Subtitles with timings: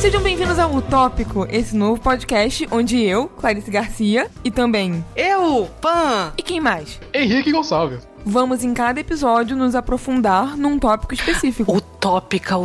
[0.00, 6.32] Sejam bem-vindos ao Utópico, esse novo podcast onde eu, Clarice Garcia, e também Eu, Pan!
[6.38, 6.98] e quem mais?
[7.12, 8.08] Henrique Gonçalves.
[8.24, 11.70] Vamos em cada episódio nos aprofundar num tópico específico.
[11.76, 12.56] Utópica,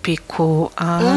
[0.00, 0.72] utópico.
[0.76, 1.10] Ah.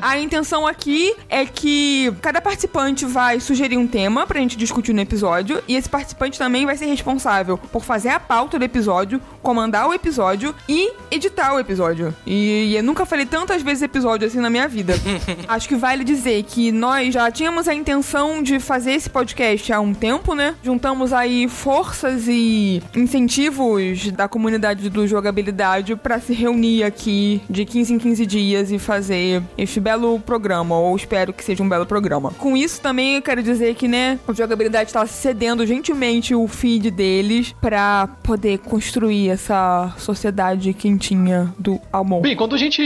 [0.00, 4.92] Ah, A intenção aqui é que cada participante vai sugerir um tema pra gente discutir
[4.92, 9.20] no episódio e esse participante também vai ser responsável por fazer a pauta do episódio,
[9.42, 12.14] comandar o episódio e editar o episódio.
[12.26, 14.94] E eu nunca falei tantas vezes episódio assim na minha vida.
[15.48, 19.80] Acho que vale dizer que nós já tínhamos a intenção de fazer esse podcast há
[19.80, 20.54] um tempo, né?
[20.62, 27.94] Juntamos aí forças e incentivos da comunidade do jogabilidade pra se reunir aqui de 15
[27.94, 32.30] em 15 dias e fazer este belo programa, ou espero que seja um belo programa.
[32.38, 36.90] Com isso também eu quero dizer que, né, a jogabilidade tá cedendo gentilmente o feed
[36.90, 42.22] deles pra poder construir essa sociedade quentinha do amor.
[42.22, 42.82] Bem, quando a gente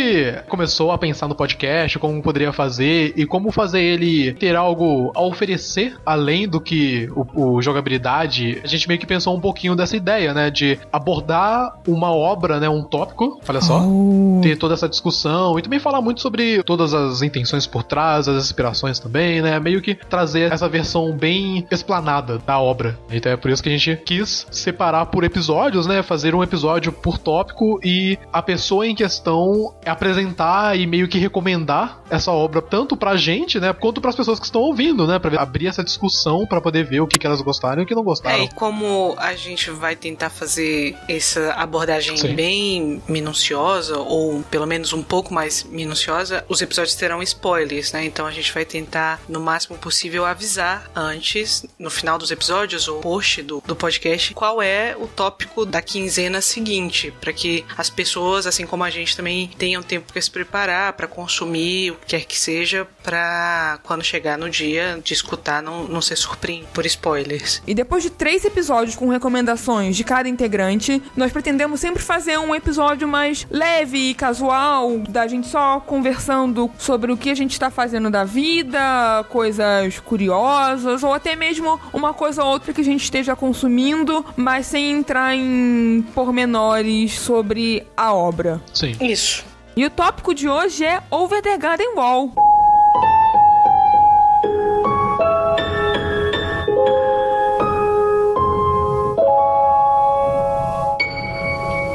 [0.48, 5.22] começou a pensar no podcast, como poderia fazer e como fazer ele ter algo a
[5.22, 9.97] oferecer além do que o, o jogabilidade, a gente meio que pensou um pouquinho dessa
[9.97, 14.08] ideia, né, de abordar uma obra, né, um tópico, olha só, Oh.
[14.42, 18.45] Ter toda essa discussão e também falar muito sobre todas as intenções por trás, as
[18.45, 22.98] inspirações também, né, meio que trazer essa versão bem explanada da obra.
[23.11, 26.92] Então é por isso que a gente quis separar por episódios, né, fazer um episódio
[26.92, 32.97] por tópico e a pessoa em questão apresentar e meio que recomendar essa obra tanto
[32.97, 36.61] pra gente, né, quanto pras pessoas que estão ouvindo, né, para abrir essa discussão pra
[36.61, 38.45] poder ver o que, que elas gostaram e o que não É, gostaram.
[38.45, 42.34] e como a gente vai tentar fazer essa abordagem Sim.
[42.34, 48.04] bem minuciosa, ou pelo menos um pouco mais minuciosa, os episódios terão spoilers, né?
[48.04, 53.00] Então a gente vai tentar, no máximo possível, avisar antes, no final dos episódios, ou
[53.00, 58.47] post do, do podcast, qual é o tópico da quinzena seguinte, para que as pessoas,
[58.47, 62.25] assim como a gente, também tenham tempo para se preparar, para consumir o que quer
[62.25, 67.62] que seja, para quando chegar no dia de escutar, não, não ser surpreendido por spoilers.
[67.66, 72.54] E depois de três episódios com recomendações de cada integrante, nós pretendemos sempre fazer um
[72.54, 77.71] episódio mais leve e casual, da gente só conversando sobre o que a gente está
[77.71, 83.03] fazendo da vida, coisas curiosas, ou até mesmo uma coisa ou outra que a gente
[83.03, 88.60] esteja consumindo, mas sem entrar em pormenores sobre a obra.
[88.72, 88.97] Sim.
[89.00, 89.44] Isso.
[89.76, 92.32] E o tópico de hoje é Over the Garden Wall.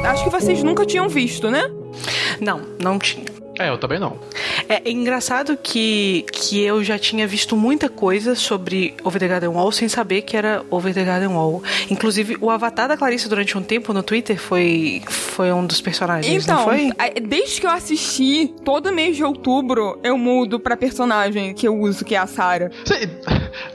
[0.06, 1.70] Acho que vocês nunca tinham visto, né?
[2.40, 3.26] Não, não tinha.
[3.58, 4.18] É, eu também não.
[4.68, 9.70] É engraçado que, que eu já tinha visto muita coisa sobre Over the Garden Wall
[9.72, 11.62] sem saber que era Over the Garden Wall.
[11.90, 16.44] Inclusive, o avatar da Clarice durante um tempo no Twitter foi, foi um dos personagens,
[16.44, 16.90] Então, não foi?
[16.98, 21.76] a- desde que eu assisti, todo mês de outubro eu mudo pra personagem que eu
[21.78, 22.70] uso, que é a Sarah.
[22.84, 23.08] Cê-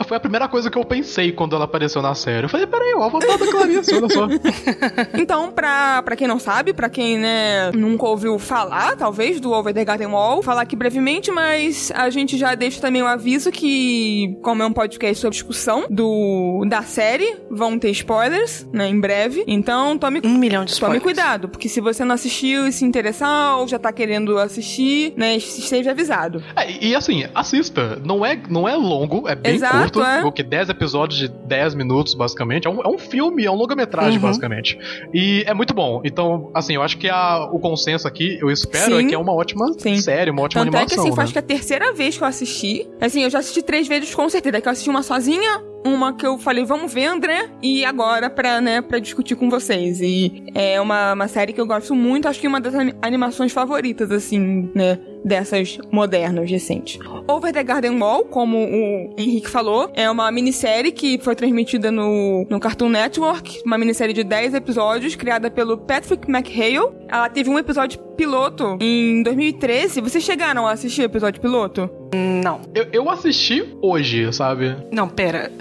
[0.08, 2.46] Foi a primeira coisa que eu pensei quando ela apareceu na série.
[2.46, 4.28] Eu falei, peraí, o avatar da Clarice, olha só.
[5.14, 9.74] Então, pra, pra quem não sabe, pra quem, né, nunca ouviu falar, talvez, do Over
[9.74, 14.36] the Garden Wall, falar aqui brevemente, mas a gente já deixa também o aviso que,
[14.42, 19.44] como é um podcast sobre discussão do, da série, vão ter spoilers, né, em breve.
[19.48, 21.04] Então, tome, Um milhão de tome spoilers.
[21.04, 25.36] cuidado, porque se você não assistiu e se interessar ou já tá querendo assistir, né,
[25.36, 26.44] esteja avisado.
[26.56, 28.02] É, e e assim, assista.
[28.04, 30.02] Não é, não é longo, é bem Exato, curto.
[30.04, 30.24] é.
[30.24, 32.66] O que 10 episódios de 10 minutos, basicamente.
[32.68, 34.22] É um, é um filme, é um longa-metragem, Uhum.
[34.26, 34.78] basicamente.
[35.14, 36.02] E é muito bom.
[36.04, 39.06] Então, assim, eu acho que a, o consenso aqui, eu espero, Sim.
[39.06, 39.98] é que é uma ótima Sim.
[39.98, 41.04] série, uma ótima Tanto é que animação.
[41.04, 41.16] assim, né?
[41.16, 42.88] faz que a terceira vez que eu assisti.
[43.00, 44.58] Assim, eu já assisti três vezes com certeza.
[44.58, 48.30] É que eu assisti uma sozinha, uma que eu falei, vamos ver, André, e agora
[48.30, 50.02] pra, né, pra discutir com vocês.
[50.02, 53.52] E é uma, uma série que eu gosto muito, acho que uma das ani- animações
[53.52, 57.00] favoritas, assim, né, dessas modernas, recentes.
[57.28, 62.46] Over the Garden Wall, como o Henrique falou, é uma minissérie que foi transmitida no,
[62.50, 66.90] no Cartoon Network, uma minissérie de 10 episódios, criada pelo Patrick McHale.
[67.08, 70.02] Ela teve um episódio piloto em 2013.
[70.02, 71.90] Vocês chegaram a assistir o episódio piloto?
[72.14, 72.62] Não.
[72.74, 74.76] Eu, eu assisti hoje, sabe?
[74.92, 75.52] Não, pera.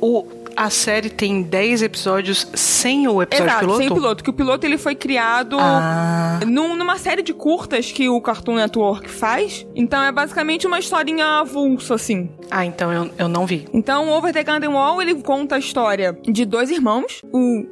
[0.00, 3.78] O, a série tem 10 episódios sem o episódio Exato, piloto?
[3.78, 4.24] sem o piloto.
[4.24, 6.40] Que o piloto ele foi criado Ah.
[6.46, 9.66] num- numa série de curtas que o Cartoon Network faz.
[9.74, 12.30] Então é basicamente uma historinha avulsa, assim.
[12.50, 13.66] Ah, então eu, eu não vi.
[13.72, 17.64] Então, Over the Garden Wall, ele conta a história de dois irmãos, o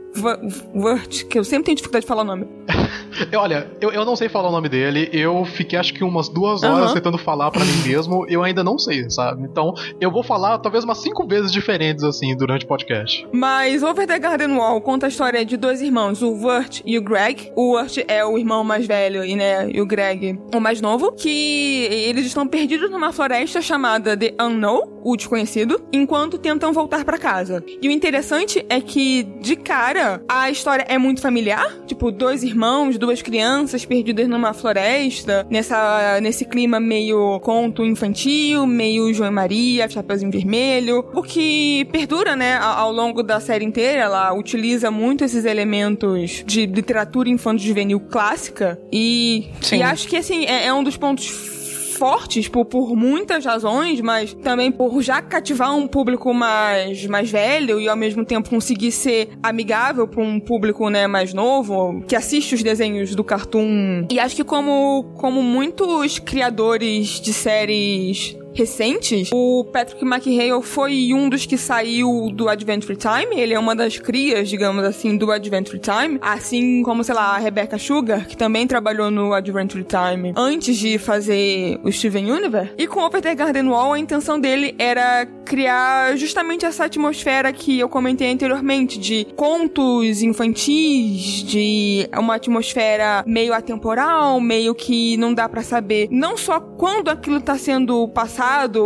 [0.74, 2.46] Vert, que eu sempre tenho dificuldade de falar o nome.
[3.37, 5.08] Olha, eu, eu não sei falar o nome dele.
[5.12, 6.94] Eu fiquei acho que umas duas horas Aham.
[6.94, 8.26] tentando falar pra mim mesmo.
[8.28, 9.44] Eu ainda não sei, sabe?
[9.44, 13.26] Então eu vou falar talvez umas cinco vezes diferentes assim durante o podcast.
[13.32, 17.02] Mas Over the Garden Wall conta a história de dois irmãos, o Wurt e o
[17.02, 17.52] Greg.
[17.56, 21.12] O Wurt é o irmão mais velho e, né, e o Greg o mais novo,
[21.12, 27.19] que eles estão perdidos numa floresta chamada The Unknown, o desconhecido, enquanto tentam voltar pra
[27.19, 27.62] casa.
[27.81, 32.96] E o interessante é que, de cara, a história é muito familiar, tipo, dois irmãos,
[33.04, 39.88] duas crianças perdidas numa floresta, nessa, nesse clima meio conto infantil, meio João e Maria,
[39.88, 45.44] Chapeuzinho Vermelho, o que perdura, né, ao, longo da série inteira, ela utiliza muito esses
[45.44, 51.53] elementos de literatura infanto-juvenil clássica, e, e acho que, assim, é, é um dos pontos
[51.94, 57.81] fortes por, por muitas razões, mas também por já cativar um público mais, mais velho
[57.81, 62.55] e ao mesmo tempo conseguir ser amigável para um público né, mais novo que assiste
[62.55, 64.06] os desenhos do cartoon.
[64.11, 71.28] E acho que como, como muitos criadores de séries recentes, o Patrick McHale foi um
[71.28, 73.40] dos que saiu do Adventure Time.
[73.40, 76.18] Ele é uma das crias, digamos assim, do Adventure Time.
[76.20, 80.98] Assim como, sei lá, a Rebecca Sugar, que também trabalhou no Adventure Time antes de
[80.98, 82.72] fazer o Steven Universe.
[82.78, 87.78] E com Over the Garden Wall, a intenção dele era criar justamente essa atmosfera que
[87.78, 95.48] eu comentei anteriormente, de contos infantis, de uma atmosfera meio atemporal, meio que não dá
[95.48, 98.44] pra saber não só quando aquilo tá sendo passado,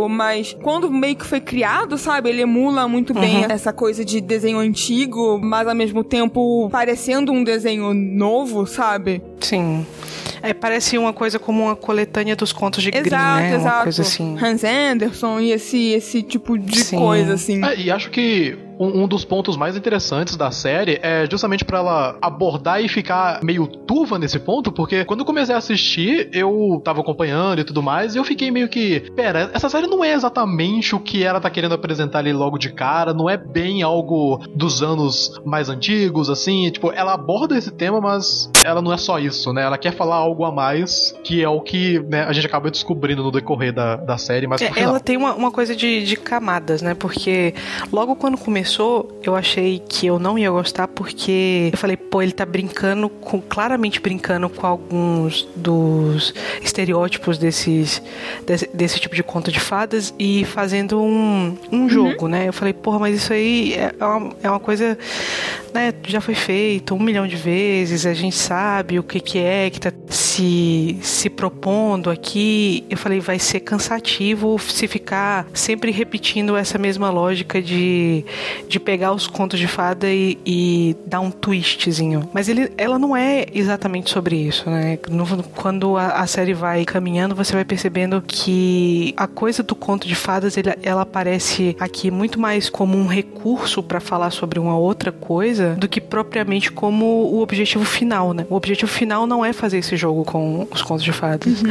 [0.09, 2.29] mas quando meio que foi criado, sabe?
[2.29, 7.43] Ele emula muito bem essa coisa de desenho antigo, mas ao mesmo tempo parecendo um
[7.43, 9.21] desenho novo, sabe?
[9.39, 9.85] Sim.
[10.41, 13.55] É, parece uma coisa como uma coletânea dos contos de Grimm, exato, né?
[13.55, 13.83] exato.
[13.83, 14.37] Coisa assim.
[14.41, 16.97] Hans Anderson e esse, esse tipo de Sim.
[16.97, 17.63] coisa, assim.
[17.65, 21.79] É, e acho que um, um dos pontos mais interessantes da série é justamente pra
[21.79, 26.81] ela abordar e ficar meio turva nesse ponto, porque quando eu comecei a assistir, eu
[26.83, 30.13] tava acompanhando e tudo mais, e eu fiquei meio que, pera, essa série não é
[30.13, 34.41] exatamente o que ela tá querendo apresentar ali logo de cara, não é bem algo
[34.55, 39.19] dos anos mais antigos, assim, tipo, ela aborda esse tema, mas ela não é só
[39.19, 39.63] isso, né?
[39.63, 43.23] Ela quer falar algo a mais, que é o que né, a gente acaba descobrindo
[43.23, 46.81] no decorrer da, da série, mas É, ela tem uma, uma coisa de, de camadas,
[46.81, 46.93] né?
[46.93, 47.53] Porque
[47.91, 48.68] logo quando começou,
[49.23, 53.41] eu achei que eu não ia gostar, porque eu falei, pô, ele tá brincando com.
[53.41, 58.01] claramente brincando com alguns dos estereótipos desses,
[58.45, 62.47] desse, desse tipo de conto de fadas e fazendo um, um jogo, né?
[62.47, 64.97] Eu falei, porra, mas isso aí é uma, é uma coisa.
[65.73, 69.69] Né, já foi feito um milhão de vezes, a gente sabe o que, que é
[69.69, 72.83] que tá se, se propondo aqui.
[72.89, 78.25] Eu falei, vai ser cansativo se ficar sempre repetindo essa mesma lógica de,
[78.67, 82.29] de pegar os contos de fada e, e dar um twistzinho.
[82.33, 84.97] Mas ele, ela não é exatamente sobre isso, né?
[85.09, 90.07] No- quando a, a série vai caminhando, você vai percebendo que a coisa do conto
[90.07, 94.77] de fadas, ele, ela aparece aqui muito mais como um recurso para falar sobre uma
[94.77, 98.45] outra coisa do que propriamente como o objetivo final, né?
[98.49, 101.63] O objetivo final não é fazer esse jogo com os contos de fadas.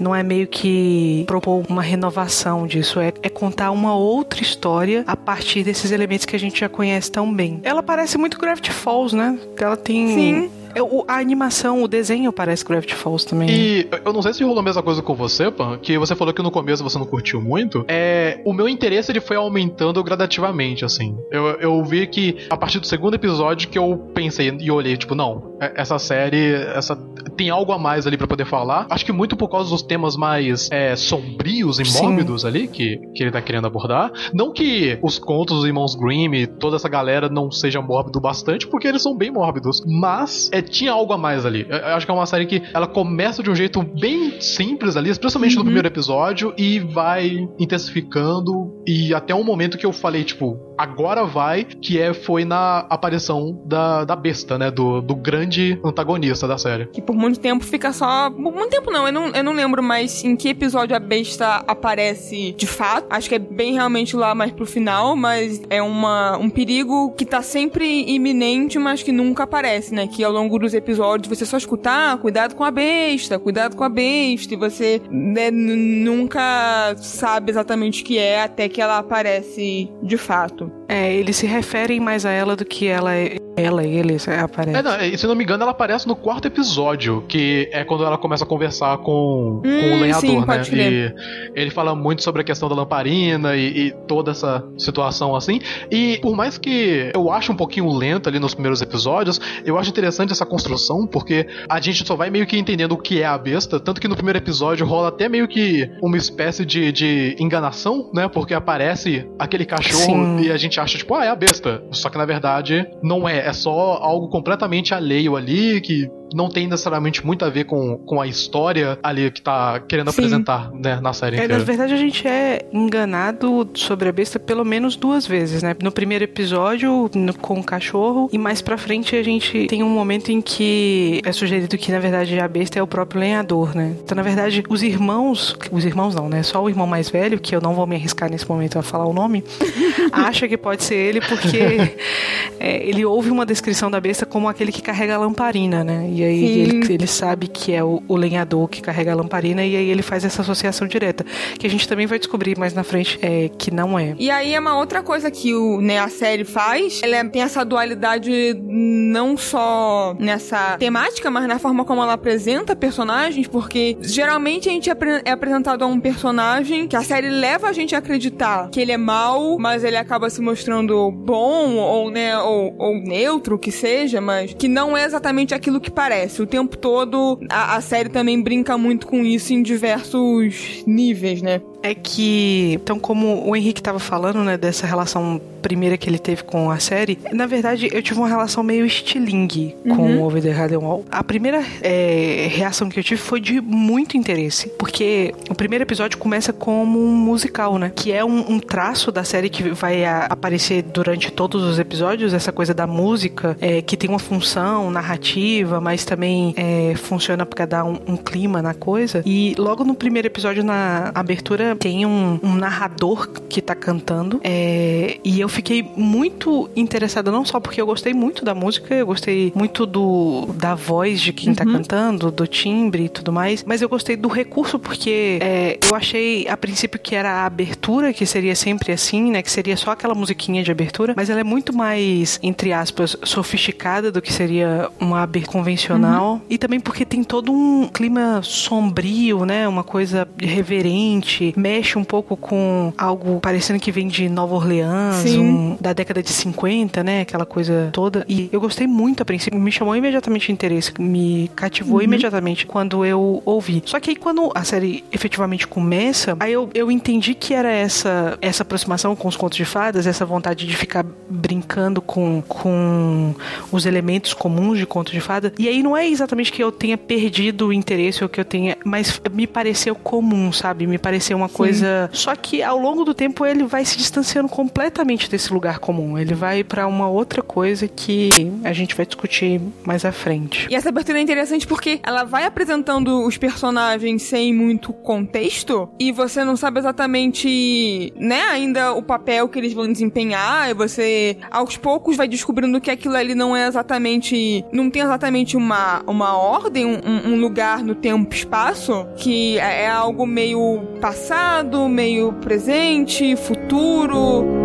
[0.00, 5.16] Não é meio que propor uma renovação disso, é, é contar uma outra história a
[5.16, 7.60] partir desses elementos que a gente já conhece tão bem.
[7.62, 9.38] Ela parece muito Gravity Falls, né?
[9.58, 10.08] Ela tem.
[10.08, 10.50] Sim.
[10.74, 13.48] É, o- A animação, o desenho parece Gravity Falls também.
[13.50, 16.32] E eu não sei se rolou a mesma coisa com você, Pan, que você falou
[16.34, 17.84] que no começo você não curtiu muito.
[17.88, 21.16] É, o meu interesse ele foi aumentando gradativamente, assim.
[21.30, 25.14] Eu, eu vi que a partir do segundo episódio que eu pensei e olhei, tipo,
[25.14, 26.96] não, é- essa série, essa
[27.36, 28.86] tem algo a mais ali pra poder falar.
[28.90, 32.02] Acho que muito por causa dos temas mais é, sombrios e Sim.
[32.06, 34.10] mórbidos ali que, que ele tá querendo abordar.
[34.32, 38.66] Não que os contos dos irmãos Grimm e toda essa galera não sejam mórbido bastante,
[38.66, 39.82] porque eles são bem mórbidos.
[39.86, 41.66] Mas é, tinha algo a mais ali.
[41.68, 44.96] Eu, eu acho que é uma série que ela começa de um jeito bem simples
[44.96, 48.82] ali, especialmente no primeiro episódio, e vai intensificando.
[48.86, 53.60] E até um momento que eu falei, tipo, agora vai, que é foi na aparição
[53.64, 54.70] da, da besta, né?
[54.70, 56.86] Do, do grande antagonista da série.
[56.86, 58.30] Que por muito tempo fica só.
[58.30, 61.64] Por muito tempo não, eu não, eu não lembro mais em que episódio a besta
[61.66, 63.06] aparece de fato.
[63.10, 67.24] Acho que é bem realmente lá mais pro final, mas é uma, um perigo que
[67.24, 70.06] tá sempre iminente, mas que nunca aparece, né?
[70.06, 73.84] Que ao longo dos episódios você só escutar, ah, cuidado com a besta, cuidado com
[73.84, 79.88] a besta, e você né, nunca sabe exatamente o que é até que ela aparece
[80.02, 80.63] de fato.
[80.64, 84.76] Cristo É, eles se referem mais a ela do que ela é ela, ele, aparece.
[84.76, 88.18] É, não, se não me engano, ela aparece no quarto episódio, que é quando ela
[88.18, 90.20] começa a conversar com, hum, com o lenhador,
[90.64, 90.92] sim, né?
[90.92, 91.14] E
[91.54, 95.60] ele fala muito sobre a questão da lamparina e, e, toda essa situação assim.
[95.90, 99.90] E por mais que eu acho um pouquinho lento ali nos primeiros episódios, eu acho
[99.90, 103.38] interessante essa construção, porque a gente só vai meio que entendendo o que é a
[103.38, 108.10] besta, tanto que no primeiro episódio rola até meio que uma espécie de, de enganação,
[108.12, 108.26] né?
[108.26, 110.40] Porque aparece aquele cachorro Sim.
[110.40, 111.82] e a gente acha, tipo, ah, é a besta.
[111.90, 113.46] Só que na verdade não é.
[113.46, 118.20] É só algo completamente alheio ali que não tem necessariamente muito a ver com, com
[118.20, 120.22] a história ali que tá querendo Sim.
[120.22, 121.36] apresentar né, na série.
[121.36, 125.76] É, na verdade, a gente é enganado sobre a besta pelo menos duas vezes, né?
[125.80, 129.88] No primeiro episódio, no, com o cachorro, e mais pra frente a gente tem um
[129.88, 133.94] momento em que é sugerido que, na verdade, a besta é o próprio lenhador, né?
[134.02, 136.42] Então, na verdade, os irmãos, os irmãos não, né?
[136.42, 139.06] Só o irmão mais velho, que eu não vou me arriscar nesse momento a falar
[139.06, 139.44] o nome,
[140.12, 141.58] acha que pode ser ele porque
[142.58, 146.08] é, ele ouve uma descrição da besta como aquele que carrega a lamparina, né?
[146.10, 149.76] E aí ele, ele, sabe que é o, o, lenhador que carrega a lamparina e
[149.76, 151.24] aí ele faz essa associação direta.
[151.58, 154.14] Que a gente também vai descobrir mais na frente é, que não é.
[154.18, 157.00] E aí é uma outra coisa que o, né, a série faz.
[157.02, 163.46] Ela tem essa dualidade não só nessa temática, mas na forma como ela apresenta personagens,
[163.46, 167.94] porque geralmente a gente é apresentado a um personagem que a série leva a gente
[167.94, 172.74] a acreditar que ele é mau, mas ele acaba se mostrando bom ou, né, ou,
[172.78, 176.13] ou neutro, que seja, mas que não é exatamente aquilo que parece.
[176.40, 181.60] O tempo todo a, a série também brinca muito com isso em diversos níveis, né?
[181.84, 186.42] É que, então, como o Henrique estava falando, né, dessa relação primeira que ele teve
[186.42, 190.22] com a série, na verdade, eu tive uma relação meio estilingue com uhum.
[190.22, 191.04] Over the Garden Wall.
[191.10, 196.16] A primeira é, reação que eu tive foi de muito interesse, porque o primeiro episódio
[196.18, 200.24] começa como um musical, né, que é um, um traço da série que vai a,
[200.24, 205.82] aparecer durante todos os episódios, essa coisa da música, é, que tem uma função narrativa,
[205.82, 209.22] mas também é, funciona para dar um, um clima na coisa.
[209.26, 214.40] E logo no primeiro episódio, na abertura, tem um, um narrador que tá cantando.
[214.42, 219.06] É, e eu fiquei muito interessada, não só porque eu gostei muito da música, eu
[219.06, 221.72] gostei muito do da voz de quem tá uhum.
[221.72, 225.94] tá cantando, do timbre e tudo mais, mas eu gostei do recurso porque é, eu
[225.94, 229.42] achei a princípio que era a abertura, que seria sempre assim, né?
[229.42, 234.10] Que seria só aquela musiquinha de abertura, mas ela é muito mais, entre aspas, sofisticada
[234.10, 236.34] do que seria uma abertura convencional.
[236.34, 236.40] Uhum.
[236.50, 239.68] E também porque tem todo um clima sombrio, né?
[239.68, 245.78] Uma coisa reverente, mexe um pouco com algo parecendo que vem de Nova Orleans, um,
[245.80, 247.22] da década de 50, né?
[247.22, 248.22] Aquela coisa toda.
[248.28, 252.02] E eu gostei muito a princípio, me chamou imediatamente interesse, me cativou uhum.
[252.02, 253.82] imediatamente quando eu ouvi.
[253.86, 258.36] Só que aí quando a série efetivamente começa, aí eu, eu entendi que era essa,
[258.42, 263.34] essa aproximação com os contos de fadas, essa vontade de ficar brincando com, com
[263.72, 265.50] os elementos comuns de contos de fada.
[265.58, 268.76] E aí não é exatamente que eu tenha perdido o interesse ou que eu tenha,
[268.84, 270.86] mas me pareceu comum, sabe?
[270.86, 272.10] Me pareceu uma coisa.
[272.12, 276.18] Só que ao longo do tempo ele vai se distanciando completamente desse lugar comum.
[276.18, 278.30] Ele vai para uma outra coisa que
[278.64, 280.66] a gente vai discutir mais à frente.
[280.70, 286.10] E essa abertura é interessante porque ela vai apresentando os personagens sem muito contexto e
[286.10, 290.70] você não sabe exatamente, né, ainda o papel que eles vão desempenhar.
[290.70, 294.64] E você, aos poucos, vai descobrindo que aquilo ali não é exatamente.
[294.72, 299.84] não tem exatamente uma, uma ordem, um, um lugar no tempo e espaço, que é,
[299.84, 304.63] é algo meio passado passado, meio presente, futuro.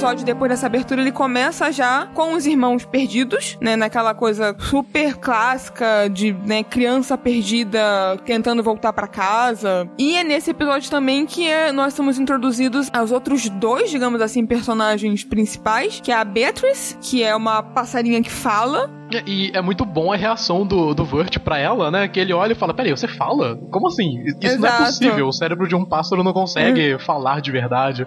[0.00, 3.76] Episódio, depois dessa abertura, ele começa já com os irmãos perdidos, né?
[3.76, 9.86] Naquela coisa super clássica de né, criança perdida tentando voltar para casa.
[9.98, 14.46] E é nesse episódio também que é, nós somos introduzidos aos outros dois, digamos assim,
[14.46, 18.88] personagens principais, que é a Beatrice, que é uma passarinha que fala,
[19.26, 22.06] e é muito bom a reação do, do Vert pra ela, né?
[22.06, 23.56] Que ele olha e fala: Peraí, você fala?
[23.70, 24.22] Como assim?
[24.24, 24.60] Isso Exato.
[24.60, 25.26] não é possível.
[25.26, 28.06] O cérebro de um pássaro não consegue falar de verdade.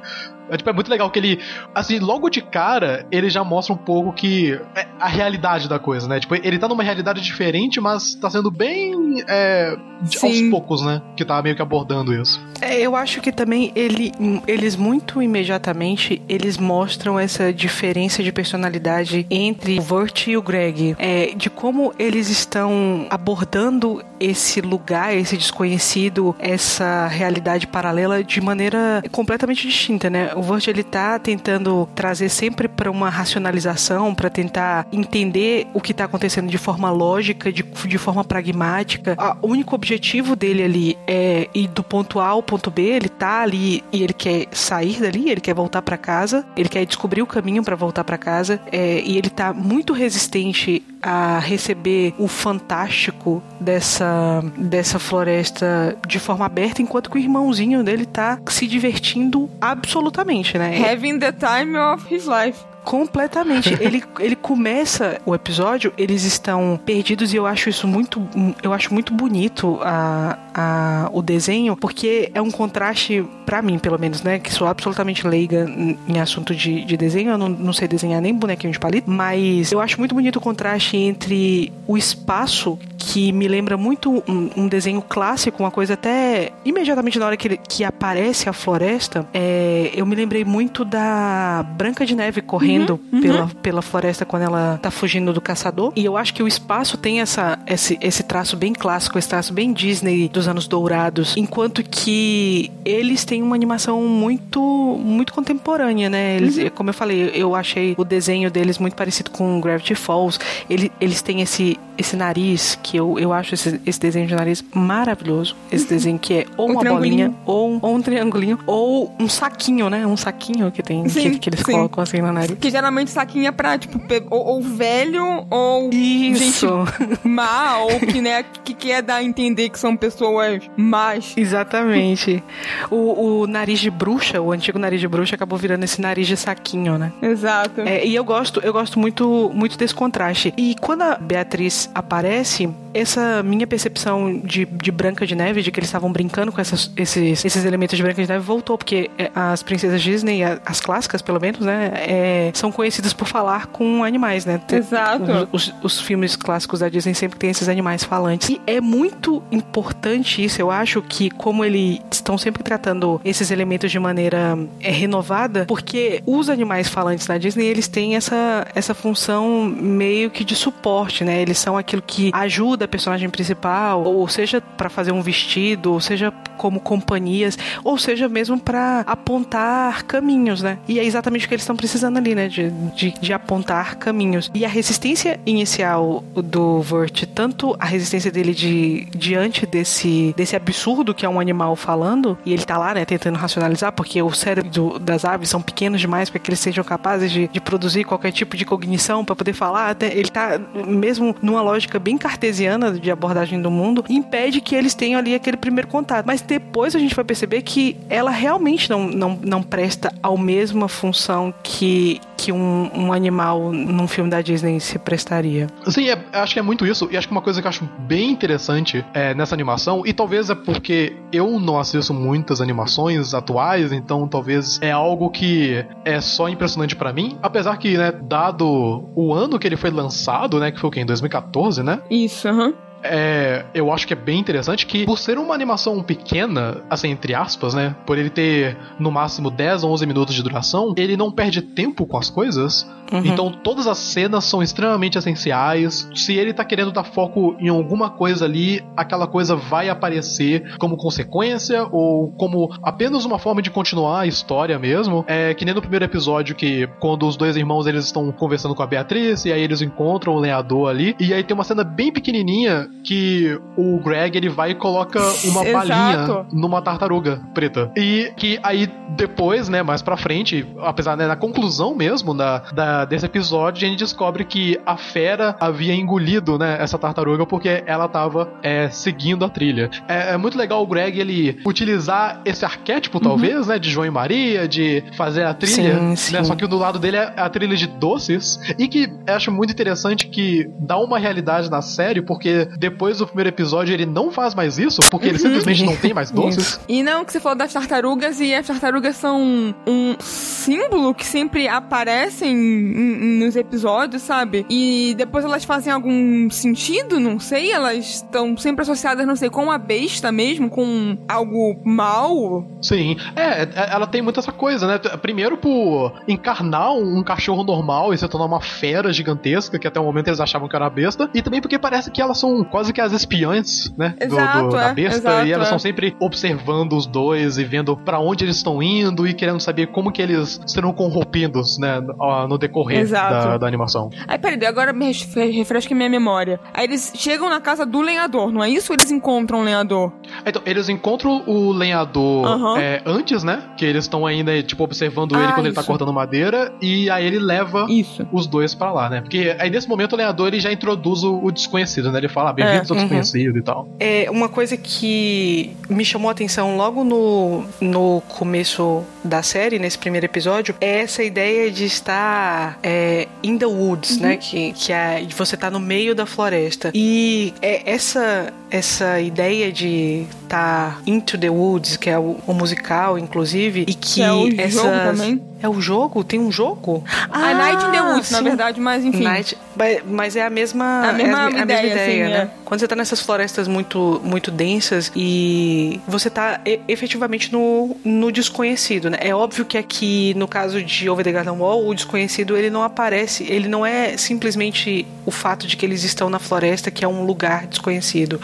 [0.53, 1.39] É, tipo, é muito legal que ele,
[1.74, 6.07] assim, logo de cara, ele já mostra um pouco que é a realidade da coisa,
[6.07, 6.19] né?
[6.19, 9.75] Tipo, ele tá numa realidade diferente, mas tá sendo bem é,
[10.22, 11.01] aos poucos, né?
[11.15, 12.39] Que tá meio que abordando isso.
[12.62, 14.12] É, eu acho que também ele,
[14.48, 20.95] eles muito imediatamente, eles mostram essa diferença de personalidade entre o Vert e o Greg.
[21.00, 29.03] É, de como eles estão abordando esse lugar, esse desconhecido, essa realidade paralela de maneira
[29.12, 30.34] completamente distinta, né?
[30.36, 35.92] o Word ele tá tentando trazer sempre para uma racionalização, para tentar entender o que
[35.92, 39.18] está acontecendo de forma lógica, de, de forma pragmática.
[39.42, 43.10] O único objetivo objetivo dele ali é ir do ponto A ao ponto B, ele
[43.10, 47.22] tá ali e ele quer sair dali, ele quer voltar para casa, ele quer descobrir
[47.22, 52.29] o caminho para voltar para casa, é, e ele tá muito resistente a receber o
[52.29, 59.50] fantástico dessa, dessa floresta de forma aberta, enquanto que o irmãozinho dele tá se divertindo
[59.60, 60.89] absolutamente, né?
[60.89, 62.73] Having the time of his life.
[62.84, 63.74] Completamente.
[63.82, 68.22] ele, ele começa o episódio, eles estão perdidos e eu acho isso muito.
[68.62, 74.00] Eu acho muito bonito a, a, o desenho, porque é um contraste, para mim, pelo
[74.00, 74.40] menos, né?
[74.40, 75.66] Que sou absolutamente leiga
[76.08, 77.32] em assunto de, de desenho.
[77.32, 80.42] Eu não, não sei desenhar nem bonequinho de palito, mas eu acho muito bonito o
[80.42, 86.52] contraste entre o espaço que me lembra muito um, um, desenho clássico, uma coisa até
[86.63, 91.66] imediatamente na hora que, ele, que aparece a floresta, é, eu me lembrei muito da
[91.78, 93.22] Branca de Neve correndo uhum, uhum.
[93.22, 95.92] Pela, pela floresta quando ela tá fugindo do caçador.
[95.96, 99.53] E eu acho que o espaço tem essa, esse, esse traço bem clássico, esse traço
[99.53, 104.62] bem Disney dos anos dourados, enquanto que eles têm uma animação muito
[105.03, 106.36] muito contemporânea, né?
[106.36, 106.70] Eles, uhum.
[106.70, 110.39] Como eu falei, eu achei o desenho deles muito parecido com Gravity Falls.
[110.70, 114.63] Ele, eles têm esse, esse nariz que eu, eu acho esse, esse desenho de nariz
[114.73, 115.55] maravilhoso.
[115.71, 119.27] Esse desenho que é ou um uma bolinha, ou um, ou um triangulinho, ou um
[119.27, 120.05] saquinho, né?
[120.05, 121.71] Um saquinho que tem, sim, que, que, eles sim.
[121.71, 122.57] colocam assim no nariz.
[122.59, 126.43] Que geralmente saquinho é pra, tipo, ou, ou velho, ou Isso.
[126.43, 131.33] gente má, ou que, né, que quer dar a entender que são pessoas más.
[131.38, 132.43] Exatamente.
[132.89, 136.38] o, o nariz de bruxa, o antigo nariz de bruxa acabou virando esse nariz de
[136.38, 137.12] saquinho, né?
[137.21, 137.81] Exato.
[137.81, 140.53] É, e eu gosto, eu gosto muito, muito desse contraste.
[140.57, 145.80] E quando a Beatriz aparece, essa minha percepção de, de Branca de Neve, de que
[145.80, 149.32] eles estavam brincando com essas, esses, esses elementos de Branca de Neve, voltou, porque é,
[149.34, 154.46] as princesas Disney, as clássicas pelo menos, né, é, são conhecidas por falar com animais,
[154.46, 154.62] né?
[154.72, 155.50] Exato.
[155.52, 158.50] Os, os, os, filmes clássicos da Disney sempre tem esses animais falantes.
[158.50, 163.92] E é muito importante isso, eu acho que como eles estão sempre tratando esses elementos
[163.92, 169.63] de maneira é, renovada, porque os animais falantes da Disney, eles têm essa, essa função
[169.66, 171.42] meio que de suporte, né?
[171.42, 176.00] Eles são aquilo que ajuda a personagem principal, ou seja, para fazer um vestido, ou
[176.00, 180.77] seja, como companhias, ou seja, mesmo para apontar caminhos, né?
[180.88, 182.48] E é exatamente o que eles estão precisando ali, né?
[182.48, 184.51] De, de, de, apontar caminhos.
[184.53, 191.13] E a resistência inicial do Vert, tanto a resistência dele de, diante desse, desse absurdo
[191.13, 194.69] que é um animal falando, e ele tá lá, né, tentando racionalizar, porque o cérebro
[194.69, 198.32] do, das aves são pequenos demais para que eles sejam capazes de, de produzir qualquer
[198.32, 199.89] tipo de cognição para poder falar.
[199.89, 204.93] Até ele tá mesmo numa lógica bem cartesiana de abordagem do mundo, impede que eles
[204.93, 206.26] tenham ali aquele primeiro contato.
[206.26, 210.88] Mas depois a gente vai perceber que ela realmente não, não, não presta a mesma
[210.88, 215.67] função que, que um, um animal num filme da Disney se prestaria.
[215.88, 217.08] Sim, é, acho que é muito isso.
[217.12, 220.49] E acho que uma coisa que eu acho bem interessante é, nessa animação, e talvez
[220.49, 226.49] é porque eu não assisto muitas animações atuais, então talvez é algo que é só
[226.49, 227.38] impressionante para mim.
[227.41, 231.02] Apesar que, né, dado o ano que ele foi lançado, né, que foi o quê?
[231.02, 231.53] Em 2014,
[231.84, 232.02] né?
[232.10, 232.68] Isso, aham.
[232.70, 237.10] Uhum é, eu acho que é bem interessante que, por ser uma animação pequena, assim,
[237.10, 237.96] entre aspas, né?
[238.06, 242.06] Por ele ter no máximo 10 ou 11 minutos de duração, ele não perde tempo
[242.06, 242.88] com as coisas.
[243.12, 243.26] Uhum.
[243.26, 246.10] Então todas as cenas são extremamente essenciais.
[246.16, 250.98] Se ele tá querendo dar foco em alguma coisa ali, aquela coisa vai aparecer como
[250.98, 255.24] consequência ou como apenas uma forma de continuar a história mesmo.
[255.28, 258.82] É que nem no primeiro episódio que quando os dois irmãos eles estão conversando com
[258.82, 262.12] a Beatriz e aí eles encontram o lenhador ali e aí tem uma cena bem
[262.12, 267.91] pequenininha que o Greg ele vai e coloca uma balinha numa tartaruga preta.
[267.95, 273.06] E que aí depois, né, mais pra frente, apesar né, na conclusão mesmo da, da,
[273.06, 278.08] desse episódio, a gente descobre que a fera havia engolido, né, essa tartaruga porque ela
[278.08, 279.89] tava é, seguindo a trilha.
[280.08, 283.23] É, é, muito legal o Greg ele utilizar esse arquétipo, uhum.
[283.23, 286.34] talvez, né, de João e Maria, de fazer a trilha, sim, sim.
[286.34, 289.51] Né, só que do lado dele é a trilha de doces e que eu acho
[289.51, 294.30] muito interessante que dá uma realidade na série porque depois do primeiro episódio ele não
[294.30, 295.43] faz mais isso, porque ele uhum.
[295.43, 296.80] simplesmente não tem mais doces.
[296.93, 301.67] E não, que você falou das tartarugas, e as tartarugas são um símbolo que sempre
[301.67, 304.65] aparecem nos episódios, sabe?
[304.69, 309.72] E depois elas fazem algum sentido, não sei, elas estão sempre associadas, não sei, com
[309.72, 312.65] a besta mesmo, com algo mal.
[312.82, 314.98] Sim, é, é, ela tem muito essa coisa, né?
[315.22, 320.04] Primeiro por encarnar um cachorro normal e se tornar uma fera gigantesca, que até o
[320.04, 323.02] momento eles achavam que era besta, e também porque parece que elas são quase que
[323.02, 324.15] as espiãs, né?
[324.19, 325.17] Do, Exato, do- é, da besta.
[325.19, 325.69] exato, e elas é.
[325.69, 329.88] estão sempre observando os dois e vendo pra onde eles estão indo e querendo saber
[329.88, 331.99] como que eles serão corrompidos, né?
[332.47, 334.10] No, decorrer da, da animação.
[334.28, 336.60] Aí, peraí, agora me refre- refresca minha memória.
[336.73, 338.93] Aí eles chegam na casa do lenhador, não é isso?
[338.93, 340.12] Eles encontram o lenhador?
[340.45, 342.78] Então, eles encontram o lenhador Aham.
[342.80, 343.63] é, antes, né?
[343.78, 345.88] Que eles estão ainda, tipo, observando ele Ah, quando ele tá isso.
[345.89, 346.73] cortando madeira.
[346.82, 348.26] E aí ele leva Isso.
[348.32, 349.21] os dois pra lá, né?
[349.21, 352.17] Porque aí nesse momento o lenhador ele já introduz o, o desconhecido, né?
[352.19, 353.04] Ele fala, ah, bem-vindos É, ao uhum.
[353.04, 353.88] desconhecido e tal.
[354.00, 359.98] É uma coisa que me chamou a atenção logo no, no começo da série, nesse
[359.98, 364.38] primeiro episódio, é essa ideia de estar é, in the woods, né?
[364.38, 366.92] Que, que é de você estar no meio da floresta.
[366.94, 373.17] E é essa essa ideia de estar into the woods, que é o, o musical,
[373.19, 375.17] inclusive, e que, Que é o jogo essas...
[375.19, 375.41] também.
[375.62, 376.25] É o jogo?
[376.25, 377.05] Tem um jogo?
[377.31, 378.43] a Night in the Woods, na sim.
[378.43, 379.23] verdade, mas enfim.
[379.23, 379.57] Night,
[380.05, 382.51] mas- é a mesma, A mesma é a, me- a mesma ideia, ideia, assim, né?
[382.53, 382.63] é.
[382.65, 388.29] Quando você tá nessas florestas muito, muito densas e você tá e- efetivamente no, no
[388.29, 389.19] desconhecido, né?
[389.21, 392.83] É óbvio que aqui, no caso de Over the Garden Wall, o desconhecido ele não
[392.83, 397.07] aparece, ele não é simplesmente o fato de que eles estão na floresta, que é
[397.07, 398.41] um lugar desconhecido.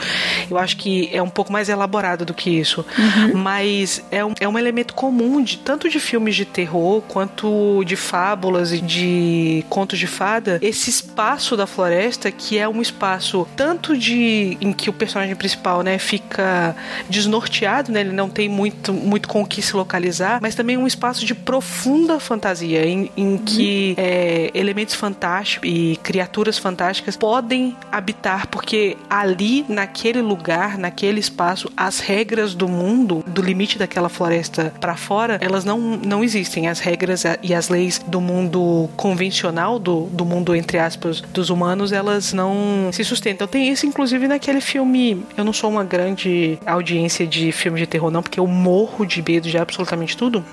[0.50, 2.86] Eu acho que é um pouco mais elaborado do que isso.
[3.34, 7.96] Mas é um, é um elemento comum de tanto de filmes de terror quanto de
[7.96, 13.98] fábulas e de contos de fada, esse espaço da floresta que é um espaço tanto
[13.98, 16.76] de em que o personagem principal, né, fica
[17.10, 20.88] desnorteado, né, ele não tem muito muito com o que se localizar, mas também um
[20.88, 28.48] espaço de profunda fantasia em, em que é, elementos fantásticos e criaturas fantásticas podem habitar
[28.48, 34.96] porque ali naquele lugar, naquele espaço, as regras do mundo, do limite daquela floresta pra
[34.96, 36.68] fora, elas não, não existem.
[36.68, 41.92] As regras e as leis do mundo convencional, do, do mundo, entre aspas, dos humanos,
[41.92, 43.48] elas não se sustentam.
[43.48, 45.24] Tem isso, inclusive, naquele filme.
[45.38, 49.22] Eu não sou uma grande audiência de filme de terror, não, porque eu morro de
[49.22, 50.44] medo de absolutamente tudo.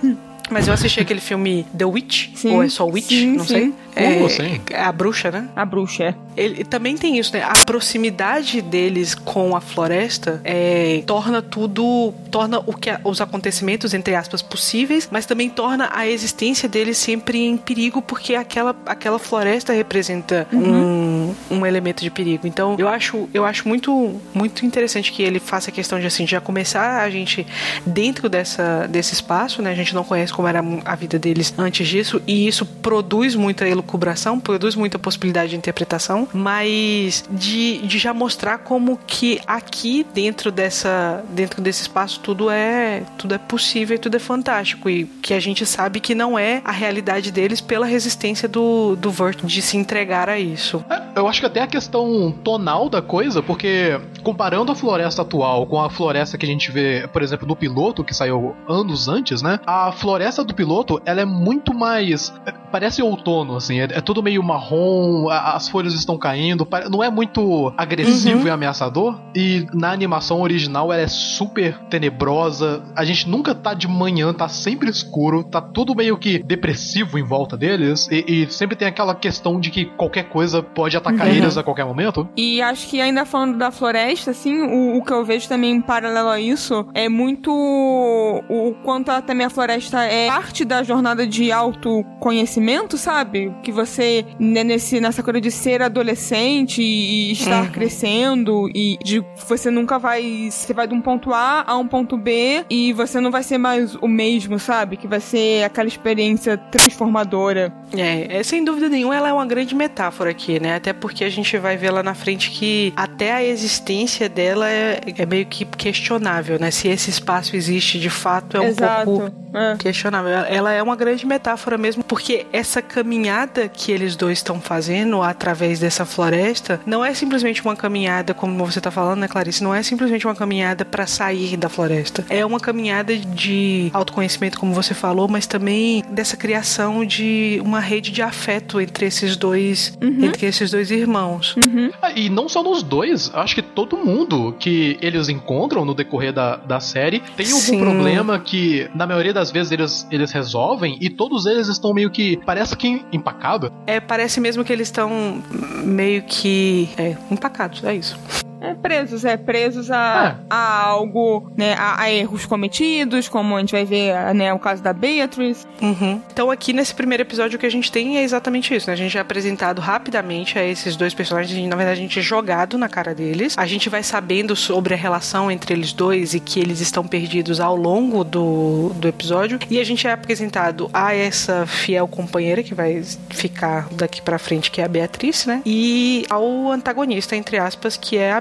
[0.51, 3.55] Mas eu assisti aquele filme The Witch, Sim, ou é só Witch, sim, não sim.
[3.55, 3.75] sei.
[3.96, 4.61] É, Uh, sim.
[4.70, 5.48] é a bruxa, né?
[5.56, 6.14] A bruxa é.
[6.37, 7.42] Ele também tem isso, né?
[7.42, 14.14] A proximidade deles com a floresta é, torna tudo, torna o que os acontecimentos entre
[14.14, 19.72] aspas possíveis, mas também torna a existência deles sempre em perigo porque aquela, aquela floresta
[19.72, 22.46] representa um, um elemento de perigo.
[22.46, 26.26] Então eu acho eu acho muito muito interessante que ele faça a questão de assim
[26.26, 27.46] já começar a gente
[27.87, 29.70] dentro dessa desse espaço, né?
[29.70, 33.66] A gente não conhece como era a vida deles antes disso e isso produz muita
[33.87, 40.51] elucubração, produz muita possibilidade de interpretação, mas de, de já mostrar como que aqui dentro
[40.51, 45.33] dessa dentro desse espaço tudo é tudo é possível e tudo é fantástico e que
[45.33, 49.62] a gente sabe que não é a realidade deles pela resistência do do Vert de
[49.62, 50.85] se entregar a isso.
[50.90, 55.66] É, Eu acho que até a questão tonal da coisa, porque comparando a floresta atual
[55.66, 59.42] com a floresta que a gente vê, por exemplo, no piloto, que saiu anos antes,
[59.42, 59.61] né?
[59.66, 62.33] A floresta do piloto, ela é muito mais.
[62.44, 67.02] é, Parece outono, assim, é, é tudo meio marrom, a- as folhas estão caindo, não
[67.02, 69.18] é muito agressivo e ameaçador.
[69.34, 72.82] E na animação original ela é super tenebrosa.
[72.94, 77.22] A gente nunca tá de manhã, tá sempre escuro, tá tudo meio que depressivo em
[77.24, 78.08] volta deles.
[78.10, 81.32] E, e sempre tem aquela questão de que qualquer coisa pode atacar Uhum.
[81.34, 82.28] eles a qualquer momento.
[82.36, 85.80] E acho que ainda falando da floresta, assim, o, o que eu vejo também em
[85.80, 91.26] paralelo a isso é muito o quanto a- também a floresta é parte da jornada
[91.26, 93.52] de autoconhecimento, sabe?
[93.66, 97.70] Que você, né, nesse, nessa coisa de ser adolescente e estar Uhum.
[97.72, 100.48] crescendo e de você nunca vai.
[100.52, 103.59] Você vai de um ponto A a um ponto B e você não vai ser
[103.59, 104.96] mais o mesmo, sabe?
[104.96, 107.72] Que vai ser aquela experiência transformadora.
[107.96, 110.76] É, é, sem dúvida nenhuma, ela é uma grande metáfora aqui, né?
[110.76, 115.00] Até porque a gente vai ver lá na frente que até a existência dela é,
[115.18, 116.70] é meio que questionável, né?
[116.70, 119.05] Se esse espaço existe de fato é um Exato.
[119.05, 119.74] pouco É.
[119.79, 120.31] questionável.
[120.48, 125.81] Ela é uma grande metáfora mesmo, porque essa caminhada que eles dois estão fazendo através
[125.81, 129.62] dessa floresta não é simplesmente uma caminhada, como você tá falando, né, Clarice?
[129.62, 132.25] Não é simplesmente uma caminhada para sair da floresta.
[132.29, 138.11] É uma caminhada de autoconhecimento, como você falou, mas também dessa criação de uma rede
[138.11, 141.55] de afeto entre esses dois, entre esses dois irmãos.
[142.03, 146.33] Ah, E não só nos dois, acho que todo mundo que eles encontram no decorrer
[146.33, 147.81] da, da série tem algum Sim.
[147.81, 152.38] problema que, na maioria das vezes, eles, eles resolvem e todos eles estão meio que.
[152.45, 153.05] Parece que
[153.46, 153.72] empacado.
[153.87, 155.42] É, parece mesmo que eles estão
[155.85, 158.18] meio que é, empacados, é isso.
[158.66, 160.44] É, presos, é, presos a, É.
[160.50, 164.83] a algo, né, a, a erros cometidos, como a gente vai ver, né, o caso
[164.83, 165.66] da Beatrice.
[165.81, 166.20] Uhum.
[166.33, 168.94] Então aqui nesse primeiro episódio o que a gente tem é exatamente isso, né?
[168.94, 172.22] A gente é apresentado rapidamente a esses dois personagens, e, na verdade a gente é
[172.22, 173.55] jogado na cara deles.
[173.57, 177.61] A gente vai sabendo sobre a relação entre eles dois e que eles estão perdidos
[177.61, 179.59] ao longo do, do episódio.
[179.70, 184.70] E a gente é apresentado a essa fiel companheira que vai ficar daqui pra frente,
[184.70, 185.62] que é a Beatriz, né?
[185.64, 188.40] E ao antagonista, entre aspas, que é a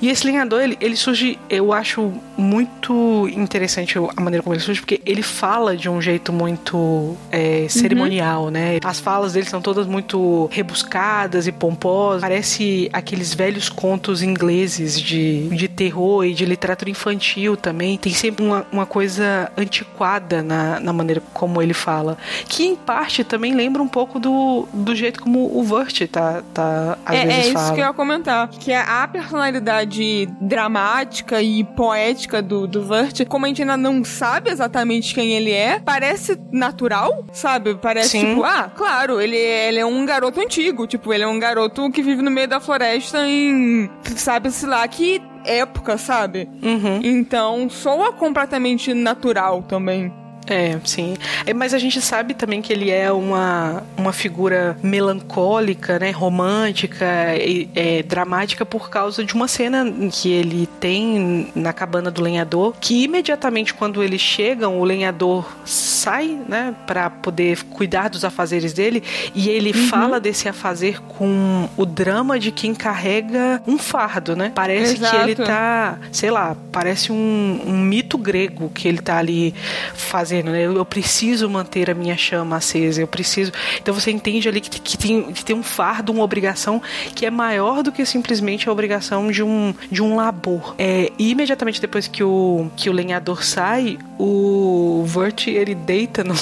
[0.00, 4.80] E esse lenhador, ele, ele surge, eu acho muito interessante a maneira como ele surge,
[4.80, 8.78] porque ele fala de um jeito muito é, cerimonial, né?
[8.84, 12.20] As falas dele são todas muito rebuscadas e pomposas.
[12.22, 17.96] Parece aqueles velhos contos ingleses de, de terror e de literatura infantil também.
[17.98, 22.16] Tem sempre uma, uma coisa antiquada na, na maneira como ele fala.
[22.48, 26.98] Que em parte também lembra um pouco do, do jeito como o Vert tá, tá
[27.04, 27.74] às É, vezes é isso fala.
[27.74, 28.48] que eu ia comentar.
[28.48, 34.04] Que a, a personalidade dramática e poética do, do Vert, como a gente ainda não
[34.04, 37.74] sabe exatamente quem ele é, parece natural, sabe?
[37.76, 38.26] Parece Sim.
[38.30, 40.86] tipo, ah, claro, ele, é- ele é um garoto antigo.
[40.86, 43.88] Tipo, ele é um garoto que vive no meio da floresta em.
[44.16, 46.48] Sabe-se lá que época, sabe?
[46.62, 47.00] Uhum.
[47.02, 50.12] Então, soa completamente natural também.
[50.46, 51.16] É, sim.
[51.46, 56.10] É, mas a gente sabe também que ele é uma, uma figura melancólica, né?
[56.10, 62.22] Romântica, e, é, dramática por causa de uma cena que ele tem na cabana do
[62.22, 66.74] lenhador, que imediatamente quando eles chegam, o lenhador sai, né?
[66.86, 69.02] Pra poder cuidar dos afazeres dele
[69.34, 74.52] e ele fala desse afazer com o drama de quem carrega um fardo, né?
[74.54, 75.44] Parece que ele Exato.
[75.44, 79.54] tá, sei lá, parece um, um mito grego que ele tá ali
[79.94, 80.62] fazendo, né?
[80.62, 83.50] Eu, preciso manter a minha chama acesa, eu preciso.
[83.80, 86.80] Então você entende ali que, que, tem, que tem um fardo, uma obrigação
[87.14, 90.74] que é maior do que simplesmente a obrigação de um, de um labor.
[90.78, 96.34] É, e imediatamente depois que o, que o lenhador sai, o Vert ele deita no,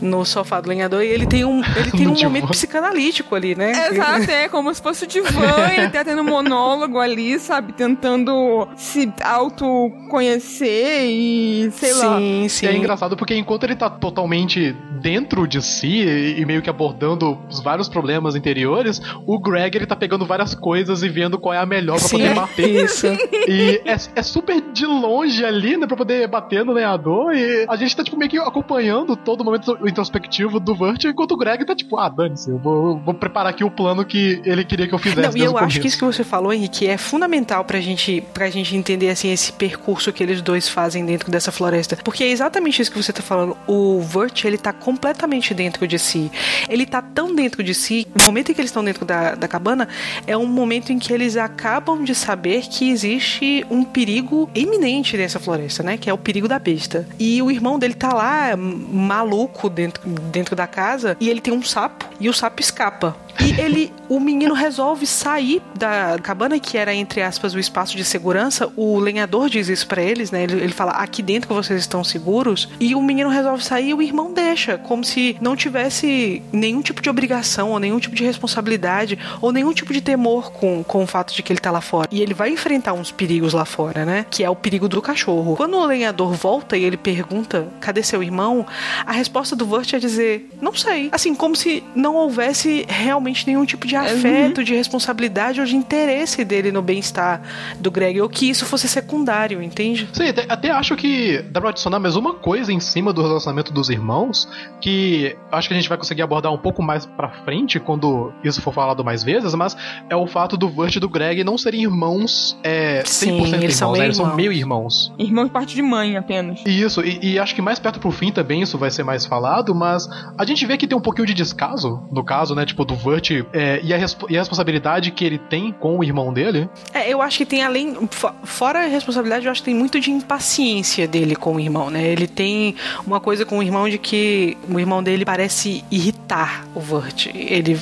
[0.00, 2.28] no sofá do lenhador e ele tem um, ele tem um divã.
[2.28, 3.72] momento psicanalítico ali, né?
[3.90, 7.72] Exato, é como se fosse o divã, ele tá tendo um monólogo ali, sabe?
[7.72, 12.18] Tentando se autoconhecer e sei lá.
[12.18, 12.66] Sim, sim.
[12.66, 16.70] E é engraçado porque enquanto ele tá totalmente dentro de si e, e meio que
[16.70, 21.54] abordando os vários problemas interiores, o Greg ele tá pegando várias coisas e vendo qual
[21.54, 22.84] é a melhor pra Sim, poder bater.
[22.84, 23.06] Isso.
[23.48, 27.34] E é, é super de longe ali, né, pra poder bater no lenhador.
[27.34, 31.32] E a gente tá, tipo, meio que acompanhando todo o momento introspectivo do Vert, enquanto
[31.32, 34.64] o Greg tá, tipo, ah, dane-se, eu vou, vou preparar aqui o plano que ele
[34.64, 35.36] queria que eu fizesse.
[35.36, 38.50] Não, e eu acho que isso que você falou, Henrique, é fundamental pra gente, pra
[38.50, 41.96] gente entender assim esse percurso que eles dois fazem dentro dessa floresta.
[41.96, 43.56] Porque é exatamente isso que você tá falando.
[43.66, 46.30] O Vert, ele tá completamente dentro de si.
[46.68, 48.06] Ele tá tão dentro de si.
[48.14, 49.88] O momento em que eles estão dentro da, da cabana
[50.26, 55.38] é um momento em que eles acabam de saber que existe um perigo iminente nessa
[55.38, 55.96] floresta, né?
[55.96, 57.06] Que é o perigo da besta.
[57.18, 61.62] E o irmão dele tá lá, maluco, dentro, dentro da casa, e ele tem um
[61.62, 63.16] sapo, e o sapo escapa.
[63.40, 68.04] E ele, o menino resolve sair da cabana, que era, entre aspas, o espaço de
[68.04, 68.70] segurança.
[68.76, 70.42] O lenhador diz isso pra eles, né?
[70.44, 72.68] Ele, ele fala, aqui dentro vocês estão seguros.
[72.78, 77.00] E o menino resolve sair e o irmão deixa, como se não tivesse nenhum tipo
[77.00, 81.06] de obrigação, ou nenhum tipo de responsabilidade, ou nenhum tipo de temor com, com o
[81.06, 82.08] fato de que ele tá lá fora.
[82.10, 84.26] E ele vai enfrentar uns perigos lá fora, né?
[84.30, 85.56] Que é o perigo do cachorro.
[85.56, 88.66] Quando o lenhador volta e ele pergunta, cadê seu irmão?
[89.06, 91.08] A resposta do Vert é dizer, não sei.
[91.12, 96.44] Assim, como se não houvesse realmente nenhum tipo de afeto, de responsabilidade ou de interesse
[96.44, 97.42] dele no bem-estar
[97.78, 100.08] do Greg, ou que isso fosse secundário, entende?
[100.12, 103.72] Sim, até, até acho que dá pra adicionar mais uma coisa em cima do relacionamento
[103.72, 104.48] dos irmãos,
[104.80, 108.60] que acho que a gente vai conseguir abordar um pouco mais pra frente quando isso
[108.60, 109.76] for falado mais vezes, mas
[110.08, 113.52] é o fato do Vert e do Greg não serem irmãos é, 100% Sim, irmãos,
[113.52, 114.04] eles são né?
[114.04, 115.12] Eles são meio irmãos.
[115.18, 116.60] Irmão de parte de mãe apenas.
[116.66, 119.26] E Isso, e, e acho que mais perto pro fim também isso vai ser mais
[119.26, 122.84] falado, mas a gente vê que tem um pouquinho de descaso, no caso, né, tipo,
[122.84, 126.68] do Vert é, e, a e a responsabilidade que ele tem com o irmão dele.
[126.92, 127.96] É, eu acho que tem além.
[128.10, 131.90] fo- Fora a responsabilidade, eu acho que tem muito de impaciência dele com o irmão,
[131.90, 132.04] né?
[132.08, 132.74] Ele tem
[133.06, 137.26] uma coisa com o irmão de que o irmão dele parece irritar o Vert.
[137.34, 137.78] Ele,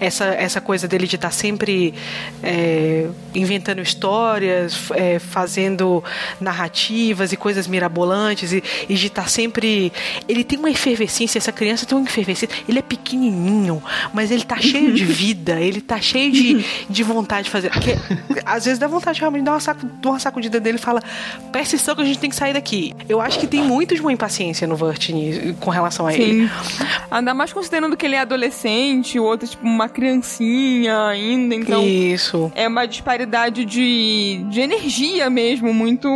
[0.00, 1.94] essa, essa coisa dele de estar sempre
[2.42, 6.02] é, inventando histórias, é, fazendo
[6.40, 9.92] narrativas e coisas mirabolantes, e, e de estar sempre.
[10.28, 12.48] Ele tem uma efervescência, essa criança tem uma efervescência.
[12.68, 17.44] Ele é pequenininho, mas ele tá cheio de vida, ele tá cheio de, de vontade
[17.44, 17.70] de fazer.
[17.70, 17.96] Porque
[18.44, 21.02] às vezes dá vontade realmente de dar uma, saco, uma sacudida dele e fala:
[21.48, 22.94] atenção que a gente tem que sair daqui.
[23.08, 25.08] Eu acho que tem muito de uma impaciência no Vert
[25.60, 26.20] com relação a Sim.
[26.20, 26.50] ele.
[27.10, 31.86] Ainda mais considerando que ele é adolescente, o outro é tipo uma criancinha ainda, então.
[31.86, 32.52] Isso.
[32.54, 36.08] É uma disparidade de, de energia mesmo, muito.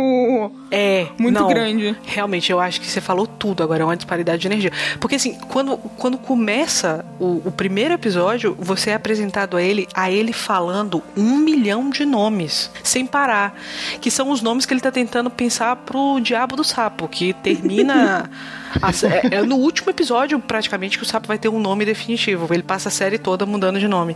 [0.73, 1.07] É.
[1.19, 1.95] Muito não, grande.
[2.03, 4.71] Realmente, eu acho que você falou tudo agora, é uma disparidade de energia.
[4.99, 10.09] Porque assim, quando, quando começa o, o primeiro episódio, você é apresentado a ele, a
[10.09, 13.55] ele falando um milhão de nomes, sem parar.
[14.01, 18.29] Que são os nomes que ele tá tentando pensar pro Diabo do Sapo, que termina.
[19.03, 22.51] é, é no último episódio, praticamente, que o sapo vai ter um nome definitivo.
[22.53, 24.15] Ele passa a série toda mudando de nome.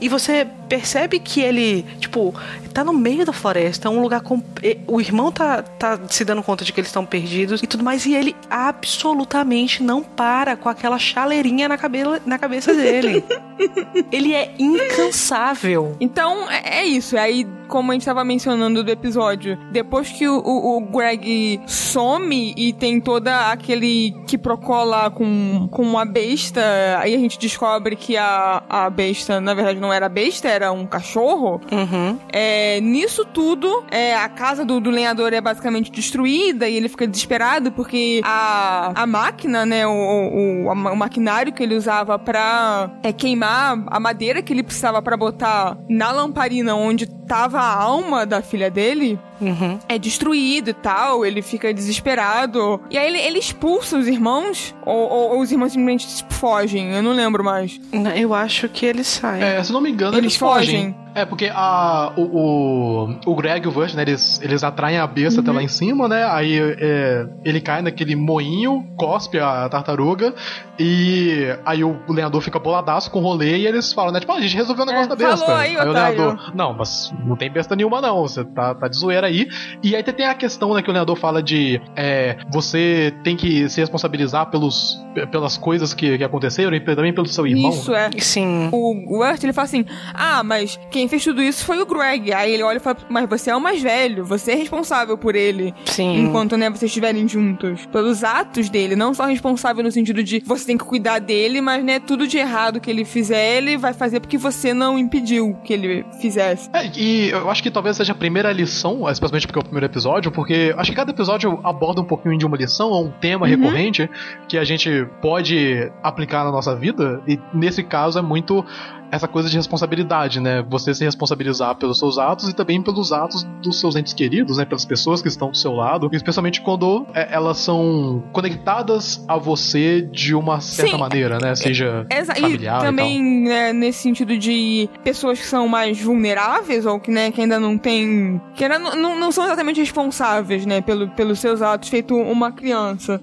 [0.00, 2.34] E você percebe que ele, tipo,
[2.72, 4.42] tá no meio da floresta, um lugar com.
[4.86, 8.04] O irmão tá, tá se dando conta de que eles estão perdidos e tudo mais,
[8.06, 13.22] e ele absolutamente não para com aquela chaleirinha na, cabela, na cabeça dele.
[14.10, 15.96] ele é incansável.
[16.00, 17.16] Então, é, é isso.
[17.16, 22.54] Aí, como a gente tava mencionando do episódio, depois que o, o- o Greg some
[22.56, 23.93] e tem toda aquele
[24.26, 26.62] que procola com, com a besta,
[26.98, 30.86] aí a gente descobre que a, a besta, na verdade, não era besta, era um
[30.86, 31.60] cachorro.
[31.70, 32.18] Uhum.
[32.32, 37.06] É, nisso tudo, é, a casa do, do lenhador é basicamente destruída e ele fica
[37.06, 43.12] desesperado porque a, a máquina, né, o, o, o, maquinário que ele usava pra é,
[43.12, 48.42] queimar a madeira que ele precisava pra botar na lamparina onde tava a alma da
[48.42, 49.18] filha dele,
[49.50, 49.78] Uhum.
[49.88, 52.80] é destruído e tal, ele fica desesperado.
[52.90, 56.92] E aí ele, ele expulsa os irmãos, ou, ou- ou os irmãos simplesmente tipo, fogem,
[56.92, 57.80] eu não lembro mais.
[58.16, 59.42] Eu acho que ele sai.
[59.42, 60.92] É, se não me engano, Eles eles, fogem.
[60.92, 61.03] fogem.
[61.14, 65.06] É, porque a, o, o, o Greg e o Vert, né, eles, eles atraem a
[65.06, 66.24] besta até lá em cima, né?
[66.24, 70.34] Aí é, ele cai naquele moinho, cospe a tartaruga,
[70.78, 74.20] e aí o lenhador fica boladaço com o rolê e eles falam, né?
[74.20, 75.46] Tipo, ah, a gente resolveu o negócio É, da besta.
[75.46, 78.96] falou aí, o lenhador, não, mas não tem besta nenhuma não, você tá, tá de
[78.96, 79.46] zoeira aí.
[79.82, 83.68] E aí tem a questão, né, que o lenhador fala de é, você tem que
[83.68, 84.98] se responsabilizar pelos,
[85.30, 87.70] pelas coisas que, que aconteceram e também pelo seu irmão.
[87.70, 88.10] Isso é.
[88.18, 88.68] Sim.
[88.72, 92.32] O Wurt, ele fala assim: Ah, mas quem fez tudo isso foi o Greg.
[92.32, 95.34] Aí ele olha e fala: Mas você é o mais velho, você é responsável por
[95.34, 95.74] ele.
[95.86, 96.24] Sim.
[96.24, 97.86] Enquanto, né, vocês estiverem juntos.
[97.86, 101.84] Pelos atos dele, não só responsável no sentido de você tem que cuidar dele, mas,
[101.84, 105.72] né, tudo de errado que ele fizer, ele vai fazer porque você não impediu que
[105.72, 106.68] ele fizesse.
[106.72, 109.86] É, e eu acho que talvez seja a primeira lição, especialmente porque é o primeiro
[109.86, 113.46] episódio, porque acho que cada episódio aborda um pouquinho de uma lição ou um tema
[113.46, 114.08] recorrente
[114.48, 118.64] que a gente pode aplicar na nossa vida, e nesse caso é muito
[119.10, 120.62] essa coisa de responsabilidade, né?
[120.68, 124.64] Você se responsabilizar pelos seus atos e também pelos atos dos seus entes queridos, né?
[124.64, 130.02] Pelas pessoas que estão do seu lado, especialmente quando é, elas são conectadas a você
[130.02, 130.98] de uma certa Sim.
[130.98, 131.54] maneira, né?
[131.54, 136.86] Seja Exa familiar e e, também, né, nesse sentido de pessoas que são mais vulneráveis
[136.86, 138.40] ou que, né, que ainda não têm.
[138.54, 142.52] que ainda não, não, não são exatamente responsáveis, né, pelo, pelos seus atos, feito uma
[142.52, 143.20] criança.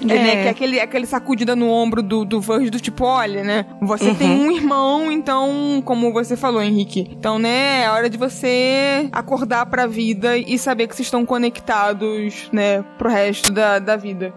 [0.00, 0.04] É.
[0.04, 3.66] né, que é aquele, aquele sacudida no ombro do, do Verge do tipo, olha, né?
[3.82, 7.08] Você tem um irmão, então, como você falou, Henrique.
[7.10, 12.48] Então, né, é hora de você acordar pra vida e saber que vocês estão conectados,
[12.52, 14.32] né, pro resto da, da vida.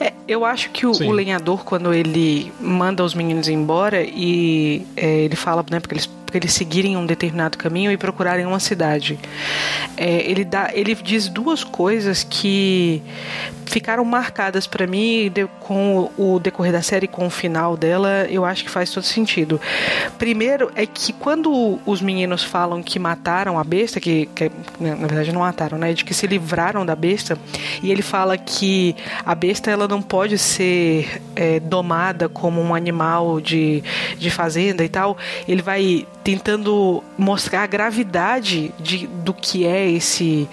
[0.00, 5.20] É, eu acho que o, o lenhador, quando ele manda os meninos embora e é,
[5.20, 9.18] ele fala, né, porque eles, porque eles seguirem um determinado caminho e procurarem uma cidade,
[9.96, 13.00] é, ele, dá, ele diz duas coisas que
[13.64, 18.44] ficaram marcadas pra mim com o, o decorrer da série, com o final dela, eu
[18.44, 19.58] acho que faz todo sentido.
[20.18, 25.06] Primeiro é que quando os meninos falam que mataram a besta, que, que né, na
[25.06, 27.38] verdade não mataram, né, de que se livraram da besta,
[27.82, 33.40] e ele fala que a besta ela não pode ser é, domada como um animal
[33.40, 33.82] de,
[34.18, 35.16] de fazenda e tal,
[35.48, 40.48] ele vai tentando mostrar a gravidade de, do que é esse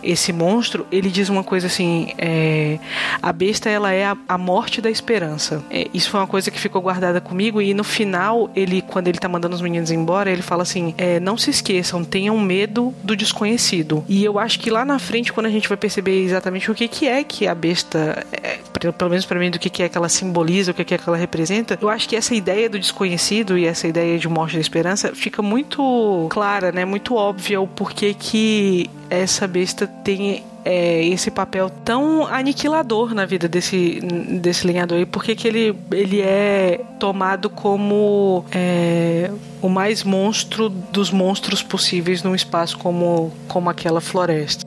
[0.00, 0.86] esse monstro.
[0.92, 2.78] Ele diz uma coisa assim: é,
[3.20, 5.64] a besta ela é a, a morte da esperança.
[5.68, 9.18] É, isso foi uma coisa que ficou guardada comigo e no final ele, quando ele
[9.18, 13.16] tá mandando os meninos embora, ele fala assim: é, não se esqueçam, tenham medo do
[13.16, 14.04] desconhecido.
[14.08, 16.86] E eu acho que lá na frente, quando a gente vai perceber exatamente o que
[16.86, 19.96] que é que a besta é, pelo menos para mim, do que, que é que
[19.96, 22.78] ela simboliza, o que, que é que ela representa, eu acho que essa ideia do
[22.78, 26.84] desconhecido e essa ideia de morte da esperança fica muito clara, né?
[26.84, 33.46] Muito óbvia o porquê que essa besta tem é, esse papel tão aniquilador na vida
[33.46, 34.00] desse,
[34.40, 39.30] desse lenhador e por que ele, ele é tomado como é,
[39.62, 44.65] o mais monstro dos monstros possíveis num espaço como, como aquela floresta.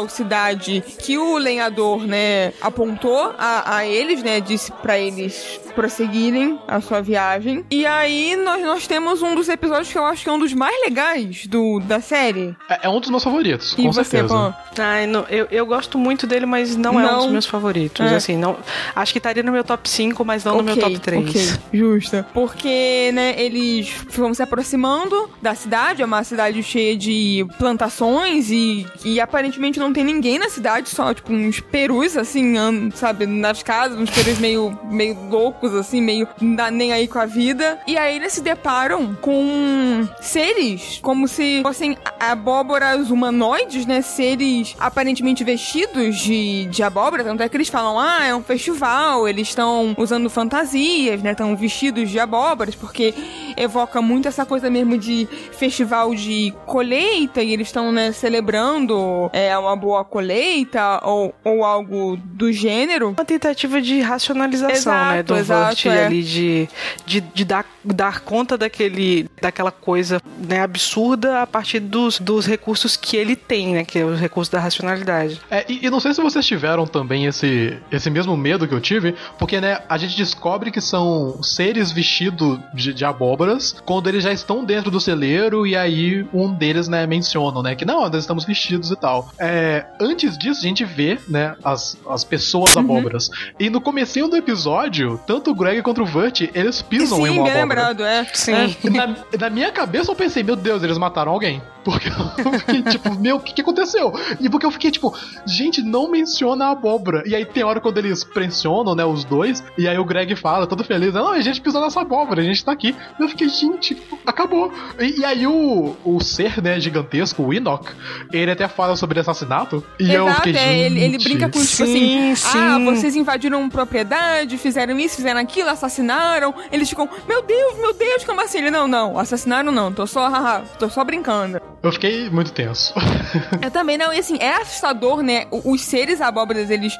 [0.00, 6.58] Tal cidade que o lenhador, né, apontou a, a eles, né, disse para eles prosseguirem
[6.66, 7.64] a sua viagem.
[7.70, 10.52] E aí nós, nós temos um dos episódios que eu acho que é um dos
[10.52, 12.56] mais legais do, da série.
[12.68, 14.34] É, é um dos meus favoritos, E com você, certeza.
[14.34, 14.54] Pan?
[14.78, 17.18] Ai, não, eu, eu gosto muito dele, mas não, é um Não.
[17.20, 18.04] dos meus favoritos.
[18.04, 18.14] É.
[18.14, 18.56] Assim, não,
[18.94, 21.28] acho que estaria no meu top 5, mas não no meu top 3.
[21.28, 22.26] Ok, justa.
[22.32, 28.86] Porque, né, eles vão se aproximando da cidade, é uma cidade cheia de plantações e,
[29.04, 32.54] e aparentemente não tem ninguém na cidade, só, tipo, uns perus, assim,
[32.94, 36.28] sabe, nas casas, uns perus meio, meio loucos, assim, meio
[36.72, 37.78] nem aí com a vida.
[37.86, 45.44] E aí eles se deparam com seres, como se fossem abóboras humanoides, né, seres aparentemente
[45.44, 49.94] vestidos de, de abóbora, tanto é que eles falam, ah, é um festival, eles estão
[49.96, 53.14] usando fantasias, né, estão vestidos de abóboras, porque
[53.56, 59.56] evoca muito essa coisa mesmo de festival de colheita, e eles estão, né, celebrando é,
[59.56, 63.08] uma boa colheita, ou, ou algo do gênero.
[63.08, 65.22] Uma tentativa de racionalização, Exato, né?
[65.22, 66.06] Do exato, Vurt é.
[66.06, 66.68] ali de,
[67.06, 72.96] de, de dar, dar conta daquele, daquela coisa né, absurda a partir dos, dos recursos
[72.96, 73.84] que ele tem, né?
[73.84, 75.40] Que é os recursos da racionalidade.
[75.50, 78.80] É, e, e não sei se vocês tiveram também esse, esse mesmo medo que eu
[78.80, 84.24] tive, porque, né, a gente descobre que são seres vestidos de, de abóboras quando eles
[84.24, 88.14] já estão dentro do celeiro e aí um deles, né, menciona, né, que não, nós
[88.14, 89.30] estamos vestidos e tal.
[89.38, 93.30] É, antes disso, a gente vê, né, as, as pessoas abóboras.
[93.58, 97.38] E no comecinho do episódio, tanto o Greg quanto o Vert, eles pisam em Sim,
[97.38, 97.69] uma bem abóbora.
[98.04, 98.24] É.
[98.32, 98.52] Sim.
[98.52, 98.90] É.
[98.90, 101.62] Na, na minha cabeça eu pensei, meu Deus, eles mataram alguém.
[101.84, 104.12] Porque eu fiquei tipo, meu, o que, que aconteceu?
[104.40, 105.16] E porque eu fiquei tipo,
[105.46, 107.22] gente, não menciona a abóbora.
[107.26, 110.66] E aí tem hora quando eles pressionam, né, os dois, e aí o Greg fala,
[110.66, 112.94] todo feliz, não, a gente pisou nessa abóbora, a gente tá aqui.
[113.18, 114.72] E eu fiquei, gente, acabou.
[114.98, 117.86] E, e aí o, o ser, né, gigantesco, o Enoch,
[118.32, 119.84] ele até fala sobre assassinato.
[119.98, 122.84] E eu Exato, fiquei, é, ele, ele brinca com, tipo Sim, assim, ah, sim.
[122.84, 126.54] vocês invadiram propriedade, fizeram isso, fizeram aquilo, assassinaram.
[126.70, 128.58] Eles ficam, meu Deus, meu Deus, como assim?
[128.58, 131.60] Ele, não, não, assassinaram não, tô só, haha, tô só brincando.
[131.82, 132.92] Eu fiquei muito tenso.
[133.62, 135.46] Eu também não, e assim, é assustador, né?
[135.50, 136.96] Os seres abóboras, eles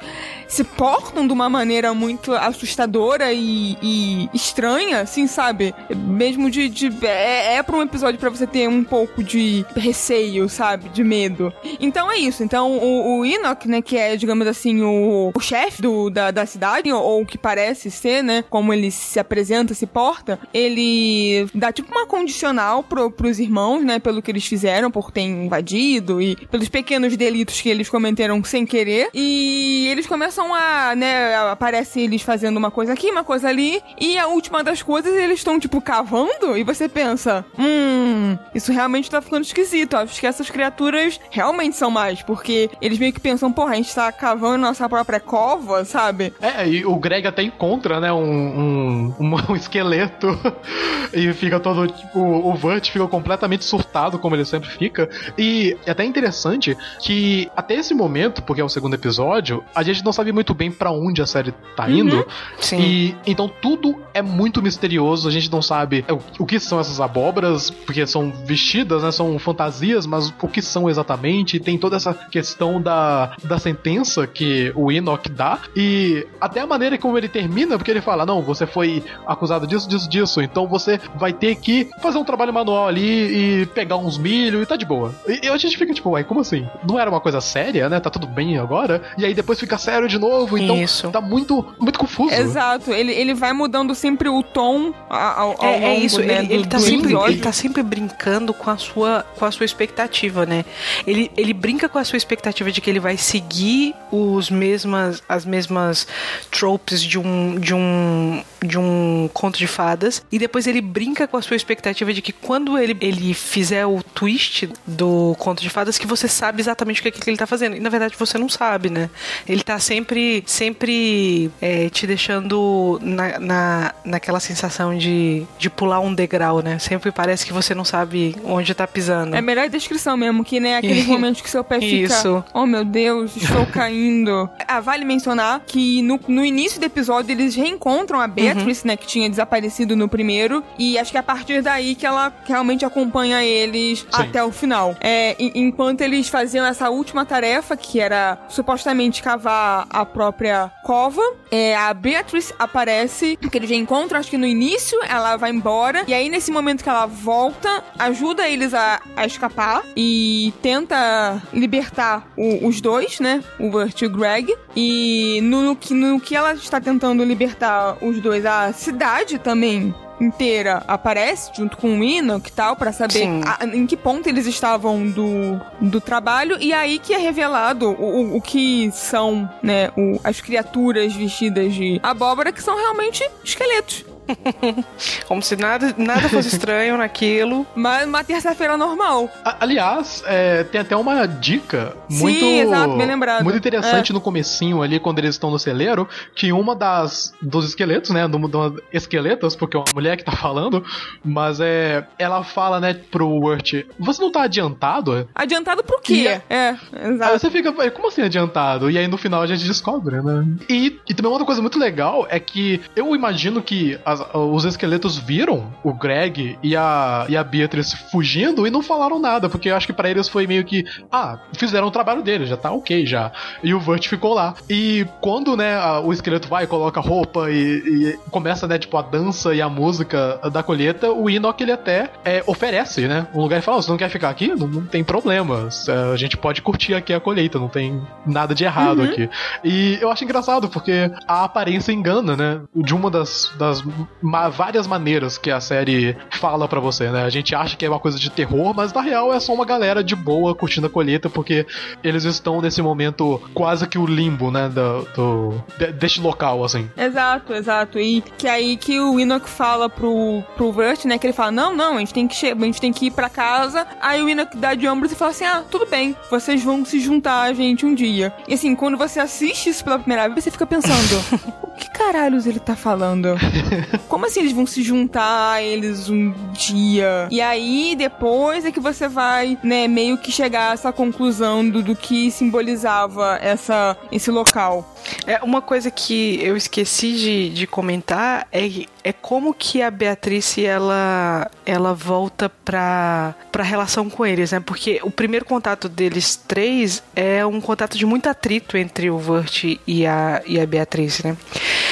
[0.48, 5.74] se portam de uma maneira muito assustadora e, e estranha, assim, sabe?
[5.94, 6.68] Mesmo de.
[6.68, 10.88] de é, é pra um episódio pra você ter um pouco de receio, sabe?
[10.88, 11.52] De medo.
[11.78, 12.42] Então é isso.
[12.42, 16.90] Então o, o Enoch, né, que é, digamos assim, o, o chefe da, da cidade,
[16.90, 18.44] ou o que parece ser, né?
[18.48, 23.98] Como ele se apresenta, se porta, ele dá tipo uma condicional pro, pros irmãos, né?
[23.98, 28.64] Pelo que eles fizeram, por ter invadido e pelos pequenos delitos que eles cometeram sem
[28.66, 29.08] querer.
[29.14, 31.36] E eles começam a, né?
[31.50, 33.82] Aparece eles fazendo uma coisa aqui, uma coisa ali.
[34.00, 36.56] E a última das coisas, eles estão, tipo, cavando.
[36.56, 39.96] E você pensa, hum, isso realmente tá ficando esquisito.
[39.96, 42.22] Acho que essas criaturas realmente são mais.
[42.22, 46.32] Porque eles meio que pensam, porra, a gente tá cavando nossa própria cova, sabe?
[46.40, 50.28] É, e o Greg até encontra, né, um, um, um, um esqueleto
[51.12, 55.08] e fica todo, tipo, o Vert fica completamente surtado, como ele sempre fica.
[55.38, 60.04] E é até interessante que até esse momento, porque é o segundo episódio, a gente
[60.04, 62.26] não sabe muito bem pra onde a série tá indo.
[62.58, 62.80] Sim.
[62.80, 67.00] E então tudo é muito misterioso, a gente não sabe o, o que são essas
[67.00, 71.56] abóboras, porque são vestidas, né, são fantasias, mas o que são exatamente?
[71.56, 76.66] E tem toda essa questão da, da sentença que o Enoch dá e até a
[76.66, 80.66] maneira como ele termina, porque ele fala: "Não, você foi acusado disso, disso, disso, então
[80.66, 84.18] você vai ter que fazer um trabalho manual ali e pegar uns
[84.50, 85.14] milho e tá de boa".
[85.26, 86.66] E, e a gente fica tipo, uai, como assim?
[86.86, 88.00] Não era uma coisa séria, né?
[88.00, 89.02] Tá tudo bem agora?
[89.16, 91.10] E aí depois fica sério de novo, então Isso.
[91.10, 92.34] tá muito muito confuso.
[92.34, 96.38] Exato, ele, ele vai mudando sempre o tom ao, ao É, é longo, isso, né,
[96.38, 99.50] ele, do, ele tá do sempre, ele tá sempre brincando com a sua, com a
[99.50, 100.64] sua expectativa, né?
[101.06, 105.44] Ele, ele brinca com a sua expectativa de que ele vai seguir os mesmas, as
[105.44, 106.06] mesmas
[106.50, 111.36] tropes de um, de um, de um conto de fadas e depois ele brinca com
[111.36, 114.39] a sua expectativa de que quando ele, ele fizer o twist
[114.86, 117.76] do conto de fadas que você sabe exatamente o que, é que ele tá fazendo
[117.76, 119.10] e na verdade você não sabe, né?
[119.46, 126.14] Ele tá sempre, sempre é, te deixando na, na, naquela sensação de, de pular um
[126.14, 126.78] degrau, né?
[126.78, 129.34] Sempre parece que você não sabe onde tá pisando.
[129.34, 132.14] É a melhor descrição mesmo, que né, aqueles momentos que seu pé fica.
[132.14, 132.44] Isso.
[132.52, 134.48] Oh meu Deus, estou caindo.
[134.66, 139.06] Ah, vale mencionar que no, no início do episódio eles reencontram a Beatrice, né, que
[139.06, 140.62] tinha desaparecido no primeiro.
[140.78, 144.06] E acho que é a partir daí que ela realmente acompanha eles Sim.
[144.30, 144.96] Até o final.
[145.00, 151.20] É, enquanto eles faziam essa última tarefa, que era supostamente cavar a própria cova,
[151.50, 156.04] é, a Beatrice aparece, que eles já encontram, acho que no início, ela vai embora,
[156.06, 162.28] e aí nesse momento que ela volta, ajuda eles a, a escapar e tenta libertar
[162.36, 163.42] o, os dois, né?
[163.58, 164.54] O Burt e o Greg.
[164.76, 170.82] E no, no, no que ela está tentando libertar os dois, a cidade também inteira
[170.86, 175.08] aparece junto com o Enoch e tal para saber a, em que ponto eles estavam
[175.08, 180.40] do, do trabalho e aí que é revelado o, o que são né o, as
[180.40, 184.04] criaturas vestidas de abóbora que são realmente esqueletos
[185.26, 187.66] Como se nada, nada fosse estranho naquilo.
[187.74, 189.28] Mas uma terça-feira normal.
[189.60, 193.44] aliás, é, tem até uma dica Sim, muito, exato, bem lembrado.
[193.44, 194.14] muito interessante é.
[194.14, 198.38] no comecinho ali, quando eles estão no celeiro, que uma das dos esqueletos, né, do,
[198.38, 200.84] do esqueletos, porque é uma mulher que tá falando,
[201.24, 205.28] mas é, ela fala, né, pro Wirt, você não tá adiantado?
[205.34, 206.40] Adiantado pro quê?
[206.48, 207.32] É, é exato.
[207.32, 208.90] Aí você fica, como assim adiantado?
[208.90, 210.46] E aí no final a gente descobre, né?
[210.68, 214.64] E, e também uma outra coisa muito legal é que eu imagino que as os
[214.64, 219.70] esqueletos viram o Greg e a, e a Beatrice fugindo e não falaram nada, porque
[219.70, 222.70] eu acho que para eles foi meio que, ah, fizeram o trabalho deles, já tá
[222.70, 223.32] ok já.
[223.62, 224.54] E o Vert ficou lá.
[224.68, 229.54] E quando, né, o esqueleto vai, coloca roupa e, e, começa, né, tipo, a dança
[229.54, 233.62] e a música da colheita, o Enoch ele até é, oferece, né, um lugar e
[233.62, 234.48] fala, oh, você não quer ficar aqui?
[234.48, 235.68] Não, não, tem problema,
[236.12, 239.04] a gente pode curtir aqui a colheita, não tem nada de errado uhum.
[239.04, 239.28] aqui.
[239.64, 243.82] E eu acho engraçado, porque a aparência engana, né, de uma das, das
[244.22, 247.24] várias maneiras que a série fala para você, né?
[247.24, 249.64] A gente acha que é uma coisa de terror, mas na real é só uma
[249.64, 251.66] galera de boa curtindo a colheita, porque
[252.02, 254.68] eles estão nesse momento quase que o limbo, né?
[254.68, 256.90] Do, do de, deste local, assim.
[256.96, 257.98] Exato, exato.
[257.98, 261.18] E que é aí que o Enoch fala pro, pro Vert, né?
[261.18, 263.28] Que ele fala: Não, não, a gente tem que, a gente tem que ir pra
[263.28, 263.86] casa.
[264.00, 267.00] Aí o Enoch dá de ombros e fala assim: Ah, tudo bem, vocês vão se
[267.00, 268.32] juntar a gente um dia.
[268.46, 272.46] E assim, quando você assiste isso pela primeira vez, você fica pensando: O que caralhos
[272.46, 273.28] ele tá falando?
[274.08, 277.28] Como assim eles vão se juntar eles um dia?
[277.30, 281.82] E aí depois é que você vai, né, meio que chegar a essa conclusão do,
[281.82, 284.96] do que simbolizava essa, esse local.
[285.26, 288.68] É uma coisa que eu esqueci de, de comentar é,
[289.02, 294.60] é como que a Beatrice ela ela volta pra, pra relação com eles, né?
[294.60, 299.64] Porque o primeiro contato deles três é um contato de muito atrito entre o Vert
[299.86, 301.36] e a, e a Beatrice, né?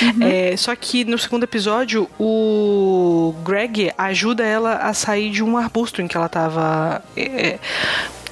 [0.03, 0.27] Uhum.
[0.27, 6.01] É, só que no segundo episódio, o Greg ajuda ela a sair de um arbusto
[6.01, 7.03] em que ela tava.
[7.17, 7.59] É,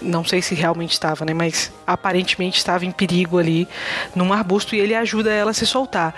[0.01, 1.33] não sei se realmente estava, né?
[1.33, 3.67] Mas aparentemente estava em perigo ali
[4.15, 6.15] num arbusto e ele ajuda ela a se soltar.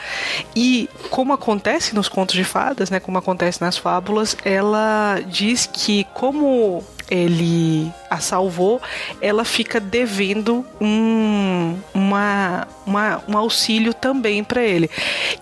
[0.55, 3.01] E como acontece nos contos de fadas, né?
[3.01, 8.81] Como acontece nas fábulas, ela diz que como ele a salvou,
[9.21, 14.91] ela fica devendo um, uma, uma, um auxílio também para ele.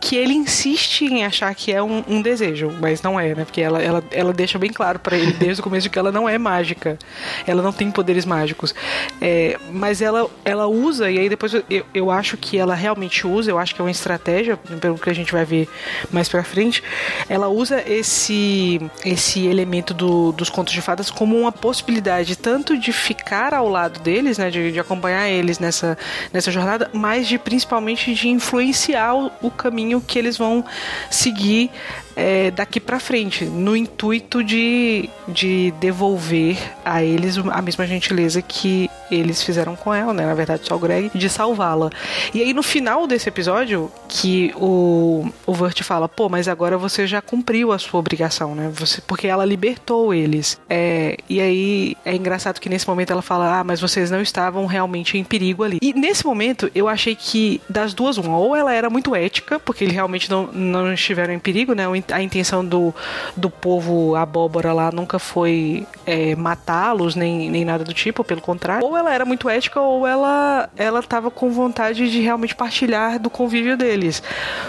[0.00, 3.44] Que ele insiste em achar que é um, um, desejo, mas não é, né?
[3.44, 6.28] Porque ela, ela, ela deixa bem claro para ele desde o começo que ela não
[6.28, 6.98] é mágica.
[7.46, 8.74] Ela não tem poderes mágicos.
[9.20, 11.64] É, mas ela, ela usa, e aí depois eu,
[11.94, 15.14] eu acho que ela realmente usa, eu acho que é uma estratégia, pelo que a
[15.14, 15.68] gente vai ver
[16.10, 16.82] mais pra frente.
[17.28, 22.92] Ela usa esse, esse elemento do, dos contos de fadas como uma possibilidade tanto de
[22.92, 25.98] ficar ao lado deles, né, de, de acompanhar eles nessa,
[26.32, 30.64] nessa jornada, mas de principalmente de influenciar o, o caminho que eles vão
[31.10, 31.70] seguir
[32.16, 38.90] é, daqui para frente, no intuito de, de devolver a eles a mesma gentileza que
[39.10, 40.26] eles fizeram com ela, né?
[40.26, 41.90] Na verdade, só o Greg, de salvá-la.
[42.34, 47.06] E aí, no final desse episódio, que o, o Vert fala, pô, mas agora você
[47.06, 48.70] já cumpriu a sua obrigação, né?
[48.74, 50.58] Você, porque ela libertou eles.
[50.68, 54.66] É, e aí, é engraçado que nesse momento ela fala, ah, mas vocês não estavam
[54.66, 55.78] realmente em perigo ali.
[55.80, 59.84] E nesse momento, eu achei que das duas, uma, ou ela era muito ética, porque
[59.84, 61.86] eles realmente não, não estiveram em perigo, né?
[62.10, 62.94] A intenção do,
[63.36, 68.86] do povo abóbora lá nunca foi é, matá-los, nem, nem nada do tipo, pelo contrário.
[68.86, 73.30] Ou ela era muito ética, ou ela, ela tava com vontade de realmente partilhar do
[73.30, 74.22] convívio deles.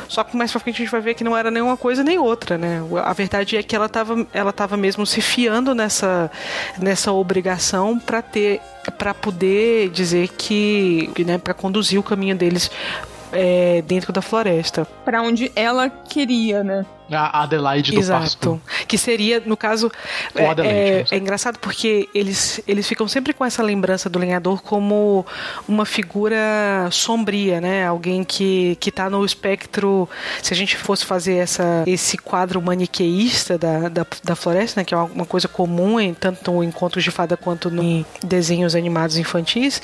[0.08, 2.18] Só que mais pra frente a gente vai ver que não era nenhuma coisa nem
[2.18, 2.82] outra, né?
[3.04, 6.32] A verdade é que ela tava, ela tava mesmo se fiando nessa,
[6.80, 8.62] nessa obrigação para ter
[8.98, 12.72] para poder dizer que, né, para conduzir o caminho deles
[13.32, 14.86] é, dentro da floresta.
[15.04, 16.86] Para onde ela queria, né?
[17.12, 18.22] A Adelaide do Exato.
[18.22, 18.62] Pasto.
[18.88, 19.92] Que seria, no caso.
[20.36, 24.62] É, Adelaide, é, é engraçado porque eles, eles ficam sempre com essa lembrança do lenhador
[24.62, 25.26] como
[25.68, 26.38] uma figura
[26.92, 27.86] sombria, né?
[27.86, 30.10] Alguém que, que tá no espectro.
[30.42, 34.86] Se a gente fosse fazer essa, esse quadro maniqueísta da, da, da floresta, né?
[34.86, 39.18] Que é uma, coisa comum em tanto em contos de fada quanto em desenhos animados
[39.18, 39.82] infantis,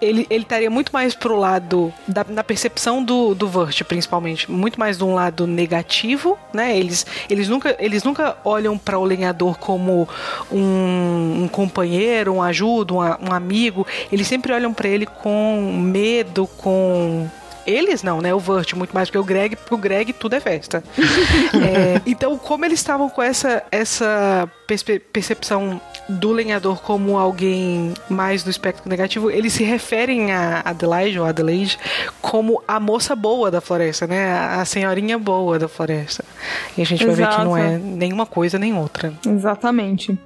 [0.00, 4.80] ele, ele estaria muito mais pro lado da, na percepção do, do Vert, principalmente, muito
[4.80, 6.76] mais de um lado negativo, né?
[6.76, 10.08] Eles, eles, nunca, eles nunca olham para o lenhador como
[10.50, 13.86] um, um companheiro, um ajuda, um, um amigo.
[14.10, 17.28] Eles sempre olham para ele com medo, com
[17.66, 18.34] eles não, né?
[18.34, 20.82] O Vert, muito mais porque o Greg, pro Greg tudo é festa.
[21.52, 24.50] É, então, como eles estavam com essa, essa
[25.12, 25.80] percepção
[26.18, 31.78] do lenhador como alguém mais do espectro negativo, eles se referem a Adelaide ou Adelaide
[32.20, 34.32] como a moça boa da floresta, né?
[34.32, 36.24] A senhorinha boa da floresta.
[36.76, 37.84] E a gente vai ver que não é Exato.
[37.84, 39.12] nenhuma coisa nem outra.
[39.26, 40.18] Exatamente.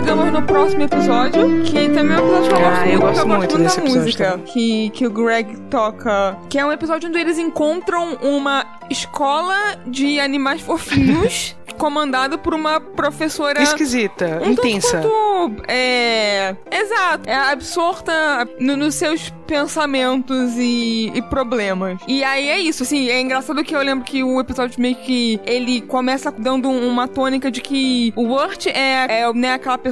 [0.00, 3.00] Chegamos no próximo episódio, que também é um episódio que eu Ah, gosto eu muito,
[3.00, 4.46] gosto porque muito da episódio música também.
[4.46, 6.38] que, que o Greg toca.
[6.48, 9.54] Que é um episódio onde eles encontram uma escola
[9.86, 15.00] de animais fofinhos, comandado por uma professora Esquisita, um tanto intensa.
[15.02, 16.54] quanto, é.
[16.70, 17.28] Exato.
[17.28, 21.98] É absorta no- nos seus pensamentos e, e problemas.
[22.06, 25.40] E aí é isso, assim, é engraçado que eu lembro que o episódio meio que
[25.44, 29.90] ele começa dando um- uma tônica de que o Wurt é, é né, aquela pessoa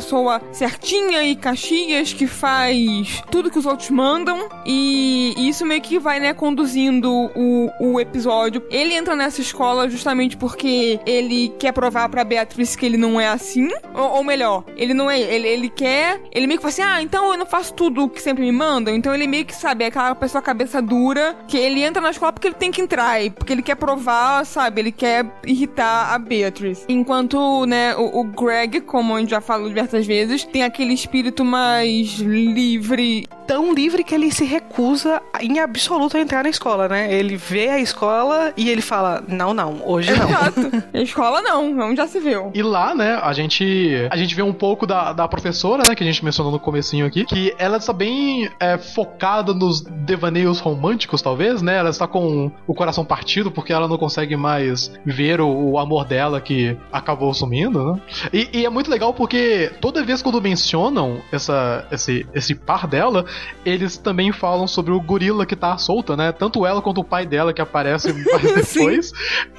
[0.53, 6.21] certinha e caxias que faz tudo que os outros mandam e isso meio que vai,
[6.21, 8.63] né, conduzindo o, o episódio.
[8.71, 13.29] Ele entra nessa escola justamente porque ele quer provar pra Beatriz que ele não é
[13.29, 16.83] assim, ou, ou melhor, ele não é, ele, ele quer, ele meio que fala assim,
[16.83, 19.85] ah, então eu não faço tudo que sempre me mandam, então ele meio que sabe,
[19.85, 23.23] é aquela pessoa cabeça dura, que ele entra na escola porque ele tem que entrar,
[23.23, 26.85] e porque ele quer provar, sabe, ele quer irritar a Beatriz.
[26.89, 31.45] Enquanto, né, o, o Greg, como a gente já falou diversas vezes, tem aquele espírito
[31.45, 37.11] mais livre Tão livre que ele se recusa em absoluto a entrar na escola, né?
[37.11, 40.29] Ele vê a escola e ele fala: Não, não, hoje não.
[40.29, 40.89] Exato.
[40.93, 42.51] Escola não, não já se viu.
[42.53, 46.03] E lá, né, a gente a gente vê um pouco da, da professora, né, que
[46.03, 51.23] a gente mencionou no comecinho aqui, que ela está bem é, focada nos devaneios românticos,
[51.23, 51.79] talvez, né?
[51.79, 56.05] Ela está com o coração partido porque ela não consegue mais ver o, o amor
[56.05, 58.01] dela que acabou sumindo, né?
[58.31, 63.25] E, e é muito legal porque toda vez quando mencionam essa, esse, esse par dela,
[63.65, 66.33] eles também falam sobre o gorila que tá solta, né?
[66.33, 69.13] Tanto ela quanto o pai dela que aparece mais depois.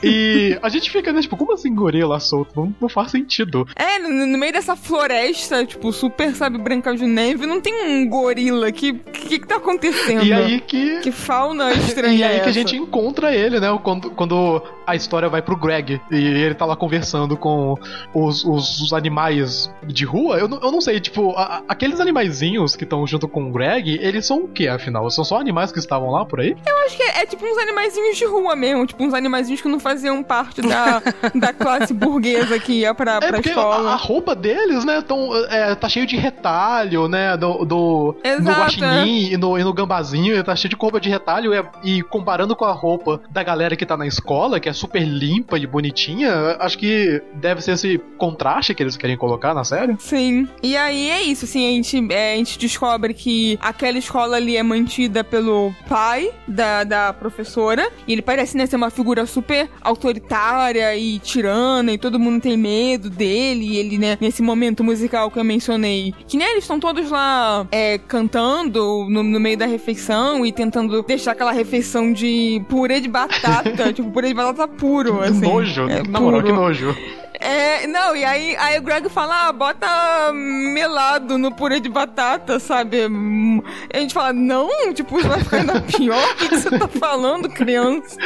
[0.04, 2.52] E a gente fica, né, tipo, como assim gorila solto?
[2.56, 3.68] Não, não faz sentido.
[3.76, 8.08] É, no, no meio dessa floresta, tipo, super, sabe, branca de neve, não tem um
[8.08, 8.72] gorila.
[8.72, 10.24] Que que, que tá acontecendo?
[10.24, 11.00] E aí que.
[11.02, 13.68] Que fauna estranha E aí é que a gente encontra ele, né?
[13.84, 17.76] Quando, quando a história vai pro Greg e ele tá lá conversando com
[18.14, 20.38] os, os, os animais de rua.
[20.38, 23.98] Eu não, eu não sei, tipo, a- aqueles animaizinhos que estão junto com o Greg,
[24.02, 25.10] eles são o que, afinal?
[25.10, 26.56] São só animais que estavam lá por aí?
[26.68, 29.68] Eu acho que é, é tipo uns animaizinhos de rua mesmo, tipo uns animaizinhos que
[29.68, 31.02] não faziam parte da,
[31.36, 33.96] da classe burguesa que ia pra, É pra porque a, a escola.
[33.96, 39.32] roupa deles, né, tão, é, tá cheio de retalho, né, do, do no Exato, guaxinim
[39.34, 42.66] e no, e no gambazinho, tá cheio de roupa de retalho e, e comparando com
[42.66, 46.78] a roupa da galera que tá na escola, que é super limpa e bonitinha, acho
[46.78, 49.96] que deve ser esse contraste que eles querem colocar na série.
[50.00, 50.48] Sim.
[50.64, 54.58] E aí é isso, assim, a gente, é, a gente descobre que aquela escola ali
[54.58, 57.90] é mantida pelo pai da, da professora.
[58.08, 62.58] E ele parece, né, ser uma figura super autoritária e tirana, e todo mundo tem
[62.58, 63.66] medo dele.
[63.74, 67.68] E ele, né, nesse momento musical que eu mencionei, que né, eles estão todos lá
[67.72, 73.08] é, cantando no, no meio da refeição e tentando deixar aquela refeição de purê de
[73.08, 75.42] batata, tipo, purê de batata puro, Que assim.
[75.42, 76.96] nojo, É, na moral, que nojo.
[77.40, 79.88] É, não, e aí, aí o Greg fala, ah, bota
[80.34, 83.08] melado no purê de batata, sabe?
[83.08, 83.62] Hum,
[83.94, 88.18] A gente fala, não, tipo, vai ficar ainda pior, o que, você tá falando, criança?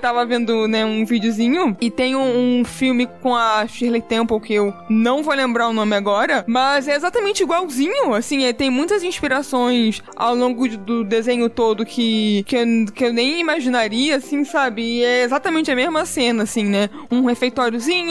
[0.00, 4.54] Tava vendo, né, um videozinho, e tem um, um filme com a Shirley Temple, que
[4.54, 9.02] eu não vou lembrar o nome agora, mas é exatamente igualzinho, assim, é, tem muitas
[9.02, 14.82] inspirações ao longo do desenho todo que, que, eu, que eu nem imaginaria, assim, sabe?
[14.82, 16.90] E é exatamente a mesma cena, assim, né?
[17.10, 17.22] Um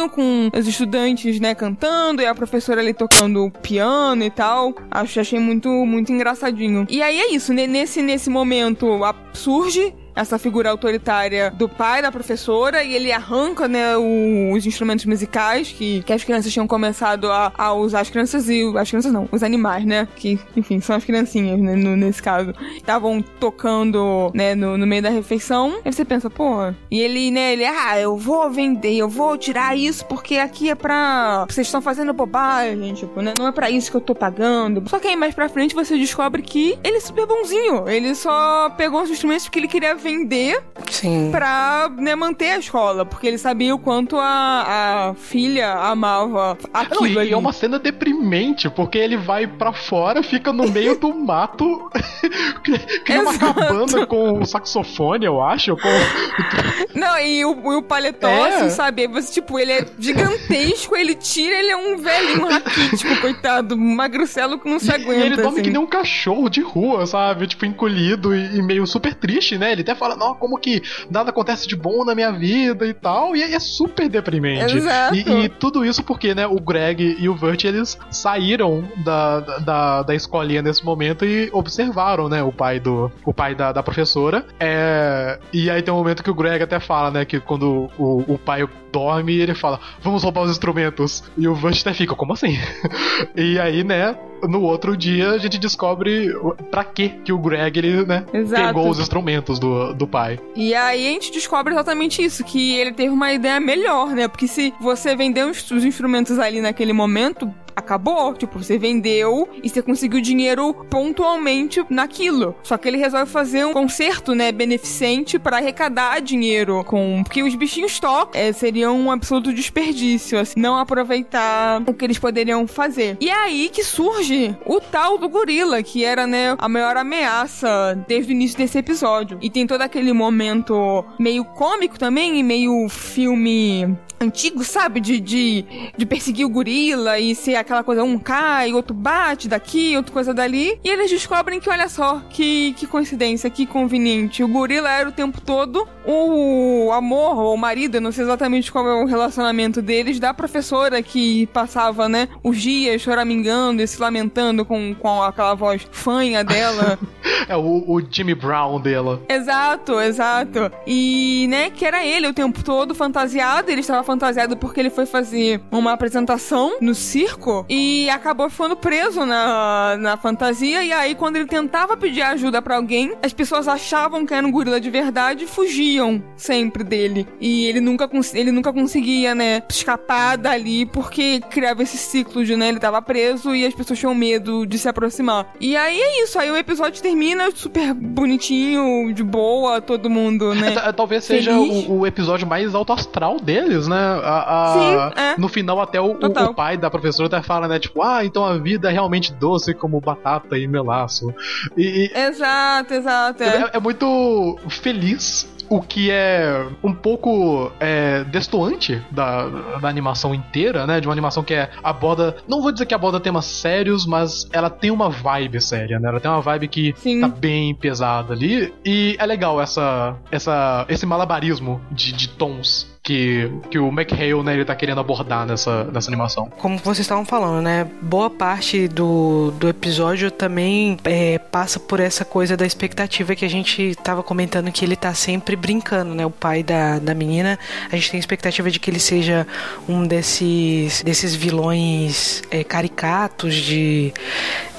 [0.09, 4.73] com os estudantes, né, cantando e a professora ali tocando piano e tal.
[4.91, 6.85] Acho, achei muito, muito engraçadinho.
[6.89, 7.65] E aí é isso, né?
[7.65, 13.67] Nesse, nesse momento a- surge essa figura autoritária do pai da professora e ele arranca,
[13.67, 18.01] né, os instrumentos musicais que, que as crianças tinham começado a, a usar.
[18.01, 18.63] As crianças e.
[18.77, 20.07] As crianças não, os animais, né?
[20.15, 22.53] Que, enfim, são as criancinhas, né, no, nesse caso.
[22.75, 25.79] Estavam tocando, né, no, no meio da refeição.
[25.85, 26.73] Aí você pensa, pô.
[26.89, 30.75] E ele, né, ele, ah, eu vou vender, eu vou tirar isso porque aqui é
[30.75, 31.45] pra.
[31.47, 33.33] Vocês estão fazendo bobagem, tipo, né?
[33.37, 34.83] Não é pra isso que eu tô pagando.
[34.89, 37.87] Só que aí mais pra frente você descobre que ele é super bonzinho.
[37.87, 41.29] Ele só pegou os instrumentos porque ele queria vender Sim.
[41.31, 43.05] pra né, manter a escola.
[43.05, 47.01] Porque ele sabia o quanto a, a filha amava aquilo.
[47.01, 47.33] Não, e ali.
[47.33, 51.89] é uma cena deprimente, porque ele vai pra fora, fica no meio do mato,
[53.03, 53.53] cria uma Exato.
[53.53, 56.97] cabana com o saxofone, eu acho, com...
[56.97, 58.55] Não, e o, e o paletó, É.
[58.55, 59.07] assim, sabe?
[59.07, 64.57] Você, tipo, ele é gigantesco, ele tira, ele é um velhinho raquítico, coitado, um magricelo
[64.59, 65.13] que não se E, aguenta.
[65.19, 65.63] e ele dorme assim.
[65.63, 67.47] que nem um cachorro de rua, sabe?
[67.47, 69.71] Tipo, encolhido e, e meio super triste, né?
[69.73, 73.35] Ele até fala, não, como que nada acontece de bom na minha vida e tal.
[73.35, 74.77] E é super deprimente.
[74.77, 75.15] Exato.
[75.15, 80.03] E, e tudo isso porque, né, o Greg e o Vert, eles saíram da, da,
[80.03, 84.45] da escolinha nesse momento e observaram, né, o pai do o pai da, da professora.
[84.59, 88.33] É, e aí tem um momento que o Greg até fala, né, que quando o,
[88.33, 91.23] o pai dorme, ele fala, vamos roubar os instrumentos.
[91.37, 92.57] E o Vert até fica, como assim?
[93.35, 96.33] e aí, né, no outro dia a gente descobre
[96.69, 98.63] pra que que o Greg, ele, né, Exato.
[98.63, 100.39] pegou os instrumentos do, do pai.
[100.55, 104.27] E aí a gente descobre exatamente isso, que ele teve uma ideia melhor, né?
[104.27, 108.33] Porque se você vendeu os, os instrumentos ali naquele momento, acabou.
[108.33, 112.55] Tipo, você vendeu e você conseguiu dinheiro pontualmente naquilo.
[112.63, 117.21] Só que ele resolve fazer um concerto, né, beneficente pra arrecadar dinheiro com...
[117.23, 122.19] Porque os bichinhos tocam, é, seria um absoluto desperdício, assim, não aproveitar o que eles
[122.19, 123.17] poderiam fazer.
[123.19, 127.97] E é aí que surge o tal do gorila, que era, né, a maior ameaça
[128.07, 129.37] desde o início desse episódio.
[129.41, 134.99] E tem todo aquele momento meio cômico também, e meio filme antigo, sabe?
[134.99, 135.65] De, de,
[135.95, 140.33] de perseguir o gorila e ser aquela coisa, um cai, outro bate daqui, outra coisa
[140.33, 140.79] dali.
[140.83, 144.43] E eles descobrem que, olha só, que, que coincidência, que conveniente.
[144.43, 148.71] O gorila era o tempo todo o amor, ou o marido, eu não sei exatamente
[148.71, 154.01] qual é o relacionamento deles, da professora que passava, né, os dias choramingando e se
[154.01, 156.97] lamentando com, com aquela voz fanha dela.
[157.47, 159.21] É o, o Jimmy Brown dela.
[159.29, 160.71] Exato, exato.
[160.85, 163.71] E, né, que era ele o tempo todo fantasiado.
[163.71, 169.25] Ele estava fantasiado porque ele foi fazer uma apresentação no circo e acabou ficando preso
[169.25, 170.83] na, na fantasia.
[170.83, 174.51] E aí, quando ele tentava pedir ajuda pra alguém, as pessoas achavam que era um
[174.51, 177.27] gorila de verdade e fugiam sempre dele.
[177.39, 182.69] E ele nunca, ele nunca conseguia, né, escapar dali porque criava esse ciclo de, né,
[182.69, 185.47] ele tava preso e as pessoas tinham medo de se aproximar.
[185.59, 190.73] E aí é isso, aí o episódio termina super bonitinho, de boa, todo mundo, né?
[190.85, 193.97] É, talvez seja o, o episódio mais alto astral deles, né?
[194.23, 194.73] A- a-
[195.13, 195.35] Sim, é.
[195.37, 197.79] No final, até o, o- o pai da professora até fala, né?
[197.79, 201.33] Tipo, ah, então a vida é realmente doce como batata e melaço.
[201.75, 203.41] E, e Exato, exato.
[203.41, 203.47] É.
[203.47, 205.55] é, é muito feliz.
[205.69, 209.49] O que é um pouco é, destoante da,
[209.81, 211.01] da animação inteira, né?
[211.01, 212.37] De uma animação que é aborda.
[212.47, 216.07] Não vou dizer que aborda temas sérios, mas ela tem uma vibe séria, né?
[216.07, 217.19] Ela tem uma vibe que Sim.
[217.19, 218.73] tá bem pesada ali.
[218.85, 224.53] E é legal essa, essa, esse malabarismo de, de tons que, que o McHale, né,
[224.53, 226.51] ele tá querendo abordar nessa, nessa animação.
[226.57, 227.87] Como vocês estavam falando, né?
[228.01, 233.49] Boa parte do, do episódio também é, passa por essa coisa da expectativa que a
[233.49, 236.25] gente tava comentando que ele tá sempre brincando, né?
[236.25, 237.57] O pai da, da menina,
[237.89, 239.47] a gente tem expectativa de que ele seja
[239.87, 244.13] um desses, desses vilões é, caricatos de.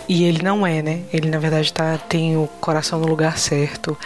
[0.09, 1.01] E ele não é, né?
[1.13, 3.97] Ele na verdade tá, tem o coração no lugar certo.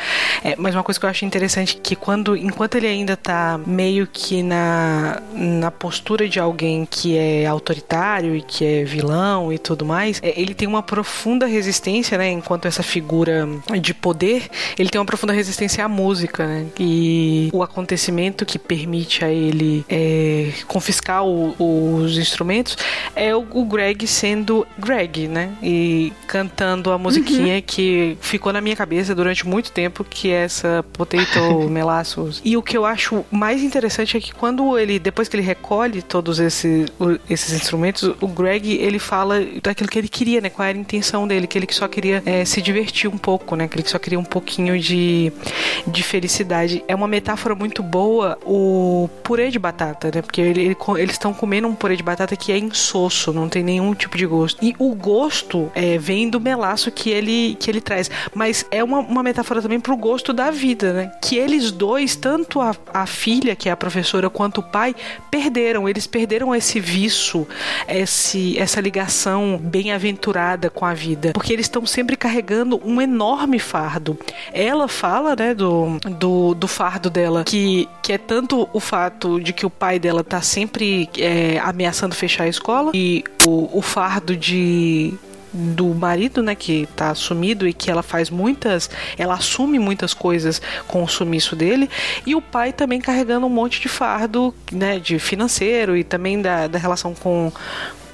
[0.42, 3.60] É, mas uma coisa que eu acho interessante é que quando, enquanto ele ainda tá
[3.64, 9.58] meio que na, na postura de alguém que é autoritário e que é vilão e
[9.58, 12.30] tudo mais, é, ele tem uma profunda resistência, né?
[12.32, 13.48] Enquanto essa figura
[13.80, 16.66] de poder, ele tem uma profunda resistência à música, né?
[16.80, 22.76] E o acontecimento que permite a ele é, confiscar o- os instrumentos
[23.14, 25.52] é o, o Greg sendo Greg, né?
[25.62, 25.91] E
[26.26, 31.38] cantando a musiquinha que ficou na minha cabeça durante muito tempo, que é essa Potato
[31.70, 32.40] Melassos.
[32.44, 36.02] E o que eu acho mais interessante é que quando ele, depois que ele recolhe
[36.02, 36.86] todos esses,
[37.28, 40.48] esses instrumentos, o Greg, ele fala daquilo que ele queria, né?
[40.48, 43.68] Qual era a intenção dele, que ele só queria é, se divertir um pouco, né?
[43.68, 45.32] Que ele só queria um pouquinho de,
[45.86, 46.82] de felicidade.
[46.88, 50.22] É uma metáfora muito boa o purê de batata, né?
[50.22, 53.62] Porque ele- ele eles estão comendo um purê de batata que é insosso, não tem
[53.62, 54.62] nenhum tipo de gosto.
[54.64, 58.10] E o gosto é é, vem do melaço que ele, que ele traz.
[58.34, 61.12] Mas é uma, uma metáfora também pro gosto da vida, né?
[61.20, 64.94] Que eles dois, tanto a, a filha, que é a professora, quanto o pai,
[65.30, 65.88] perderam.
[65.88, 67.46] Eles perderam esse vício,
[67.88, 71.32] esse, essa ligação bem-aventurada com a vida.
[71.32, 74.18] Porque eles estão sempre carregando um enorme fardo.
[74.52, 79.52] Ela fala, né, do, do, do fardo dela, que, que é tanto o fato de
[79.52, 84.36] que o pai dela tá sempre é, ameaçando fechar a escola e o, o fardo
[84.36, 85.14] de
[85.52, 88.88] do marido, né, que tá sumido e que ela faz muitas,
[89.18, 91.90] ela assume muitas coisas com o sumiço dele,
[92.26, 96.66] e o pai também carregando um monte de fardo, né, de financeiro e também da,
[96.66, 97.52] da relação com,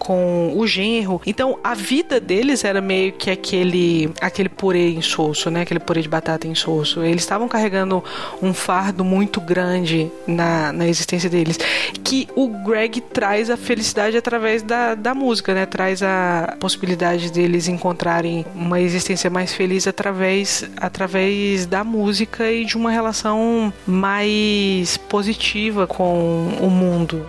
[0.08, 1.20] com o genro.
[1.26, 5.60] Então a vida deles era meio que aquele aquele purê insosso, né?
[5.60, 7.02] Aquele purê de batata insosso.
[7.02, 8.02] Eles estavam carregando
[8.40, 11.58] um fardo muito grande na, na existência deles.
[12.02, 15.66] Que o Greg traz a felicidade através da, da música, né?
[15.66, 22.78] Traz a possibilidade deles encontrarem uma existência mais feliz através, através da música e de
[22.78, 27.26] uma relação mais positiva com o mundo.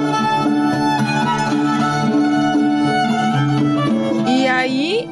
[0.00, 0.59] Thank you.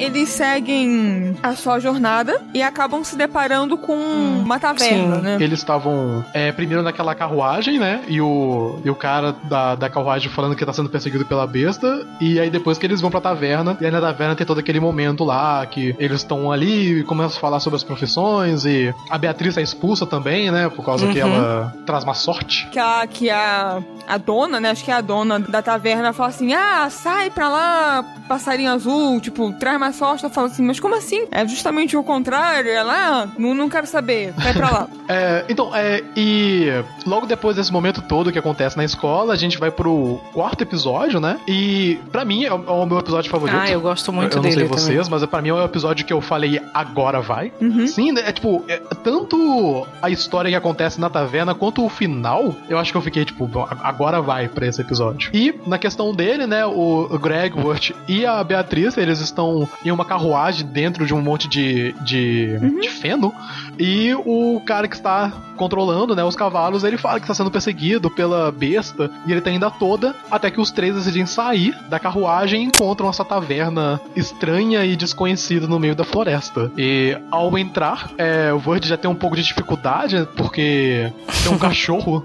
[0.09, 5.23] Eles seguem a sua jornada e acabam se deparando com hum, uma taverna, Sim.
[5.23, 5.37] né?
[5.41, 8.03] Eles estavam é, primeiro naquela carruagem, né?
[8.09, 12.07] E o, e o cara da, da carruagem falando que tá sendo perseguido pela besta.
[12.21, 14.81] E aí depois que eles vão pra taverna, e aí na taverna tem todo aquele
[14.81, 18.65] momento lá que eles estão ali e começam a falar sobre as profissões.
[18.65, 20.69] E a Beatriz é expulsa também, né?
[20.69, 21.13] Por causa uhum.
[21.13, 22.67] que ela traz má sorte.
[22.73, 24.71] Que a, que a, a dona, né?
[24.71, 29.21] Acho que é a dona da taverna fala assim: ah, sai pra lá, passarinho azul,
[29.21, 30.25] tipo, traz mais sorte.
[30.25, 31.27] Ela fala assim, mas como assim?
[31.31, 32.71] É justamente o contrário.
[32.71, 34.89] Ela, ah, não, não quero saber, vai pra lá.
[35.09, 36.67] é, então, é, e
[37.07, 41.21] logo depois desse momento todo que acontece na escola, a gente vai pro quarto episódio,
[41.21, 41.39] né?
[41.47, 43.59] E pra mim é o, é o meu episódio favorito.
[43.59, 44.63] Ah, eu gosto muito eu, eu dele.
[44.63, 45.21] Eu não sei vocês, também.
[45.21, 47.53] mas pra mim é o episódio que eu falei agora vai.
[47.61, 47.87] Uhum.
[47.87, 48.23] Sim, né?
[48.27, 52.93] É tipo, é, tanto a história que acontece na taverna quanto o final, eu acho
[52.93, 53.49] que eu fiquei tipo,
[53.83, 55.31] agora vai pra esse episódio.
[55.33, 56.65] E na questão dele, né?
[56.67, 61.49] O Greg, Wurt e a Beatriz, eles estão em uma carruagem dentro de um monte
[61.49, 62.81] de, de, uhum.
[62.81, 63.33] de feno.
[63.79, 68.11] E o cara que está controlando, né, os cavalos, ele fala que está sendo perseguido
[68.11, 71.99] pela besta e ele tá indo a toda até que os três decidem sair da
[71.99, 76.71] carruagem e encontram essa taverna estranha e desconhecida no meio da floresta.
[76.77, 81.13] E ao entrar, é, o Verde já tem um pouco de dificuldade porque
[81.43, 82.25] tem um cachorro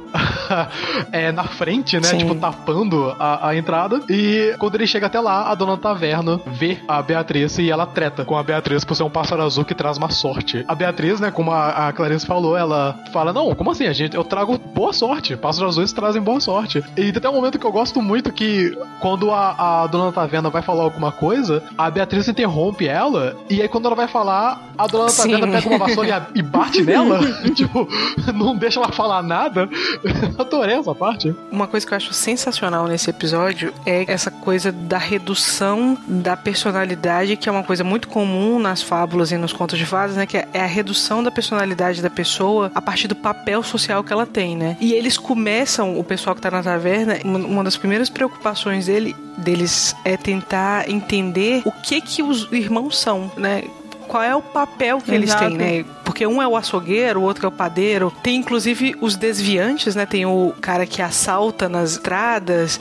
[1.11, 2.17] é, na frente, né, Sim.
[2.19, 4.01] tipo tapando a, a entrada.
[4.09, 7.85] E quando ele chega até lá, a dona da taverna vê a Beatriz e ela
[7.85, 10.63] treta com a Beatriz por ser um pássaro azul que traz má sorte.
[10.67, 13.85] A Beatriz, né, como a, a Clarice falou, ela fala: Não, como assim?
[13.85, 15.35] A gente, eu trago boa sorte.
[15.35, 16.83] Pássaros azuis trazem boa sorte.
[16.97, 20.11] E tem até um momento que eu gosto muito que quando a, a dona da
[20.11, 24.73] taverna vai falar alguma coisa, a Beatriz interrompe ela, e aí quando ela vai falar,
[24.77, 27.19] a dona da taverna pega uma vassoura e, e bate nela.
[27.55, 27.87] tipo,
[28.33, 29.69] não deixa ela falar nada.
[30.37, 31.33] Adorei essa parte.
[31.51, 37.32] Uma coisa que eu acho sensacional nesse episódio é essa coisa da redução da personalidade,
[37.35, 40.25] que é uma coisa muito comum nas fábulas e nos contos de fadas, né?
[40.25, 44.25] Que é a redução da personalidade da pessoa a partir do papel social que ela
[44.25, 44.77] tem, né?
[44.79, 49.95] E eles começam, o pessoal que tá na taverna, uma das primeiras preocupações dele, deles
[50.03, 53.63] é tentar entender o que que os irmãos são, né?
[54.07, 55.45] qual é o papel que Exato.
[55.45, 55.85] eles têm, né?
[56.03, 58.13] Porque um é o açougueiro, o outro é o padeiro.
[58.21, 60.05] Tem inclusive os desviantes, né?
[60.05, 62.79] Tem o cara que assalta nas estradas.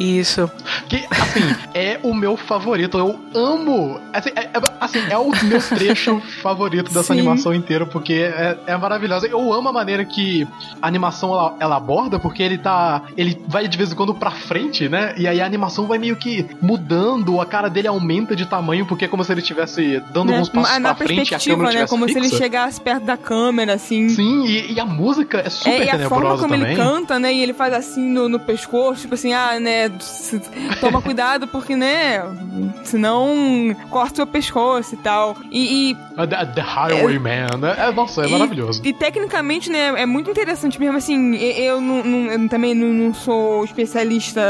[0.00, 0.50] Isso.
[0.88, 2.96] Que, assim, é o meu favorito.
[2.96, 4.00] Eu amo.
[4.14, 7.20] Assim, é, é assim, é o meu trecho favorito dessa Sim.
[7.20, 9.26] animação inteira, porque é, é maravilhosa.
[9.26, 10.48] Eu amo a maneira que
[10.80, 13.02] a animação ela, ela, aborda, porque ele tá.
[13.14, 15.14] Ele vai de vez em quando pra frente, né?
[15.18, 19.04] E aí a animação vai meio que mudando, a cara dele aumenta de tamanho, porque
[19.04, 20.36] é como se ele estivesse dando né?
[20.36, 21.86] alguns passos Na pra frente e a câmera né?
[21.86, 22.20] Como fixa.
[22.20, 24.08] se ele chegasse perto da câmera, assim.
[24.08, 26.72] Sim, e, e a música é super é, e a forma como também.
[26.72, 27.34] ele canta, né?
[27.34, 29.89] E ele faz assim no, no pescoço, tipo assim, ah, né?
[30.80, 32.22] Toma cuidado porque, né,
[32.84, 35.36] senão corta o seu pescoço e tal.
[35.50, 35.90] E.
[35.90, 37.74] e the, the, Highwayman, né?
[37.78, 38.80] É, nossa, é e, maravilhoso.
[38.84, 43.14] E tecnicamente, né, é muito interessante mesmo, assim, eu, não, não eu também não, não,
[43.14, 44.40] sou especialista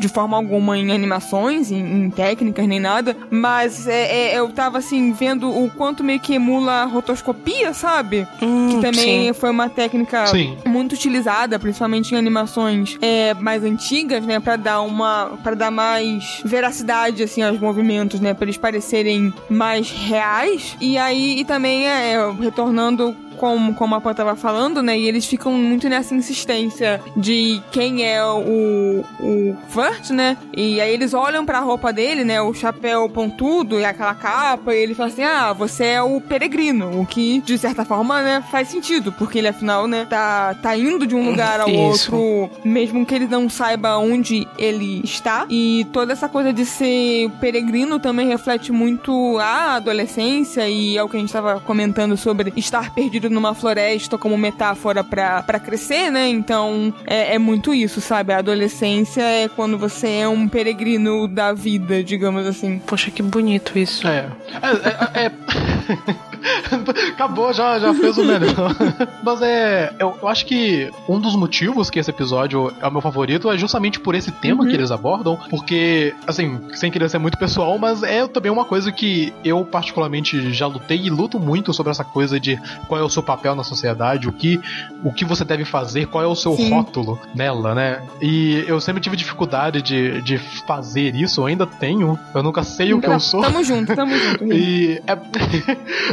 [0.00, 4.78] de forma alguma em animações, em, em técnicas, nem nada, mas é, é, eu tava,
[4.78, 8.26] assim, vendo o quanto meio que emula a rotoscopia, sabe?
[8.40, 9.32] Hum, que também sim.
[9.32, 10.56] foi uma técnica sim.
[10.66, 16.40] muito utilizada, principalmente em animações é, mais antigas, né, pra dar uma para dar mais
[16.44, 20.76] veracidade assim aos movimentos, né, para eles parecerem mais reais.
[20.80, 24.96] E aí e também é, retornando como, como a Pan tava falando, né?
[24.96, 30.36] E eles ficam muito nessa insistência de quem é o, o Vert, né?
[30.56, 32.40] E aí eles olham pra roupa dele, né?
[32.40, 37.00] O chapéu pontudo e aquela capa, e ele fala assim: ah, você é o peregrino.
[37.00, 41.04] O que, de certa forma, né, faz sentido, porque ele afinal, né, tá, tá indo
[41.04, 42.14] de um lugar ao Isso.
[42.14, 45.46] outro, mesmo que ele não saiba onde ele está.
[45.50, 51.08] E toda essa coisa de ser peregrino também reflete muito a adolescência e é o
[51.08, 56.10] que a gente tava comentando sobre estar perdido numa floresta como metáfora pra, pra crescer,
[56.10, 56.28] né?
[56.28, 58.32] Então é, é muito isso, sabe?
[58.32, 62.78] A adolescência é quando você é um peregrino da vida, digamos assim.
[62.86, 64.06] Poxa, que bonito isso.
[64.06, 64.26] É.
[64.62, 65.22] É.
[65.22, 66.31] é- é-
[67.12, 68.74] Acabou, já, já fez o melhor.
[69.22, 69.92] Mas é.
[69.98, 73.56] Eu, eu acho que um dos motivos que esse episódio é o meu favorito é
[73.56, 75.38] justamente por esse tema que eles abordam.
[75.50, 80.52] Porque, assim, sem querer ser muito pessoal, mas é também uma coisa que eu, particularmente,
[80.52, 83.64] já lutei e luto muito sobre essa coisa de qual é o seu papel na
[83.64, 84.60] sociedade, o que,
[85.04, 86.70] o que você deve fazer, qual é o seu Sim.
[86.70, 88.02] rótulo nela, né?
[88.20, 92.18] E eu sempre tive dificuldade de, de fazer isso, eu ainda tenho.
[92.34, 93.40] Eu nunca sei o que eu sou.
[93.42, 94.42] Tamo junto, tamo junto.
[94.52, 95.16] E é,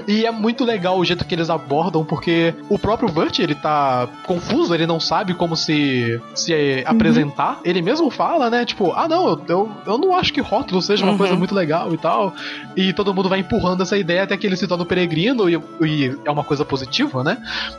[0.08, 4.08] e é muito legal o jeito que eles abordam, porque o próprio Vert, ele tá
[4.26, 7.60] confuso, ele não sabe como se, se apresentar.
[7.64, 8.66] Ele mesmo fala, né?
[8.66, 11.18] Tipo, ah, não, eu, eu, eu não acho que rótulo seja uma Uhum.
[11.18, 12.34] coisa muito legal e tal.
[12.76, 15.56] E todo mundo vai empurrando essa ideia até que ele se torna um peregrino e,
[15.82, 17.38] e é uma coisa positiva, né?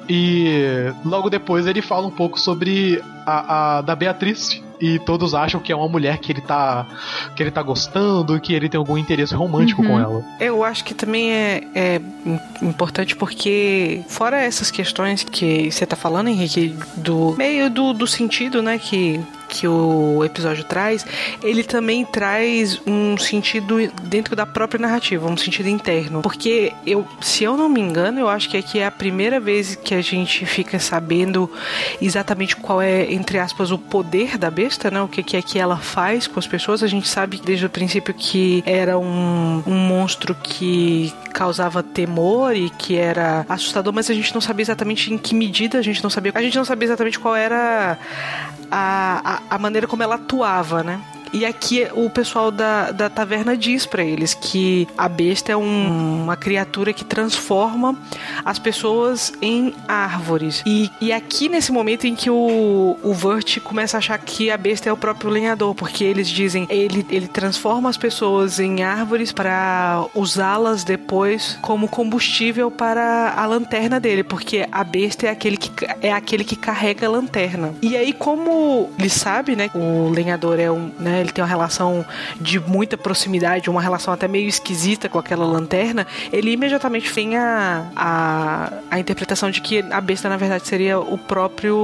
[0.08, 4.62] E logo depois ele fala um pouco sobre a, a da Beatriz.
[4.80, 6.86] E todos acham que é uma mulher que ele tá
[7.36, 9.88] que ele tá gostando, que ele tem algum interesse romântico Uhum.
[9.88, 10.24] com ela.
[10.40, 15.96] Eu acho que também é, é im- importante porque, fora essas questões que você tá
[15.96, 19.20] falando, Henrique, do meio do, do sentido, né, que,
[19.50, 21.04] que o episódio traz,
[21.42, 26.22] ele também traz um sentido dentro da própria narrativa, um sentido interno.
[26.22, 29.74] Porque eu, se eu não me engano, eu acho que aqui é a primeira vez
[29.74, 31.50] que a gente fica sabendo
[32.00, 35.02] exatamente qual é, entre aspas, o poder da besta, né?
[35.02, 36.82] O que, que é que ela faz com as pessoas.
[36.82, 42.70] A gente sabe desde o princípio que era um, um monstro que causava temor e
[42.70, 46.10] que era assustador, mas a gente não sabia exatamente em que medida, a gente não
[46.10, 46.32] sabia.
[46.34, 47.98] A gente não sabia exatamente qual era
[48.70, 51.00] a, a, a maneira como ela atuava, né?
[51.32, 56.22] E aqui o pessoal da, da taverna diz pra eles que a besta é um-
[56.24, 57.96] uma criatura que transforma
[58.44, 60.62] as pessoas em árvores.
[60.66, 64.56] E, e aqui nesse momento em que o, o Vert começa a achar que a
[64.56, 69.32] besta é o próprio lenhador, porque eles dizem ele, ele transforma as pessoas em árvores
[69.32, 75.70] para usá-las depois como combustível para a lanterna dele, porque a besta é aquele que,
[76.00, 77.74] é aquele que carrega a lanterna.
[77.82, 82.04] E aí, como ele sabe, né, o lenhador é um, né, ele tem uma relação
[82.40, 87.86] de muita proximidade, uma relação até meio esquisita com aquela lanterna, ele imediatamente tem a,
[87.96, 91.76] a, a interpretação de que a besta, na verdade, seria o próprio,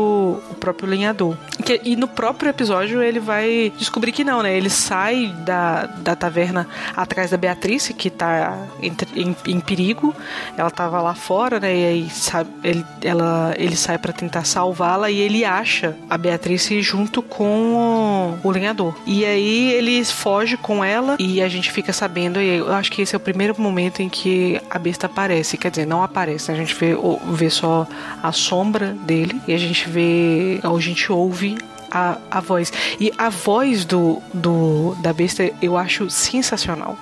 [0.51, 1.37] o próprio lenhador.
[1.65, 4.57] Que- e no próprio episódio ele vai descobrir que não, né?
[4.57, 6.67] Ele sai da, da taverna
[6.97, 10.15] atrás da Beatriz, que tá entre- em, em perigo.
[10.57, 11.75] Ela tava lá fora, né?
[11.77, 16.67] E aí sabe, ele, ela, ele sai pra tentar salvá-la e ele acha a Beatriz
[16.81, 18.95] junto com o, o lenhador.
[19.07, 22.41] E aí ele foge com ela e a gente fica sabendo.
[22.41, 25.57] E eu acho que esse é o primeiro momento em que a besta aparece.
[25.57, 26.57] Quer dizer, não aparece, né?
[26.57, 26.95] A gente vê,
[27.33, 27.87] vê só
[28.23, 31.57] a sombra dele e a gente vê, ou a gente ouve
[31.91, 32.73] a, a voz.
[33.01, 36.99] E a voz do, do da besta eu acho sensacional.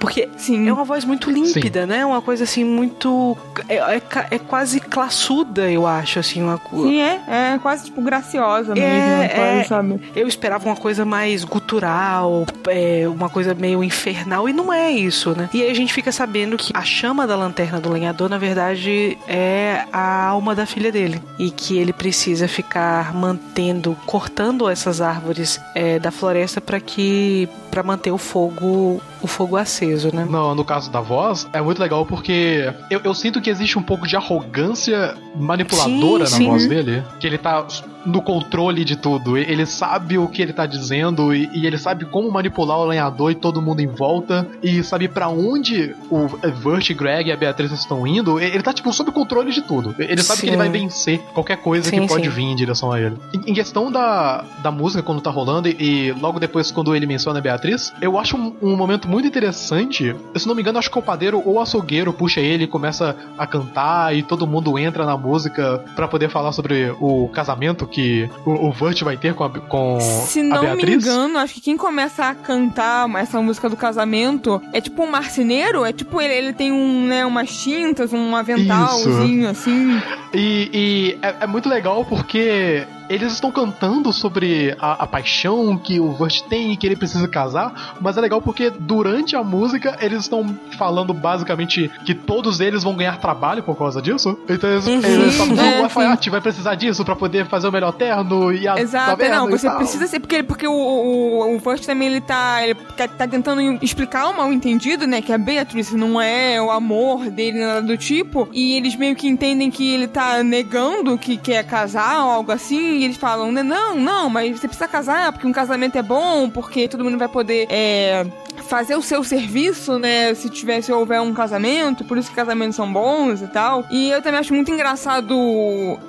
[0.00, 0.68] Porque Sim.
[0.68, 2.04] é uma voz muito límpida, né?
[2.04, 3.36] Uma coisa assim muito.
[3.68, 6.42] É, é, é quase classuda, eu acho, assim.
[6.42, 9.64] Uma, Sim, é, é quase tipo graciosa mesmo, É, quase, é.
[9.64, 10.00] sabe?
[10.14, 15.36] eu esperava uma coisa mais gutural, é, uma coisa meio infernal, e não é isso,
[15.36, 15.48] né?
[15.52, 19.18] E aí a gente fica sabendo que a chama da lanterna do lenhador, na verdade,
[19.28, 21.22] é a alma da filha dele.
[21.38, 27.46] E que ele precisa ficar mantendo, cortando essas árvores é, da floresta para que.
[27.70, 28.98] para manter o fogo.
[29.20, 30.24] o fogo aceso, né?
[30.24, 33.82] No, no caso da voz, é muito legal porque eu, eu sinto que existe um
[33.82, 36.48] pouco de arrogância manipuladora Sim, na sim.
[36.48, 37.04] voz dele.
[37.20, 37.66] Que ele tá
[38.06, 39.36] no controle de tudo.
[39.36, 43.30] Ele sabe o que ele tá dizendo e, e ele sabe como manipular o lenhador
[43.30, 44.46] e todo mundo em volta.
[44.62, 48.40] E sabe pra onde o Vert, Greg e a Beatriz estão indo.
[48.40, 49.94] Ele tá, tipo, sob controle de tudo.
[49.98, 50.52] Ele sabe que Sim.
[50.52, 52.30] ele vai vencer qualquer coisa Sim, que pode sim.
[52.30, 53.16] vir em direção a ele.
[53.34, 57.06] Em, em questão da, da música, quando tá rolando, e, e logo depois, quando ele
[57.06, 60.14] menciona a Beatriz, eu acho um, um, momento muito interessante.
[60.36, 63.16] Se não me engano, acho que o padeiro ou o açougueiro puxa ele e começa
[63.36, 68.28] a cantar e todo mundo entra na música para poder falar sobre o casamento que
[68.44, 71.78] o, o Vert vai ter com a, com Se não me engano, acho que quem
[71.78, 76.52] começa a cantar essa música do casamento é tipo um marceneiro, é tipo ele, ele
[76.52, 79.62] tem um, né, umas tintas, um aventalzinho Isso.
[79.62, 80.02] assim.
[80.34, 86.00] E, e é, é muito legal porque eles estão cantando sobre a, a, paixão que
[86.00, 89.96] o Vert tem e que ele precisa casar, mas é legal porque durante a música
[90.00, 90.46] eles estão
[90.76, 94.38] falando basicamente que todos eles vão ganhar trabalho por causa disso.
[94.48, 95.00] Então eles, uhum.
[95.04, 98.66] eles falam, é, o alfaiate vai precisar disso para poder fazer o melhor terno e
[98.66, 102.62] a Exato, não, você precisa ser, porque, porque o, o, o Vert também ele tá,
[102.62, 107.30] ele tá tentando explicar o mal entendido, né, que a Beatriz não é o amor
[107.30, 111.64] dele, nada do tipo, e eles meio que entendem que ele tá negando que quer
[111.64, 115.46] casar ou algo assim, e eles falam, né, não, não, mas você precisa casar porque
[115.46, 118.26] um casamento é bom, porque todo mundo vai poder é,
[118.66, 120.34] fazer o seu serviço, né?
[120.34, 123.84] Se tivesse houver um casamento, por isso que casamentos são bons e tal.
[123.90, 125.34] E eu também acho muito engraçado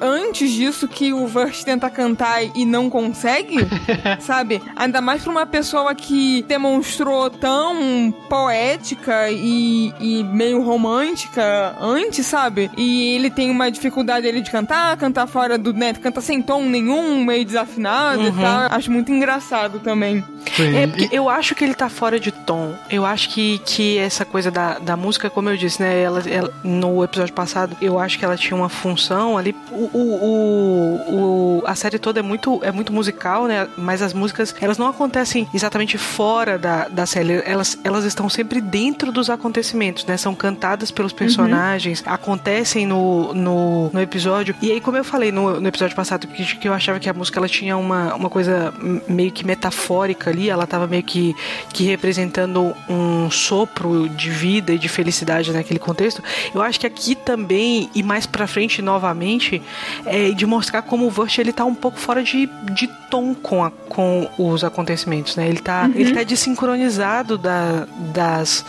[0.02, 3.58] antes disso que o Verse tenta cantar e não consegue,
[4.20, 4.62] sabe?
[4.76, 12.70] Ainda mais pra uma pessoa que demonstrou tão poética e, e meio romântica antes, sabe?
[12.78, 15.94] E ele tem uma dificuldade ele de cantar, cantar fora do, né?
[15.94, 18.28] Canta sem tom nenhum, meio desafinado uhum.
[18.28, 18.68] e tal.
[18.72, 20.24] Acho muito engraçado também.
[20.56, 20.76] Sim.
[20.76, 22.74] É, porque eu acho que ele tá fora de tom.
[22.90, 26.02] Eu acho que, que essa coisa da, da música, como eu disse, né?
[26.02, 29.56] Ela, ela, no episódio passado, eu acho que ela tinha uma função ali.
[29.72, 33.68] O, o, o, a série toda é muito, é muito musical, né?
[33.78, 37.42] Mas as músicas, elas não acontecem exatamente fora da, da série.
[37.46, 40.18] Elas, elas estão sempre dentro dos acontecimentos, né?
[40.18, 41.18] São cantadas pelos uhum.
[41.18, 42.14] personagens, uhum.
[42.14, 44.56] acontecem no, no, no, episódio.
[44.62, 47.14] E aí, como eu falei no, no episódio passado, que, que eu achava que a
[47.14, 48.74] música ela tinha uma, uma coisa
[49.08, 51.36] meio que metafórica ali, ela tava meio que,
[51.74, 56.22] que representando um sopro de vida e de felicidade naquele contexto.
[56.54, 59.62] Eu acho que aqui também, e mais pra frente novamente,
[60.06, 63.64] é de mostrar como o Vert ele tá um pouco fora de, de tom com,
[63.64, 65.48] a, com os acontecimentos, né?
[65.48, 65.94] Ele tá, uhum.
[65.96, 68.66] ele tá desincronizado da, das,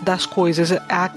[0.00, 0.72] das coisas.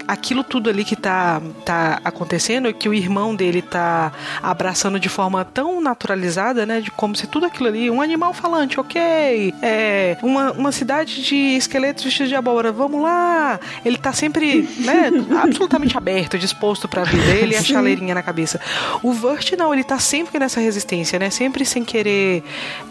[0.06, 4.12] Aquilo tudo ali que tá, tá acontecendo, que o irmão dele tá
[4.42, 6.25] abraçando de forma tão naturalizada,
[6.66, 6.80] né?
[6.80, 11.36] De como se tudo aquilo ali, um animal falante, ok, é, uma, uma cidade de
[11.56, 13.58] esqueletos vestidos de abóbora, vamos lá!
[13.84, 15.10] Ele tá sempre, né,
[15.42, 18.60] absolutamente aberto, disposto pra vida, ele e a chaleirinha na cabeça.
[19.02, 22.42] O Vert não, ele tá sempre nessa resistência, né, sempre sem querer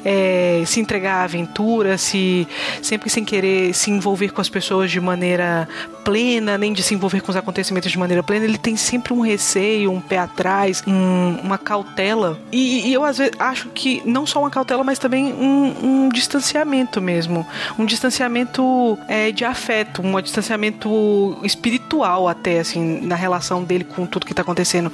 [0.04, 2.48] é, se entregar à aventura, se,
[2.82, 5.68] sempre sem querer se envolver com as pessoas de maneira
[6.04, 9.22] plena, nem de se envolver com os acontecimentos de maneira plena, ele tem sempre um
[9.22, 12.40] receio, um pé atrás, um, uma cautela.
[12.52, 16.09] E, e, eu às vezes acho que não só uma cautela, mas também um, um
[16.09, 17.45] distanciamento mesmo
[17.78, 24.26] um distanciamento é, de afeto, um distanciamento espiritual até, assim, na relação dele com tudo
[24.26, 24.91] que tá acontecendo.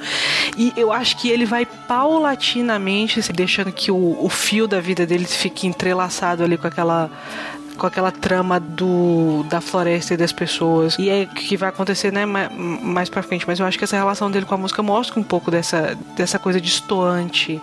[0.56, 5.24] E eu acho que ele vai paulatinamente deixando que o, o fio da vida dele
[5.24, 7.10] fique entrelaçado ali com aquela
[7.82, 10.96] com aquela trama do da floresta e das pessoas.
[11.00, 12.48] E é que vai acontecer, né, mais,
[12.80, 13.44] mais pra frente.
[13.44, 16.38] Mas eu acho que essa relação dele com a música mostra um pouco dessa, dessa
[16.38, 17.60] coisa distoante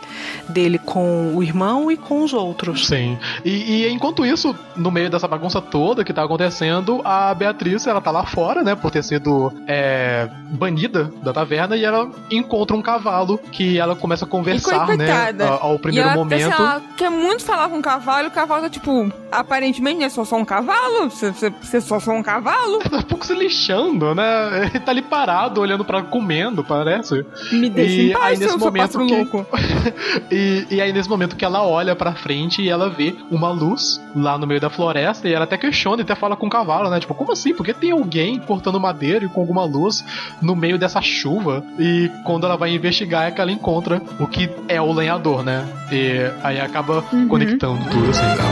[0.50, 2.86] dele com o irmão e com os outros.
[2.88, 3.18] Sim.
[3.46, 8.02] E, e enquanto isso, no meio dessa bagunça toda que tá acontecendo, a Beatriz, ela
[8.02, 12.82] tá lá fora, né, por ter sido é, banida da taverna e ela encontra um
[12.82, 16.52] cavalo que ela começa a conversar, né, ao primeiro e ela, momento.
[16.52, 20.26] Assim, ela quer muito falar com o cavalo, o cavalo tá tipo, aparentemente é só
[20.26, 21.10] só um cavalo?
[21.10, 22.80] Você, só só um cavalo?
[22.80, 24.70] Tá um pouco se lixando, né?
[24.70, 27.26] Ele tá ali parado, olhando para comendo, parece.
[27.52, 29.14] Me deixa e em paz, aí, nesse momento que...
[29.14, 29.46] louco.
[30.32, 34.02] e, e aí nesse momento que ela olha pra frente e ela vê uma luz
[34.16, 36.90] lá no meio da floresta e ela até questiona e até fala com o cavalo,
[36.90, 37.00] né?
[37.00, 37.54] Tipo, como assim?
[37.54, 40.04] Por que tem alguém cortando madeira e com alguma luz
[40.42, 41.64] no meio dessa chuva?
[41.78, 45.68] E quando ela vai investigar é que ela encontra o que é o lenhador, né?
[45.92, 47.28] E aí acaba uhum.
[47.28, 48.50] conectando tudo assim.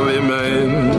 [0.00, 0.89] will I make it?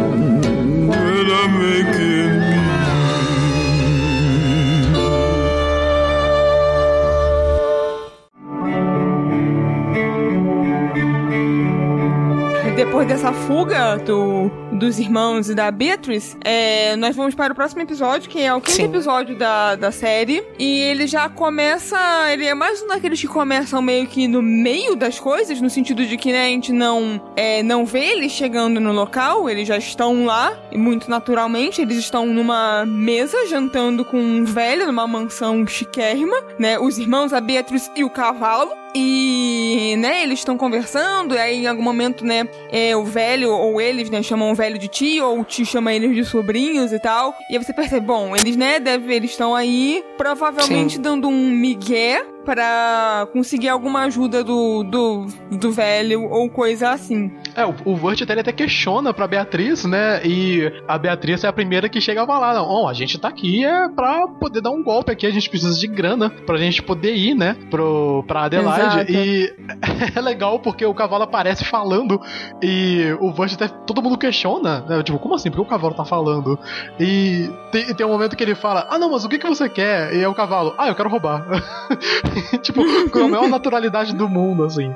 [13.02, 17.82] Depois dessa fuga do, dos irmãos e da Beatrice, é, nós vamos para o próximo
[17.82, 18.86] episódio, que é o quinto Sim.
[18.86, 20.44] episódio da, da série.
[20.58, 21.98] E ele já começa.
[22.32, 26.06] Ele é mais um daqueles que começam meio que no meio das coisas, no sentido
[26.06, 29.78] de que né, a gente não, é, não vê eles chegando no local, eles já
[29.78, 35.66] estão lá, e muito naturalmente, eles estão numa mesa jantando com um velho, numa mansão
[35.68, 36.80] chiquérrima, né?
[36.80, 38.82] Os irmãos, a Beatrice e o cavalo.
[38.94, 43.80] E, né, eles estão conversando, e aí em algum momento, né, é, o velho, ou
[43.80, 47.00] eles, né, chamam o velho de tio, ou o tio chama eles de sobrinhos e
[47.00, 47.36] tal.
[47.50, 51.02] E aí você percebe, bom, eles, né, deve, eles estão aí, provavelmente Sim.
[51.02, 57.32] dando um migué para conseguir alguma ajuda do, do, do velho ou coisa assim.
[57.56, 60.22] É, o, o Vert até, até questiona pra Beatriz, né?
[60.26, 63.66] E a Beatriz é a primeira que chega a falar: Não, a gente tá aqui
[63.66, 67.16] é pra poder dar um golpe aqui, a gente precisa de grana pra gente poder
[67.16, 67.56] ir, né?
[67.70, 69.12] Pro, pra Adelaide.
[69.12, 69.12] Exato.
[69.12, 69.54] E
[70.16, 72.22] é legal porque o cavalo aparece falando
[72.62, 75.04] e o Vert até todo mundo questiona, né?
[75.04, 75.50] Tipo, como assim?
[75.50, 76.58] Por que o cavalo tá falando?
[77.00, 79.70] E tem, tem um momento que ele fala: Ah, não, mas o que, que você
[79.70, 80.16] quer?
[80.16, 81.46] E é o cavalo: Ah, eu quero roubar.
[82.62, 84.94] tipo, com a maior naturalidade do mundo, assim.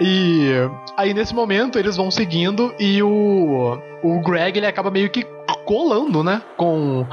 [0.00, 0.50] E
[0.96, 5.26] aí nesse momento eles vão seguindo e o o Greg ele acaba meio que
[5.64, 7.06] colando, né, com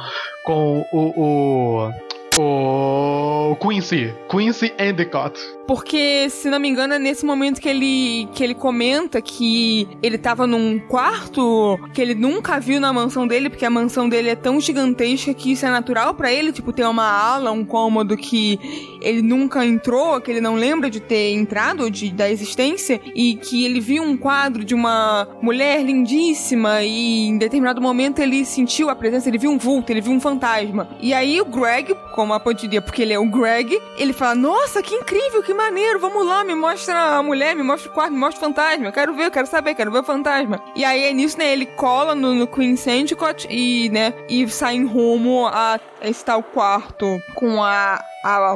[0.44, 1.92] com o, o
[2.38, 5.40] o Quincy, Quincy Endicott.
[5.68, 10.18] Porque, se não me engano, é nesse momento que ele, que ele comenta que ele
[10.18, 14.36] tava num quarto que ele nunca viu na mansão dele, porque a mansão dele é
[14.36, 18.60] tão gigantesca que isso é natural para ele, tipo, ter uma ala, um cômodo que
[19.02, 23.64] ele nunca entrou, que ele não lembra de ter entrado, de, da existência, e que
[23.64, 28.96] ele viu um quadro de uma mulher lindíssima e em determinado momento ele sentiu a
[28.96, 30.90] presença, ele viu um vulto, ele viu um fantasma.
[31.00, 34.94] E aí o Greg, como a porque ele é o Greg, ele fala: Nossa, que
[34.94, 38.38] incrível, que maneiro, vamos lá, me mostra a mulher, me mostra o quarto, me mostra
[38.38, 40.62] o fantasma, eu quero ver, eu quero saber, quero ver o fantasma.
[40.76, 44.76] E aí é nisso, né, ele cola no, no Queen Sandicott e, né, e sai
[44.76, 48.56] em rumo a esse tal quarto com a, a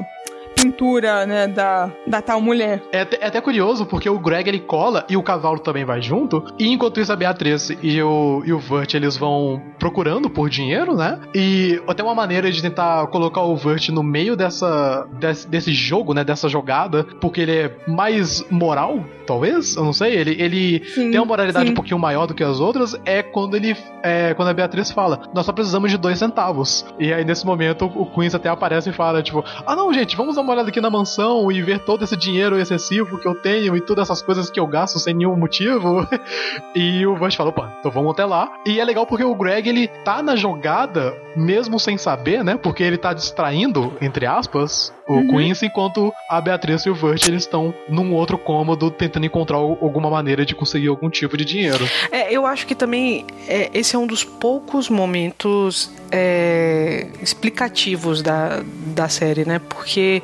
[0.65, 2.81] pintura, né, da, da tal mulher.
[2.91, 6.43] É, é até curioso, porque o Greg ele cola e o cavalo também vai junto.
[6.57, 10.95] E enquanto isso, a Beatriz e o, e o Vert eles vão procurando por dinheiro,
[10.95, 11.19] né?
[11.33, 16.13] E até uma maneira de tentar colocar o Vert no meio dessa, desse, desse jogo,
[16.13, 16.23] né?
[16.23, 19.75] Dessa jogada, porque ele é mais moral, talvez?
[19.75, 20.13] Eu não sei.
[20.13, 21.71] Ele, ele sim, tem uma moralidade sim.
[21.71, 22.95] um pouquinho maior do que as outras.
[23.05, 23.75] É quando ele.
[24.03, 26.85] É quando a Beatriz fala: Nós só precisamos de dois centavos.
[26.99, 30.35] E aí, nesse momento, o Queens até aparece e fala: Tipo, ah, não, gente, vamos
[30.35, 33.75] dar uma olhada aqui na mansão e ver todo esse dinheiro excessivo que eu tenho
[33.75, 36.07] e todas essas coisas que eu gasto sem nenhum motivo.
[36.75, 38.51] e o Vance fala: Opa, então vamos até lá.
[38.65, 42.57] E é legal porque o Greg ele tá na jogada mesmo sem saber, né?
[42.57, 45.27] Porque ele tá distraindo, entre aspas, o uhum.
[45.27, 50.09] Quincy, enquanto a Beatriz e o Vert eles estão num outro cômodo tentando encontrar alguma
[50.09, 51.87] maneira de conseguir algum tipo de dinheiro.
[52.11, 58.63] É, eu acho que também é, esse é um dos poucos momentos é, explicativos da,
[58.87, 59.59] da série, né?
[59.59, 60.21] Porque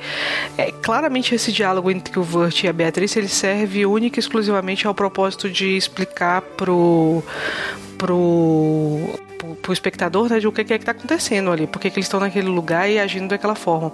[0.58, 4.88] é, claramente esse diálogo entre o Vert e a Beatriz ele serve única e exclusivamente
[4.88, 7.24] ao propósito de explicar pro
[7.98, 9.20] pro
[9.62, 12.06] pro espectador, né, de o que, que é que tá acontecendo ali, porque que eles
[12.06, 13.92] estão naquele lugar e agindo daquela forma.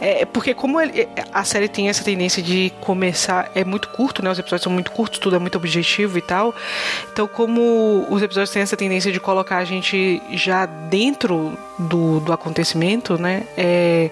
[0.00, 4.22] É, porque como ele, é, a série tem essa tendência de começar, é muito curto,
[4.22, 6.54] né, os episódios são muito curtos, tudo é muito objetivo e tal,
[7.12, 12.32] então como os episódios têm essa tendência de colocar a gente já dentro do, do
[12.32, 14.10] acontecimento, né, é,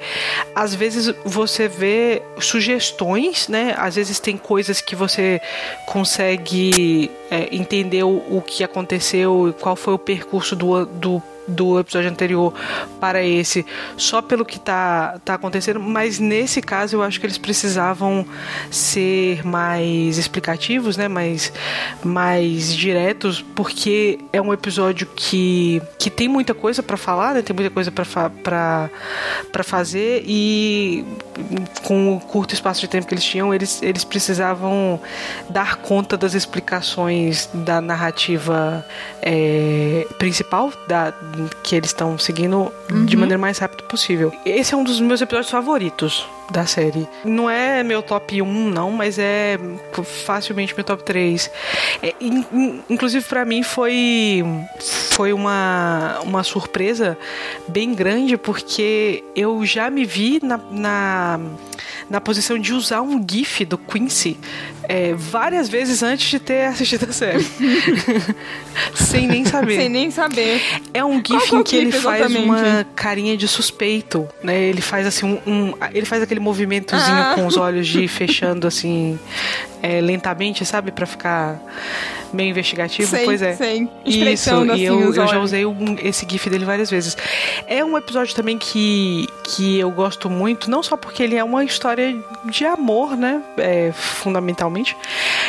[0.55, 5.41] às vezes você vê sugestões, né, às vezes tem coisas que você
[5.85, 11.23] consegue é, entender o, o que aconteceu e qual foi o percurso do do, do
[11.47, 12.53] do episódio anterior
[13.01, 13.65] para esse
[13.97, 18.27] só pelo que tá, tá acontecendo, mas nesse caso eu acho que eles precisavam
[18.71, 21.09] ser mais explicativos, né?
[21.09, 21.53] Mais,
[22.03, 27.43] mais diretos, porque é um episódio que, que tem muita coisa para falar, né?
[27.43, 28.91] Tem muita coisa para
[29.63, 31.05] fazer e
[31.83, 35.01] com o curto espaço de tempo que eles tinham, eles, eles precisavam
[35.49, 38.85] dar conta das explicações da narrativa
[39.23, 41.13] é, principal da
[41.63, 43.05] que eles estão seguindo uhum.
[43.05, 44.33] de maneira mais rápida possível.
[44.45, 47.09] Esse é um dos meus episódios favoritos da série.
[47.25, 49.59] Não é meu top 1, não, mas é
[50.25, 51.51] facilmente meu top 3.
[52.03, 52.45] É, in,
[52.89, 54.45] inclusive, para mim, foi,
[55.11, 57.19] foi uma, uma surpresa
[57.69, 61.26] bem grande, porque eu já me vi na, na,
[62.09, 64.39] na posição de usar um GIF do Quincy
[64.85, 67.45] é, várias vezes antes de ter assistido a série.
[68.95, 69.77] Sem nem saber.
[69.77, 70.61] Sem nem saber.
[70.95, 74.61] É um GIF em que ele faz uma carinha de suspeito, né?
[74.61, 77.33] Ele faz assim um, um ele faz aquele movimentozinho ah.
[77.35, 79.19] com os olhos de fechando assim
[79.83, 81.61] é, lentamente, sabe, para ficar
[82.33, 83.55] meio investigativo, sei, pois é.
[83.55, 83.89] Sei.
[84.05, 87.17] Isso, assim, e eu, eu já usei um, esse GIF dele várias vezes.
[87.67, 91.65] É um episódio também que, que eu gosto muito, não só porque ele é uma
[91.65, 93.43] história de amor, né?
[93.59, 94.97] É, fundamentalmente.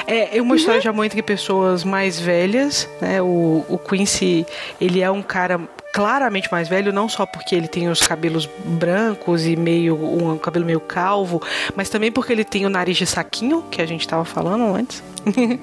[0.06, 0.56] É, é uma uhum.
[0.56, 3.22] história de amor entre pessoas mais velhas, né?
[3.22, 4.46] O, o Quincy,
[4.80, 5.60] ele é um cara
[5.98, 10.64] claramente mais velho, não só porque ele tem os cabelos brancos e meio um cabelo
[10.64, 11.42] meio calvo,
[11.76, 15.02] mas também porque ele tem o nariz de saquinho, que a gente estava falando antes.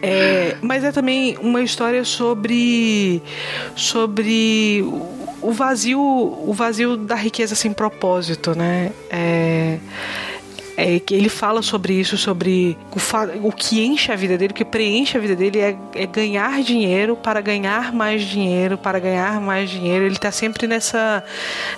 [0.00, 3.22] é, mas é também uma história sobre
[3.76, 4.82] sobre
[5.42, 8.92] o vazio o vazio da riqueza sem propósito, né?
[9.10, 9.78] É,
[10.76, 14.54] é, que ele fala sobre isso, sobre o, o, que enche a vida dele, o
[14.54, 19.40] que preenche a vida dele é, é, ganhar dinheiro para ganhar mais dinheiro, para ganhar
[19.40, 20.04] mais dinheiro.
[20.04, 21.22] Ele está sempre nessa,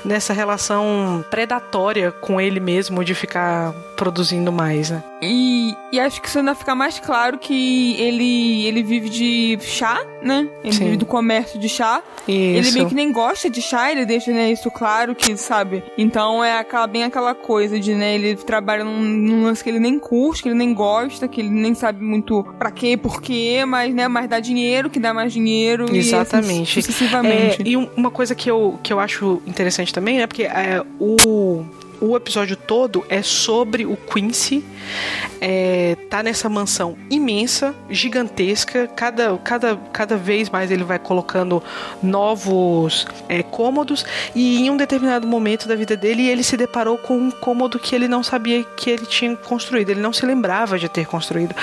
[0.05, 5.03] nessa relação predatória com ele mesmo de ficar produzindo mais, né?
[5.23, 10.05] E, e acho que isso ainda fica mais claro que ele, ele vive de chá,
[10.23, 10.47] né?
[10.63, 10.85] Ele Sim.
[10.85, 12.03] vive do comércio de chá.
[12.29, 12.69] Isso.
[12.69, 15.83] Ele meio que nem gosta de chá, ele deixa né, isso claro que, sabe?
[15.97, 19.79] Então é aquela, bem aquela coisa de, né, ele trabalha num, num, lance que ele
[19.79, 23.65] nem curte, que ele nem gosta, que ele nem sabe muito pra quê, por quê,
[23.67, 25.87] mas, né, mas dá dinheiro, que dá mais dinheiro.
[25.95, 26.77] Exatamente.
[26.77, 27.63] E assim, sucessivamente.
[27.63, 31.65] É, e uma coisa que eu, que eu acho interessante também, né, porque é, o
[32.05, 34.63] o episódio todo é sobre o Quincy.
[35.41, 38.87] É, tá nessa mansão imensa, gigantesca.
[38.95, 41.63] Cada, cada, cada vez mais ele vai colocando
[42.03, 44.05] novos é, cômodos.
[44.35, 47.95] E em um determinado momento da vida dele, ele se deparou com um cômodo que
[47.95, 49.91] ele não sabia que ele tinha construído.
[49.91, 51.55] Ele não se lembrava de ter construído.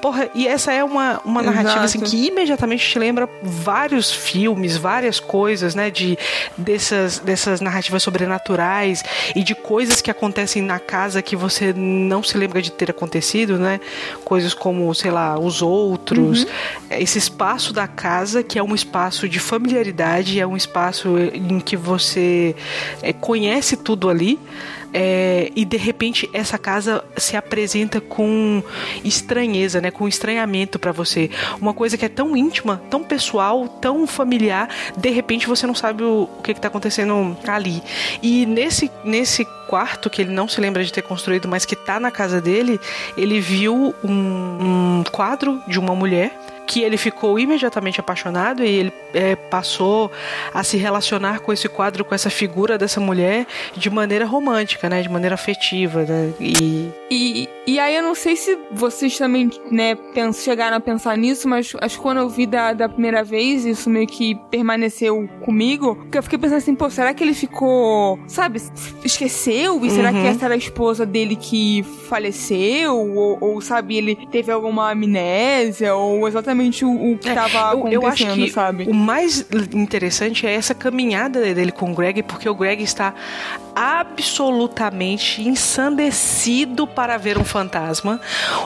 [0.00, 5.18] Porra, e essa é uma, uma narrativa assim, que imediatamente te lembra vários filmes, várias
[5.18, 5.90] coisas, né?
[5.90, 6.16] De,
[6.56, 9.02] dessas, dessas narrativas sobrenaturais
[9.34, 13.58] e de coisas que acontecem na casa que você não se lembra de ter acontecido,
[13.58, 13.80] né?
[14.24, 16.42] Coisas como, sei lá, os outros.
[16.42, 16.50] Uhum.
[16.90, 21.76] Esse espaço da casa, que é um espaço de familiaridade, é um espaço em que
[21.76, 22.54] você
[23.00, 24.38] é, conhece tudo ali.
[24.92, 28.62] É, e de repente essa casa se apresenta com
[29.04, 31.30] estranheza, né, com estranhamento para você.
[31.60, 36.02] Uma coisa que é tão íntima, tão pessoal, tão familiar, de repente você não sabe
[36.02, 37.80] o, o que está acontecendo ali.
[38.20, 42.00] E nesse, nesse quarto que ele não se lembra de ter construído, mas que está
[42.00, 42.80] na casa dele,
[43.16, 46.36] ele viu um, um quadro de uma mulher
[46.70, 50.08] que ele ficou imediatamente apaixonado e ele é, passou
[50.54, 53.44] a se relacionar com esse quadro, com essa figura dessa mulher
[53.76, 55.02] de maneira romântica, né?
[55.02, 56.32] De maneira afetiva, né?
[56.38, 56.88] E...
[57.10, 59.96] e, e aí eu não sei se vocês também, né,
[60.32, 63.90] chegaram a pensar nisso, mas acho que quando eu vi da, da primeira vez, isso
[63.90, 68.62] meio que permaneceu comigo, porque eu fiquei pensando assim, pô, será que ele ficou, sabe,
[69.04, 69.84] esqueceu?
[69.84, 70.26] E será que uhum.
[70.26, 72.96] essa era a esposa dele que faleceu?
[72.96, 75.96] Ou, ou sabe, ele teve alguma amnésia?
[75.96, 78.84] Ou exatamente exatamente o, o que estava é, acontecendo, eu acho que sabe?
[78.84, 83.14] O mais interessante é essa caminhada dele com o Greg, porque o Greg está
[83.74, 88.20] absolutamente ensandecido para ver um fantasma.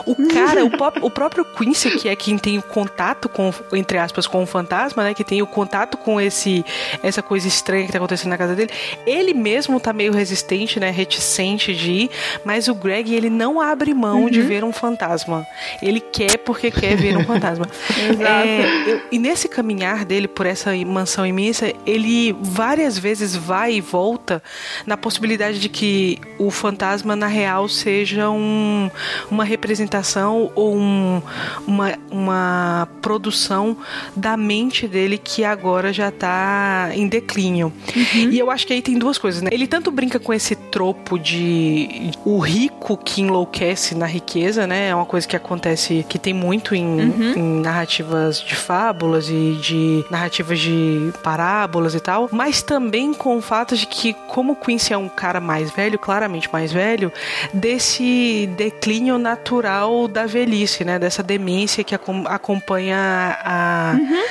[0.05, 4.27] O cara, o, o, próprio Quincy, que é quem tem o contato com, entre aspas,
[4.27, 5.13] com o fantasma, né?
[5.13, 6.65] Que tem o contato com esse
[7.03, 8.71] essa coisa estranha que está acontecendo na casa dele.
[9.05, 10.89] Ele mesmo tá meio resistente, né?
[10.89, 12.09] Reticente de ir,
[12.43, 14.29] mas o Greg, ele não abre mão uhum.
[14.29, 15.45] de ver um fantasma.
[15.81, 17.67] Ele quer porque quer ver um fantasma.
[18.19, 24.41] É, e nesse caminhar dele por essa mansão imensa, ele várias vezes vai e volta
[24.85, 28.89] na possibilidade de que o fantasma, na real, seja um,
[29.29, 31.21] uma representação ou um,
[31.67, 33.77] uma, uma produção
[34.15, 37.71] da mente dele que agora já está em declínio.
[37.95, 38.31] Uhum.
[38.31, 39.49] E eu acho que aí tem duas coisas, né?
[39.51, 44.89] Ele tanto brinca com esse tropo de o rico que enlouquece na riqueza, né?
[44.89, 47.33] É uma coisa que acontece, que tem muito em, uhum.
[47.35, 53.41] em narrativas de fábulas e de narrativas de parábolas e tal, mas também com o
[53.41, 57.11] fato de que, como Quincy é um cara mais velho, claramente mais velho,
[57.53, 60.97] desse declínio natural da velhice, né?
[60.97, 64.23] Dessa demência que acompanha a, uhum.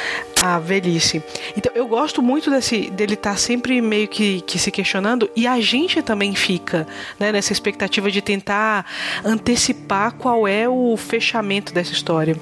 [0.44, 1.22] A velhice.
[1.56, 5.46] Então, eu gosto muito desse, dele estar tá sempre meio que, que se questionando e
[5.46, 6.86] a gente também fica
[7.18, 8.84] né, nessa expectativa de tentar
[9.24, 12.36] antecipar qual é o fechamento dessa história.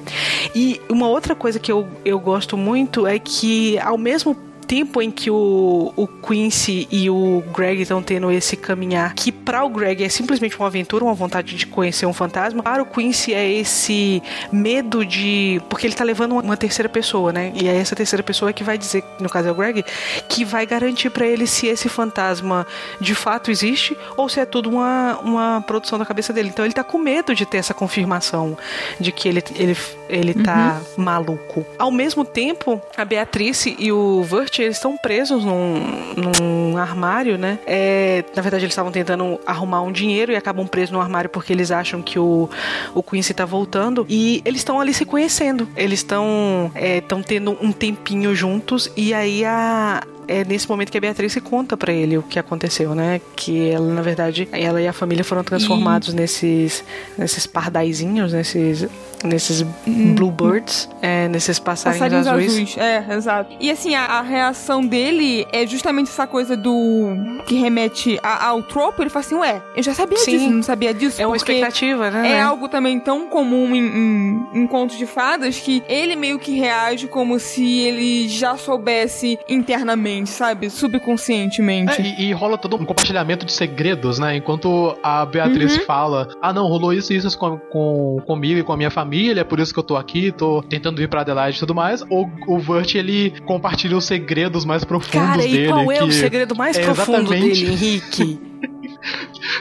[0.53, 4.37] E uma outra coisa que eu, eu gosto muito é que, ao mesmo
[4.73, 9.63] tempo em que o, o Quincy e o Greg estão tendo esse caminhar, que para
[9.63, 13.35] o Greg é simplesmente uma aventura, uma vontade de conhecer um fantasma, para o Quincy
[13.35, 15.61] é esse medo de.
[15.69, 17.53] Porque ele tá levando uma terceira pessoa, né?
[17.55, 19.85] E é essa terceira pessoa que vai dizer, no caso é o Greg,
[20.27, 22.67] que vai garantir para ele se esse fantasma
[22.99, 26.49] de fato existe ou se é tudo uma, uma produção da cabeça dele.
[26.49, 28.57] Então ele tá com medo de ter essa confirmação
[28.99, 29.77] de que ele, ele,
[30.09, 31.05] ele tá uhum.
[31.05, 31.67] maluco.
[31.79, 35.81] Ao mesmo tempo, a Beatrice e o Vert eles estão presos num,
[36.17, 37.59] num armário, né?
[37.67, 41.53] É, na verdade, eles estavam tentando arrumar um dinheiro e acabam presos no armário porque
[41.53, 42.49] eles acham que o,
[42.95, 44.07] o Quincy tá voltando.
[44.09, 45.69] E eles estão ali se conhecendo.
[45.77, 48.91] Eles estão é, tendo um tempinho juntos.
[48.97, 52.95] E aí a, é nesse momento que a Beatriz conta para ele o que aconteceu,
[52.95, 53.21] né?
[53.37, 56.17] Que ela, na verdade, ela e a família foram transformados e...
[56.17, 56.85] nesses,
[57.19, 58.89] nesses pardaizinhos, nesses
[59.25, 60.15] nesses hum.
[60.15, 62.53] bluebirds, é, nesses passarinhos, passarinhos azuis.
[62.53, 62.79] azuis.
[62.79, 63.57] É, exato.
[63.61, 67.09] E assim, a, a, reação dele é justamente essa coisa do
[67.47, 69.03] que remete a, ao tropo.
[69.03, 70.33] Ele fala assim, ué, eu já sabia Sim.
[70.33, 71.21] disso, não sabia disso.
[71.21, 72.33] É uma expectativa, né?
[72.33, 76.59] É algo também tão comum em, em, em contos de fadas que ele meio que
[76.59, 80.71] reage como se ele já soubesse internamente, sabe?
[80.71, 82.01] Subconscientemente.
[82.01, 84.37] É, e, e, rola todo um compartilhamento de segredos, né?
[84.37, 85.85] Enquanto a Beatriz uhum.
[85.85, 89.41] fala, ah não, rolou isso e isso com, com, comigo e com a minha família
[89.41, 92.03] é por isso que eu tô aqui, tô tentando ir pra Adelaide e tudo mais.
[92.11, 95.69] Ou o Vert, ele compartilha os segredos mais profundos Cara, dele.
[95.69, 98.41] Cara, e qual é o segredo mais é profundo dele, Henrique?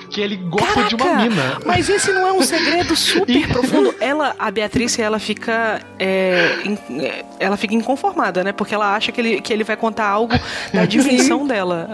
[0.10, 1.60] que ele gosta Caraca, de uma mina.
[1.65, 3.95] Mas esse não é um segredo super profundo.
[3.99, 5.81] Ela, a Beatriz, ela fica.
[5.98, 6.57] É,
[6.99, 8.52] é, ela fica inconformada, né?
[8.52, 10.34] Porque ela acha que ele, que ele vai contar algo
[10.73, 11.89] da dimensão dela.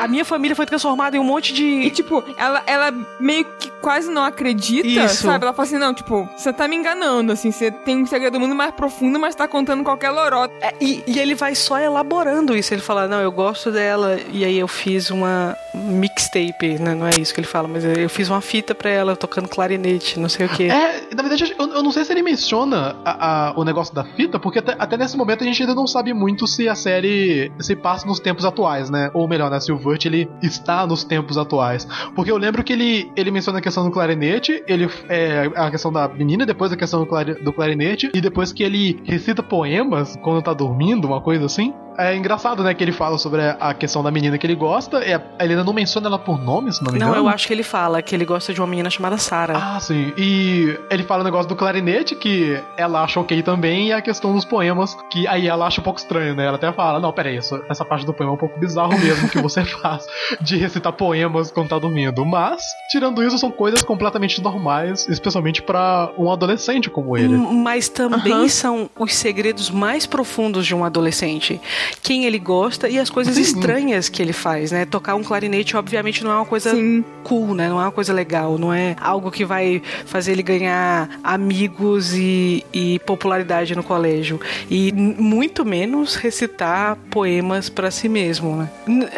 [0.00, 1.64] A minha família foi transformada em um monte de.
[1.64, 5.26] E, tipo, ela, ela meio que quase não acredita, Isso.
[5.26, 5.44] sabe?
[5.44, 8.54] Ela fala assim: não, tipo, você tá me enganando, assim, você tem um segredo muito
[8.54, 10.54] mais profundo, mas tá contando qualquer lorota.
[10.62, 12.72] É, e, e ele vai só elaborando isso.
[12.72, 16.94] Ele fala: não, eu gosto dela, e aí eu fiz uma mixtape, né?
[16.94, 20.18] Não é isso que ele fala, mas eu fiz uma fita pra ela tocando clarinete,
[20.18, 20.64] não sei o que.
[20.64, 24.04] É, na verdade, eu, eu, não sei se ele menciona a, a, o negócio da
[24.04, 27.52] fita, porque até, até, nesse momento a gente ainda não sabe muito se a série
[27.60, 29.10] se passa nos tempos atuais, né?
[29.12, 29.60] Ou melhor, né?
[29.60, 31.86] Se o Vert ele está nos tempos atuais.
[32.14, 35.92] Porque eu lembro que ele, ele menciona a questão do clarinete, ele é, a questão
[35.92, 40.16] da menina, depois a questão do, clari, do clarinete, e depois que ele recita poemas
[40.22, 41.74] quando tá dormindo, uma coisa assim.
[41.96, 44.98] É engraçado, né, que ele fala sobre a questão da menina que ele gosta.
[44.98, 47.12] É, ele ainda não menciona ela por nome, se não me engano.
[47.12, 49.76] Não, eu acho que ele fala que ele gosta de uma menina chamada Sarah.
[49.76, 50.12] Ah, sim.
[50.16, 54.34] E ele fala o negócio do clarinete, que ela acha ok também, e a questão
[54.34, 56.46] dos poemas, que aí ela acha um pouco estranho, né?
[56.46, 59.28] Ela até fala, não, peraí, essa, essa parte do poema é um pouco bizarro mesmo
[59.28, 60.04] que você faz,
[60.40, 62.24] de recitar poemas quando tá dormindo.
[62.24, 67.36] Mas, tirando isso, são coisas completamente normais, especialmente para um adolescente como ele.
[67.36, 68.48] Mas também uhum.
[68.48, 71.60] são os segredos mais profundos de um adolescente
[72.02, 74.84] quem ele gosta e as coisas estranhas que ele faz, né?
[74.84, 77.04] Tocar um clarinete, obviamente, não é uma coisa Sim.
[77.22, 77.68] cool, né?
[77.68, 82.64] Não é uma coisa legal, não é algo que vai fazer ele ganhar amigos e,
[82.72, 84.40] e popularidade no colégio.
[84.70, 88.70] E muito menos recitar poemas para si mesmo, né?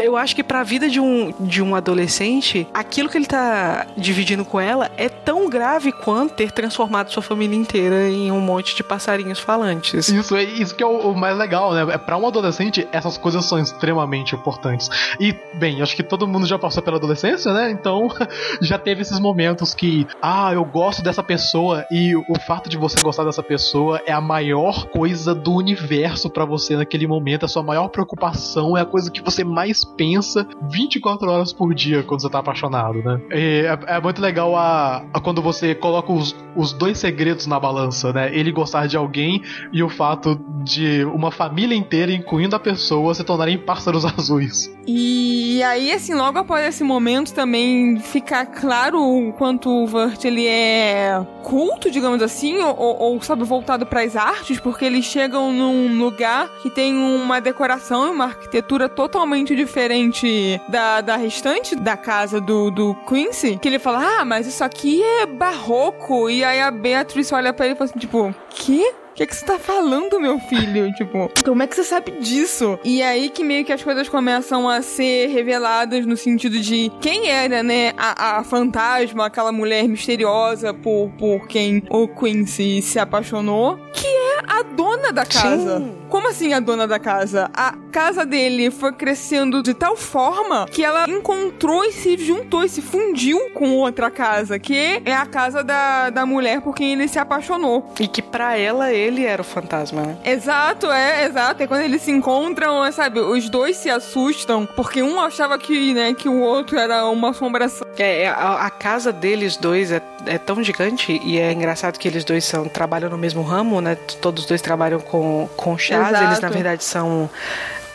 [0.03, 3.87] Eu acho que para a vida de um, de um adolescente, aquilo que ele tá
[3.97, 8.75] dividindo com ela é tão grave quanto ter transformado sua família inteira em um monte
[8.75, 10.09] de passarinhos falantes.
[10.09, 11.95] Isso é isso que é o, o mais legal, né?
[11.95, 14.89] É para um adolescente adolescente, essas coisas são extremamente importantes.
[15.21, 17.71] E, bem, acho que todo mundo já passou pela adolescência, né?
[17.71, 18.09] Então,
[18.61, 23.01] já teve esses momentos que, ah, eu gosto dessa pessoa e o fato de você
[23.01, 27.63] gostar dessa pessoa é a maior coisa do universo para você naquele momento, a sua
[27.63, 32.31] maior preocupação é a coisa que você mais pensa 24 horas por dia quando você
[32.31, 33.21] tá apaixonado, né?
[33.31, 38.13] É, é, muito legal a, a, quando você coloca os, os dois segredos na balança,
[38.13, 38.35] né?
[38.35, 39.43] Ele gostar de alguém
[39.73, 44.71] e o fato de uma família inteira, incluindo da pessoa se tornarem pássaros azuis.
[44.87, 50.47] E aí, assim, logo após esse momento também fica claro o quanto o Vert ele
[50.47, 55.99] é culto, digamos assim, ou, ou sabe, voltado para as artes, porque eles chegam num
[55.99, 62.41] lugar que tem uma decoração e uma arquitetura totalmente diferente da, da restante da casa
[62.41, 66.71] do, do Quincy, que ele fala, ah, mas isso aqui é barroco, e aí a
[66.71, 69.06] Beatriz olha para ele e fala assim, tipo, que?
[69.17, 70.93] Que, é que você tá falando, meu filho?
[70.95, 72.79] tipo, como é que você sabe disso?
[72.85, 77.29] E aí que meio que as coisas começam a ser reveladas no sentido de quem
[77.29, 83.79] era, né, a, a fantasma, aquela mulher misteriosa por, por quem o Quincy se apaixonou,
[83.93, 85.79] que é a dona da casa.
[85.79, 85.97] Sim.
[86.09, 87.51] Como assim a dona da casa?
[87.55, 92.69] A casa dele foi crescendo de tal forma que ela encontrou e se juntou e
[92.69, 97.09] se fundiu com outra casa, que é a casa da, da mulher por quem ele
[97.09, 97.93] se apaixonou.
[97.99, 100.17] E que para ela ele era o fantasma, né?
[100.25, 101.63] Exato, é, exato.
[101.63, 105.95] E quando eles se encontram, é, sabe, os dois se assustam, porque um achava que,
[105.95, 107.87] né, que o outro era uma assombração.
[107.99, 112.09] É, é a, a casa deles dois é, é tão gigante e é engraçado que
[112.09, 113.97] eles dois são trabalham no mesmo ramo, né?
[114.21, 116.25] Todos dois trabalham com, com chás, Exato.
[116.25, 117.31] eles na verdade são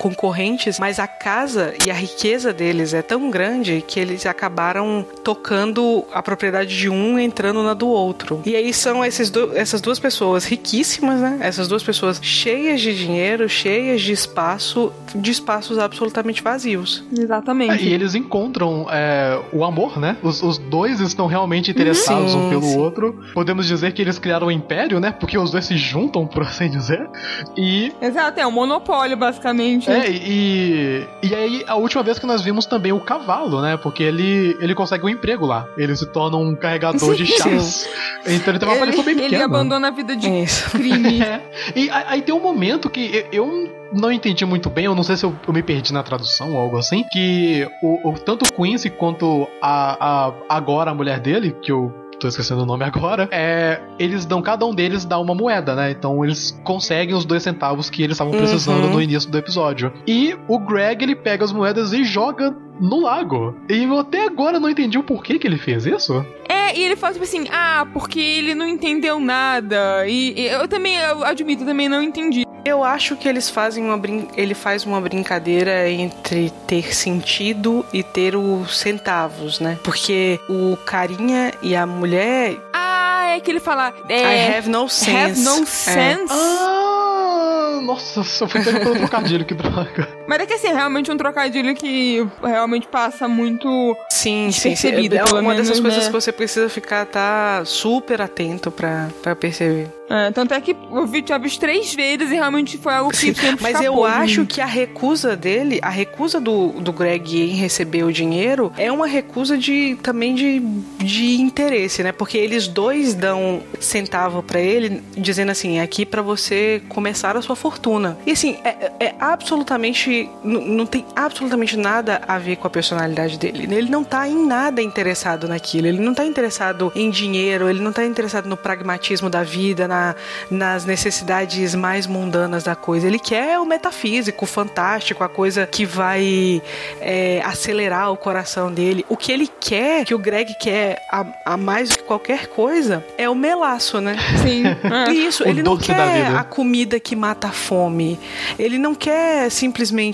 [0.01, 6.03] concorrentes, mas a casa e a riqueza deles é tão grande que eles acabaram tocando
[6.11, 8.41] a propriedade de um entrando na do outro.
[8.43, 11.37] E aí são esses do, essas duas pessoas riquíssimas, né?
[11.39, 17.03] Essas duas pessoas cheias de dinheiro, cheias de espaço, de espaços absolutamente vazios.
[17.15, 17.83] Exatamente.
[17.83, 20.17] É, e eles encontram é, o amor, né?
[20.23, 22.79] Os, os, dois estão realmente interessados sim, um pelo sim.
[22.79, 23.23] outro.
[23.35, 25.11] Podemos dizer que eles criaram um império, né?
[25.11, 27.07] Porque os dois se juntam, por assim dizer.
[27.55, 27.93] E.
[28.01, 29.90] Exato, é um monopólio, basicamente.
[29.91, 31.07] É, e.
[31.23, 33.77] E aí, a última vez que nós vimos também o cavalo, né?
[33.77, 35.67] Porque ele, ele consegue um emprego lá.
[35.77, 37.89] Ele se torna um carregador sim, de chás.
[38.23, 39.35] Então ele tem uma aparição bem pequena.
[39.35, 40.69] Ele abandona a vida de Isso.
[40.69, 41.21] crime.
[41.25, 41.41] é.
[41.75, 45.25] E aí tem um momento que eu não entendi muito bem, eu não sei se
[45.25, 48.89] eu, eu me perdi na tradução ou algo assim, que o, o tanto o Quincy
[48.89, 53.81] quanto a, a agora a mulher dele, que eu tô esquecendo o nome agora, é,
[53.97, 55.91] eles dão, cada um deles dá uma moeda, né?
[55.91, 58.91] Então eles conseguem os dois centavos que eles estavam precisando uhum.
[58.91, 59.91] no início do episódio.
[60.07, 63.55] E o Greg, ele pega as moedas e joga no lago.
[63.69, 66.25] E eu até agora não entendi o porquê que ele fez isso.
[66.47, 70.07] É, e ele fala tipo assim, ah, porque ele não entendeu nada.
[70.07, 72.43] E, e eu também, eu admito, também não entendi.
[72.63, 74.27] Eu acho que eles fazem uma brin...
[74.37, 79.79] ele faz uma brincadeira entre ter sentido e ter os centavos, né?
[79.83, 82.55] Porque o carinha e a mulher.
[82.73, 83.93] Ah, é que ele fala.
[84.07, 85.11] É, I have no sense.
[85.17, 85.97] Have no sense.
[85.99, 86.17] É.
[86.29, 90.07] Ah, nossa, só fui pego pelo trocadilho, que droga.
[90.31, 93.67] Mas é que assim, é realmente um trocadilho que realmente passa muito.
[94.09, 94.87] Sim, sim, sim.
[94.87, 96.05] É, uma menos, dessas coisas né?
[96.05, 99.89] que você precisa ficar tá super atento pra, pra perceber.
[100.09, 103.55] É, tanto é que eu vi, vi três vezes e realmente foi algo que sempre
[103.61, 108.11] Mas eu acho que a recusa dele, a recusa do, do Greg em receber o
[108.11, 110.59] dinheiro é uma recusa de também de,
[110.97, 112.11] de interesse, né?
[112.11, 117.41] Porque eles dois dão centavo para ele, dizendo assim, é aqui para você começar a
[117.41, 118.17] sua fortuna.
[118.25, 123.67] E assim, é, é absolutamente não tem absolutamente nada a ver com a personalidade dele.
[123.73, 125.87] Ele não tá em nada interessado naquilo.
[125.87, 130.15] Ele não tá interessado em dinheiro, ele não tá interessado no pragmatismo da vida, na
[130.49, 133.07] nas necessidades mais mundanas da coisa.
[133.07, 136.61] Ele quer o metafísico, o fantástico, a coisa que vai
[136.99, 139.05] é, acelerar o coração dele.
[139.09, 143.03] O que ele quer, que o Greg quer a, a mais do que qualquer coisa,
[143.17, 144.17] é o melaço, né?
[144.43, 144.63] Sim.
[145.11, 148.19] Isso, ele não quer a comida que mata a fome.
[148.57, 150.10] Ele não quer simplesmente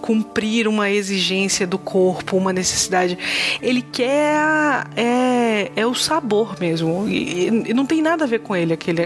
[0.00, 3.18] cumprir uma exigência do corpo, uma necessidade.
[3.60, 7.08] Ele quer é, é o sabor mesmo.
[7.08, 9.02] E, e não tem nada a ver com ele aquele,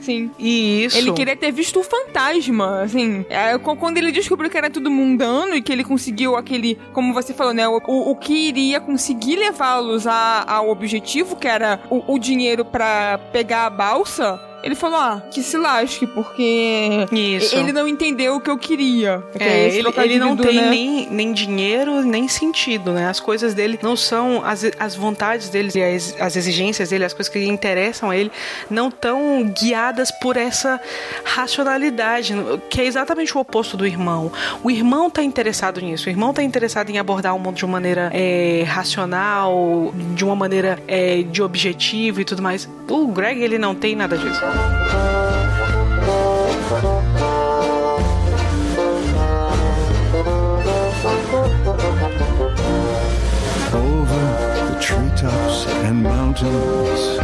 [0.00, 0.30] Sim.
[0.38, 0.98] E isso.
[0.98, 3.24] Ele queria ter visto o fantasma, assim.
[3.28, 7.32] É, quando ele descobriu que era tudo mundano e que ele conseguiu aquele, como você
[7.32, 7.66] falou, né?
[7.68, 13.66] O, o que iria conseguir levá-los ao objetivo, que era o, o dinheiro para pegar
[13.66, 17.54] a balsa ele falou, ah, que se lasque, porque Isso.
[17.54, 19.22] ele não entendeu o que eu queria.
[19.38, 20.70] É, ele, ele não tem né?
[20.70, 23.06] nem, nem dinheiro, nem sentido, né?
[23.06, 27.30] As coisas dele não são, as, as vontades dele, as, as exigências dele, as coisas
[27.30, 28.32] que interessam a ele,
[28.70, 30.80] não estão guiadas por essa
[31.24, 32.34] racionalidade,
[32.68, 34.32] que é exatamente o oposto do irmão.
[34.62, 37.72] O irmão tá interessado nisso, o irmão tá interessado em abordar o mundo de uma
[37.72, 42.68] maneira é, racional, de uma maneira é, de objetivo e tudo mais.
[42.88, 44.40] O Greg, ele não tem nada disso.
[53.72, 54.24] Over
[54.68, 57.18] the treetops and mountains,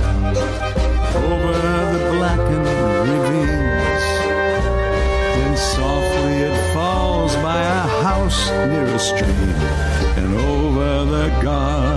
[1.14, 1.79] over
[2.20, 2.66] blackened
[3.08, 4.04] ravines,
[5.36, 9.56] then softly it falls by a house near a stream,
[10.18, 11.89] and over the garden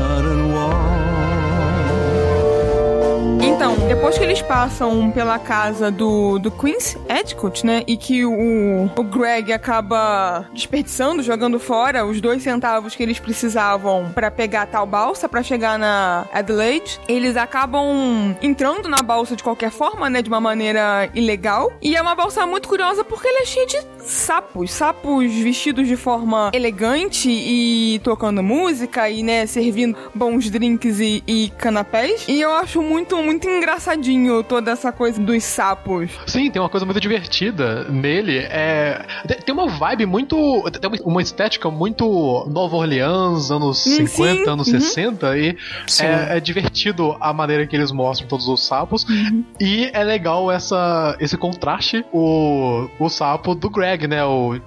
[3.64, 7.82] Então, depois que eles passam pela casa do, do Queen's Edcott, né?
[7.88, 14.12] E que o, o Greg acaba desperdiçando, jogando fora os dois centavos que eles precisavam
[14.14, 19.72] para pegar tal balsa para chegar na Adelaide, eles acabam entrando na balsa de qualquer
[19.72, 20.22] forma, né?
[20.22, 21.72] De uma maneira ilegal.
[21.82, 24.74] E é uma balsa muito curiosa porque ela é cheia de sapos.
[24.74, 31.50] Sapos vestidos de forma elegante e tocando música e, né, servindo bons drinks e, e
[31.58, 32.26] canapés.
[32.28, 36.12] E eu acho muito, muito engraçadinho toda essa coisa dos sapos.
[36.28, 38.38] Sim, tem uma coisa muito divertida nele.
[38.38, 39.06] É,
[39.46, 40.64] tem uma vibe muito.
[40.72, 44.08] Tem uma estética muito Nova Orleans, anos 50,
[44.44, 44.80] sim, anos uhum.
[44.80, 45.38] 60.
[45.38, 45.58] E
[46.02, 49.04] é, é, divertido a maneira que eles mostram todos os sapos.
[49.04, 49.44] Uhum.
[49.60, 54.24] E é legal essa, esse contraste, o, o sapo do Greg, né?
[54.24, 54.60] O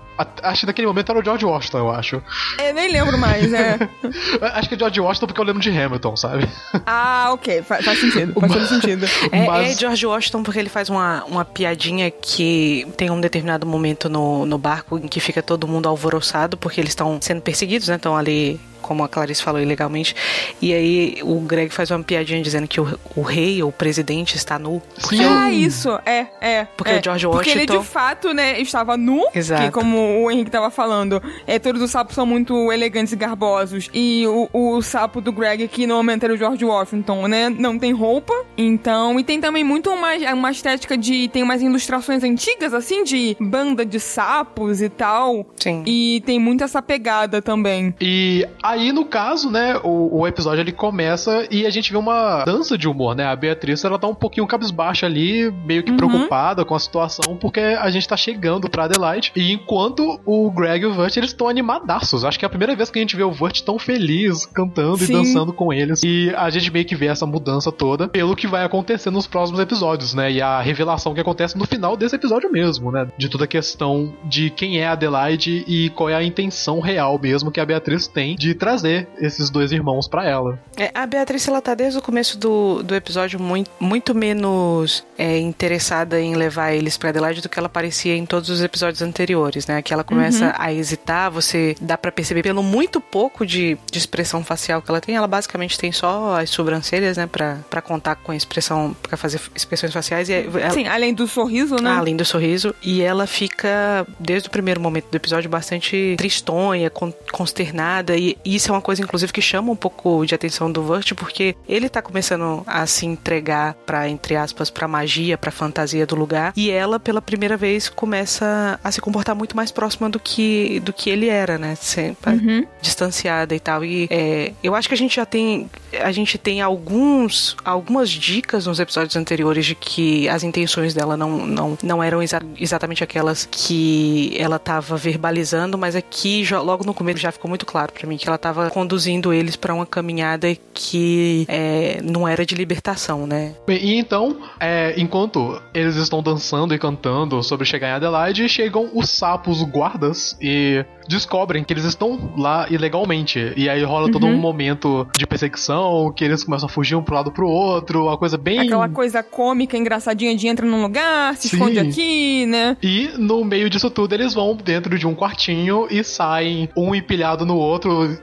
[0.43, 2.23] Acho que naquele momento era o George Washington, eu acho.
[2.59, 3.79] Eu nem lembro mais, é.
[4.55, 6.49] acho que é George Washington porque eu lembro de Hamilton, sabe?
[6.87, 7.63] Ah, ok.
[7.63, 8.33] Faz, faz sentido.
[8.41, 9.07] Faz todo sentido.
[9.33, 9.73] É, Mas...
[9.73, 14.47] é, George Washington porque ele faz uma, uma piadinha que tem um determinado momento no,
[14.47, 17.97] no barco em que fica todo mundo alvoroçado porque eles estão sendo perseguidos, né?
[17.97, 20.15] Estão ali como a Clarice falou ilegalmente.
[20.61, 24.37] E aí o Greg faz uma piadinha dizendo que o, o rei ou o presidente
[24.37, 24.83] está nu.
[24.99, 25.25] Sim.
[25.25, 26.65] Ah, isso, é, é.
[26.77, 27.03] Porque é.
[27.03, 27.37] George Washington.
[27.37, 29.27] Porque ele de fato, né, estava nu.
[29.35, 29.63] Exato.
[29.63, 33.91] Que, como o Henrique estava falando, é, todos os sapos são muito elegantes e garbosos.
[33.93, 37.93] E o, o sapo do Greg, que normalmente era o George Washington, né, não tem
[37.93, 38.35] roupa.
[38.57, 41.29] Então, e tem também muito uma, uma estética de.
[41.29, 45.47] Tem umas ilustrações antigas, assim, de banda de sapos e tal.
[45.57, 45.83] Sim.
[45.87, 47.95] E tem muito essa pegada também.
[48.01, 52.45] E Aí, no caso, né, o, o, episódio ele começa e a gente vê uma
[52.45, 53.25] dança de humor, né?
[53.25, 55.97] A Beatriz, ela tá um pouquinho cabisbaixa ali, meio que uhum.
[55.97, 59.31] preocupada com a situação, porque a gente tá chegando pra Adelaide.
[59.37, 62.25] E enquanto o Greg e o Vert, eles estão animadaços.
[62.25, 64.99] Acho que é a primeira vez que a gente vê o Vert tão feliz, cantando
[64.99, 65.13] Sim.
[65.13, 66.03] e dançando com eles.
[66.03, 69.61] E a gente meio que vê essa mudança toda pelo que vai acontecer nos próximos
[69.61, 70.33] episódios, né?
[70.33, 73.07] E a revelação que acontece no final desse episódio mesmo, né?
[73.17, 77.17] De toda a questão de quem é a Adelaide e qual é a intenção real
[77.23, 80.59] mesmo que a Beatriz tem de trazer esses dois irmãos para ela.
[80.77, 85.39] É, a Beatriz, ela tá desde o começo do, do episódio muito, muito menos é,
[85.39, 89.67] interessada em levar eles pra Adelaide do que ela parecia em todos os episódios anteriores,
[89.67, 89.83] né?
[89.83, 90.53] Que ela começa uhum.
[90.57, 95.01] a hesitar, você dá para perceber pelo muito pouco de, de expressão facial que ela
[95.01, 97.27] tem, ela basicamente tem só as sobrancelhas, né?
[97.27, 100.29] Pra, pra contar com a expressão, para fazer expressões faciais.
[100.29, 101.91] E ela, Sim, além do sorriso, né?
[101.91, 102.75] além do sorriso.
[102.83, 106.91] E ela fica, desde o primeiro momento do episódio, bastante tristonha,
[107.33, 110.81] consternada, e, e isso é uma coisa, inclusive, que chama um pouco de atenção do
[110.85, 116.07] Vert, porque ele tá começando a se entregar para entre aspas, pra magia, pra fantasia
[116.07, 120.21] do lugar, e ela, pela primeira vez, começa a se comportar muito mais próxima do
[120.21, 121.75] que, do que ele era, né?
[121.75, 122.67] Sempre uhum.
[122.81, 123.85] distanciada e tal.
[123.85, 125.69] E é, eu acho que a gente já tem.
[126.01, 131.45] A gente tem alguns, algumas dicas nos episódios anteriores de que as intenções dela não,
[131.45, 136.95] não, não eram exa exatamente aquelas que ela tava verbalizando, mas aqui, já, logo no
[136.95, 140.49] começo, já ficou muito claro para mim que ela estava conduzindo eles para uma caminhada
[140.73, 143.55] que é, não era de libertação, né?
[143.69, 149.11] E então, é, enquanto eles estão dançando e cantando sobre chegar em Adelaide, chegam os
[149.11, 153.53] sapos guardas e descobrem que eles estão lá ilegalmente.
[153.57, 154.13] E aí rola uhum.
[154.13, 158.05] todo um momento de perseguição, que eles começam a fugir um pro lado pro outro,
[158.05, 158.61] uma coisa bem.
[158.61, 161.57] Aquela coisa cômica, engraçadinha de entra num lugar, se Sim.
[161.57, 162.77] esconde aqui, né?
[162.83, 167.47] E no meio disso tudo, eles vão dentro de um quartinho e saem um empilhado
[167.47, 168.19] no outro,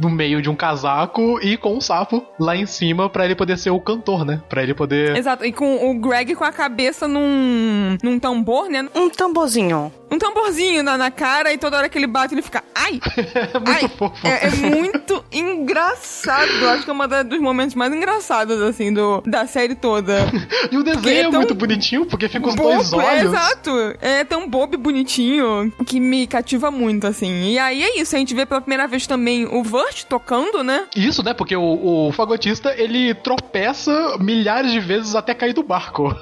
[0.00, 3.58] no meio de um casaco e com um sapo lá em cima para ele poder
[3.58, 4.40] ser o cantor, né?
[4.48, 5.16] Pra ele poder.
[5.16, 8.88] Exato, e com o Greg com a cabeça num, num tambor, né?
[8.94, 12.62] Um tamborzinho um tamborzinho na, na cara e toda hora que ele bate ele fica
[12.74, 13.00] ai!
[13.34, 13.88] é muito ai.
[13.88, 14.26] fofo.
[14.26, 16.68] É, é, muito engraçado.
[16.68, 20.18] Acho que é um dos momentos mais engraçados, assim, do, da série toda.
[20.70, 23.08] e o desenho é, é muito bonitinho, porque fica os bobo, dois olhos.
[23.08, 23.70] É, exato.
[24.00, 27.50] É tão bobo e bonitinho que me cativa muito, assim.
[27.50, 30.84] E aí é isso, a gente vê pela primeira vez também o Vert tocando, né?
[30.94, 31.34] Isso, né?
[31.34, 36.14] Porque o, o fagotista, ele tropeça milhares de vezes até cair do barco.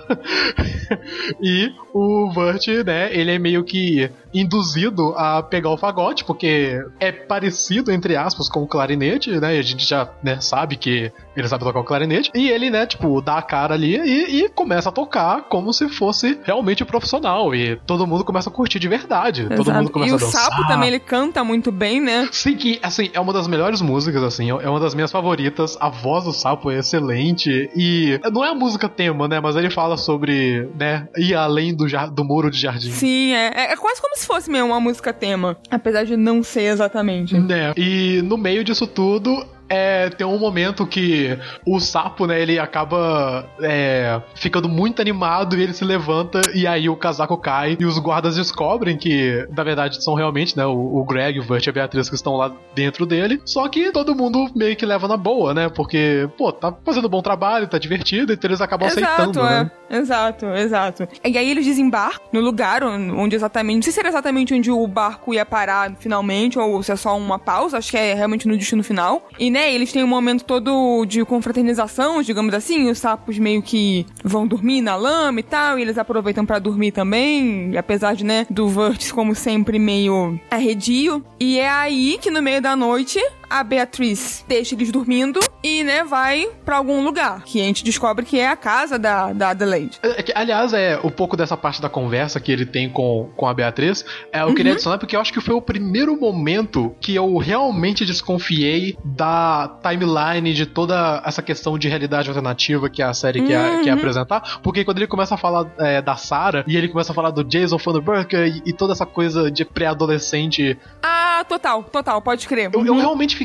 [1.42, 7.12] e o Vert, né, ele é meio que induzido a pegar o fagote, porque é
[7.12, 9.56] parecido, entre aspas, com o clarinete, né?
[9.56, 12.30] E a gente já né, sabe que ele sabe tocar o clarinete.
[12.34, 15.88] E ele, né, tipo, dá a cara ali e, e começa a tocar como se
[15.88, 17.54] fosse realmente profissional.
[17.54, 19.42] E todo mundo começa a curtir de verdade.
[19.42, 19.56] Exato.
[19.56, 20.42] Todo mundo começa e a dançar.
[20.42, 22.28] E o Sapo também, ele canta muito bem, né?
[22.32, 24.50] Sim, que, assim, é uma das melhores músicas, assim.
[24.50, 25.76] É uma das minhas favoritas.
[25.80, 27.70] A voz do Sapo é excelente.
[27.76, 29.40] E não é a música tema, né?
[29.40, 32.90] Mas ele fala sobre, né, ir além do, do muro de jardim.
[32.90, 36.42] Sim, é, é, é quase como se fosse mesmo uma música tema, apesar de não
[36.42, 37.38] ser exatamente.
[37.38, 37.72] Né?
[37.76, 41.36] E no meio disso tudo, é, tem um momento que
[41.66, 46.88] o sapo, né, ele acaba é, ficando muito animado e ele se levanta e aí
[46.88, 51.04] o casaco cai e os guardas descobrem que, na verdade, são realmente, né, o, o
[51.04, 53.40] Greg, o Vert e a Beatriz que estão lá dentro dele.
[53.44, 57.10] Só que todo mundo meio que leva na boa, né, porque, pô, tá fazendo um
[57.10, 59.64] bom trabalho, tá divertido, então eles acabam exato, aceitando, é.
[59.64, 59.70] né?
[59.90, 61.08] Exato, exato.
[61.24, 64.86] E aí eles desembarcam no lugar onde exatamente, não sei se era exatamente onde o
[64.86, 68.56] barco ia parar finalmente ou se é só uma pausa, acho que é realmente no
[68.56, 69.26] destino final.
[69.38, 74.06] E né, eles têm um momento todo de confraternização, digamos assim, os sapos meio que
[74.22, 78.46] vão dormir na lama e tal, e eles aproveitam para dormir também, apesar de, né,
[78.50, 81.24] do Vertis, como sempre, meio arredio.
[81.38, 83.20] E é aí que no meio da noite
[83.54, 88.24] a Beatriz deixa eles dormindo e, né, vai para algum lugar, que a gente descobre
[88.24, 90.00] que é a casa da, da Adelaide.
[90.02, 93.46] É, é aliás, é um pouco dessa parte da conversa que ele tem com, com
[93.46, 94.54] a Beatriz, é, eu uhum.
[94.56, 99.78] queria adicionar porque eu acho que foi o primeiro momento que eu realmente desconfiei da
[99.88, 103.46] timeline de toda essa questão de realidade alternativa que a série uhum.
[103.46, 107.12] quer, quer apresentar, porque quando ele começa a falar é, da Sarah e ele começa
[107.12, 110.76] a falar do Jason Funderburker e, e toda essa coisa de pré-adolescente.
[111.00, 112.70] Ah, total, total, pode crer.
[112.72, 113.43] Eu, eu, realmente fiquei.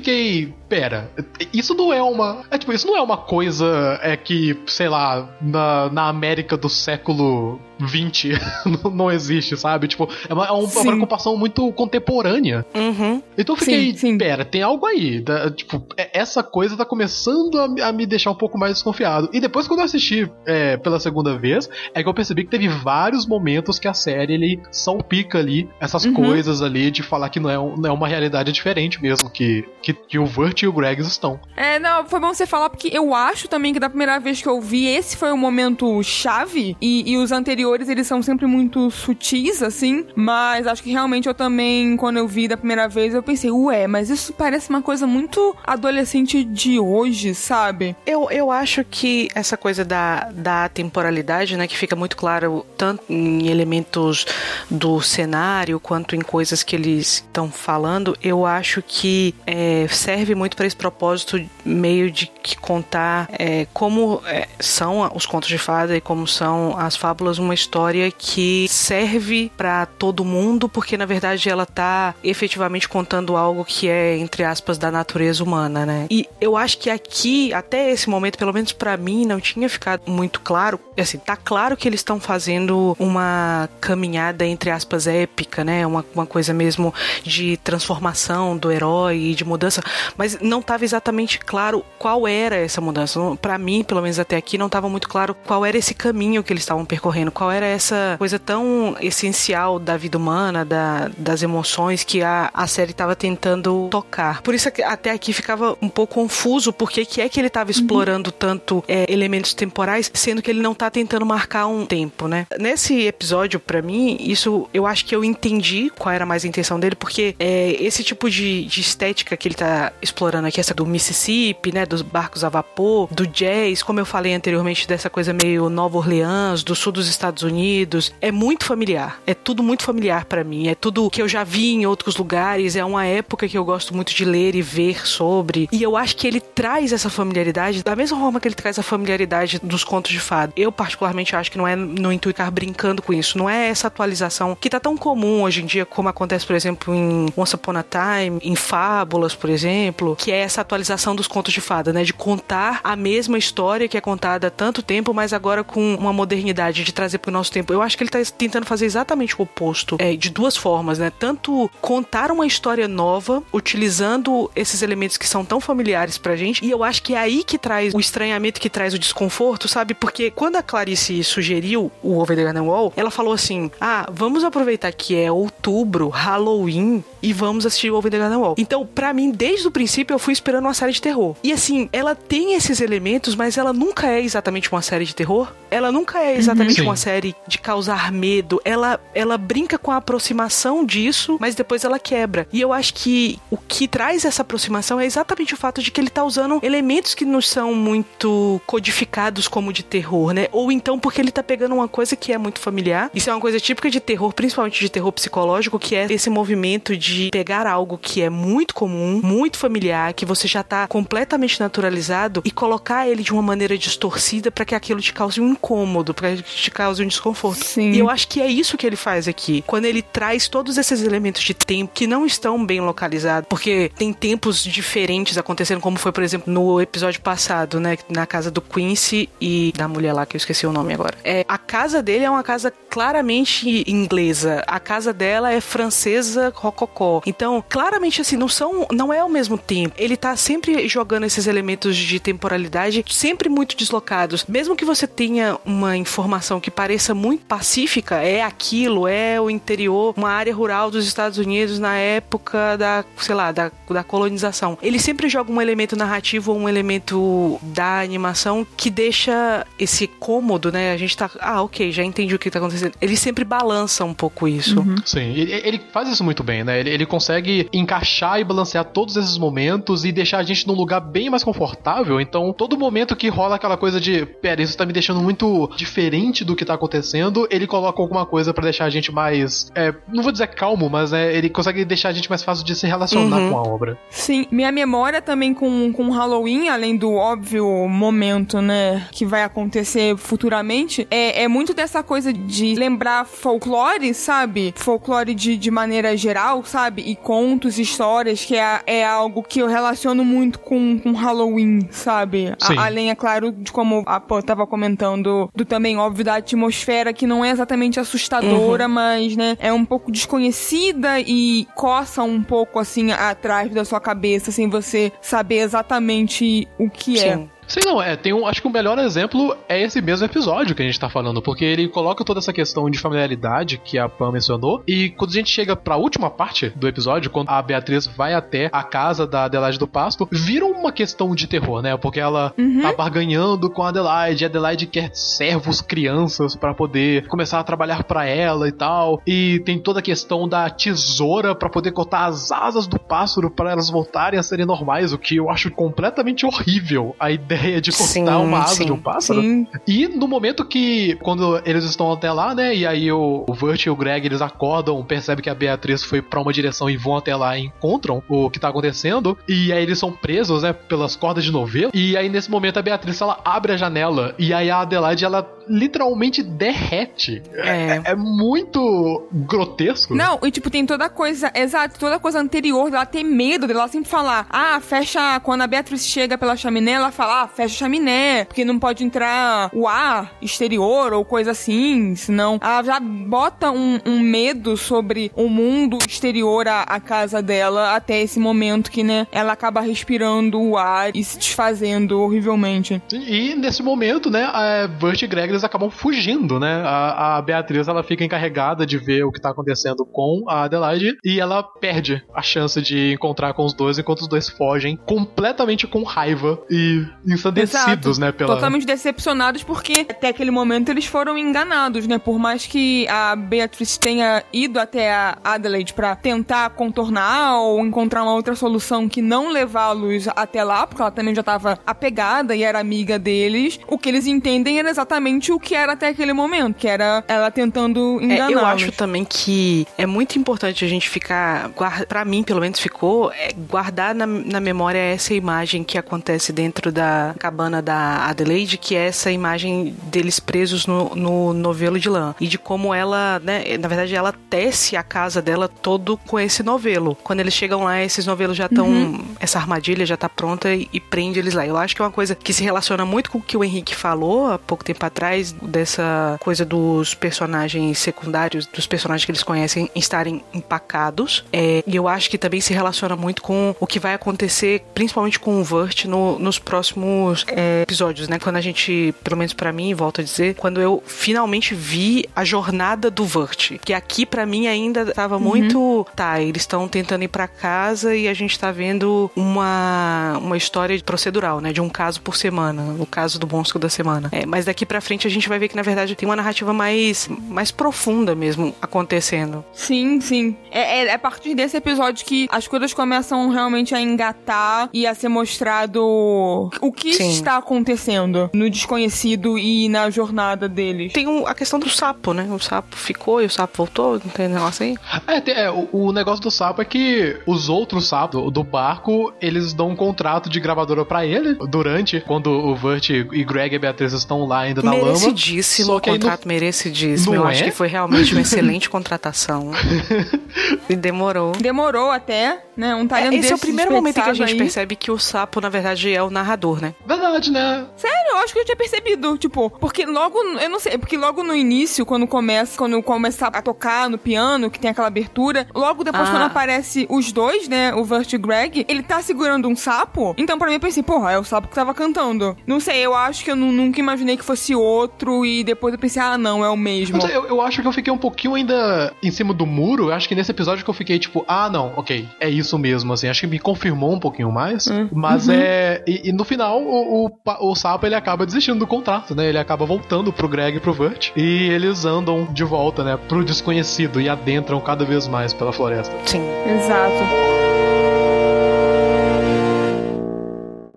[0.67, 1.09] Pera,
[1.53, 2.43] isso não é uma.
[2.51, 6.69] É tipo, isso não é uma coisa é que, sei lá, na, na América do
[6.69, 8.31] século 20
[8.93, 9.87] não existe, sabe?
[9.87, 12.65] Tipo, é uma, é uma preocupação muito contemporânea.
[12.75, 13.21] Uhum.
[13.37, 14.17] Então eu fiquei, sim, sim.
[14.17, 15.23] pera, tem algo aí.
[15.55, 19.29] Tipo, é, essa coisa tá começando a, a, me deixar um pouco mais desconfiado.
[19.33, 22.67] E depois, quando eu assisti é, pela segunda vez, é que eu percebi que teve
[22.67, 26.13] vários momentos que a série ele salpica ali essas uhum.
[26.13, 29.93] coisas ali de falar que não é, não é uma realidade diferente mesmo que, que,
[29.93, 31.39] que o Vert e o Greg estão.
[31.55, 34.47] É, não, foi bom você falar porque eu acho também que da primeira vez que
[34.47, 38.45] eu vi, esse foi o momento chave e, e os anteriores anteriores, eles são sempre
[38.45, 43.13] muito sutis, assim, mas acho que realmente eu também, quando eu vi da primeira vez,
[43.13, 47.95] eu pensei, ué, mas isso parece uma coisa muito adolescente de hoje, sabe?
[48.05, 53.03] Eu, eu acho que essa coisa da, da temporalidade, né, que fica muito claro tanto
[53.09, 54.25] em elementos
[54.69, 60.55] do cenário quanto em coisas que eles estão falando, eu acho que é, serve muito
[60.55, 65.95] para esse propósito meio de que contar é, como é, são os contos de fada
[65.95, 71.49] e como são as fábulas uma história que serve para todo mundo, porque na verdade
[71.49, 76.07] ela tá efetivamente contando algo que é, entre aspas, da natureza humana, né?
[76.09, 80.09] E eu acho que aqui, até esse momento, pelo menos para mim, não tinha ficado
[80.09, 80.79] muito claro.
[80.97, 85.85] Assim, tá claro que eles estão fazendo uma caminhada, entre aspas, épica, né?
[85.85, 86.93] Uma, uma coisa mesmo
[87.23, 89.81] de transformação do herói e de mudança,
[90.17, 93.19] mas não tava exatamente claro qual era essa mudança.
[93.41, 96.53] Para mim, pelo menos até aqui, não tava muito claro qual era esse caminho que
[96.53, 102.03] eles estavam percorrendo, qual era essa coisa tão essencial da vida humana, da, das emoções
[102.03, 104.41] que a, a série estava tentando tocar.
[104.41, 108.29] Por isso até aqui ficava um pouco confuso porque que é que ele estava explorando
[108.29, 108.35] uhum.
[108.37, 112.45] tanto é, elementos temporais, sendo que ele não está tentando marcar um tempo, né?
[112.59, 116.79] Nesse episódio, para mim, isso eu acho que eu entendi qual era mais a intenção
[116.79, 120.85] dele, porque é, esse tipo de, de estética que ele está explorando aqui, essa do
[120.85, 125.69] Mississippi, né, dos barcos a vapor, do jazz, como eu falei anteriormente, dessa coisa meio
[125.69, 129.21] Nova Orleans, do sul dos Estados Unidos, é muito familiar.
[129.27, 130.67] É tudo muito familiar para mim.
[130.67, 132.75] É tudo que eu já vi em outros lugares.
[132.75, 135.69] É uma época que eu gosto muito de ler e ver sobre.
[135.71, 138.83] E eu acho que ele traz essa familiaridade da mesma forma que ele traz a
[138.83, 140.51] familiaridade dos contos de fada.
[140.57, 143.37] Eu, particularmente, acho que não é no intuito ficar brincando com isso.
[143.37, 146.95] Não é essa atualização que tá tão comum hoje em dia, como acontece, por exemplo,
[146.95, 151.53] em Once Upon a Time, em Fábulas, por exemplo, que é essa atualização dos contos
[151.53, 152.03] de fada, né?
[152.09, 156.11] De contar a mesma história que é contada há tanto tempo, mas agora com uma
[156.11, 157.71] modernidade, de trazer pro nosso tempo.
[157.71, 159.95] Eu acho que ele tá tentando fazer exatamente o oposto.
[159.99, 161.11] É, de duas formas, né?
[161.11, 166.71] Tanto contar uma história nova, utilizando esses elementos que são tão familiares pra gente, e
[166.71, 169.93] eu acho que é aí que traz o estranhamento, que traz o desconforto, sabe?
[169.93, 174.43] Porque quando a Clarice sugeriu o Over the Garden Wall, ela falou assim: ah, vamos
[174.43, 178.55] aproveitar que é outubro, Halloween, e vamos assistir o Over the Garden Wall.
[178.57, 181.35] Então, para mim, desde o princípio, eu fui esperando uma série de terror.
[181.43, 185.51] E assim, ela tem esses elementos, mas ela nunca é exatamente uma série de terror.
[185.69, 188.61] Ela nunca é exatamente uhum, uma série de causar medo.
[188.63, 192.47] Ela, ela brinca com a aproximação disso, mas depois ela quebra.
[192.53, 195.99] E eu acho que o que traz essa aproximação é exatamente o fato de que
[195.99, 200.47] ele tá usando elementos que não são muito codificados como de terror, né?
[200.51, 203.11] Ou então porque ele tá pegando uma coisa que é muito familiar.
[203.13, 206.95] Isso é uma coisa típica de terror, principalmente de terror psicológico, que é esse movimento
[206.95, 211.59] de pegar algo que é muito comum, muito familiar, que você já tá completamente
[211.89, 216.13] naturalizado e colocar ele de uma maneira distorcida para que aquilo te cause um incômodo,
[216.13, 217.65] para que te cause um desconforto.
[217.65, 217.91] Sim.
[217.91, 219.63] E eu acho que é isso que ele faz aqui.
[219.65, 224.13] Quando ele traz todos esses elementos de tempo que não estão bem localizados, porque tem
[224.13, 227.97] tempos diferentes acontecendo, como foi, por exemplo, no episódio passado, né?
[228.07, 231.17] Na casa do Quincy e da mulher lá, que eu esqueci o nome agora.
[231.23, 234.63] É, a casa dele é uma casa claramente inglesa.
[234.67, 237.21] A casa dela é francesa rococó.
[237.25, 239.95] Então, claramente assim, não são, não é ao mesmo tempo.
[239.97, 244.45] Ele tá sempre jogando esses elementos de temporalidade sempre muito deslocados.
[244.47, 250.13] Mesmo que você tenha uma informação que pareça muito pacífica, é aquilo, é o interior,
[250.17, 254.77] uma área rural dos Estados Unidos na época da, sei lá, da, da colonização.
[254.81, 260.71] Ele sempre joga um elemento narrativo ou um elemento da animação que deixa esse cômodo,
[260.71, 260.91] né?
[260.91, 264.13] A gente tá, ah, OK, já entendi o que tá acontecendo Ele sempre balança um
[264.13, 264.79] pouco isso.
[264.79, 264.95] Uhum.
[265.05, 266.79] Sim, ele, ele faz isso muito bem, né?
[266.79, 270.99] Ele, ele consegue encaixar e balancear todos esses momentos e deixar a gente num lugar
[270.99, 272.19] bem mais confortável.
[272.19, 276.43] Então, todo momento que rola aquela coisa de, pera, isso tá me deixando muito diferente
[276.43, 279.69] do que tá acontecendo, ele coloca alguma coisa para deixar a gente mais.
[279.75, 282.75] É, não vou dizer calmo, mas é, ele consegue deixar a gente mais fácil de
[282.75, 283.49] se relacionar Uhum.
[283.51, 283.97] com a obra.
[284.09, 290.15] Sim, minha memória também com, com Halloween, além do óbvio momento, né, que vai acontecer
[290.17, 294.73] futuramente, é, é muito dessa coisa de lembrar folclore, sabe?
[294.75, 297.01] Folclore de, de maneira geral, sabe?
[297.05, 302.53] E contos, histórias, que é, é algo que eu relaciono muito com, com Halloween, sabe?
[302.61, 302.77] A- Sim.
[302.77, 307.25] além, é claro, de como a Pô tava comentando, do também óbvio da atmosfera, que
[307.27, 313.11] não é exatamente assustadora, mas, né, é um pouco desconhecida e coça um pouco, assim,
[313.11, 317.47] atrás da sua cabeça, sem você saber exatamente o que é.
[317.69, 320.81] Sei não, é, tem um, acho que o melhor exemplo é esse mesmo episódio que
[320.81, 324.31] a gente tá falando, porque ele coloca toda essa questão de familiaridade que a Pam
[324.31, 328.33] mencionou, e quando a gente chega pra última parte do episódio, quando a Beatriz vai
[328.33, 331.95] até a casa da Adelaide do Pasto, vira uma questão de terror, né?
[331.95, 337.27] Porque ela tá barganhando com a Adelaide, e a Adelaide quer servos, crianças, pra poder
[337.27, 341.69] começar a trabalhar pra ela e tal, e tem toda a questão da tesoura pra
[341.69, 345.51] poder cortar as asas do pássaro para elas voltarem a serem normais, o que eu
[345.51, 348.85] acho completamente horrível a ideia de cortar Sim, uma asa sim.
[348.85, 349.41] de um pássaro.
[349.41, 349.67] Sim.
[349.87, 353.85] E no momento que, quando eles estão até lá, né, e aí o, o Vert
[353.85, 357.17] e o Greg, eles acordam, percebem que a Beatriz foi pra uma direção e vão
[357.17, 361.15] até lá e encontram o que tá acontecendo, e aí eles são presos, né, pelas
[361.15, 364.69] cordas de novelo, e aí nesse momento a Beatriz, ela abre a janela, e aí
[364.69, 367.41] a Adelaide, ela literalmente derrete.
[367.53, 368.01] É.
[368.11, 370.15] é muito grotesco.
[370.15, 373.67] Não, e tipo, tem toda a coisa, exato, toda a coisa anterior dela ter medo
[373.67, 377.75] dela sempre falar, ah, fecha, quando a Beatriz chega pela chaminé, ela fala, ah, fecha
[377.75, 382.99] a chaminé, porque não pode entrar o ar exterior ou coisa assim, senão ela já
[382.99, 388.91] bota um, um medo sobre o mundo exterior à, à casa dela até esse momento
[388.91, 393.01] que, né, ela acaba respirando o ar e se desfazendo horrivelmente.
[393.11, 396.81] E nesse momento, né, a Bert e Greg eles acabam fugindo, né?
[396.85, 401.17] A, a Beatriz ela fica encarregada de ver o que tá acontecendo com a Adelaide
[401.23, 405.85] e ela perde a chance de encontrar com os dois enquanto os dois fogem completamente
[405.85, 408.19] com raiva e ensandecidos, Exato.
[408.19, 408.31] né?
[408.31, 408.55] Pela...
[408.55, 412.17] Totalmente decepcionados porque até aquele momento eles foram enganados, né?
[412.17, 418.23] Por mais que a Beatriz tenha ido até a Adelaide pra tentar contornar ou encontrar
[418.23, 422.63] uma outra solução que não levá-los até lá, porque ela também já tava apegada e
[422.63, 426.75] era amiga deles, o que eles entendem era exatamente o que era até aquele momento,
[426.75, 428.53] que era ela tentando É, enganá-los.
[428.53, 431.69] eu acho também que é muito importante a gente ficar,
[432.07, 436.91] para mim pelo menos ficou, é guardar na, na memória essa imagem que acontece dentro
[436.91, 442.35] da cabana da Adelaide, que é essa imagem deles presos no, no novelo de lã
[442.39, 446.63] e de como ela, né, na verdade ela tece a casa dela todo com esse
[446.63, 447.15] novelo.
[447.23, 450.99] Quando eles chegam lá, esses novelos já estão, essa armadilha já tá pronta e, e
[450.99, 451.65] prende eles lá.
[451.65, 453.95] Eu acho que é uma coisa que se relaciona muito com o que o Henrique
[453.95, 459.89] falou há pouco tempo atrás, dessa coisa dos personagens secundários, dos personagens que eles conhecem
[459.95, 461.43] estarem empacados.
[461.51, 465.39] É, e eu acho que também se relaciona muito com o que vai acontecer, principalmente
[465.39, 468.39] com o Vert no- nos próximos é, episódios, né?
[468.39, 472.43] Quando a gente, pelo menos pra mim, volto a dizer, quando eu finalmente vi a
[472.45, 473.77] jornada do Vert.
[473.83, 476.05] Que aqui pra mim ainda tava muito.
[476.15, 480.99] Tá, eles estão tentando ir pra casa e a gente tá vendo uma, uma história
[481.03, 481.71] procedural, né?
[481.73, 482.95] De um caso por semana.
[482.99, 484.29] O caso do monstro da semana.
[484.31, 486.73] É, mas daqui pra frente a gente vai ver que na verdade tem uma narrativa
[486.73, 489.63] mais, mais profunda mesmo acontecendo.
[489.73, 490.55] Sim, sim.
[490.71, 495.05] É, é, é a partir desse episódio que as coisas começam realmente a engatar e
[495.07, 497.29] a ser mostrado o que Sim.
[497.29, 501.13] está acontecendo no desconhecido e na jornada deles.
[501.13, 502.47] Tem um- a questão do sapo, né?
[502.51, 504.97] O sapo ficou e o sapo voltou, não tem negócio aí?
[505.27, 508.63] É, tem- é, o, o negócio do sapo é que os outros sapos do, do
[508.63, 513.73] barco, eles dão um contrato de gravadora pra ele durante quando o Vert e Greg
[513.73, 515.08] e a Beatriz estão lá ainda na lama.
[515.13, 517.33] Merecidíssimo, o no- contrato merecidíssimo.
[517.35, 517.51] Não Eu é?
[517.51, 519.71] acho que foi realmente uma excelente contratação.
[520.89, 521.51] e demorou.
[521.53, 522.95] Demorou até, né?
[522.95, 524.57] Um talento É, esse é o primeiro momento em que a gente aí.
[524.57, 526.93] percebe que o sapo, na verdade, é o narrador, né?
[527.05, 527.85] Verdade, né?
[527.95, 531.43] Sério, eu acho que eu tinha percebido, tipo, porque logo, eu não sei, porque logo
[531.43, 536.03] no início, quando começa, quando começa a tocar no piano, que tem aquela abertura, logo
[536.03, 536.31] depois Ah.
[536.31, 540.33] quando aparece os dois, né, o Vert e o Greg, ele tá segurando um sapo,
[540.37, 542.57] então pra mim eu pensei, porra, é o sapo que tava cantando.
[542.65, 545.99] Não sei, eu acho que eu nu- nunca imaginei que fosse outro, e depois eu
[545.99, 547.21] pensei, ah, não, é o mesmo.
[547.21, 550.09] Sei, eu, eu acho que eu fiquei um pouquinho ainda em cima do muro.
[550.09, 553.11] Eu acho que nesse episódio que eu fiquei tipo, ah, não, ok, é isso mesmo,
[553.13, 553.27] assim.
[553.27, 554.87] Acho que me confirmou um pouquinho mais.
[555.11, 556.03] Mas é.
[556.07, 559.47] E, e no final, final, o, o, o, sapo ele acaba desistindo do contrato, né?
[559.47, 561.31] Ele acaba voltando pro Greg e pro Vert.
[561.35, 563.17] E eles andam de volta, né?
[563.27, 566.13] Pro desconhecido e adentram cada vez mais pela floresta.
[566.25, 566.41] Sim.
[566.67, 567.13] Exato.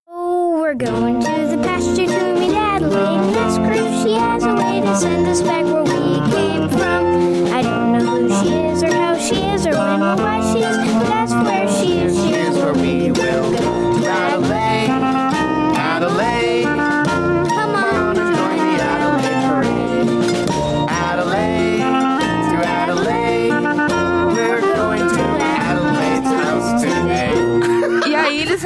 [0.09, 1.32] Oh, we're going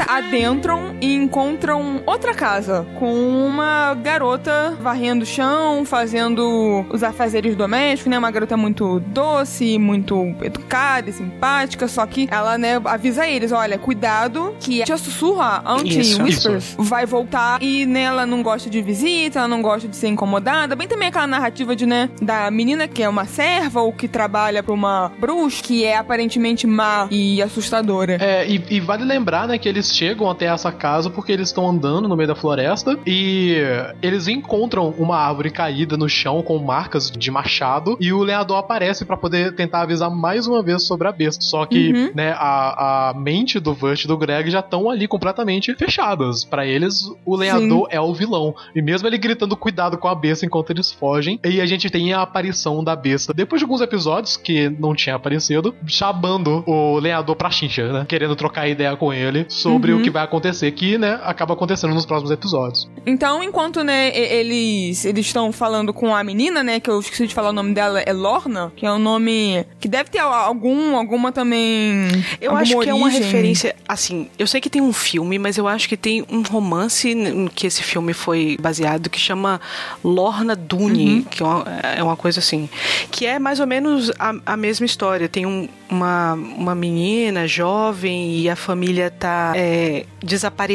[0.03, 3.13] adentram e encontram outra casa com
[3.47, 8.19] uma garota varrendo o chão, fazendo os afazeres domésticos, né?
[8.19, 13.79] Uma garota muito doce, muito educada e simpática, só que ela, né, avisa eles, olha,
[13.79, 19.41] cuidado que a tia Sussurra, Anti-Whispers, vai voltar e né, ela não gosta de visita,
[19.41, 20.75] ela não gosta de ser incomodada.
[20.75, 24.63] Bem também aquela narrativa de, né, da menina que é uma serva ou que trabalha
[24.63, 28.17] pra uma bruxa que é aparentemente má e assustadora.
[28.21, 31.69] É, e, e vale lembrar, né, que eles chegam até essa casa porque eles estão
[31.69, 33.57] andando no meio da floresta e
[34.03, 39.05] eles encontram uma árvore caída no chão com marcas de machado e o lenhador aparece
[39.05, 41.43] pra poder tentar avisar mais uma vez sobre a besta.
[41.45, 42.11] Só que, Uhum.
[42.15, 46.45] né, a, a mente do Vert e do Greg já estão ali completamente fechadas.
[46.45, 48.55] Pra eles, o lenhador é o vilão.
[48.75, 52.13] E mesmo ele gritando cuidado com a besta enquanto eles fogem, e a gente tem
[52.13, 57.37] a aparição da besta depois de alguns episódios que não tinha aparecido, chamando o lenhador
[57.37, 58.05] pra chincha, né?
[58.09, 60.01] Querendo trocar ideia com ele sobre Uhum.
[60.01, 62.89] o que vai acontecer, que, né, acaba acontecendo nos próximos episódios.
[63.07, 67.35] Então, enquanto, né, eles eles estão falando com a menina, né, que eu esqueci de
[67.35, 71.33] falar o nome dela, é Lorna, que é um nome que deve ter algum, alguma
[71.33, 72.07] também.
[72.41, 73.23] Eu alguma acho que é uma origem.
[73.23, 77.15] referência, assim, eu sei que tem um filme, mas eu acho que tem um romance
[77.55, 79.61] que esse filme foi baseado que chama
[80.05, 81.65] Lorna Doone, que é uma,
[81.97, 82.69] é uma coisa assim,
[83.11, 85.29] que é mais ou menos a, a mesma história.
[85.29, 90.66] Tem um- uma, uma menina jovem e a família tá é, desaparecida.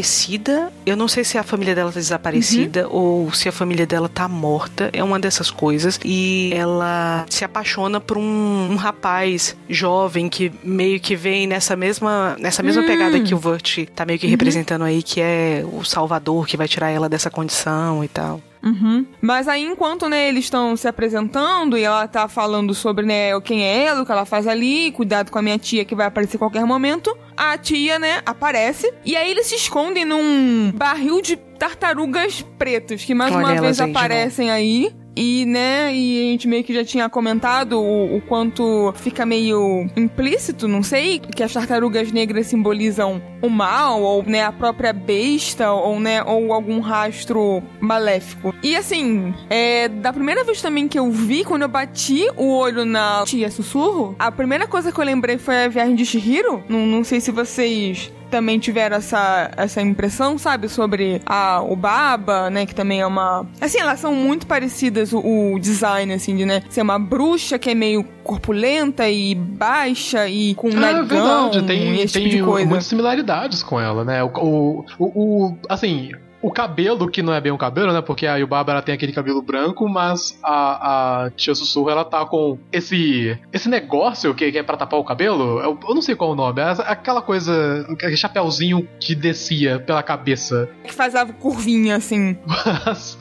[0.85, 4.27] Eu não sei se a família dela tá desaparecida ou se a família dela tá
[4.27, 4.89] morta.
[4.93, 5.99] É uma dessas coisas.
[6.03, 12.35] E ela se apaixona por um, um rapaz jovem que meio que vem nessa mesma,
[12.39, 16.45] nessa mesma pegada que o Vert tá meio que representando aí, que é o salvador
[16.47, 18.41] que vai tirar ela dessa condição e tal.
[18.63, 19.05] Uhum.
[19.19, 23.63] Mas aí, enquanto, né, eles estão se apresentando e ela tá falando sobre, né, quem
[23.63, 26.37] é ela, o que ela faz ali, cuidado com a minha tia que vai aparecer
[26.37, 31.39] a qualquer momento, a tia, né, aparece e aí eles se escondem num barril de
[31.61, 34.91] tartarugas pretos que mais Olha uma vez aparecem aí.
[35.13, 39.85] E, né, e a gente meio que já tinha comentado o, o quanto fica meio
[39.97, 45.69] implícito, não sei, que as tartarugas negras simbolizam o mal, ou, né, a própria besta,
[45.69, 48.55] ou, né, ou algum rastro maléfico.
[48.63, 52.85] E, assim, é, da primeira vez também que eu vi, quando eu bati o olho
[52.85, 56.63] na tia Sussurro, a primeira coisa que eu lembrei foi a viagem de Shihiro.
[56.69, 60.67] Não, não sei se vocês também tiveram essa, essa impressão, sabe?
[60.69, 62.65] Sobre a, o Baba, né?
[62.65, 63.45] Que também é uma.
[63.59, 65.19] Assim, elas são muito parecidas, o,
[65.53, 66.63] o design, assim, de, né?
[66.69, 71.67] Ser uma bruxa que é meio corpulenta e baixa e com Ah, é narigão verdade,
[71.67, 72.67] tem, esse tem tipo de coisa.
[72.67, 74.23] muitas similaridades com ela, né?
[74.23, 75.05] O, o, o,
[75.47, 78.01] o- assim, o cabelo, que não é bem um cabelo, né?
[78.01, 82.25] Porque a Yubaba ela tem aquele cabelo branco, mas a, a Tia Sussurro ela tá
[82.25, 85.59] com esse esse negócio que, que é pra tapar o cabelo.
[85.59, 89.79] Eu, eu não sei qual é o nome, é aquela coisa, aquele chapéuzinho que descia
[89.79, 90.69] pela cabeça.
[90.83, 92.37] Que faz a curvinha, assim.
[92.45, 93.17] Mas,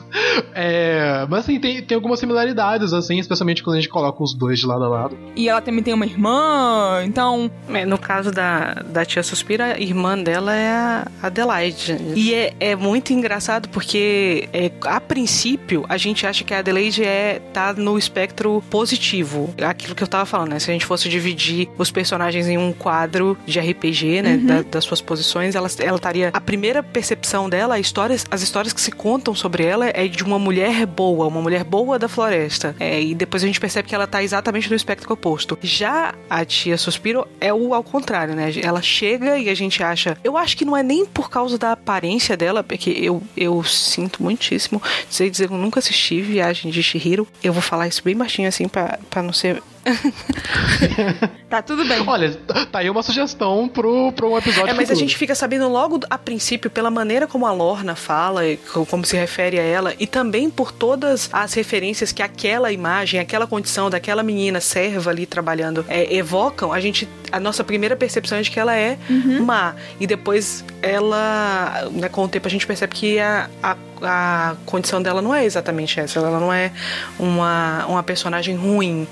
[0.53, 4.59] é, mas assim, tem, tem algumas similaridades, assim, especialmente quando a gente coloca os dois
[4.59, 5.17] de lado a lado.
[5.35, 7.49] E ela também tem uma irmã, então.
[7.69, 11.97] É, no caso da, da tia Suspira, a irmã dela é a Adelaide.
[12.15, 17.03] E é, é muito engraçado porque, é, a princípio, a gente acha que a Adelaide
[17.03, 19.53] é, tá no espectro positivo.
[19.61, 20.59] Aquilo que eu tava falando, né?
[20.59, 24.37] Se a gente fosse dividir os personagens em um quadro de RPG, né?
[24.37, 26.29] da- das suas posições, ela, ela estaria.
[26.33, 30.23] A primeira percepção dela, a histórias, as histórias que se contam sobre ela é de
[30.23, 32.75] uma mulher boa, uma mulher boa da floresta.
[32.79, 35.57] É, e depois a gente percebe que ela tá exatamente no espectro oposto.
[35.61, 38.51] Já a tia Suspiro é o ao contrário, né?
[38.61, 40.17] Ela chega e a gente acha.
[40.23, 44.23] Eu acho que não é nem por causa da aparência dela, porque eu, eu sinto
[44.23, 44.81] muitíssimo.
[45.09, 47.27] Sei dizer eu nunca assisti Viagem de Shihiro.
[47.43, 49.61] Eu vou falar isso bem baixinho assim pra não ser.
[51.49, 52.01] Tá tudo bem.
[52.07, 52.31] Olha,
[52.71, 54.99] tá aí uma sugestão pro, pro um episódio É, mas a futuro.
[54.99, 58.41] gente fica sabendo logo a princípio pela maneira como a Lorna fala,
[58.71, 63.19] co- como se refere a ela, e também por todas as referências que aquela imagem,
[63.19, 68.37] aquela condição daquela menina serva ali trabalhando é, evocam, a gente a nossa primeira percepção
[68.37, 68.97] é de que ela é
[69.41, 69.75] má.
[69.99, 75.01] E depois ela, né, com o tempo a gente percebe que a, a, a condição
[75.01, 76.19] dela não é exatamente essa.
[76.19, 76.71] Ela não é
[77.19, 79.07] uma, uma personagem ruim.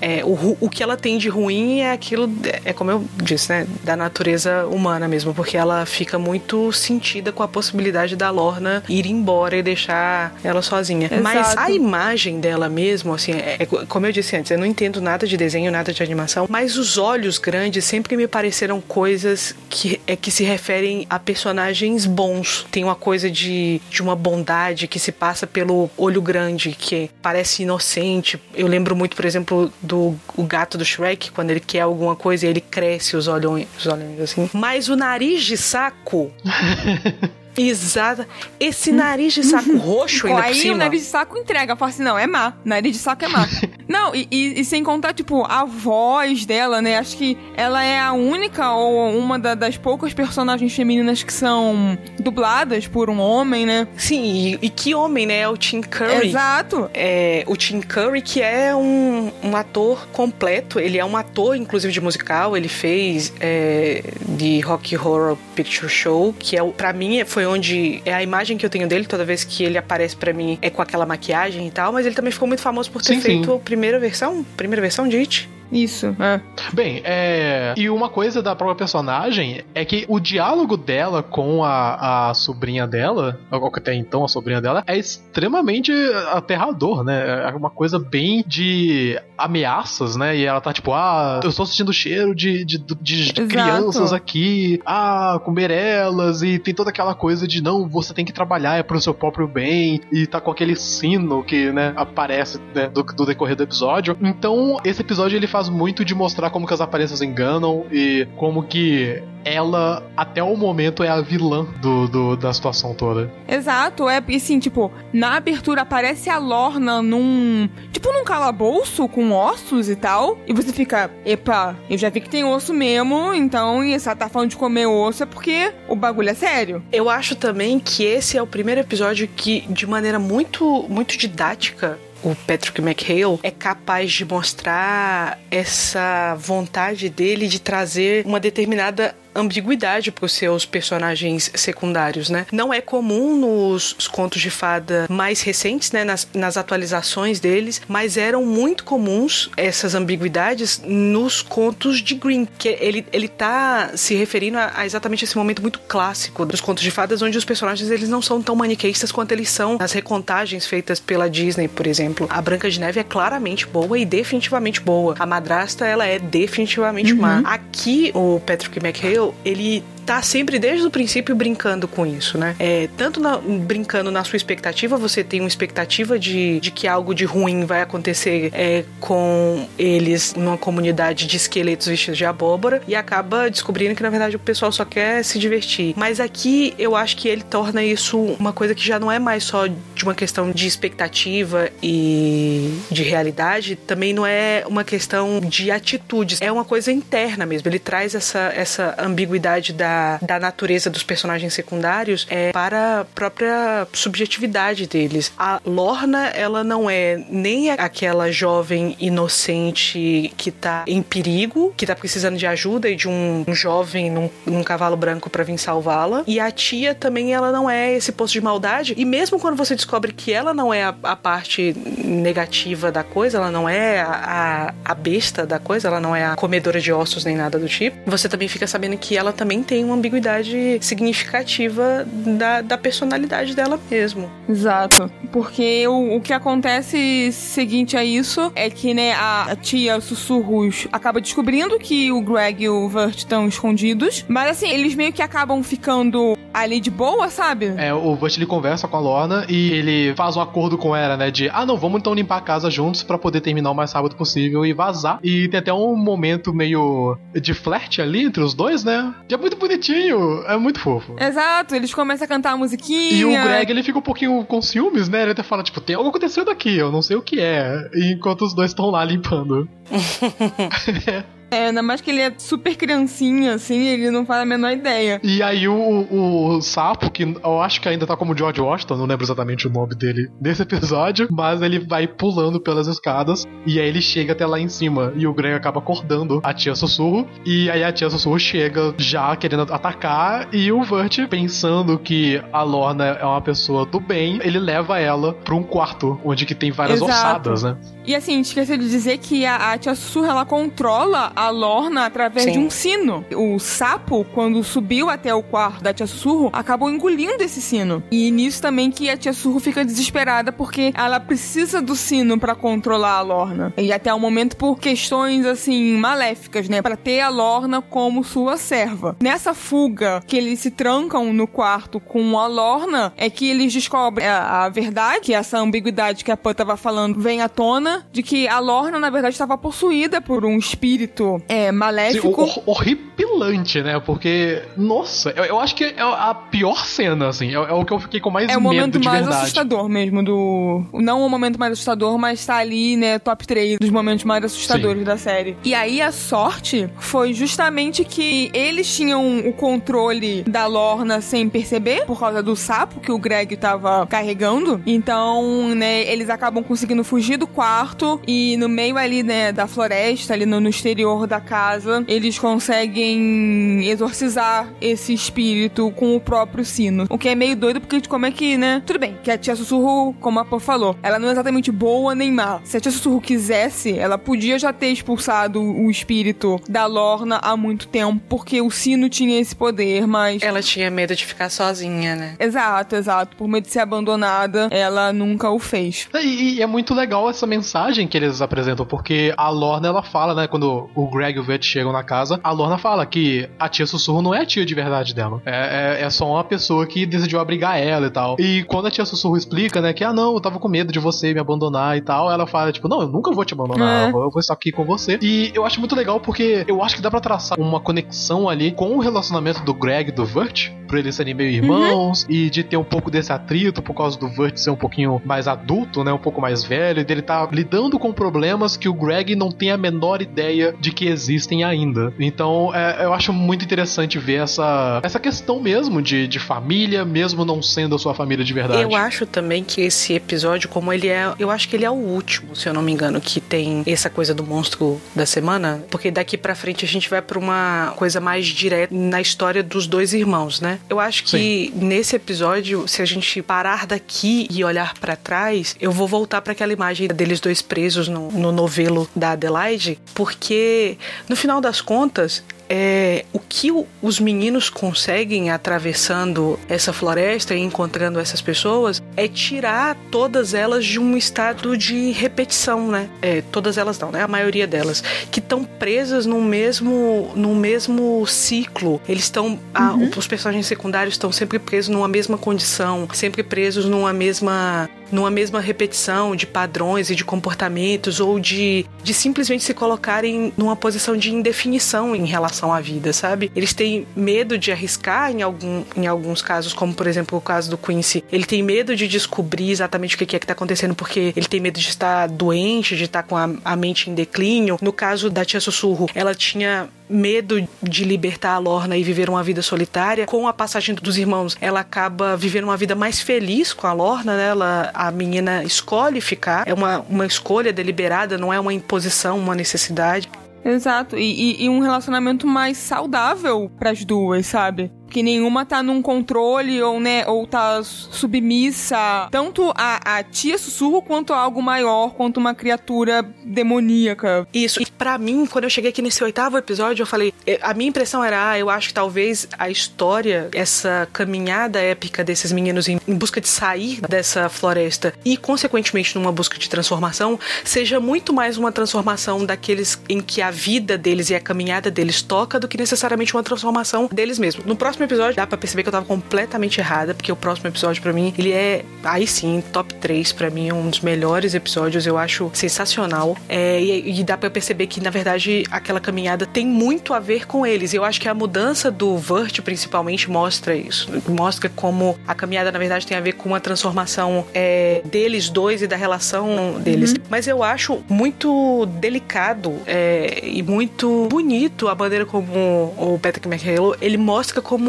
[0.00, 2.30] É, o, o que ela tem de ruim é aquilo,
[2.64, 3.66] é como eu disse, né?
[3.82, 9.06] Da natureza humana mesmo, porque ela fica muito sentida com a possibilidade da Lorna ir
[9.06, 11.08] embora e deixar ela sozinha.
[11.22, 11.60] Mas Exato.
[11.60, 15.26] a imagem dela mesmo, assim, é, é como eu disse antes, eu não entendo nada
[15.26, 20.16] de desenho, nada de animação, mas os olhos grandes sempre me pareceram coisas que, é,
[20.16, 22.66] que se referem a personagens bons.
[22.72, 27.62] Tem uma coisa de, de uma bondade que se passa pelo olho grande, que parece
[27.62, 28.42] inocente.
[28.52, 32.46] Eu lembro muito, por exemplo, do o gato do Shrek, quando ele quer alguma coisa
[32.46, 34.50] e ele cresce os olhões, os olhões assim.
[34.52, 36.32] Mas o nariz de saco.
[37.56, 38.26] Exato.
[38.60, 40.74] Esse nariz de saco roxo ainda por Aí cima.
[40.74, 41.74] o nariz de saco entrega.
[41.76, 42.52] Fala assim, não, é má.
[42.64, 43.46] Nariz de saco é má.
[43.88, 46.98] não, e, e- e sem contar, tipo, a voz dela, né?
[46.98, 51.98] Acho que ela é a única ou uma da- das poucas personagens femininas que são
[52.26, 53.86] dubladas por um homem, né?
[53.96, 55.40] Sim, e, e que homem, né?
[55.40, 56.28] É o Tim Curry.
[56.28, 56.90] Exato.
[56.92, 61.92] É, o Tim Curry, que é um, um ator completo, ele é um ator, inclusive,
[61.92, 67.46] de musical, ele fez é, de Rock Horror Picture Show, que é, pra mim foi
[67.46, 70.58] onde é a imagem que eu tenho dele, toda vez que ele aparece pra mim
[70.60, 73.20] é com aquela maquiagem e tal, mas ele também ficou muito famoso por ter Sim,
[73.20, 73.56] feito sim.
[73.56, 75.48] a primeira versão, primeira versão de It.
[75.70, 76.14] Isso.
[76.18, 76.40] É.
[76.72, 77.74] Bem, é.
[77.76, 82.86] E uma coisa da própria personagem é que o diálogo dela com a, a sobrinha
[82.86, 85.92] dela, ou até então a sobrinha dela, é extremamente
[86.32, 87.48] aterrador, né?
[87.48, 90.36] É uma coisa bem de ameaças, né?
[90.36, 92.94] E ela tá tipo, ah, eu estou sentindo cheiro de, de, de-
[93.32, 98.24] de crianças aqui, ah, comer elas, e tem toda aquela coisa de não, você tem
[98.24, 102.60] que trabalhar é pro seu próprio bem, e tá com aquele sino que, né, aparece
[102.74, 104.16] né, do, do decorrer do episódio.
[104.22, 108.62] Então, esse episódio ele faz muito de mostrar como que as aparências enganam e como
[108.62, 113.30] que ela, até o momento, é a vilã do, do- da situação toda.
[113.48, 117.68] Exato, é porque assim, tipo, na abertura aparece a Lorna num.
[117.92, 120.36] Tipo, num calabouço com ossos e tal.
[120.48, 124.28] E você fica, epa, eu já vi que tem osso mesmo, então, e ela tá
[124.28, 126.82] falando de comer osso é porque o bagulho é sério.
[126.92, 131.98] Eu acho também que esse é o primeiro episódio que, de maneira muito, muito didática,
[132.26, 140.10] o Patrick McHale é capaz de mostrar essa vontade dele de trazer uma determinada ambiguidade
[140.10, 142.46] para os seus personagens secundários, né?
[142.52, 146.04] Não é comum nos contos de fada mais recentes, né?
[146.04, 152.68] Nas, nas atualizações deles, mas eram muito comuns essas ambiguidades nos contos de Grimm, que
[152.80, 156.90] ele, ele tá se referindo a, a exatamente esse momento muito clássico dos contos de
[156.90, 161.00] fadas, onde os personagens eles não são tão maniqueístas quanto eles são nas recontagens feitas
[161.00, 162.26] pela Disney, por exemplo.
[162.30, 165.14] A Branca de Neve é claramente boa e definitivamente boa.
[165.18, 167.42] A madrasta, ela é definitivamente má.
[167.44, 172.54] Aqui, o Patrick McHale, ele tá sempre desde o princípio brincando com isso, né?
[172.58, 177.12] É, tanto na- brincando na sua expectativa, você tem uma expectativa de, de que algo
[177.14, 182.94] de ruim vai acontecer é, com eles numa comunidade de esqueletos vestidos de abóbora e
[182.94, 185.92] acaba descobrindo que na verdade o pessoal só quer se divertir.
[185.96, 189.42] Mas aqui eu acho que ele torna isso uma coisa que já não é mais
[189.42, 195.70] só de uma questão de expectativa e de realidade, também não é uma questão de
[195.70, 197.68] atitudes, é uma coisa interna mesmo.
[197.68, 203.86] Ele traz essa, essa ambiguidade da, da natureza dos personagens secundários é, para a própria
[203.92, 205.32] subjetividade deles.
[205.38, 211.94] A Lorna, ela não é nem aquela jovem inocente que tá em perigo, que tá
[211.94, 216.22] precisando de ajuda e de um, um jovem num, num cavalo branco para vir salvá-la.
[216.26, 218.94] E a tia também, ela não é esse poço de maldade.
[218.96, 221.74] E mesmo quando você descobre que ela não é a, a parte
[222.04, 226.24] negativa da coisa, ela não é a, a, a besta da coisa, ela não é
[226.24, 229.62] a comedora de ossos nem nada do tipo, você também fica sabendo que ela também
[229.62, 234.30] tem uma ambiguidade significativa da, da personalidade dela mesmo.
[234.48, 235.10] Exato.
[235.32, 240.86] Porque o, o que acontece seguinte a isso é que, né, a, a tia Sussurros
[240.92, 244.24] acaba descobrindo que o Greg e o Vert estão escondidos.
[244.28, 247.74] Mas assim, eles meio que acabam ficando ali de boa, sabe?
[247.76, 251.16] É, o Butch ele conversa com a Lorna e ele faz um acordo com ela,
[251.16, 251.30] né?
[251.30, 254.16] De, ah, não, vamos então limpar a casa juntos pra poder terminar o mais rápido
[254.16, 255.18] possível e vazar.
[255.22, 259.14] E tem até um momento meio de flerte ali entre os dois, né?
[259.28, 261.14] Que é muito bonitinho, é muito fofo.
[261.18, 263.12] Exato, eles começam a cantar a musiquinha.
[263.12, 265.22] E o Greg, ele fica um pouquinho com ciúmes, né?
[265.22, 267.88] Ele até fala, tipo, tem algo acontecendo aqui, eu não sei o que é.
[267.94, 269.68] Enquanto os dois estão lá limpando.
[271.50, 275.20] É, ainda mais que ele é super criancinha, assim, ele não faz a menor ideia.
[275.22, 279.06] E aí o, o sapo, que eu acho que ainda tá como George Washington, não
[279.06, 283.88] lembro exatamente o nome dele nesse episódio, mas ele vai pulando pelas escadas e aí
[283.88, 287.70] ele chega até lá em cima e o Greg acaba acordando a tia Sussurro e
[287.70, 293.04] aí a tia Sussurro chega já querendo atacar e o Vert, pensando que a Lorna
[293.04, 297.00] é uma pessoa do bem, ele leva ela pra um quarto onde que tem várias
[297.00, 297.50] Exato.
[297.50, 297.76] ossadas, né?
[298.04, 302.46] E assim, esqueci de dizer que a, a tia Sussurra, ela controla a Lorna através
[302.46, 302.52] Sim.
[302.52, 303.24] de um sino.
[303.34, 308.02] O sapo, quando subiu até o quarto da tia Sussurro, acabou engolindo esse sino.
[308.10, 312.54] E nisso também que a tia Sussurro fica desesperada porque ela precisa do sino pra
[312.54, 313.74] controlar a Lorna.
[313.76, 316.80] E até o momento por questões, assim, maléficas, né?
[316.80, 319.16] Pra ter a Lorna como sua serva.
[319.20, 324.26] Nessa fuga que eles se trancam no quarto com a Lorna, é que eles descobrem
[324.26, 328.22] a, a verdade, que essa ambiguidade que a Pan tava falando vem à tona, de
[328.22, 332.42] que a Lorna, na verdade, estava possuída por um espírito é, Sim, maléfico.
[332.42, 334.00] hor- horripilante, né?
[334.00, 337.48] Porque, nossa, eu, eu acho que é a pior cena, assim.
[337.50, 339.42] É, é o que eu fiquei com mais É o medo momento mais verdade.
[339.42, 340.84] assustador mesmo do.
[340.94, 344.98] Não o momento mais assustador, mas tá ali, né, top 3 dos momentos mais assustadores
[345.00, 345.04] Sim.
[345.04, 345.56] da série.
[345.64, 352.04] E aí a sorte foi justamente que eles tinham o controle da Lorna sem perceber,
[352.06, 354.80] por causa do sapo que o Greg tava carregando.
[354.86, 360.34] Então, né, eles acabam conseguindo fugir do quarto e no meio ali, né, da floresta,
[360.34, 367.06] ali no, no exterior da casa, eles conseguem exorcizar esse espírito com o próprio sino.
[367.08, 368.82] O que é meio doido, porque como é que, né?
[368.84, 372.14] Tudo bem, que a tia Sussurro, como a Pô falou, ela não é exatamente boa
[372.14, 372.60] nem má.
[372.64, 377.56] Se a tia Sussurro quisesse, ela podia já ter expulsado o espírito da Lorna há
[377.56, 380.42] muito tempo, porque o sino tinha esse poder, mas.
[380.42, 382.34] Ela tinha medo de ficar sozinha, né?
[382.40, 383.36] Exato, exato.
[383.36, 386.08] Por medo de ser abandonada, ela nunca o fez.
[386.14, 390.34] E, e é muito legal essa mensagem que eles apresentam, porque a Lorna ela fala,
[390.34, 393.68] né, quando o Greg e o Vet chegam na casa, a Lorna fala que a
[393.68, 395.40] tia Sussurro não é a tia de verdade dela.
[395.44, 398.36] É, é, é só uma pessoa que decidiu abrigar ela e tal.
[398.38, 400.98] E quando a tia Sussurro explica, né, que ah não, eu tava com medo de
[400.98, 404.08] você me abandonar e tal, ela fala, tipo, não, eu nunca vou te abandonar, É.
[404.08, 405.18] eu vou- estar aqui com você.
[405.22, 408.70] E eu acho muito legal porque eu acho que dá pra traçar uma conexão ali
[408.72, 412.62] com o relacionamento do Greg e do Vert, por eles serem meio irmãos, e de
[412.62, 416.12] ter um pouco desse atrito por causa do Vert ser um pouquinho mais adulto, né?
[416.12, 419.70] Um pouco mais velho, e dele tá lidando com problemas que o Greg não tem
[419.70, 422.12] a menor ideia de que existem ainda.
[422.18, 427.44] Então, é, eu acho muito interessante ver essa, essa questão mesmo de, de família, mesmo
[427.44, 428.82] não sendo a sua família de verdade.
[428.82, 431.32] Eu acho também que esse episódio, como ele é.
[431.38, 434.08] Eu acho que ele é o último, se eu não me engano, que tem essa
[434.08, 435.84] coisa do monstro da semana.
[435.90, 439.86] Porque daqui pra frente a gente vai pra uma coisa mais direta na história dos
[439.86, 440.78] dois irmãos, né?
[440.88, 445.92] Eu acho que nesse episódio, se a gente parar daqui e olhar pra trás, eu
[445.92, 450.85] vou voltar pra aquela imagem deles dois presos no, no novelo da Adelaide, porque
[451.28, 457.60] no final das contas, é, o que o- os meninos conseguem atravessando essa floresta e
[457.60, 463.08] encontrando essas pessoas é tirar todas elas de um estado de repetição, né?
[463.22, 464.22] É, todas elas não, né?
[464.22, 465.00] A maioria delas
[465.30, 469.00] que estão presas no mesmo no mesmo ciclo.
[469.08, 474.12] Eles estão a- os personagens secundários estão sempre presos numa mesma condição, sempre presos numa
[474.12, 480.52] mesma numa mesma repetição de padrões e de comportamentos ou de, de simplesmente se colocarem
[480.56, 483.50] numa posição de indefinição em relação à vida, sabe?
[483.54, 487.70] Eles têm medo de arriscar em, algum, em alguns casos, como por exemplo o caso
[487.70, 488.24] do Quincy.
[488.30, 491.60] Ele tem medo de descobrir exatamente o que é que está acontecendo porque ele tem
[491.60, 494.78] medo de estar doente, de estar com a, a mente em declínio.
[494.80, 499.42] No caso da tia Sussurro, ela tinha medo de libertar a Lorna e viver uma
[499.42, 500.26] vida solitária.
[500.26, 504.36] Com a passagem dos irmãos, ela acaba vivendo uma vida mais feliz com a Lorna,
[504.36, 504.48] né?
[504.48, 509.54] Ela, a menina escolhe ficar, é uma, uma escolha deliberada, não é uma imposição, uma
[509.54, 510.28] necessidade.
[510.64, 511.16] Exato.
[511.16, 511.22] E,
[511.60, 514.90] e- e um relacionamento mais saudável pras duas, sabe?
[515.16, 521.00] Que nenhuma tá num controle ou, né, ou tá submissa tanto a, a tia sussurro
[521.00, 524.46] quanto a algo maior, quanto uma criatura demoníaca.
[524.52, 524.82] Isso.
[524.82, 527.88] E pra mim, quando eu cheguei aqui nesse oitavo episódio, eu falei, eh, a minha
[527.88, 533.00] impressão era, ah, eu acho que talvez a história, essa caminhada épica desses meninos em,
[533.08, 538.58] em busca de sair dessa floresta e, consequentemente, numa busca de transformação, seja muito mais
[538.58, 542.76] uma transformação daqueles em que a vida deles e a caminhada deles toca do que
[542.76, 544.66] necessariamente uma transformação deles mesmos.
[544.66, 548.02] No próximo episódio dá pra perceber que eu tava completamente errada, porque o próximo episódio
[548.02, 552.18] pra mim, ele é, aí sim, top 3 pra mim, um dos melhores episódios, eu
[552.18, 553.36] acho sensacional.
[553.48, 557.46] É, e, e dá pra perceber que, na verdade, aquela caminhada tem muito a ver
[557.46, 557.94] com eles.
[557.94, 561.08] Eu acho que a mudança do Vert, principalmente, mostra isso.
[561.28, 565.82] Mostra como a caminhada, na verdade, tem a ver com uma transformação é, deles dois
[565.82, 567.14] e da relação deles.
[567.28, 573.96] Mas eu acho muito delicado é, e muito bonito a maneira como o Patrick McHale
[574.00, 574.85] ele mostra como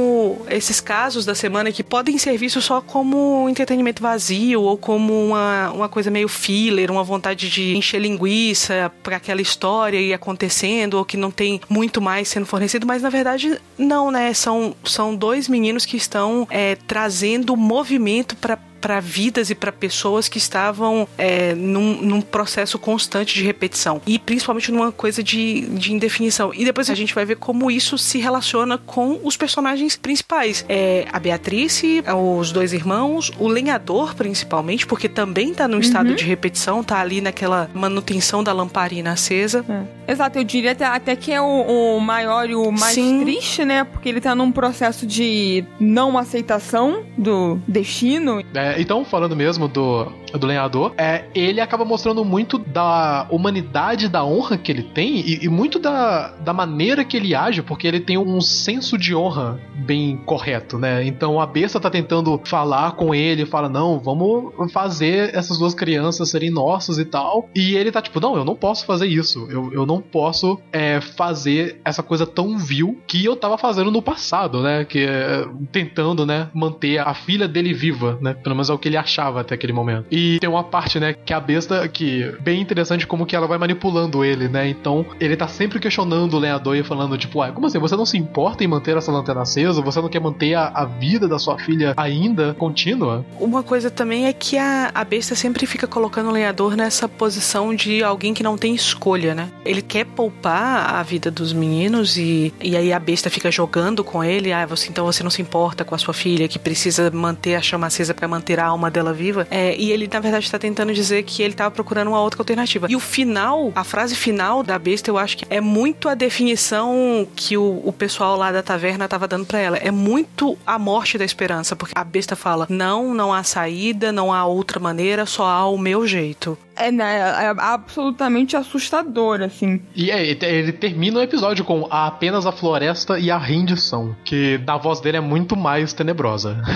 [0.50, 5.72] esses casos da semana que podem ser vistos só como entretenimento vazio ou como uma,
[5.72, 11.06] uma coisa meio filler, uma vontade de encher linguiça para aquela história ir acontecendo ou
[11.06, 14.34] que não tem muito mais sendo fornecido, mas na verdade não, né?
[14.34, 20.28] São, são dois meninos que estão é, trazendo movimento para para vidas e para pessoas
[20.28, 25.94] que estavam é, num, num processo constante de repetição e principalmente numa coisa de, de
[25.94, 26.54] indefinição.
[26.54, 30.66] E depois a gente vai ver como isso se relaciona com os personagens principais.
[30.70, 32.04] É, a Beatrice,
[32.40, 37.22] os dois irmãos, o lenhador principalmente, porque também tá num estado de repetição, tá ali
[37.22, 39.66] naquela manutenção da lamparina acesa.
[39.68, 40.12] É.
[40.12, 43.24] Exato, eu diria até, até que é o, o maior e o mais Sim.
[43.24, 43.84] triste, né?
[43.84, 48.42] Porque ele tá num processo de não aceitação do destino.
[48.54, 54.24] É, então, falando mesmo do, do lenhador, é, ele acaba mostrando muito da humanidade, da
[54.24, 58.00] honra que ele tem e, e muito da, da maneira que ele age, porque ele
[58.00, 61.06] tem um senso de honra bem correto, né?
[61.06, 66.30] Então a besta tá tentando falar com ele, fala: Não, vamos fazer essas duas crianças
[66.30, 67.50] serem nossas e tal.
[67.56, 69.48] E ele tá tipo: Não, eu não posso fazer isso.
[69.50, 74.02] Eu, eu não posso é, fazer essa coisa tão vil que eu tava fazendo no
[74.02, 74.84] passado, né?
[74.84, 78.34] Que é, tentando, né, manter a filha dele viva, né?
[78.34, 80.06] Pelo menos é o que ele achava até aquele momento.
[80.12, 83.58] E tem uma parte, né, que a besta, que bem interessante como que ela vai
[83.58, 84.68] manipulando ele, né?
[84.68, 87.80] Então, ele tá sempre questionando o lenhador e falando, tipo, ué, como assim?
[87.80, 89.82] Você não se importa em manter essa lanterna acesa?
[89.82, 93.26] Você não quer manter a, a vida da sua filha ainda contínua?
[93.40, 97.74] Uma coisa também é que a, a besta sempre fica colocando o lenhador nessa posição
[97.74, 99.50] de alguém que não tem escolha, né?
[99.66, 104.24] Ele quer poupar a vida dos meninos e, e aí a besta fica jogando com
[104.24, 104.52] ele.
[104.52, 107.62] Ah, você, então você não se importa com a sua filha que precisa manter a
[107.62, 109.48] chama acesa para manter a alma dela viva.
[109.52, 112.88] É, e ele, na verdade, tá tentando dizer que ele tava procurando uma outra alternativa.
[112.90, 117.28] E o final, a frase final da besta, eu acho que é muito a definição
[117.36, 119.78] que o, o pessoal lá da taverna tava dando para ela.
[119.78, 124.34] É muito a morte da esperança, porque a besta fala: não, não há saída, não
[124.34, 126.58] há outra maneira, só há o meu jeito.
[126.78, 129.82] É, né, é absolutamente assustador, assim.
[129.96, 134.60] E é, ele- termina o episódio com a- apenas a floresta e a rendição, que
[134.66, 136.62] na voz dele é muito mais tenebrosa.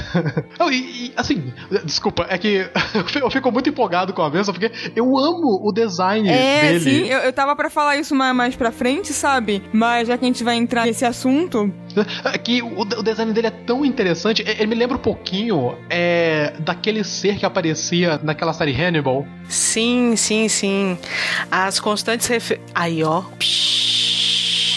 [0.72, 1.52] E, e, assim,
[1.84, 2.70] desculpa, é que
[3.22, 6.80] eu fico muito empolgado com a besta porque eu amo o design É, dele.
[6.80, 9.62] sim, eu, eu tava pra falar isso mais, mais pra frente, sabe?
[9.74, 11.72] Mas já que a gente vai entrar nesse assunto,
[12.24, 14.44] É Que o, o design dele é tão interessante.
[14.48, 19.26] Ele me lembra um pouquinho é, daquele ser que aparecia naquela série Hannibal.
[19.50, 20.98] Sim, sim, sim.
[21.50, 22.60] As constantes refer...
[22.74, 23.22] Aí, ó.
[23.40, 24.72] Psh.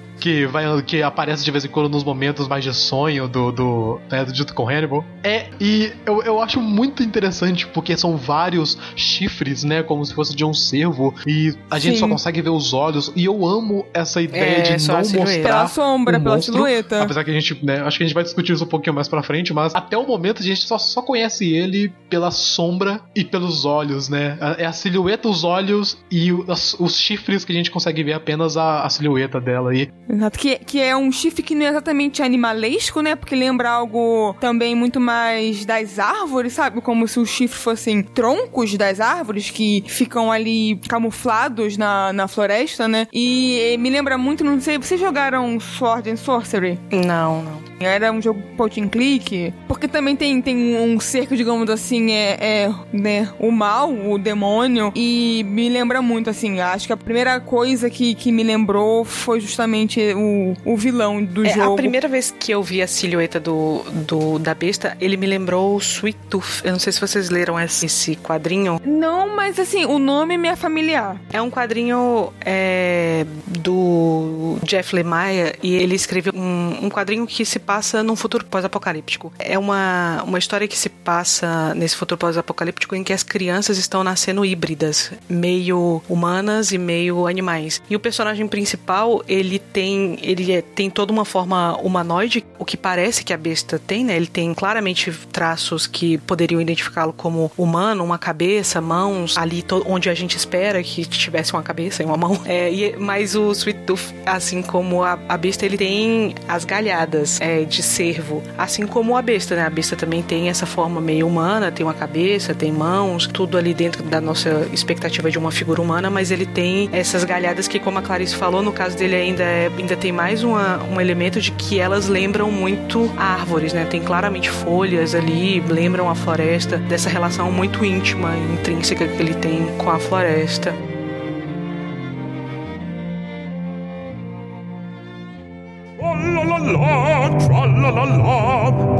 [0.20, 4.00] Que, vai, que aparece de vez em quando nos momentos mais de sonho do, do,
[4.10, 5.04] né, do dito com Hannibal.
[5.24, 9.82] É, e eu, eu acho muito interessante porque são vários chifres, né?
[9.82, 11.14] Como se fosse de um cervo.
[11.26, 12.00] E a gente Sim.
[12.00, 13.10] só consegue ver os olhos.
[13.16, 15.24] E eu amo essa ideia É, de não mostrar.
[15.42, 16.52] pela sombra, o pela monstro.
[16.54, 17.02] silhueta.
[17.02, 19.08] Apesar que a gente, né, acho que a gente vai discutir isso um pouquinho mais
[19.08, 23.24] pra frente, mas até o momento a gente só, só conhece ele pela sombra e
[23.24, 24.36] pelos olhos, né?
[24.58, 28.56] É a silhueta, os olhos e os, os chifres que a gente consegue ver apenas
[28.56, 29.88] a, a silhueta dela aí.
[30.12, 33.14] Exato, que, que é um chifre que não é exatamente animalesco, né?
[33.14, 36.80] Porque lembra algo também muito mais das árvores, sabe?
[36.80, 42.88] Como se os chifres fossem troncos das árvores que ficam ali camuflados na, na floresta,
[42.88, 43.06] né?
[43.12, 46.78] E eh, me lembra muito, não sei, vocês jogaram Sword and Sorcery?
[46.90, 47.70] Não, não.
[47.80, 49.54] Era um jogo point and click.
[49.66, 54.92] Porque também tem, tem um cerco, digamos assim, é, é né, o mal, o demônio.
[54.94, 59.40] E me lembra muito, assim, acho que a primeira coisa que, que me lembrou foi
[59.40, 61.72] justamente o, o vilão do É, jogo.
[61.74, 65.78] a primeira vez que eu vi a silhueta do, do da besta, ele me lembrou
[65.78, 66.62] Sweet Tooth.
[66.64, 68.80] Eu não sei se vocês leram esse, esse quadrinho.
[68.84, 71.20] Não, mas assim, o nome me é familiar.
[71.32, 77.58] É um quadrinho é, do Jeff Lemire e ele escreveu um, um quadrinho que se
[77.58, 79.32] passa num futuro pós-apocalíptico.
[79.38, 84.02] É uma, uma história que se passa nesse futuro pós-apocalíptico em que as crianças estão
[84.04, 87.80] nascendo híbridas, meio humanas e meio animais.
[87.88, 89.89] E o personagem principal, ele tem
[90.22, 94.16] ele é- tem toda uma forma humanoide, o que parece que a besta tem, né?
[94.16, 100.14] Ele tem claramente traços que poderiam identificá-lo como humano, uma cabeça, mãos, ali onde a
[100.14, 102.40] gente espera que tivesse uma cabeça e uma mão.
[102.44, 107.40] É, e- mas o Sweet Tooth, assim como a, a besta, ele tem as galhadas
[107.40, 109.62] é, de cervo, assim como a besta, né?
[109.66, 113.72] A besta também tem essa forma meio humana, tem uma cabeça, tem mãos, tudo ali
[113.74, 117.98] dentro da nossa expectativa de uma figura humana, mas ele tem essas galhadas que, como
[117.98, 121.50] a Clarice falou, no caso dele ainda, é- ainda tem mais uma- um elemento de
[121.52, 123.84] que elas lembram muito árvores, né?
[123.84, 129.66] Tem claramente folhas ali, lembram a floresta, dessa relação muito íntima, intrínseca que ele tem
[129.78, 130.74] com a floresta.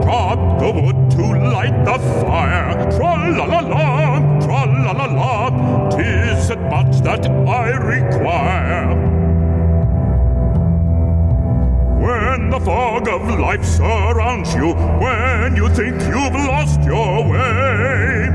[0.03, 2.71] Drop the wood to light the fire.
[5.97, 9.20] Tis it much that I require.
[12.11, 18.27] When the fog of life surrounds you, when you think you've lost your way,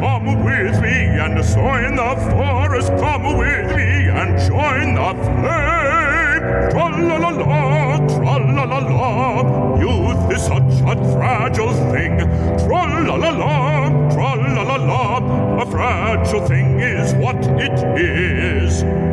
[0.00, 6.44] come with me and join the forest, come with me and join the flame.
[6.72, 12.18] Tra-la-la-la, tra-la-la-la, youth is such a fragile thing.
[12.66, 19.11] Tra-la-la-la, tra-la-la-la, a fragile thing is what it is.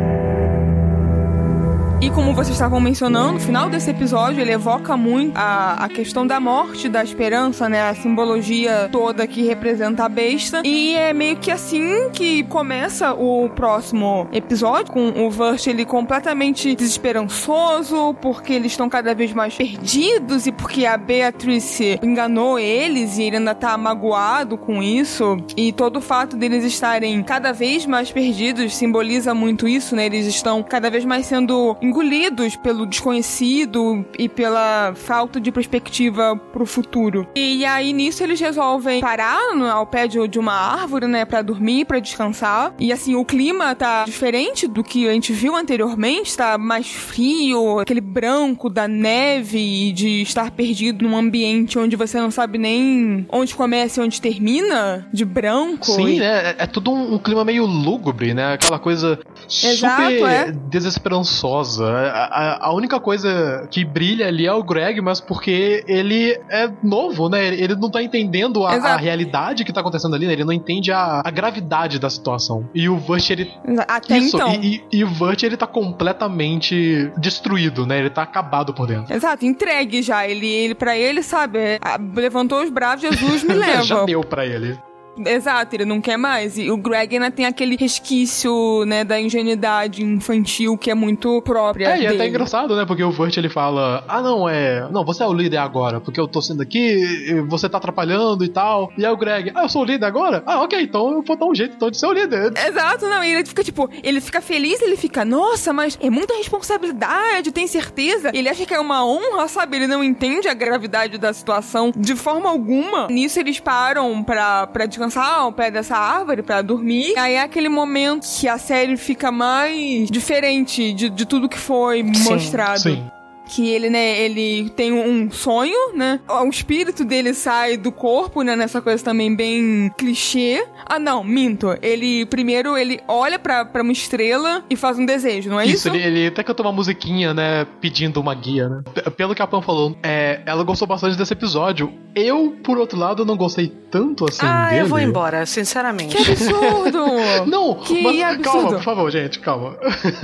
[2.02, 6.26] E como vocês estavam mencionando, no final desse episódio ele evoca muito a, a questão
[6.26, 7.90] da morte, da esperança, né?
[7.90, 10.62] A simbologia toda que representa a besta.
[10.64, 16.74] E é meio que assim que começa o próximo episódio, com o Vert ele completamente
[16.74, 23.24] desesperançoso, porque eles estão cada vez mais perdidos e porque a Beatrice enganou eles e
[23.24, 25.36] ele ainda tá magoado com isso.
[25.54, 30.06] E todo o fato deles estarem cada vez mais perdidos simboliza muito isso, né?
[30.06, 36.64] Eles estão cada vez mais sendo engolidos pelo desconhecido e pela falta de perspectiva pro
[36.64, 37.26] futuro.
[37.34, 39.40] E aí nisso eles resolvem parar
[39.72, 42.72] ao pé de, uma árvore, né, Pra dormir, pra descansar.
[42.78, 47.78] E assim, o clima tá diferente do que a gente viu anteriormente, tá mais frio,
[47.78, 53.26] aquele branco da neve e de estar perdido num ambiente onde você não sabe nem
[53.30, 55.86] onde começa e onde termina, de branco.
[55.86, 56.18] Sim, e...
[56.20, 56.50] né?
[56.50, 58.54] É, é tudo um, um clima meio lúgubre, né?
[58.54, 59.18] Aquela coisa
[59.48, 60.52] Exato, super é.
[60.68, 61.79] desesperançosa.
[61.84, 66.70] A, a- a única coisa que brilha ali é o Greg, mas porque ele é
[66.82, 67.46] novo, né?
[67.48, 70.32] Ele não tá entendendo a, a realidade que tá acontecendo ali, né?
[70.32, 72.68] Ele não entende a, gravidade da situação.
[72.74, 73.50] E o Vert, ele.
[73.88, 74.52] Até Isso, então.
[74.54, 77.98] e, e- e o Vert, ele tá completamente destruído, né?
[77.98, 79.14] Ele tá acabado por dentro.
[79.14, 80.26] Exato, entregue já.
[80.26, 81.78] Ele, ele para ele, sabe, é,
[82.14, 84.06] levantou os braços, Jesus me Já leva.
[84.06, 84.78] deu pra ele.
[85.18, 86.56] Exato, ele não quer mais.
[86.56, 91.86] E o Greg ainda tem aquele resquício, né, da ingenuidade infantil que é muito própria
[91.88, 92.14] É, e é dele.
[92.22, 92.84] até engraçado, né?
[92.86, 94.88] Porque o Vert ele fala: Ah, não, é.
[94.90, 98.48] Não, você é o líder agora, porque eu tô sendo aqui, você tá atrapalhando e
[98.48, 98.90] tal.
[98.96, 100.42] E aí o Greg, ah, eu sou o líder agora?
[100.46, 102.52] Ah, ok, então eu vou dar um jeito então de ser o líder.
[102.66, 106.34] Exato, não, e ele fica tipo, ele fica feliz, ele fica, nossa, mas é muita
[106.36, 108.30] responsabilidade, tem certeza?
[108.34, 109.76] Ele acha que é uma honra, sabe?
[109.76, 113.06] Ele não entende a gravidade da situação de forma alguma.
[113.08, 117.14] Nisso eles param pra, pra descansar ao pé dessa árvore, pra dormir.
[117.16, 122.02] Aí é aquele momento que a série fica mais diferente de, de tudo que foi
[122.02, 123.10] mostrado Sim.
[123.50, 126.20] Que ele, né, ele tem um sonho, né?
[126.28, 128.54] O espírito dele sai do corpo, né?
[128.54, 130.64] Nessa coisa também bem clichê.
[130.86, 131.76] Ah, não, minto.
[131.82, 135.88] Ele, primeiro, ele olha pra, pra uma estrela e faz um desejo, não é isso?
[135.88, 137.66] Isso, ele, ele até cantou uma musiquinha, né?
[137.80, 138.82] Pedindo uma guia, né?
[139.16, 141.92] Pelo que a Pam falou, é, ela gostou bastante desse episódio.
[142.14, 144.82] Eu, por outro lado, não gostei tanto assim ah, dele.
[144.82, 146.16] eu vou embora, sinceramente.
[146.16, 147.00] Que absurdo!
[147.46, 148.42] Não, Que mas absurdo.
[148.42, 149.76] calma, por favor, gente, calma.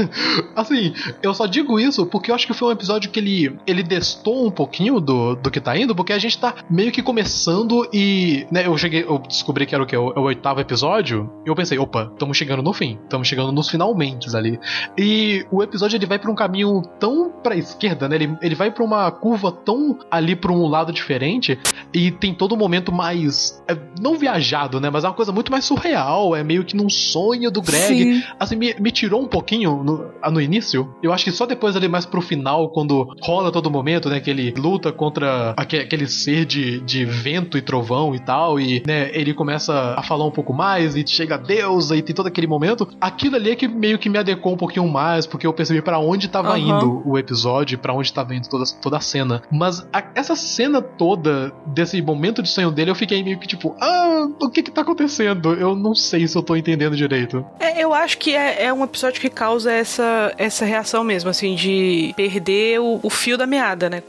[0.55, 0.93] assim,
[1.23, 4.47] eu só digo isso porque eu acho que foi um episódio que ele, ele destou
[4.47, 8.47] um pouquinho do, do que tá indo, porque a gente tá meio que começando e,
[8.51, 9.97] né, eu cheguei, eu descobri que era o que?
[9.97, 13.71] O, o oitavo episódio, e eu pensei, opa, estamos chegando no fim, estamos chegando nos
[13.71, 14.61] finalmente ali.
[14.99, 18.17] E o episódio ele vai pra um caminho tão pra esquerda, né?
[18.17, 21.59] Ele, ele vai pra uma curva tão ali pra um lado diferente
[21.95, 24.91] e tem todo um momento mais é, não viajado, né?
[24.91, 28.21] Mas é uma coisa muito mais surreal, é meio que num sonho do Greg.
[28.21, 28.23] Sim.
[28.39, 30.95] Assim, me, me tirou um pouquinho no, no início.
[31.03, 34.21] Eu acho que só depois ali mais pro final, quando rola a todo momento, né?
[34.21, 38.83] Que ele luta contra aque- aquele ser de, de vento e trovão e tal, e
[38.87, 42.27] né, ele começa a falar um pouco mais, e chega a deusa, e tem todo
[42.27, 42.89] aquele momento.
[43.01, 45.99] Aquilo ali é que meio que me adequou um pouquinho mais, porque eu percebi pra
[45.99, 46.59] onde tava Aham.
[46.59, 49.43] indo o episódio, pra onde tava indo toda, toda a cena.
[49.51, 53.75] Mas a- essa cena toda, desse momento de sonho dele, eu fiquei meio que tipo,
[53.81, 55.53] ah, o que que tá acontecendo?
[55.55, 57.45] Eu não sei se eu tô entendendo direito.
[57.61, 61.55] É, eu acho que é, é um episódio que causa essa, essa reação mesmo, assim,
[61.55, 64.03] de perder o, o fio da meada, né?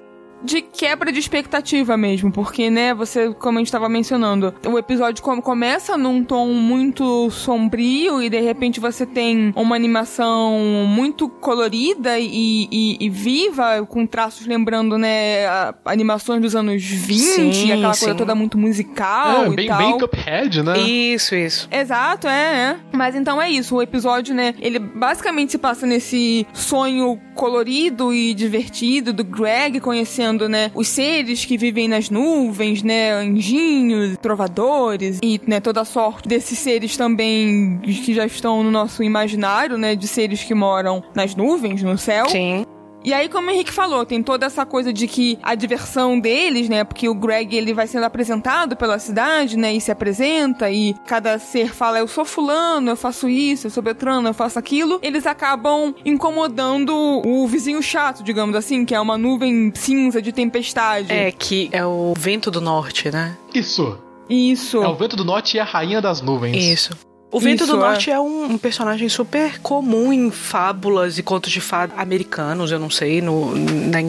[0.44, 5.24] De quebra de expectativa mesmo, porque, né, você, como a gente tava mencionando, o episódio
[5.24, 12.20] come- começa num tom muito sombrio e de repente você tem uma animação muito colorida
[12.20, 17.18] e, e- e viva, com traços lembrando, né, a- animações dos anos 20,
[17.56, 18.16] Sim, aquela coisa sim.
[18.18, 19.78] toda muito musical é, e bem, tal.
[19.80, 20.78] bem Cuphead, né?
[20.80, 21.68] Isso, isso.
[21.72, 22.76] Exato, é, é.
[22.92, 23.76] Mas então é isso.
[23.76, 24.54] O episódio, né?
[24.60, 30.72] Ele basicamente se passa nesse sonho colorido e divertido do Greg conhecendo, né?
[30.74, 33.14] Os seres que vivem nas nuvens, né?
[33.14, 35.60] Anjinhos, trovadores e, né?
[35.60, 39.95] Toda sorte desses seres também que já estão no nosso imaginário, né?
[39.95, 42.28] De seres que moram nas nuvens, no céu.
[42.30, 42.66] Sim.
[43.08, 46.68] E aí, como o Henrique falou, tem toda essa coisa de que a diversão deles,
[46.68, 46.84] né?
[46.84, 49.74] Porque o Greg, ele vai sendo apresentado pela cidade, né?
[49.74, 53.82] E se apresenta, e cada ser fala, eu sou fulano, eu faço isso, eu sou
[53.82, 55.00] Beltrano, eu faço aquilo.
[55.02, 56.94] Eles acabam incomodando
[57.26, 61.10] o vizinho chato, digamos assim, que é uma nuvem cinza de tempestade.
[61.10, 63.38] É que é o vento do norte, né?
[63.54, 63.98] Isso.
[64.30, 64.84] Isso.
[64.84, 66.62] É o vento do norte e a rainha das nuvens.
[66.62, 67.07] Isso.
[67.30, 67.88] O Vento Isso, do é.
[67.88, 72.80] Norte é um, um personagem super comum em fábulas e contos de fada americanos, eu
[72.80, 73.99] não sei, no, na,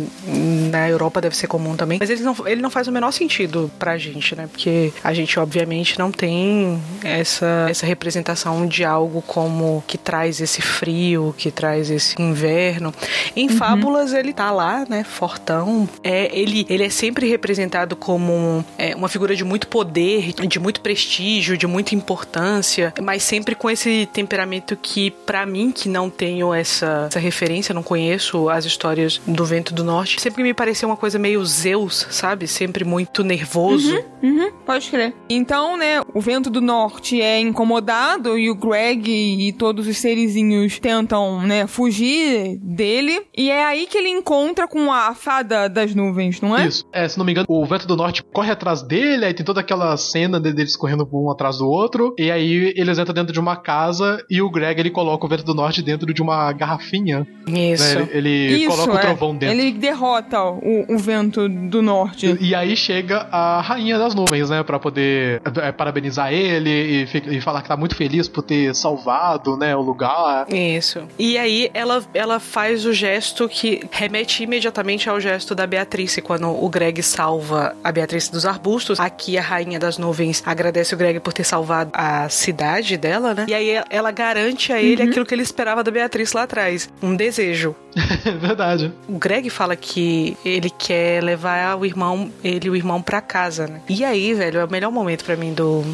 [0.71, 1.99] na Europa deve ser comum também.
[1.99, 4.49] Mas ele não, ele não faz o menor sentido pra gente, né?
[4.51, 10.63] Porque a gente, obviamente, não tem essa, essa representação de algo como que traz esse
[10.63, 12.95] frio, que traz esse inverno.
[13.35, 15.03] Em fábulas, ele tá lá, né?
[15.03, 15.89] Fortão.
[16.05, 20.81] É, ele, ele é sempre representado como é, uma figura de muito poder, de muito
[20.81, 26.53] prestígio, de muita importância, mas sempre com esse temperamento que, pra mim, que não tenho
[26.53, 30.97] essa, essa referência, não conheço as histórias do Vento do Norte, sempre me pareceu uma
[30.97, 32.47] coisa meio Zeus, sabe?
[32.47, 33.99] Sempre muito nervoso.
[34.23, 35.15] Uhum, pode crer.
[35.31, 40.79] Então, né, o vento do norte é incomodado e o Greg e todos os serizinhos
[40.79, 43.23] tentam, né, fugir dele.
[43.35, 46.67] E é aí que ele encontra com a fada das nuvens, não é?
[46.67, 46.85] Isso.
[46.93, 49.61] É, se não me engano, o vento do norte corre atrás dele, aí tem toda
[49.61, 53.41] aquela cena de- deles correndo um atrás do outro, e aí eles entram dentro de
[53.41, 57.27] uma casa e o Greg ele coloca o vento do norte dentro de uma garrafinha.
[57.47, 57.99] Isso.
[57.99, 58.09] né?
[58.13, 59.01] Ele, ele Isso, coloca o é.
[59.01, 59.55] trovão dentro.
[59.57, 62.37] Ele derrota o, o vento do norte.
[62.41, 64.63] E, e aí chega a rainha das nuvens, né?
[64.63, 69.57] Pra poder é, parabenizar ele e, e falar que tá muito feliz por ter salvado,
[69.57, 70.47] né, o lugar.
[70.53, 71.03] Isso.
[71.19, 76.49] E aí ela, ela faz o gesto que remete imediatamente ao gesto da Beatrice, quando
[76.49, 79.01] o Greg salva a Beatrice dos arbustos.
[79.01, 83.47] Aqui a rainha das nuvens agradece o Greg por ter salvado a cidade dela, né?
[83.49, 87.15] E aí ela garante a ele aquilo que ele esperava da Beatrice lá atrás: um
[87.15, 87.75] desejo.
[88.25, 88.93] É verdade.
[89.09, 93.67] O Greg fala que ele quer levar o irmão, ele e o irmão pra casa,
[93.67, 93.81] né?
[93.89, 95.85] E aí, velho, é o melhor momento pra mim do.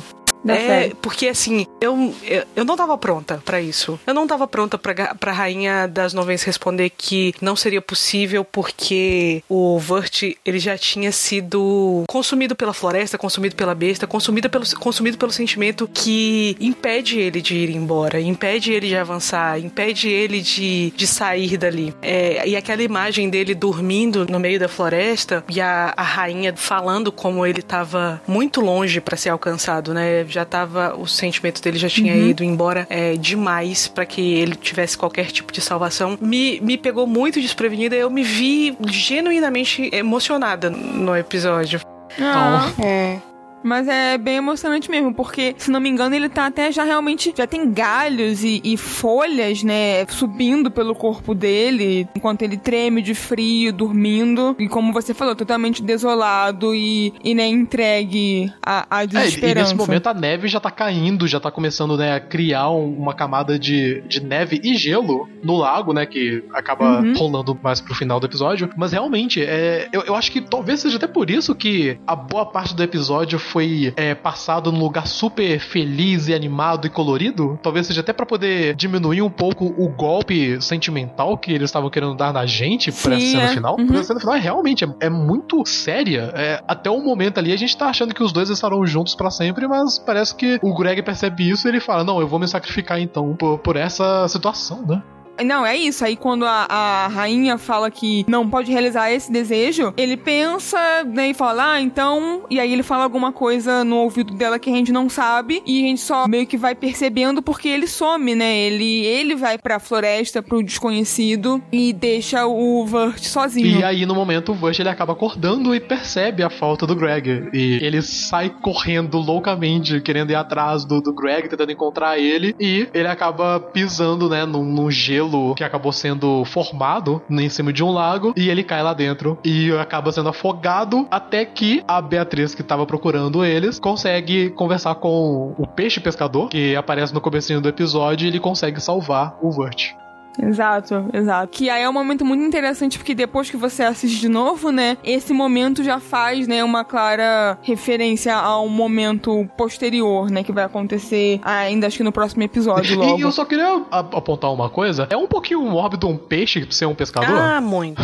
[0.45, 0.95] Da é, série.
[0.97, 3.99] porque assim, eu, eu, eu não tava pronta pra isso.
[4.07, 9.43] Eu não tava pronta pra, pra rainha das nuvens responder que não seria possível porque
[9.49, 15.17] o Vert, ele já tinha sido consumido pela floresta, consumido pela besta, consumido pelo, consumido
[15.17, 20.93] pelo sentimento que impede ele de ir embora, impede ele de avançar, impede ele de,
[20.97, 21.95] de sair dali.
[22.03, 27.11] É, e aquela imagem dele dormindo no meio da floresta e a, a rainha falando
[27.11, 30.25] como ele tava muito longe pra ser alcançado, né?
[30.35, 34.99] Já tava, o sentimento dele já tinha ido embora é, demais pra que ele tivesse
[34.99, 36.19] qualquer tipo de salvação.
[36.21, 41.81] Me, me pegou muito desprevenida, eu me vi genuinamente emocionada no episódio.
[42.21, 43.34] Ah, É.
[43.65, 47.33] mas é bem emocionante mesmo, porque, se não me engano, ele tá até já realmente.
[47.37, 50.07] Já tem galhos e, e folhas, né?
[50.07, 54.55] Subindo pelo corpo dele, enquanto ele treme de frio, dormindo.
[54.59, 59.73] E como você falou, totalmente desolado e, e né, entregue à, à É, e desesperança.
[59.73, 63.15] nesse momento a neve já tá caindo, já tá começando, né, a criar um- uma
[63.15, 67.15] camada de, de neve e gelo no lago, né, que acaba Uhum.
[67.17, 68.69] rolando mais pro final do episódio.
[68.77, 72.47] Mas realmente, é, eu, eu acho que talvez seja até por isso que a boa
[72.47, 77.57] parte do episódio foi é, passado num lugar super feliz e animado e colorido.
[77.63, 82.17] Talvez seja até pra poder diminuir um pouco o golpe sentimental que eles estavam querendo
[82.17, 83.49] dar na gente pra Sim, essa cena é.
[83.55, 83.77] final.
[83.79, 83.87] Uhum.
[83.87, 86.33] Porque a cena final é realmente é, é muito séria.
[86.35, 89.31] É, até o momento ali a gente tá achando que os dois estarão juntos pra
[89.31, 92.49] sempre, mas parece que o Greg percebe isso e ele fala: Não, eu vou me
[92.49, 95.01] sacrificar então por, por essa situação, né?
[95.43, 96.05] Não, é isso.
[96.05, 101.31] Aí quando a, a rainha fala que não pode realizar esse desejo, ele pensa, né,
[101.31, 102.45] e fala, ah, então.
[102.51, 105.63] E aí ele fala alguma coisa no ouvido dela que a gente não sabe.
[105.67, 108.57] E a gente só meio que vai percebendo porque ele some, né?
[108.59, 113.81] Ele, ele vai pra floresta, pro desconhecido, e deixa o Vert sozinho.
[113.81, 117.49] E aí, no momento, o Vush ele acaba acordando e percebe a falta do Greg.
[117.53, 122.55] E ele sai correndo loucamente, querendo ir atrás do, do Greg, tentando encontrar ele.
[122.61, 125.24] E ele acaba pisando, né, num, num gelo
[125.57, 128.33] que acabou sendo formado em cima de um lago.
[128.37, 132.87] E ele cai lá dentro e acaba sendo afogado até que a Beatriz, que tava
[132.87, 138.29] procurando eles, consegue conversar com o peixe pescador, que aparece no comecinho do episódio, e
[138.29, 139.95] ele consegue salvar o Vert.
[140.41, 141.49] Exato, exato.
[141.49, 144.97] Que aí é um momento muito interessante, porque depois que você assiste de novo, né,
[145.05, 151.41] esse momento já faz, né, uma clara referência ao momento posterior, né, que vai acontecer
[151.43, 153.19] ainda acho que no próximo episódio logo.
[153.19, 155.07] E eu só queria a- apontar uma coisa.
[155.11, 157.37] É um pouquinho mórbido um peixe ser um pescador?
[157.37, 158.03] Ah, muito.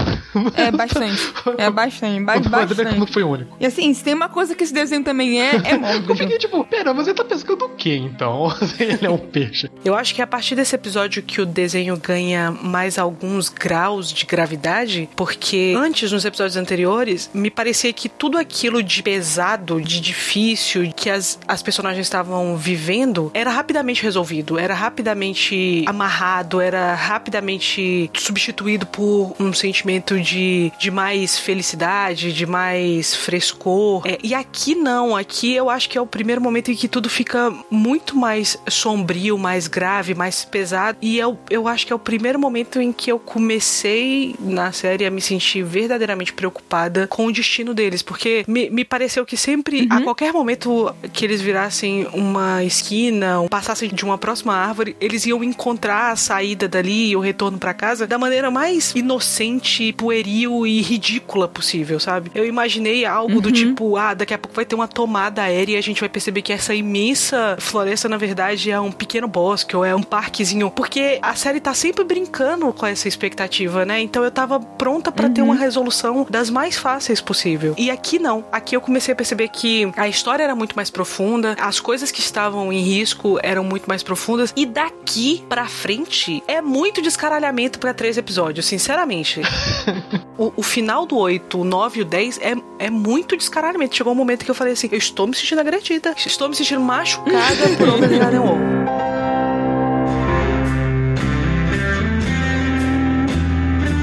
[0.56, 1.32] É bastante.
[1.58, 3.12] É bastante, ba- Mas bem que não bastante.
[3.12, 3.56] foi o único.
[3.58, 6.16] E assim, se tem uma coisa que esse desenho também é, é Eu mórbido.
[6.16, 8.46] fiquei tipo, pera, mas ele tá pescando o quê então?
[8.78, 9.68] ele é um peixe.
[9.84, 12.19] Eu acho que é a partir desse episódio que o desenho ganha
[12.62, 18.82] mais alguns graus de gravidade, porque antes, nos episódios anteriores, me parecia que tudo aquilo
[18.82, 25.84] de pesado, de difícil, que as, as personagens estavam vivendo, era rapidamente resolvido, era rapidamente
[25.86, 34.02] amarrado, era rapidamente substituído por um sentimento de, de mais felicidade, de mais frescor.
[34.06, 37.08] É, e aqui não, aqui eu acho que é o primeiro momento em que tudo
[37.08, 40.98] fica muito mais sombrio, mais grave, mais pesado.
[41.00, 45.06] E eu, eu acho que é o primeiro momento em que eu comecei na série
[45.06, 49.86] a me sentir verdadeiramente preocupada com o destino deles, porque me, me pareceu que sempre,
[49.88, 55.24] a qualquer momento que eles virassem uma esquina, ou passassem de uma próxima árvore, eles
[55.24, 60.82] iam encontrar a saída dali, o retorno pra casa, da maneira mais inocente, pueril e
[60.82, 62.32] ridícula possível, sabe?
[62.34, 65.76] Eu imaginei algo do tipo, ah, daqui a pouco vai ter uma tomada aérea e
[65.76, 69.84] a gente vai perceber que essa imensa floresta, na verdade, é um pequeno bosque ou
[69.84, 70.72] é um parquezinho.
[70.72, 74.00] Porque a série tá sempre brincando com essa expectativa, né?
[74.00, 77.74] Então eu tava pronta pra ter uma resolução das mais fáceis possível.
[77.76, 78.44] E aqui não.
[78.52, 82.20] Aqui eu comecei a perceber que a história era muito mais profunda, as coisas que
[82.20, 84.52] estavam em risco eram muito mais profundas.
[84.56, 89.40] E daqui pra frente é muito descaralhamento pra três episódios, sinceramente.
[90.38, 93.96] o, o final do 8, o 9 e o 10 é, é muito descaralhamento.
[93.96, 96.80] Chegou um momento que eu falei assim: eu estou me sentindo agredida, estou me sentindo
[96.80, 99.09] machucada por Overland Wall.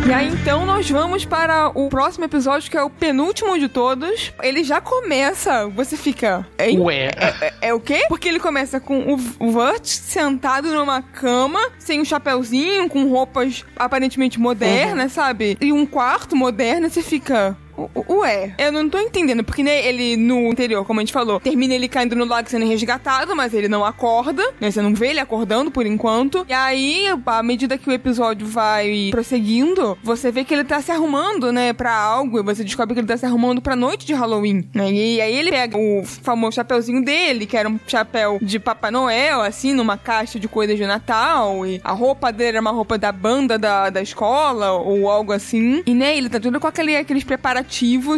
[0.07, 4.31] E aí então nós vamos para o próximo episódio, que é o penúltimo de todos.
[4.41, 6.47] Ele já começa, você fica.
[6.57, 6.79] Hein?
[6.79, 7.11] Ué.
[7.41, 8.05] É, é o quê?
[8.07, 13.65] Porque ele começa com o, o Vert sentado numa cama, sem um chapéuzinho, com roupas
[13.75, 15.57] aparentemente modernas, sabe?
[15.59, 17.57] E um quarto moderno, você fica.
[17.77, 21.13] "U- u- Ué, eu não tô entendendo, porque né, ele no anterior, como a gente
[21.13, 24.71] falou, termina ele caindo no lago sendo resgatado, mas ele não acorda, né?
[24.71, 26.45] Você não vê ele acordando por enquanto.
[26.49, 30.91] E aí, à medida que o episódio vai prosseguindo, você vê que ele tá se
[30.91, 34.13] arrumando, né, pra algo, e você descobre que ele tá se arrumando pra noite de
[34.13, 34.91] Halloween, né?
[34.91, 39.41] E aí ele pega o famoso chapéuzinho dele, que era um chapéu de Papai Noel,
[39.41, 43.11] assim, numa caixa de coisas de Natal, e a roupa dele era uma roupa da
[43.11, 45.83] banda da, da escola, ou algo assim.
[45.85, 47.66] E, né, ele tá todo com aquele, aqueles preparativos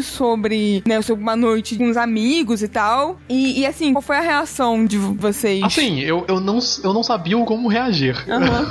[0.01, 3.19] sobre, né, sobre uma noite com uns amigos e tal.
[3.27, 5.63] E, e, assim, qual foi a reação de vocês?
[5.63, 8.15] Assim, eu, eu, não, eu não sabia como reagir.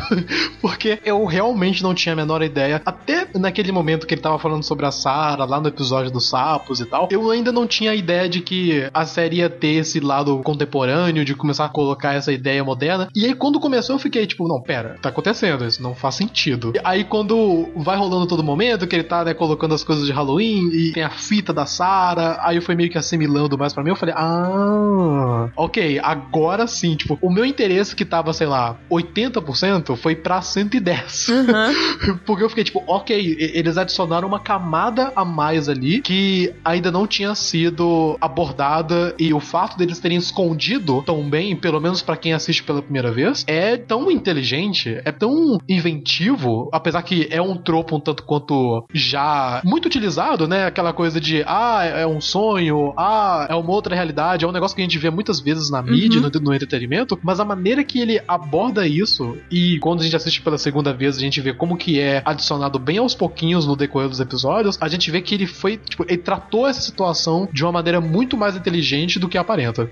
[0.60, 2.82] Porque eu realmente não tinha a menor ideia.
[2.84, 6.80] Até naquele momento que ele tava falando sobre a Sarah, lá no episódio dos sapos
[6.80, 10.00] e tal, eu ainda não tinha a ideia de que a série ia ter esse
[10.00, 13.08] lado contemporâneo, de começar a colocar essa ideia moderna.
[13.14, 16.72] E aí, quando começou, eu fiquei tipo, não, pera, tá acontecendo, isso não faz sentido.
[16.74, 20.12] E aí, quando vai rolando todo momento, que ele tá, né, colocando as coisas de
[20.12, 23.90] Halloween e tem a fita da Sarah, aí foi meio que assimilando mais pra mim,
[23.90, 29.96] eu falei, ah, ok, agora sim, tipo, o meu interesse que tava, sei lá, 80%
[29.96, 31.28] foi pra 110.
[32.24, 37.06] Porque eu fiquei tipo, ok, eles adicionaram uma camada a mais ali que ainda não
[37.06, 42.32] tinha sido abordada e o fato deles terem escondido tão bem, pelo menos pra quem
[42.32, 47.96] assiste pela primeira vez, é tão inteligente, é tão inventivo, apesar que é um tropo
[47.96, 50.57] um tanto quanto já muito utilizado, né?
[50.66, 54.74] Aquela coisa de, ah, é um sonho, ah, é uma outra realidade, é um negócio
[54.74, 57.98] que a gente vê muitas vezes na mídia, no, no entretenimento, mas a maneira que
[58.00, 61.76] ele aborda isso e quando a gente assiste pela segunda vez, a gente vê como
[61.76, 65.46] que é adicionado bem aos pouquinhos no decorrer dos episódios, a gente vê que ele
[65.46, 69.90] foi, tipo, ele tratou essa situação de uma maneira muito mais inteligente do que aparenta.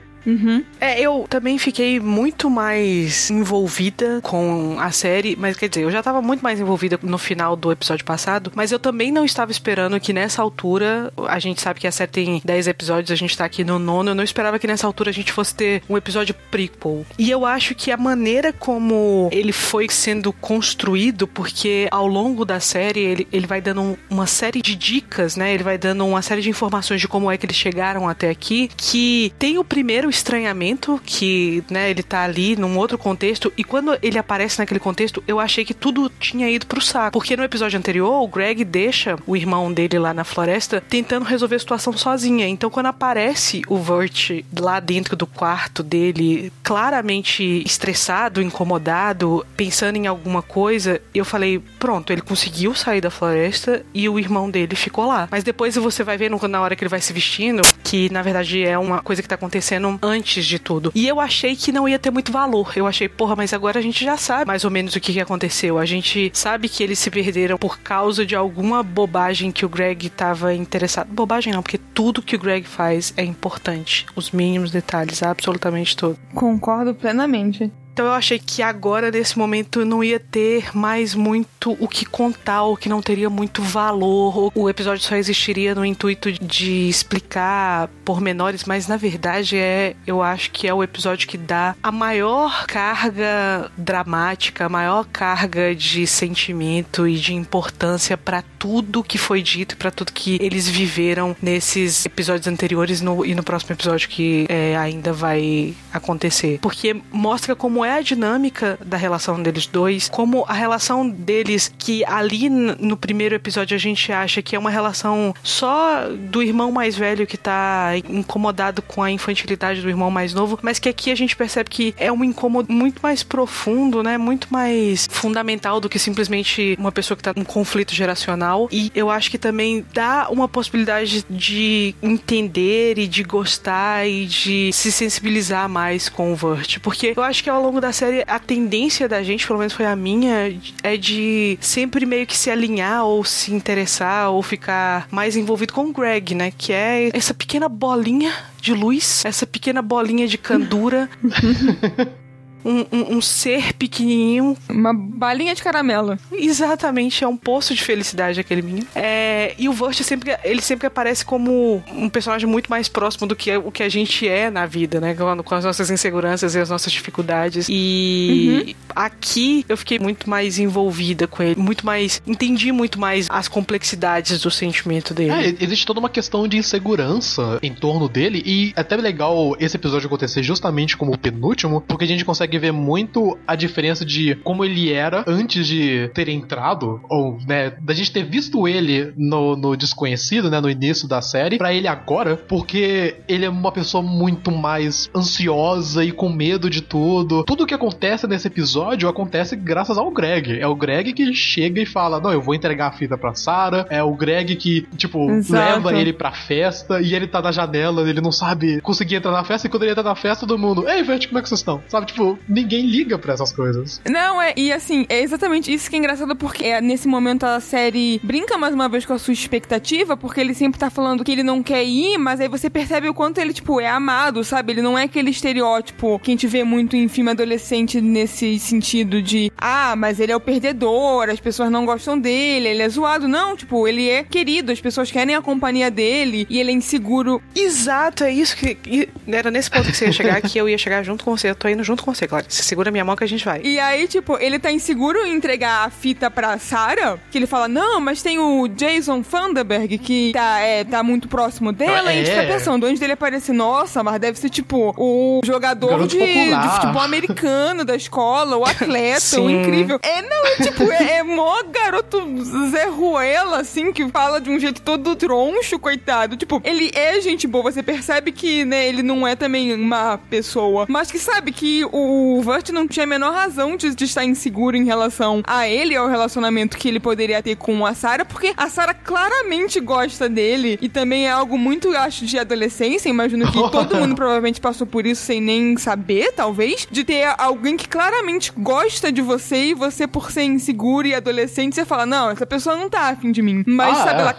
[0.80, 6.02] É, eu também fiquei muito mais envolvida com a série, mas quer dizer, eu já
[6.02, 9.98] tava muito mais envolvida no final do episódio passado, mas eu também não estava esperando
[10.00, 13.44] que nessa altura, a gente sabe que a série tem 10 episódios, a gente tá
[13.44, 16.34] aqui no nono, eu não esperava que nessa altura a gente fosse ter um episódio
[16.50, 17.04] prequel.
[17.18, 22.58] E eu acho que a maneira como ele foi sendo construído, porque ao longo da
[22.60, 25.54] série ele, ele vai dando um- uma série de dicas, né?
[25.54, 28.68] Ele vai dando uma série de informações de como é que eles chegaram até aqui,
[28.76, 33.96] que tem o primeiro estranhamento, que, né, ele tá ali num outro contexto, e quando
[34.02, 37.12] ele aparece naquele contexto, eu achei que tudo tinha ido pro saco.
[37.12, 41.56] Porque no episódio anterior, o Greg deixa o irmão dele lá na floresta tentando resolver
[41.56, 42.48] a situação sozinha.
[42.48, 50.06] Então, quando aparece o Vert lá dentro do quarto dele, claramente estressado, incomodado, pensando em
[50.06, 55.06] alguma coisa, eu falei: pronto, ele conseguiu sair da floresta e o irmão dele ficou
[55.06, 55.28] lá.
[55.30, 58.64] Mas depois você vai vendo na hora que ele vai se vestindo que na verdade
[58.64, 60.92] é uma coisa que tá acontecendo antes de tudo.
[60.94, 62.72] E eu achei que não ia ter muito valor.
[62.76, 65.20] Eu achei, porra, mas agora a gente já sabe mais ou menos o que, que
[65.20, 65.78] aconteceu.
[65.78, 70.08] A gente sabe que eles se perderam por causa de alguma bobagem que o Greg
[70.10, 71.08] tava interessado.
[71.08, 74.06] Bobagem não, porque tudo que o Greg faz é importante.
[74.14, 76.18] Os mínimos detalhes, absolutamente tudo.
[76.34, 77.72] Concordo plenamente.
[77.96, 82.62] Então eu achei que agora, nesse momento, não ia ter mais muito o que contar,
[82.64, 84.52] ou que não teria muito valor.
[84.54, 90.50] O episódio só existiria no intuito de explicar pormenores, mas na verdade é, eu acho
[90.50, 97.08] que é o episódio que dá a maior carga dramática, a maior carga de sentimento
[97.08, 102.46] e de importância pra tudo que foi dito, pra tudo que eles viveram nesses episódios
[102.46, 106.58] anteriores no- e no próximo episódio que é, ainda vai acontecer.
[106.60, 112.04] Porque mostra como é a dinâmica da relação deles dois, como a relação deles, que
[112.04, 116.96] ali no primeiro episódio a gente acha que é uma relação só do irmão mais
[116.96, 121.14] velho que tá incomodado com a infantilidade do irmão mais novo, mas que aqui a
[121.14, 124.18] gente percebe que é um incômodo muito mais profundo, né?
[124.18, 128.68] Muito mais fundamental do que simplesmente uma pessoa que tá num conflito geracional.
[128.70, 134.72] E eu acho que também dá uma possibilidade de entender e de gostar e de
[134.72, 136.78] se sensibilizar mais com o Vert.
[136.80, 139.86] Porque eu acho que ao longo da série a tendência da gente, pelo menos foi
[139.86, 145.36] a minha, é de sempre meio que se alinhar ou se interessar ou ficar mais
[145.36, 146.52] envolvido com o Greg, né?
[146.56, 151.08] Que é essa pequena bolinha de luz, essa pequena bolinha de candura.
[152.66, 156.18] Um, um- um ser pequenininho Uma balinha de caramelo.
[156.32, 158.86] Exatamente, é um poço de felicidade aquele menino.
[158.94, 163.36] É, e o Vert sempre, ele sempre aparece como um personagem muito mais próximo do
[163.36, 165.14] que o que a gente é na vida, né?
[165.14, 167.66] Com, com as nossas inseguranças e as nossas dificuldades.
[167.68, 172.20] E aqui eu fiquei muito mais envolvida com ele, muito mais.
[172.26, 175.30] Entendi muito mais as complexidades do sentimento dele.
[175.30, 179.76] É, existe toda uma questão de insegurança em torno dele e é até legal esse
[179.76, 184.34] episódio acontecer justamente como o penúltimo, porque a gente consegue ver muito a diferença de
[184.36, 189.56] como ele era antes de ter entrado, ou, né, da gente ter visto ele no,
[189.56, 194.02] no desconhecido, né, no início da série, pra ele agora, porque ele é uma pessoa
[194.02, 197.44] muito mais ansiosa e com medo de tudo.
[197.44, 200.58] Tudo que acontece nesse episódio acontece graças ao Greg.
[200.58, 203.86] É o Greg que chega e fala: Não, eu vou entregar a fita pra Sarah.
[203.90, 205.74] É o Greg que, tipo, Exato.
[205.74, 209.44] leva ele pra festa e ele tá na janela, ele não sabe conseguir entrar na
[209.44, 209.66] festa.
[209.66, 211.82] E quando ele entra na festa, todo mundo: Ei, Vert, como é que vocês estão?
[211.88, 214.00] Sabe, tipo, ninguém liga pra essas coisas.
[214.08, 217.60] Não, é, e assim, é exatamente isso que é engraçado, porque é, nesse momento a
[217.60, 221.32] série brinca mais uma vez com a sua expectativa, porque ele sempre tá falando que
[221.32, 224.72] ele não quer ir, mas aí você percebe o quanto ele, tipo, é amado, sabe?
[224.72, 229.22] Ele não é aquele estereótipo que a gente vê muito em filme adolescente nesse sentido
[229.22, 233.28] de, ah, mas ele é o perdedor, as pessoas não gostam dele, ele é zoado.
[233.28, 237.42] Não, tipo, ele é querido, as pessoas querem a companhia dele e ele é inseguro.
[237.54, 238.76] Exato, é isso que.
[238.86, 241.50] e Era nesse ponto que você ia chegar, que eu ia chegar junto com você.
[241.50, 242.48] Eu tô indo junto com você, Clarice.
[242.56, 243.60] Você segura minha mão que a gente vai.
[243.62, 247.68] E aí, tipo, ele tá inseguro em entregar a fita pra Sarah, que ele fala,
[247.68, 252.24] não, mas tem o Jason Vanderberg que tá, é, tá muito próximo dela, e a
[252.24, 252.40] gente É.
[252.42, 257.02] fica pensando, antes dele aparecer, nossa, mas deve ser, tipo, o jogador de, de futebol
[257.02, 259.98] americano da escola, o atleta, o incrível.
[260.02, 262.22] É, não, é tipo, é, é mó garoto
[262.70, 266.36] Zé Ruela, assim, que fala de um jeito todo troncho, coitado.
[266.36, 270.86] Tipo, ele é gente boa, você percebe que, né, ele não é também uma pessoa,
[270.88, 274.76] mas que sabe que o Vert não tinha a menor razão de, de estar inseguro
[274.76, 278.68] em relação a ele, ao relacionamento que ele poderia ter com a Sarah, porque a
[278.68, 283.08] Sarah claramente gosta dele e também é algo muito, eu acho, de adolescência.
[283.08, 287.76] Imagino que todo mundo provavelmente passou por isso sem nem saber, talvez, de ter alguém
[287.76, 292.30] que claramente gosta de você e você, por ser inseguro e adolescente, você fala: Não,
[292.30, 293.64] essa pessoa não tá afim de mim.
[293.66, 294.22] Mas, Ah, sabe, é.
[294.22, 294.36] ela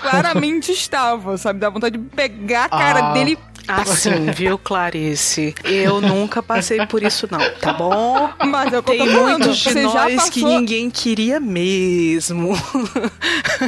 [0.00, 1.58] claramente estava, sabe?
[1.60, 3.12] Dá vontade de pegar a cara Ah.
[3.12, 3.38] dele
[3.68, 5.54] Assim, viu, Clarice?
[5.64, 8.30] Eu nunca passei por isso, não, tá bom?
[8.46, 10.30] Mas eu tô Tem falando, muitos de você já nós passou...
[10.32, 12.56] que ninguém queria mesmo.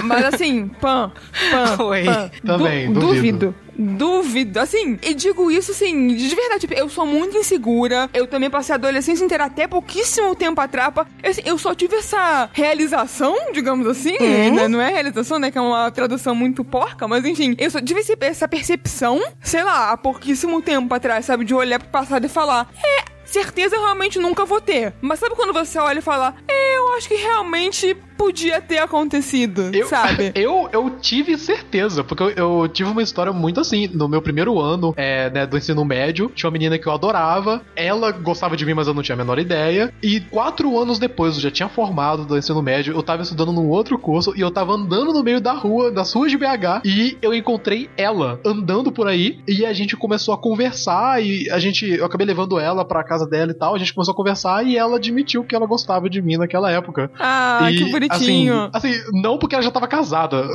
[0.05, 1.13] Mas assim, pan,
[1.51, 2.05] pan, Oi.
[2.05, 2.31] pan.
[2.45, 3.21] Também, du- duvido.
[3.21, 3.55] Duvido.
[3.81, 4.61] Duvido.
[4.61, 6.61] Assim, e digo isso assim, de verdade.
[6.61, 8.09] tipo, Eu sou muito insegura.
[8.13, 10.93] Eu também passei a adolescência inteira até pouquíssimo tempo atrás.
[11.23, 14.17] Assim, eu só tive essa realização, digamos assim.
[14.51, 14.69] né?
[14.69, 15.51] Não é realização, né?
[15.51, 17.55] Que é uma tradução muito porca, mas enfim.
[17.59, 21.45] Eu só tive essa percepção, sei lá, há pouquíssimo tempo atrás, sabe?
[21.45, 23.20] De olhar pro passado e falar: É.
[23.31, 24.93] Certeza eu realmente nunca vou ter.
[25.01, 29.87] Mas sabe quando você olha e fala, eu acho que realmente podia ter acontecido, Eu,
[29.87, 30.31] sabe?
[30.37, 33.89] eu, eu tive certeza, porque eu, eu tive uma história muito assim.
[33.89, 37.63] No meu primeiro ano é, né, do ensino médio, tinha uma menina que eu adorava.
[37.75, 39.91] Ela gostava de mim, mas eu não tinha a menor ideia.
[40.03, 43.71] E quatro anos depois, eu já tinha formado do ensino médio, eu tava estudando num
[43.71, 47.17] outro curso e eu tava andando no meio da rua, das ruas de BH, e
[47.23, 49.41] eu encontrei ela andando por aí.
[49.49, 51.87] E a gente começou a conversar e a gente.
[51.87, 53.75] Eu acabei levando ela pra casa dela e tal.
[53.75, 57.11] A gente começou a conversar e ela admitiu que ela gostava de mim naquela época.
[57.19, 58.71] Ah, E, que bonitinho.
[58.73, 60.45] Assim, assim, não porque ela já tava casada.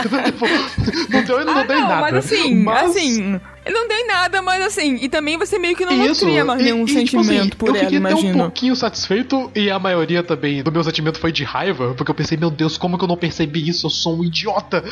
[0.00, 0.46] Tipo,
[1.12, 2.00] não deu, não ah, deu não, nada.
[2.00, 3.22] mas assim, Mas- assim,
[3.70, 6.62] não deu em nada, mas assim, e também você meio que não Isso, nutria mais
[6.62, 8.38] nenhum e, tipo sentimento assim, por eu ela, fiquei até um imagino.
[8.44, 12.36] pouquinho satisfeito e a maioria também do meu sentimento foi de raiva, porque eu pensei,
[12.38, 13.86] meu Deus, como que eu não percebi isso?
[13.86, 14.82] Eu sou um idiota.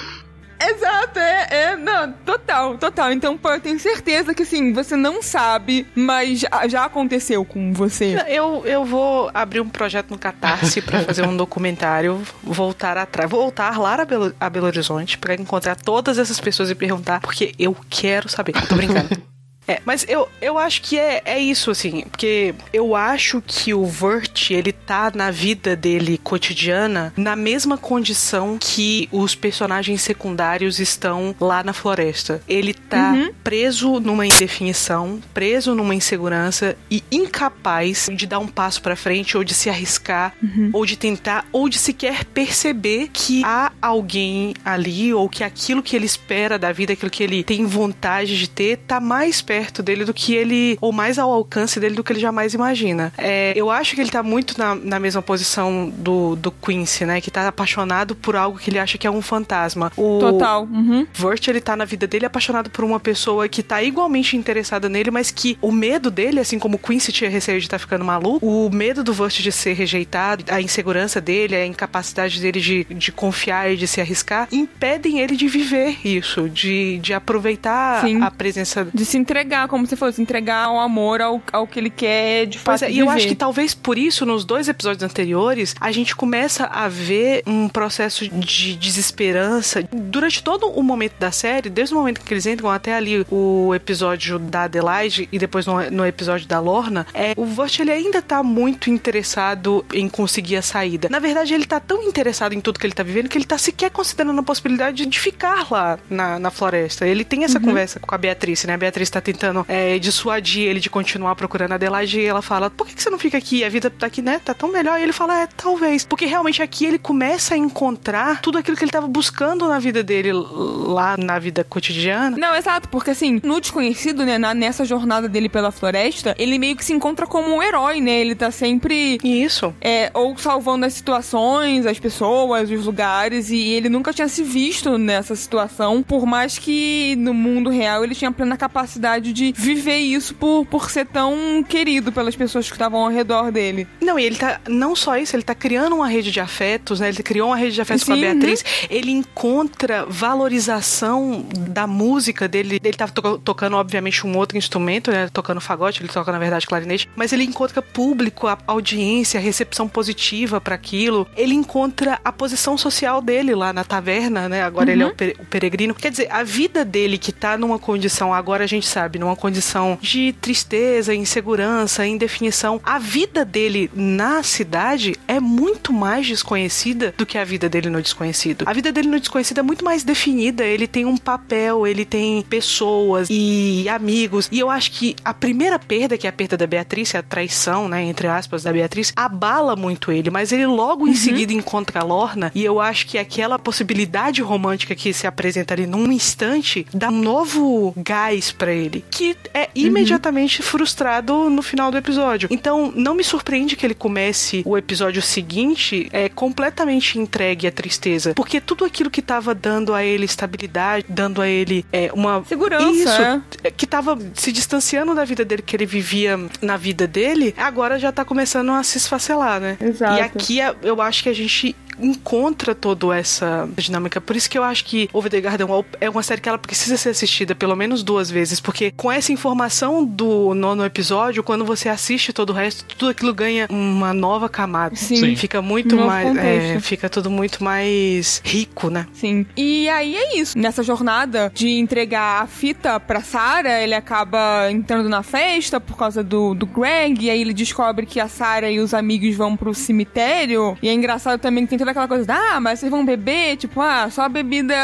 [0.60, 3.12] Exato, é, é, não, total, total.
[3.12, 7.72] Então, pô, eu tenho certeza que assim, você não sabe, mas já, já aconteceu com
[7.72, 8.16] você.
[8.28, 13.78] Eu, eu vou abrir um projeto no Catarse pra fazer um documentário, voltar atrás, voltar
[13.78, 17.76] lá a Belo, a Belo Horizonte pra encontrar todas essas pessoas e perguntar, porque eu
[17.88, 18.52] quero saber.
[18.68, 19.08] Tô brincando.
[19.68, 23.84] É, mas eu, eu acho que é, é isso, assim, porque eu acho que o
[23.84, 31.36] Vert, ele tá na vida dele cotidiana na mesma condição que os personagens secundários estão
[31.38, 32.40] lá na floresta.
[32.48, 33.12] Ele tá
[33.44, 39.44] preso numa indefinição, preso numa insegurança e incapaz de dar um passo pra frente ou
[39.44, 40.32] de se arriscar
[40.72, 45.94] ou de tentar ou de sequer perceber que há alguém ali ou que aquilo que
[45.94, 50.04] ele espera da vida, aquilo que ele tem vontade de ter, tá mais perto dele
[50.04, 53.12] do que ele ou mais ao alcance dele do que ele jamais imagina.
[53.18, 57.20] É, eu acho que ele tá muito na, na mesma posição do, do Quincy, né?
[57.20, 59.92] Que tá apaixonado por algo que ele acha que é um fantasma.
[59.96, 60.64] O, Total.
[60.64, 61.06] Uhum.
[61.12, 65.10] Vert, ele tá na vida dele apaixonado por uma pessoa que tá igualmente interessada nele,
[65.10, 68.44] mas que o medo dele, assim como o Quincy tinha receio de estar ficando maluco,
[68.46, 73.12] o medo do Vert de ser rejeitado, a insegurança dele, a incapacidade dele de, de
[73.12, 78.22] confiar e de se arriscar, impedem ele de viver isso, de, de aproveitar Sim.
[78.22, 81.78] a presença De se entregar, como você falou, se entregar ao amor, ao, ao que
[81.78, 84.68] ele quer de Pois fato é, e eu acho que talvez por isso, nos dois
[84.68, 89.82] episódios anteriores, a gente começa a ver um processo de desesperança.
[89.92, 93.74] Durante todo o momento da série, desde o momento que eles entram até ali o
[93.74, 98.20] episódio da Adelaide e depois no, no episódio da Lorna, é, o Vert ele ainda
[98.20, 101.08] tá muito interessado em conseguir a saída.
[101.10, 103.58] Na verdade, ele tá tão interessado em tudo que ele tá vivendo que ele tá
[103.58, 107.06] sequer considerando a possibilidade de ficar lá na, na floresta.
[107.06, 108.74] Ele tem essa conversa com a Beatriz, né?
[108.74, 109.37] A Beatriz tá tentando
[109.68, 113.10] é, dissuadir ele de continuar procurando a Adelaide e ela fala: Por que, que você
[113.10, 113.64] não fica aqui?
[113.64, 114.40] A vida tá aqui, né?
[114.44, 114.98] Tá tão melhor.
[114.98, 116.04] E ele fala: É, talvez.
[116.04, 120.02] Porque realmente aqui ele começa a encontrar tudo aquilo que ele tava buscando na vida
[120.02, 122.36] dele, lá na vida cotidiana.
[122.36, 126.76] Não, exato, porque assim, no desconhecido, né, na- nessa jornada dele pela floresta, ele meio
[126.76, 128.12] que se encontra como um herói, né?
[128.20, 129.74] Ele tá sempre isso.
[129.80, 134.96] é, ou salvando as situações, as pessoas, os lugares, e ele nunca tinha se visto
[134.98, 140.34] nessa situação, por mais que no mundo real ele tinha plena capacidade de viver isso
[140.34, 143.86] por, por ser tão querido pelas pessoas que estavam ao redor dele.
[144.00, 144.60] Não, e ele tá.
[144.68, 147.08] Não só isso, ele tá criando uma rede de afetos, né?
[147.08, 148.64] Ele criou uma rede de afetos com a Sim, Beatriz.
[148.90, 150.04] Ele encontra
[150.52, 152.80] valorização da música dele.
[152.82, 155.28] Ele tava to- tocando, obviamente, um outro instrumento, né?
[155.32, 157.08] Tocando fagote, ele toca, na verdade, clarinete.
[157.16, 161.26] Mas ele encontra público, a audiência, a recepção positiva para aquilo.
[161.36, 164.62] Ele encontra a posição social dele lá na taverna, né?
[164.62, 165.94] Agora ele é o, pe- o peregrino.
[165.94, 169.96] Quer dizer, a vida dele que tá numa condição, agora a gente sabe, numa condição
[170.00, 172.80] de tristeza, insegurança, indefinição.
[172.82, 178.02] A vida dele na cidade é muito mais desconhecida do que a vida dele no
[178.02, 178.64] desconhecido.
[178.66, 182.42] A vida dele no desconhecido é muito mais definida, ele tem um papel, ele tem
[182.42, 184.48] pessoas e amigos.
[184.50, 187.88] E eu acho que a primeira perda, que é a perda da Beatriz, a traição,
[187.88, 192.04] né, entre aspas, da Beatriz, abala muito ele, mas ele logo em seguida encontra a
[192.04, 197.08] Lorna e eu acho que aquela possibilidade romântica que se apresenta ali num instante dá
[197.08, 198.97] um novo gás pra ele.
[199.10, 202.48] Que é imediatamente frustrado no final do episódio.
[202.50, 208.34] Então, não me surpreende que ele comece o episódio seguinte é completamente entregue à tristeza,
[208.34, 212.90] porque tudo aquilo que tava dando a ele estabilidade, dando a ele é, uma Segurança,
[212.90, 213.40] isso, é.
[213.64, 217.98] é, que tava se distanciando da vida dele que ele vivia na vida dele, agora
[217.98, 219.76] já tá começando a se esfacelar, né?
[219.80, 220.18] Exato.
[220.18, 224.20] E aqui é- eu acho que a gente encontra toda essa dinâmica.
[224.20, 226.58] Por isso que eu acho que Over the Garden Wall é uma série que ela
[226.58, 231.64] precisa ser assistida pelo menos duas vezes, porque com essa informação do nono episódio, quando
[231.64, 234.96] você assiste todo o resto, tudo aquilo ganha uma nova camada.
[234.96, 235.16] Sim.
[235.16, 235.36] Sim.
[235.36, 236.36] Fica muito Novo mais.
[236.36, 239.06] é, fica tudo muito mais rico, né?
[239.12, 239.46] Sim.
[239.56, 240.58] E aí é isso.
[240.58, 246.22] Nessa jornada de entregar a fita pra Sarah, ele acaba entrando na festa por causa
[246.22, 249.74] do, do Greg, e aí ele descobre que a Sarah e os amigos vão pro
[249.74, 250.76] cemitério.
[250.82, 253.56] E é engraçado também que tem toda aquela coisa, de, ah, mas vocês vão beber,
[253.56, 254.74] tipo, ah, só bebida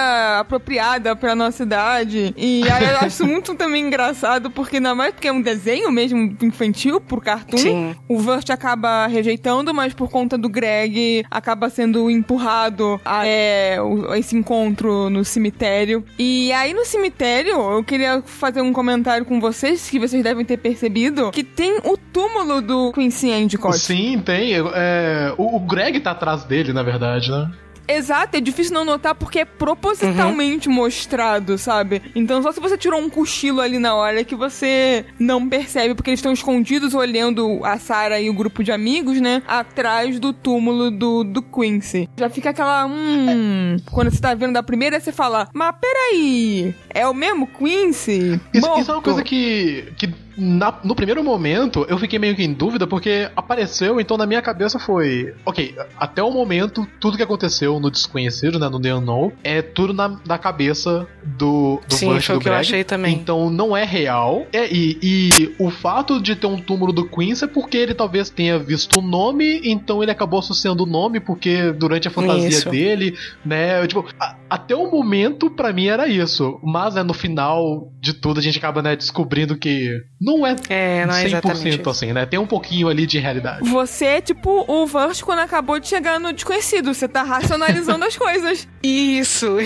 [0.41, 2.35] apropriada pra nossa idade.
[2.37, 6.37] E aí eu acho muito também engraçado, porque ainda mais porque é um desenho mesmo
[6.43, 7.59] infantil por cartoon.
[7.59, 7.97] Sim.
[8.09, 13.79] O Vert acaba rejeitando, mas por conta do Greg acaba sendo empurrado a é,
[14.17, 16.05] esse encontro no cemitério.
[16.19, 20.57] E aí no cemitério, eu queria fazer um comentário com vocês, que vocês devem ter
[20.57, 23.79] percebido, que tem o túmulo do Quincy Endicott.
[23.79, 24.53] Sim, tem.
[24.55, 26.94] é, o, o Greg tá atrás dele, na verdade,
[27.31, 27.51] né?
[27.87, 32.03] Exato, é difícil não notar porque é propositalmente mostrado, sabe?
[32.15, 36.11] Então só se você tirou um cochilo ali na hora que você não percebe, porque
[36.11, 39.43] eles estão escondidos olhando a Sarah e o grupo de amigos, né?
[39.47, 42.09] Atrás do túmulo do, do Quincy.
[42.17, 42.87] Já fica aquela.
[42.87, 43.77] Hum.
[43.91, 48.41] Quando você tá vendo da primeira, você fala: Mas peraí, é o mesmo Quincy?
[48.53, 52.35] Isso, isso é uma Morto?" coisa que, que na- no primeiro momento eu fiquei meio
[52.35, 57.17] que em dúvida porque apareceu, então na minha cabeça foi: ok, até o momento, tudo
[57.17, 61.95] que aconteceu no Desconhecido, né, no The Unknown, é tudo na, na cabeça do, do
[61.95, 62.61] Sim, foi do o que eu Greg.
[62.61, 63.15] achei também.
[63.15, 64.47] Então não é real.
[64.53, 68.31] É, e, e o fato de ter um túmulo do Quincy é porque ele talvez
[68.31, 72.71] tenha visto o nome, então ele acabou associando o nome porque durante a fantasia Isso.
[72.71, 73.87] dele, né?
[73.87, 76.59] Tipo, a- até o momento, pra mim, era isso.
[76.63, 79.91] Mas, né, no final de tudo, a gente acaba, né, descobrindo que
[80.25, 81.91] não é, É, não é 100% exatamente isso.
[81.91, 82.25] assim, né?
[82.27, 83.69] Tem um pouquinho ali de realidade.
[83.69, 86.93] Você é tipo o Vert quando acabou de chegar no desconhecido.
[86.95, 88.67] Você tá racionalizando as coisas.
[88.83, 89.57] Isso!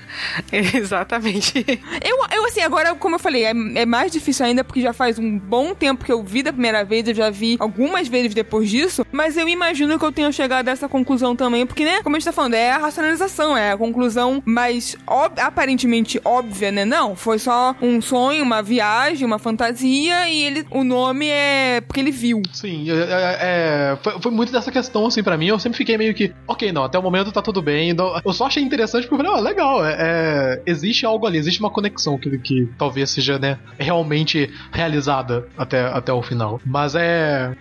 [0.52, 1.64] Exatamente.
[2.04, 5.18] Eu, eu, assim, agora, como eu falei, é, é mais difícil ainda porque já faz
[5.18, 8.68] um bom tempo que eu vi da primeira vez, eu já vi algumas vezes depois
[8.70, 12.16] disso, mas eu imagino que eu tenha chegado a essa conclusão também, porque, né, como
[12.16, 16.84] a gente tá falando, é a racionalização, é a conclusão mais ob- aparentemente óbvia, né?
[16.84, 22.00] Não, foi só um sonho, uma viagem, uma fantasia e ele, o nome é porque
[22.00, 22.42] ele viu.
[22.52, 25.46] Sim, é, é- é, foi, foi muito dessa questão, assim, pra mim.
[25.46, 27.90] Eu sempre fiquei meio que, ok, não, até o momento tá tudo bem.
[27.90, 31.38] então, eu só achei interessante porque eu falei, ó, legal, é, é, existe algo ali,
[31.38, 36.60] existe uma conexão que, que talvez seja, né, realmente realizada até, até o final.
[36.64, 37.54] Mas é.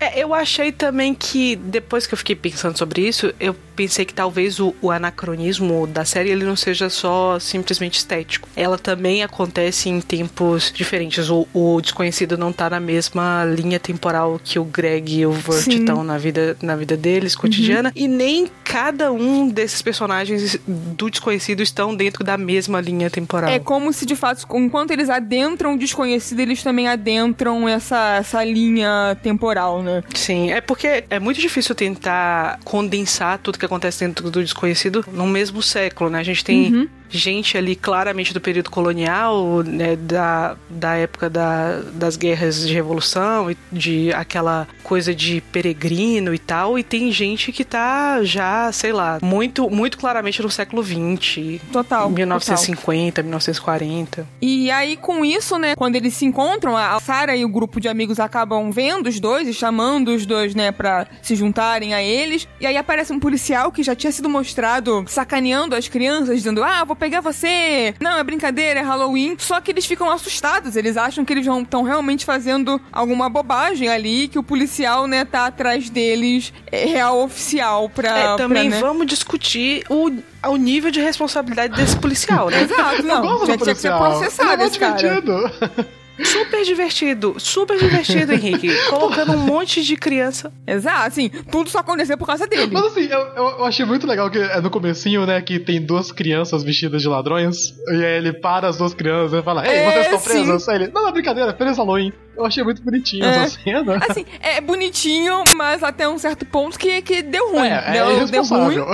[0.00, 4.12] É, eu achei também que, depois que eu fiquei pensando sobre isso, eu pensei que
[4.12, 8.48] talvez o, o anacronismo da série ele não seja só simplesmente estético.
[8.56, 11.30] Ela também acontece em tempos diferentes.
[11.30, 15.68] O, o desconhecido não tá na mesma linha temporal que o Greg e o Vert
[15.68, 17.92] estão na vida, na vida deles, cotidiana.
[17.94, 23.48] E nem cada um desses personagens do desconhecido estão dentro da mesma linha temporal.
[23.48, 28.42] É como se, de fato, enquanto eles adentram o desconhecido, eles também adentram essa, essa
[28.42, 30.02] linha temporal, né?
[30.16, 35.26] Sim, é porque é muito difícil tentar condensar tudo que acontece dentro do desconhecido no
[35.26, 36.18] mesmo século, né?
[36.18, 42.16] A gente tem gente ali claramente do período colonial, né, da, da época da, das
[42.16, 47.64] guerras de revolução, e de aquela coisa de peregrino e tal, e tem gente que
[47.64, 51.60] tá já, sei lá, muito, muito claramente no século XX.
[51.72, 52.10] Total.
[52.10, 54.26] 1950, 1940.
[54.40, 57.88] E aí, com isso, né, quando eles se encontram, a Sarah e o grupo de
[57.88, 62.48] amigos acabam vendo os dois e chamando os dois, né, pra se juntarem a eles.
[62.60, 66.84] E aí aparece um policial que já tinha sido mostrado sacaneando as crianças, dizendo: Ah,
[66.84, 67.94] vou pegar você.
[68.00, 69.36] Não, é brincadeira, é Halloween.
[69.38, 74.28] Só que eles ficam assustados, eles acham que eles estão realmente fazendo alguma bobagem ali,
[74.28, 78.18] que o policial, né, tá atrás deles, é real oficial pra.
[78.18, 78.80] É, também pra, né?
[78.80, 80.10] vamos discutir o,
[80.46, 82.62] o nível de responsabilidade desse policial, né?
[82.62, 83.22] Exato, não.
[83.22, 84.98] Gosto já tinha que ser processado é esse cara.
[86.24, 88.68] Super divertido, super divertido, Henrique.
[88.90, 90.52] Colocando um monte de criança.
[90.66, 92.70] Exato, assim, tudo só aconteceu por causa dele.
[92.72, 95.80] Mas assim, eu, eu, eu achei muito legal que é no comecinho, né, que tem
[95.80, 99.74] duas crianças vestidas de ladrões, e aí ele para as duas crianças e fala, ei,
[99.78, 100.28] É, vocês estão sim.
[100.28, 100.68] presas?
[100.68, 102.12] Aí ele, não, não, brincadeira, feliz Halloween.
[102.36, 103.44] Eu achei muito bonitinho É.
[103.44, 104.00] essa cena.
[104.08, 107.68] Assim, é bonitinho, mas até um certo ponto que, que deu ruim.
[107.68, 108.86] É, é deu, deu ruim irresponsável.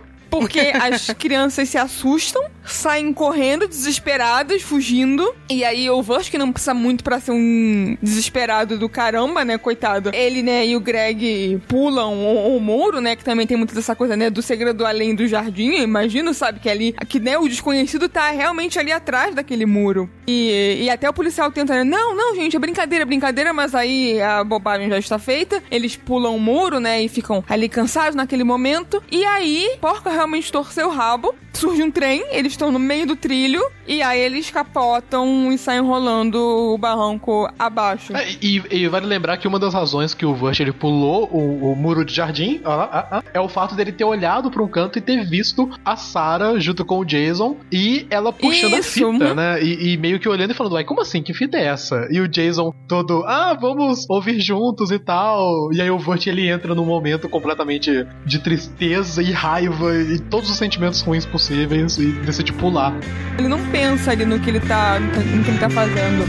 [0.32, 5.34] porque as crianças se assustam saem correndo, desesperados, fugindo.
[5.48, 9.58] E aí o Vush, que não precisa muito pra ser um desesperado do caramba, né,
[9.58, 10.10] coitado.
[10.14, 13.94] Ele, né, e o Greg pulam o, o muro, né, que também tem muito dessa
[13.94, 15.82] coisa, né, do segredo além do jardim.
[15.82, 20.08] Imagino, sabe, que ali, que, né, o desconhecido tá realmente ali atrás daquele muro.
[20.26, 23.74] E, e até o policial tenta, né, não, não, gente, é brincadeira, é brincadeira, mas
[23.74, 25.62] aí a bobagem já está feita.
[25.70, 29.02] Eles pulam o muro, né, e ficam ali cansados naquele momento.
[29.10, 31.34] E aí, Porca realmente torceu o rabo.
[31.52, 35.80] Surge um trem, eles estão no meio do trilho, e aí eles capotam e saem
[35.80, 38.16] rolando o barranco abaixo.
[38.16, 41.72] É, e, e vale lembrar que uma das razões que o Vush ele pulou o,
[41.72, 44.68] o muro de jardim lá, ah, ah, é o fato dele ter olhado para um
[44.68, 49.12] canto e ter visto a Sarah junto com o Jason e ela puxando Isso, a
[49.12, 49.62] fita, né?
[49.62, 51.22] E, e meio que olhando e falando, uai, como assim?
[51.22, 52.06] Que fita é essa?
[52.10, 55.72] E o Jason todo, ah, vamos ouvir juntos e tal.
[55.72, 60.50] E aí o Vush ele entra num momento completamente de tristeza e raiva e todos
[60.50, 62.92] os sentimentos ruins possíveis e decide pular.
[63.38, 65.10] Ele não pensa ali no que ele tá, no
[65.44, 66.24] que ele tá fazendo.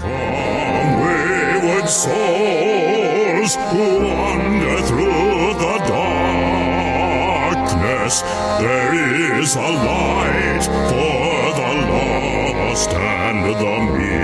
[0.00, 5.78] Come, wayward souls who wander through the
[7.58, 8.24] darkness.
[8.58, 8.94] There
[9.40, 14.22] is a light for the lost and the meek.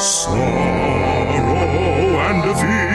[0.00, 1.28] Sorrow
[2.28, 2.87] and fear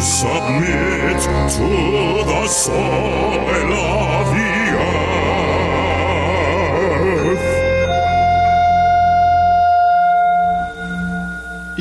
[0.00, 4.19] submit to the soil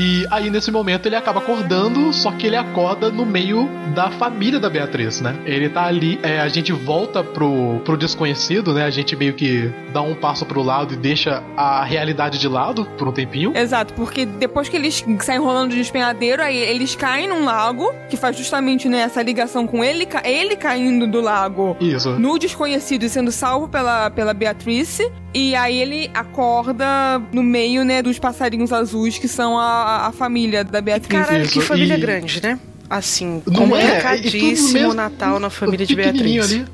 [0.01, 4.57] E aí, nesse momento, ele acaba acordando, só que ele acorda no meio da família
[4.57, 5.35] da Beatriz, né?
[5.45, 8.85] Ele tá ali, é, a gente volta pro, pro desconhecido, né?
[8.85, 12.85] A gente meio que dá um passo pro lado e deixa a realidade de lado
[12.97, 13.51] por um tempinho.
[13.53, 18.15] Exato, porque depois que eles saem rolando de despenhadeiro, aí eles caem num lago, que
[18.15, 22.11] faz justamente né, essa ligação com ele, ele caindo do lago Isso.
[22.11, 25.11] no desconhecido e sendo salvo pela, pela Beatrice.
[25.33, 30.63] E aí ele acorda no meio, né, dos passarinhos azuis, que são a, a família
[30.63, 31.19] da Beatriz.
[31.25, 32.59] Caralho, que família e- grande, né?
[32.89, 33.51] Assim, é?
[33.51, 36.51] Complicadíssimo mesmo- o Natal na família de Beatriz.
[36.51, 36.65] ali.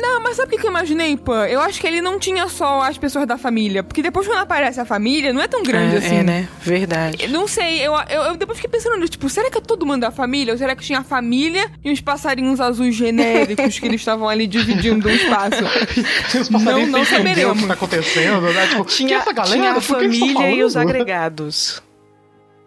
[0.00, 1.46] Não, mas sabe o que eu imaginei, Pan?
[1.46, 3.82] Eu acho que ele não tinha só as pessoas da família.
[3.82, 6.16] Porque depois quando aparece a família, não é tão grande é, assim.
[6.16, 6.48] é, né?
[6.60, 7.24] Verdade.
[7.24, 10.00] Eu Não sei, eu, eu, eu depois fiquei pensando, tipo, será que é todo mundo
[10.02, 10.52] da família?
[10.52, 14.46] Ou será que tinha a família e uns passarinhos azuis genéricos que eles estavam ali
[14.46, 15.62] dividindo o espaço?
[16.30, 17.60] Tinha os passarinhos Não- não entender o saberemos.
[17.62, 18.66] que tá acontecendo, né?
[18.68, 19.54] Tipo, Tinha, que essa galera?
[19.56, 21.82] tinha a família e os agregados.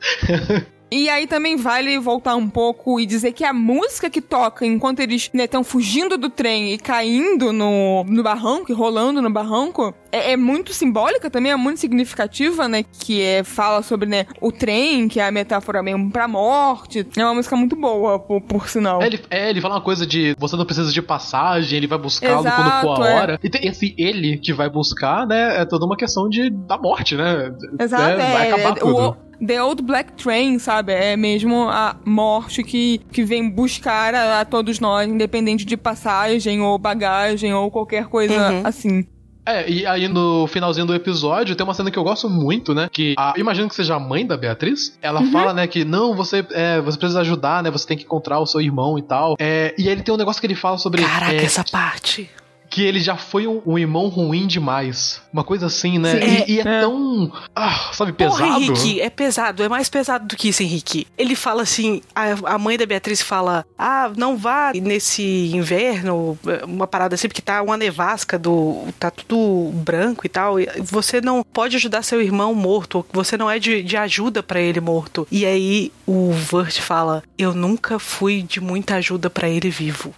[0.94, 5.00] E aí também vale voltar um pouco e dizer que a música que toca enquanto
[5.00, 10.34] eles estão fugindo do trem e caindo no, no barranco, e rolando no barranco, é,
[10.34, 12.84] é muito simbólica também, é muito significativa, né?
[12.84, 17.08] Que é, fala sobre né, o trem, que é a metáfora mesmo pra morte.
[17.18, 19.02] É uma música muito boa, por, por sinal.
[19.02, 21.98] É ele, é, ele fala uma coisa de você não precisa de passagem, ele vai
[21.98, 23.16] buscá-lo quando for a é.
[23.16, 23.40] hora.
[23.44, 25.62] E tem esse ele que vai buscar, né?
[25.62, 27.52] É toda uma questão de da morte, né?
[27.80, 29.10] Exato, É, vai é, acabar é, tudo.
[29.10, 30.94] o The Old Black Train, sabe?
[30.94, 36.62] É mesmo a morte que, que vem buscar a, a todos nós, independente de passagem
[36.62, 38.62] ou bagagem ou qualquer coisa Uhum.
[38.66, 39.06] assim.
[39.46, 42.88] É, e aí no finalzinho do episódio tem uma cena que eu gosto muito, né?
[42.90, 44.98] Que a, imagino que seja a mãe da Beatriz.
[45.02, 45.32] Ela Uhum.
[45.34, 47.70] fala, né, que não, você, é, você precisa ajudar, né?
[47.70, 49.36] Você tem que encontrar o seu irmão e tal.
[49.38, 51.02] É, e aí ele tem um negócio que ele fala sobre.
[51.04, 52.30] Caraca, é, essa parte.
[52.74, 55.22] Que ele já foi um, um irmão ruim demais.
[55.32, 56.20] Uma coisa assim, né?
[56.20, 56.44] Sim.
[56.48, 56.82] E, e é, É.
[56.82, 57.32] tão.
[57.56, 58.38] Ah, sabe, pesado.
[58.40, 61.06] Porra, Henrique, é pesado, é mais pesado do que isso, Henrique.
[61.16, 66.36] Ele fala assim, a, a mãe da Beatriz fala, ah, não vá nesse inverno,
[66.68, 68.88] uma parada assim, porque tá uma nevasca do.
[69.00, 70.56] tá tudo branco e tal.
[70.84, 74.82] Você não pode ajudar seu irmão morto, você não é de, de ajuda pra ele
[74.82, 75.28] morto.
[75.32, 80.14] E aí o Vert fala, eu nunca fui de muita ajuda pra ele vivo.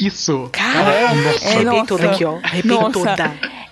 [0.00, 0.48] Isso.
[0.50, 1.44] Cara, nossa.
[1.44, 1.86] É, arrepiei nossa.
[1.86, 2.38] toda aqui, ó.
[2.42, 2.90] Arrepiei Nossa.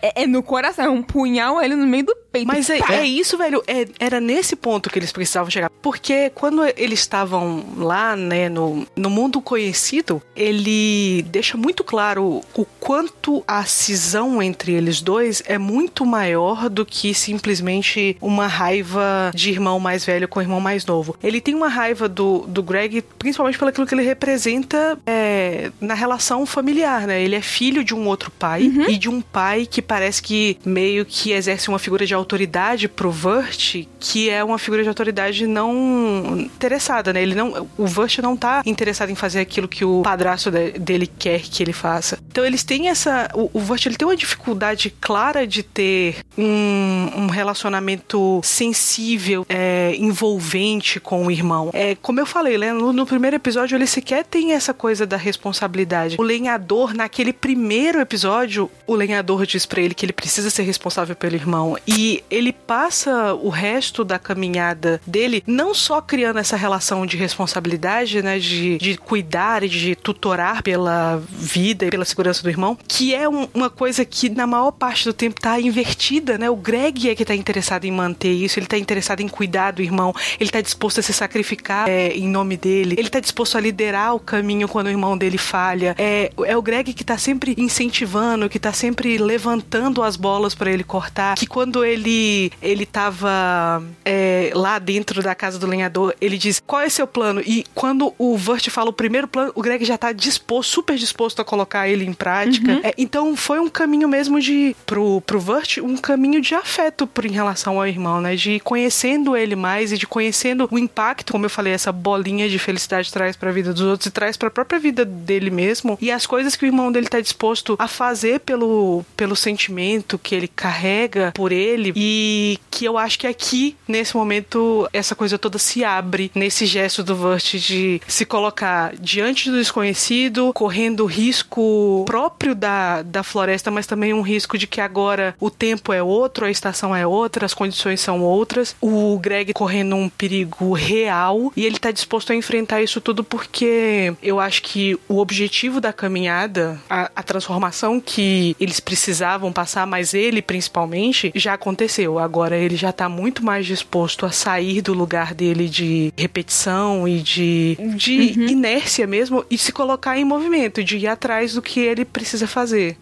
[0.03, 2.47] É, é no coração, é um punhal ali no meio do peito.
[2.47, 3.63] Mas é, é isso, velho.
[3.67, 5.71] É- era nesse ponto que eles precisavam chegar.
[5.83, 12.65] Porque quando eles estavam lá, né, no, no mundo conhecido, ele deixa muito claro o
[12.65, 19.51] quanto a cisão entre eles dois é muito maior do que simplesmente uma raiva de
[19.51, 21.17] irmão mais velho com irmão mais novo.
[21.23, 25.95] Ele tem uma raiva do, do Greg, principalmente pelo aquilo que ele representa é, na
[25.95, 27.23] relação familiar, né?
[27.23, 31.05] Ele é filho de um outro pai e de um pai que parece que meio
[31.05, 36.39] que exerce uma figura de autoridade pro Vert que é uma figura de autoridade não
[36.39, 37.23] interessada, né?
[37.23, 41.07] Ele não, o Vert não tá interessado em fazer aquilo que o padrasto de- dele
[41.07, 42.19] quer que ele faça.
[42.31, 47.11] Então eles têm essa, o, o Vert ele tem uma dificuldade clara de ter um,
[47.17, 51.71] um relacionamento sensível, é, envolvente com o irmão.
[51.73, 55.17] É, como eu falei, né, no, no primeiro episódio ele sequer tem essa coisa da
[55.17, 56.17] responsabilidade.
[56.19, 61.15] O lenhador, naquele primeiro episódio, o lenhador diz pra ele que ele precisa ser responsável
[61.17, 61.77] pelo irmão.
[61.87, 68.23] E ele passa o resto da caminhada dele não só criando essa relação de responsabilidade,
[68.23, 73.15] né, de, de cuidar e de tutorar pela vida e pela segurança do irmão, que
[73.15, 76.49] é um- uma coisa que na maior parte do tempo tá invertida, né?
[76.51, 79.83] O Greg é que tá interessado em manter isso, ele tá interessado em cuidar do
[79.83, 83.61] irmão, ele tá disposto a se sacrificar é, em nome dele, ele tá disposto a
[83.61, 85.95] liderar o caminho quando o irmão dele falha.
[85.99, 89.68] É, é o Greg que tá sempre incentivando, que tá sempre levantando
[90.03, 95.59] as bolas pra ele cortar, que quando ele ele tava é, lá dentro da casa
[95.59, 99.29] do lenhador, ele diz: "Qual é seu plano?" E quando o Vert fala o primeiro
[99.29, 102.81] plano, o Greg já tá disposto, super disposto a colocar ele em prática.
[102.83, 107.25] É, então foi um caminho mesmo de pro pro Vert, um caminho de afeto por
[107.25, 108.37] em relação ao irmão, né?
[108.37, 112.59] De conhecendo ele mais e de conhecendo o impacto, como eu falei, essa bolinha de
[112.59, 116.27] felicidade traz pra vida dos outros e traz pra própria vida dele mesmo e as
[116.27, 121.33] coisas que o irmão dele tá disposto a fazer pelo pelo sentimento que ele carrega
[121.35, 126.31] por ele e que eu acho que aqui nesse momento essa coisa toda se abre
[126.33, 133.03] nesse gesto do Vert de se colocar diante do desconhecido, correndo o risco próprio da,
[133.03, 136.95] da floresta, mas também um risco de que agora o tempo é outro, a estação
[136.95, 138.77] é outra, as condições são outras.
[138.81, 144.15] O Greg correndo um perigo real e ele tá disposto a enfrentar isso tudo porque
[144.23, 150.15] eu acho que o objetivo da caminhada, a, a transformação que eles precisavam passar, mas
[150.15, 152.19] ele principalmente, já aconteceu.
[152.19, 157.21] Agora ele já tá muito mais disposto a sair do lugar dele de repetição e
[157.21, 158.13] de, de
[158.51, 162.97] inércia mesmo e se colocar em movimento, de ir atrás do que ele precisa fazer.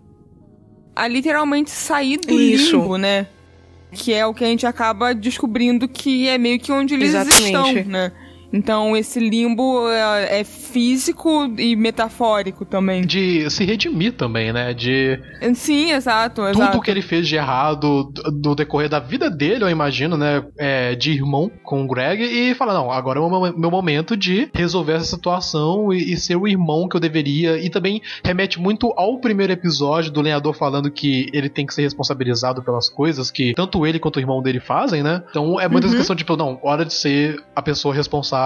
[0.94, 2.76] A literalmente sair do Isso.
[2.76, 3.26] limbo, né?
[3.92, 7.44] Que é o que a gente acaba descobrindo que é meio que onde eles Exatamente.
[7.44, 8.12] estão, né?
[8.52, 13.04] Então esse limbo é, é físico e metafórico também.
[13.04, 14.72] De se redimir também, né?
[14.72, 15.18] De
[15.54, 16.80] Sim, exato, tudo exato.
[16.80, 20.44] que ele fez de errado do- decorrer da vida dele, eu imagino, né?
[20.58, 24.16] é, de irmão com o Greg e falar: não, agora é o meu, meu momento
[24.16, 27.58] de resolver essa situação e, e ser o irmão que eu deveria.
[27.58, 31.82] E também remete muito ao primeiro episódio do lenhador falando que ele tem que ser
[31.82, 35.22] responsabilizado pelas coisas que tanto ele quanto o irmão dele fazem, né?
[35.30, 35.96] Então é muita Uhum.
[35.96, 38.36] questão de, tipo, não, hora de ser a pessoa responsável,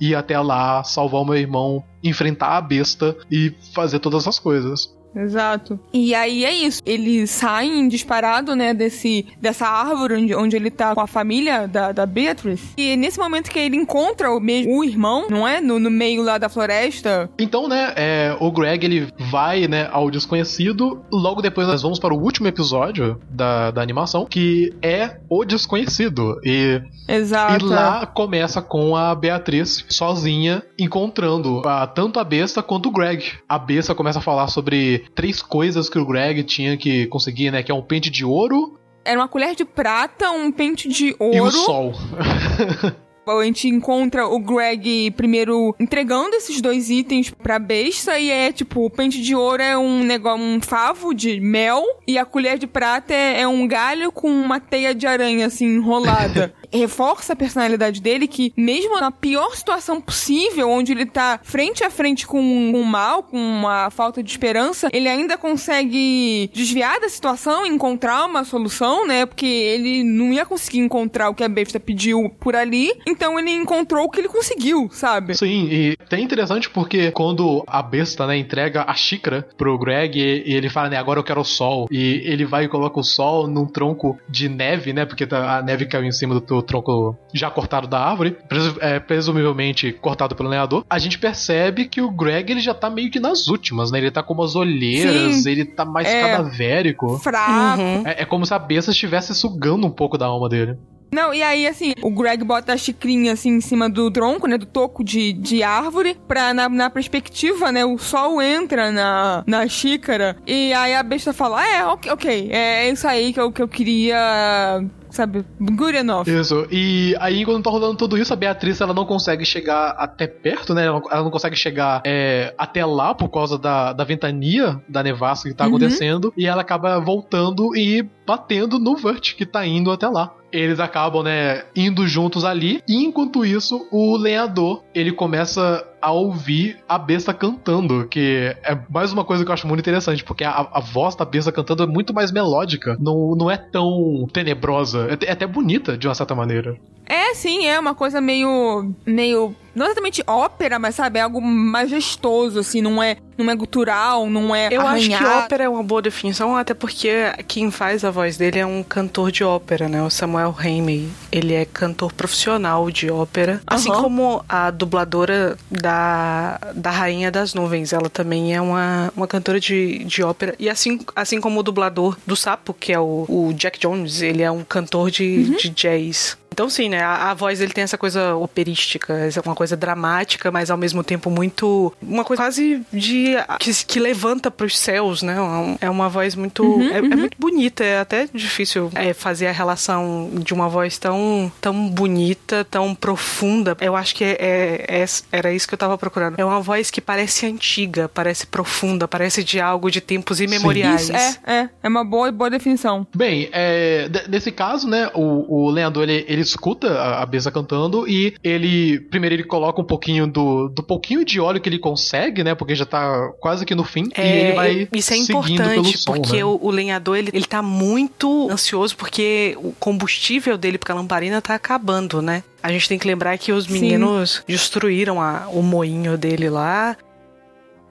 [0.00, 4.95] ir até lá, salvar o meu irmão, enfrentar a besta e fazer todas essas coisas.
[5.16, 5.78] Exato.
[5.92, 6.82] E aí é isso.
[6.84, 11.92] Eles saem disparado, né, desse, dessa árvore onde, onde ele tá com a família da,
[11.92, 12.74] da Beatrice.
[12.76, 15.60] E é nesse momento que ele encontra o, mesmo, o irmão, não é?
[15.60, 17.30] No, no meio lá da floresta.
[17.38, 21.02] Então, né, é, o Greg ele vai, né, ao desconhecido.
[21.10, 26.38] Logo depois nós vamos para o último episódio da, da animação, que é o desconhecido.
[26.44, 27.64] E, Exato.
[27.64, 33.24] e lá começa com a Beatriz sozinha encontrando a- tanto a besta quanto o Greg.
[33.48, 37.62] A besta começa a falar sobre três coisas que o Greg tinha que conseguir, né,
[37.62, 41.16] que é um pente de ouro Era uma colher de prata, um pente de e
[41.18, 41.50] o ouro.
[41.52, 41.92] sol.
[43.28, 48.84] A gente encontra o Greg primeiro entregando esses dois itens pra besta e é tipo,
[48.84, 52.68] o pente de ouro é um negócio, um favo de mel e a colher de
[52.68, 56.54] prata é, é um galho com uma teia de aranha assim enrolada.
[56.76, 61.90] Reforça a personalidade dele que mesmo na pior situação possível, onde ele tá frente a
[61.90, 62.40] frente com
[62.72, 68.44] o mal, com uma falta de esperança, ele ainda consegue desviar da situação encontrar uma
[68.44, 69.26] solução, né?
[69.26, 73.50] Porque ele não ia conseguir encontrar o que a besta pediu por ali, então ele
[73.50, 75.34] encontrou o que ele conseguiu, sabe?
[75.34, 80.54] Sim, e é interessante porque quando a besta, né, entrega a xícara pro Greg e,
[80.54, 81.86] ele fala, né, agora eu quero o sol.
[81.90, 85.62] E ele vai e coloca o sol num tronco de neve, né, porque tá- a
[85.62, 90.48] neve caiu em cima do, tronco já cortado da árvore, presu- é, presumivelmente cortado pelo
[90.48, 90.84] lenhador.
[90.90, 94.10] A gente percebe que o Greg, ele já tá meio que nas últimas, né, ele
[94.10, 95.50] tá com umas olheiras, Sim.
[95.50, 96.20] ele tá mais É.
[96.32, 97.18] cadavérico.
[97.18, 97.80] Fraco.
[97.80, 98.02] Uhum.
[98.06, 100.76] É, é como se a besta estivesse sugando um pouco da alma dele.
[101.12, 104.58] Não, e aí, assim, o Greg bota a xicrinha, assim, em cima do tronco, né,
[104.58, 109.68] do toco de, de árvore, pra, na, na perspectiva, né, o sol entra na, na
[109.68, 113.52] xícara, e aí a besta fala, ah, é, ok, ok, é isso aí que eu,
[113.52, 116.26] que eu queria, sabe, good enough.
[116.26, 120.26] Isso, e aí quando tá rolando tudo isso, a Beatriz ela não consegue chegar até
[120.26, 120.86] perto, né?
[120.86, 125.54] Ela não- consegue chegar é, até lá por causa da, da ventania da nevasca que
[125.54, 125.70] tá Uhum.
[125.76, 130.32] acontecendo, e ela acaba voltando e batendo no Vert, que tá indo até lá.
[130.52, 136.78] Eles acabam, né, indo juntos ali, e enquanto isso, o lenhador, ele começa a ouvir
[136.88, 140.68] a besta cantando, que é mais uma coisa que eu acho muito interessante, porque a,
[140.72, 145.26] a voz da besta cantando é muito mais melódica, não, não é tão tenebrosa, é,
[145.26, 146.76] é até bonita, de uma certa maneira.
[147.06, 148.94] É, sim, é uma coisa meio.
[149.06, 149.54] meio.
[149.74, 154.56] Não exatamente ópera, mas sabe, é algo majestoso, assim, não é, não é gutural, não
[154.56, 154.68] é.
[154.70, 157.10] Eu acho que ópera é uma boa definição, até porque
[157.46, 160.02] quem faz a voz dele é um cantor de ópera, né?
[160.02, 161.10] O Samuel Raimi.
[161.30, 163.60] Ele é cantor profissional de ópera.
[163.66, 164.02] Assim Aham.
[164.02, 167.92] como a dubladora da, da Rainha das Nuvens.
[167.92, 170.54] Ela também é uma, uma cantora de, de ópera.
[170.58, 174.42] E assim, assim como o dublador do Sapo, que é o, o Jack Jones, ele
[174.42, 176.38] é um cantor de, de jazz.
[176.56, 177.02] Então, sim, né?
[177.02, 181.04] A, a voz dele tem essa coisa operística, essa uma coisa dramática, mas ao mesmo
[181.04, 181.92] tempo muito.
[182.00, 183.34] Uma coisa quase de.
[183.60, 185.38] que, que levanta pros céus, né?
[185.38, 186.80] Um- É uma voz muito.
[186.90, 187.84] é, é muito bonita.
[187.84, 193.76] É até difícil é, fazer a relação de uma voz tão, tão bonita, tão profunda.
[193.78, 196.38] Eu acho que é, é- é- era isso que eu tava procurando.
[196.38, 201.02] É uma voz que parece antiga, parece profunda, parece de algo de tempos imemoriais.
[201.10, 201.68] Isso, é, é.
[201.82, 203.06] É uma boa, boa definição.
[203.14, 208.08] Bem, é, nesse caso, né, o, o lenhador ele, ele escuta a, a besta cantando
[208.08, 212.42] e ele primeiro ele coloca um pouquinho do, do pouquinho de óleo que ele consegue,
[212.44, 216.12] né, porque já tá quase que no fim e ele vai isso é importante, som,
[216.12, 216.44] porque né?
[216.44, 221.54] o, o lenhador, ele, ele tá muito ansioso, porque o combustível dele pra lamparina tá
[221.54, 222.42] acabando, né?
[222.62, 223.72] A gente tem que lembrar que os Sim.
[223.74, 226.96] meninos destruíram a- o moinho dele lá.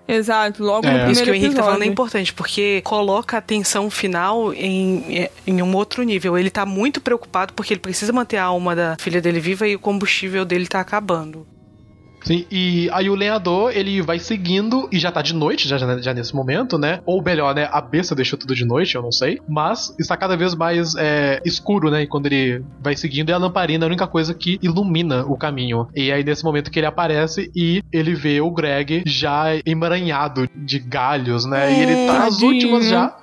[0.08, 0.92] Exato, logo É.
[0.92, 1.92] no primeiro Isso que o Henrique tá falando é episódio.
[1.94, 6.38] importante, porque coloca a tensão final em, em um outro nível.
[6.38, 9.76] Ele tá muito preocupado porque ele precisa manter a alma da filha dele viva e
[9.76, 11.48] o combustível dele tá acabando.
[12.26, 16.02] Sim, e aí o lenhador, ele vai seguindo, e já tá de noite, já, já,
[16.02, 17.00] já nesse momento, né?
[17.06, 17.70] Ou melhor, né?
[17.72, 19.40] A besta deixou tudo de noite, eu não sei.
[19.48, 22.02] Mas está cada vez mais é, escuro, né?
[22.02, 25.88] E quando ele vai seguindo, é a lamparina a única coisa que ilumina o caminho.
[25.96, 30.80] E aí, nesse momento que ele aparece e ele vê o Greg já emaranhado de
[30.80, 31.72] galhos, né?
[31.72, 33.16] e ele tá nas últimas já.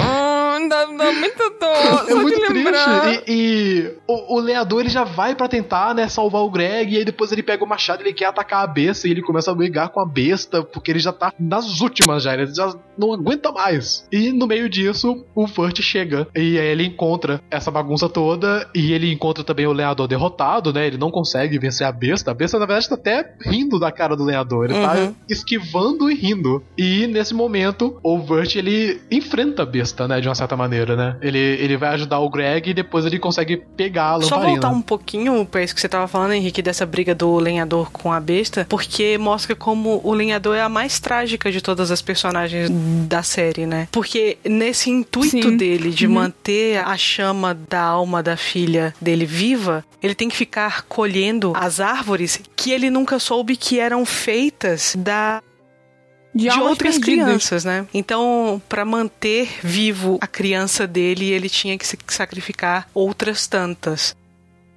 [0.00, 0.33] Ah,
[0.68, 2.04] dá, dá muita dor.
[2.10, 3.22] É muito triste.
[3.26, 6.92] E, e o, o lenhador ele já vai pra tentar, né, salvar o Greg.
[6.94, 9.08] E aí depois ele pega o machado, ele quer atacar a besta.
[9.08, 12.34] E ele começa a brigar com a besta, porque ele já tá nas últimas já.
[12.34, 14.06] Ele já não aguenta mais.
[14.12, 16.26] E no meio disso, o Furt chega.
[16.34, 18.68] E aí ele encontra essa bagunça toda.
[18.74, 20.86] E ele encontra também o lenhador derrotado, né?
[20.86, 22.30] Ele não consegue vencer a besta.
[22.30, 24.64] A besta, na verdade, tá até rindo da cara do lenhador.
[24.66, 25.14] Ele tá Uhum.
[25.28, 26.62] esquivando e rindo.
[26.78, 30.20] E nesse momento, o Vert ele enfrenta a besta, né?
[30.20, 31.16] De uma certa maneira, né?
[31.20, 34.60] Ele, ele vai ajudar o Greg e depois ele consegue pegar a Só lamparina.
[34.60, 38.12] voltar um pouquinho pra isso que você tava falando, Henrique, dessa briga do lenhador com
[38.12, 42.70] a besta, porque mostra como o lenhador é a mais trágica de todas as personagens
[43.08, 43.88] da série, né?
[43.90, 45.56] Porque nesse intuito Sim.
[45.56, 50.82] dele de manter a chama da alma da filha dele viva, ele tem que ficar
[50.88, 55.42] colhendo as árvores que ele nunca soube que eram feitas da
[56.34, 57.24] De, de outras perdidas.
[57.26, 57.86] crianças, né?
[57.94, 64.16] Então, pra manter vivo a criança dele, ele tinha que sacrificar outras tantas.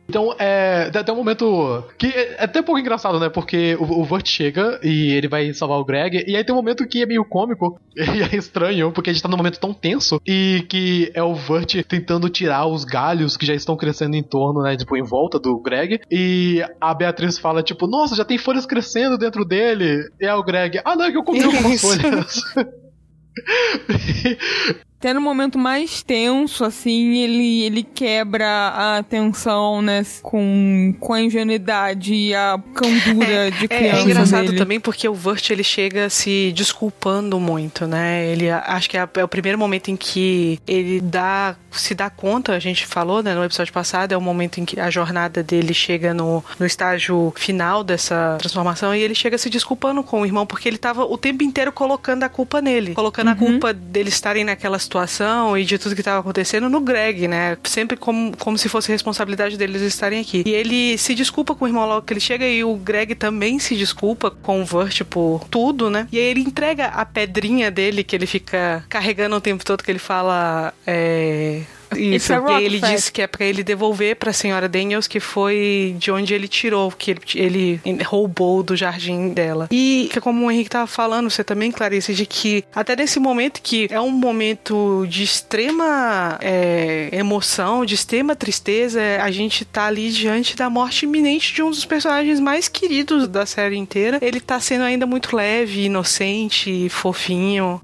[0.07, 0.89] Então, é.
[0.93, 1.83] Até um momento.
[1.97, 3.29] Que é é até um pouco engraçado, né?
[3.29, 6.23] Porque o, o Vert chega e ele vai salvar o Greg.
[6.27, 7.79] E aí tem um momento que é meio cômico.
[7.97, 10.21] E é estranho, porque a gente tá num momento tão tenso.
[10.25, 14.61] E que é o Vert tentando tirar os galhos que já estão crescendo em torno,
[14.61, 14.77] né?
[14.77, 15.99] Tipo, em volta do Greg.
[16.09, 20.09] E a Beatriz fala, tipo, nossa, já tem folhas crescendo dentro dele.
[20.21, 22.41] E é o Greg, ah, não, é que eu comi algumas folhas.
[24.99, 30.03] Até no momento mais tenso, assim, ele, ele quebra a tensão, né?
[30.23, 34.57] Com, com a ingenuidade e a candura de É, criança é engraçado dele.
[34.57, 38.25] também porque o Vert ele chega se desculpando muito, né?
[38.25, 42.53] Ele acho que é, é o primeiro momento em que ele dá se dá conta,
[42.53, 45.75] a gente falou, né, no episódio passado, é o momento em que a jornada dele
[45.75, 50.45] chega no, no estágio final dessa transformação e ele chega se desculpando com o irmão
[50.45, 54.43] porque ele tava o tempo inteiro colocando a culpa nele, colocando a culpa deles estarem
[54.43, 57.57] naquela situação e de tudo que tava acontecendo no Greg, né?
[57.63, 60.43] Sempre como, como se fosse responsabilidade deles estarem aqui.
[60.45, 63.59] E ele se desculpa com o irmão logo que ele chega e o Greg também
[63.59, 66.07] se desculpa com o Vert por tudo, né?
[66.11, 69.91] E aí ele entrega a pedrinha dele que ele fica carregando o tempo todo que
[69.91, 70.73] ele fala.
[70.85, 71.61] É...
[71.95, 72.95] Isso, a e ele fact.
[72.95, 76.91] diz que é pra ele devolver pra senhora Daniels, que foi de onde ele tirou,
[76.91, 77.21] que ele,
[77.85, 79.67] ele roubou do jardim dela.
[79.71, 83.61] E que como o Henrique tava falando, você também, Clarice, de que até nesse momento
[83.61, 90.11] que é um momento de extrema é, emoção, de extrema tristeza, a gente tá ali
[90.11, 94.19] diante da morte iminente de um dos personagens mais queridos da série inteira.
[94.21, 97.81] Ele tá sendo ainda muito leve, inocente, fofinho.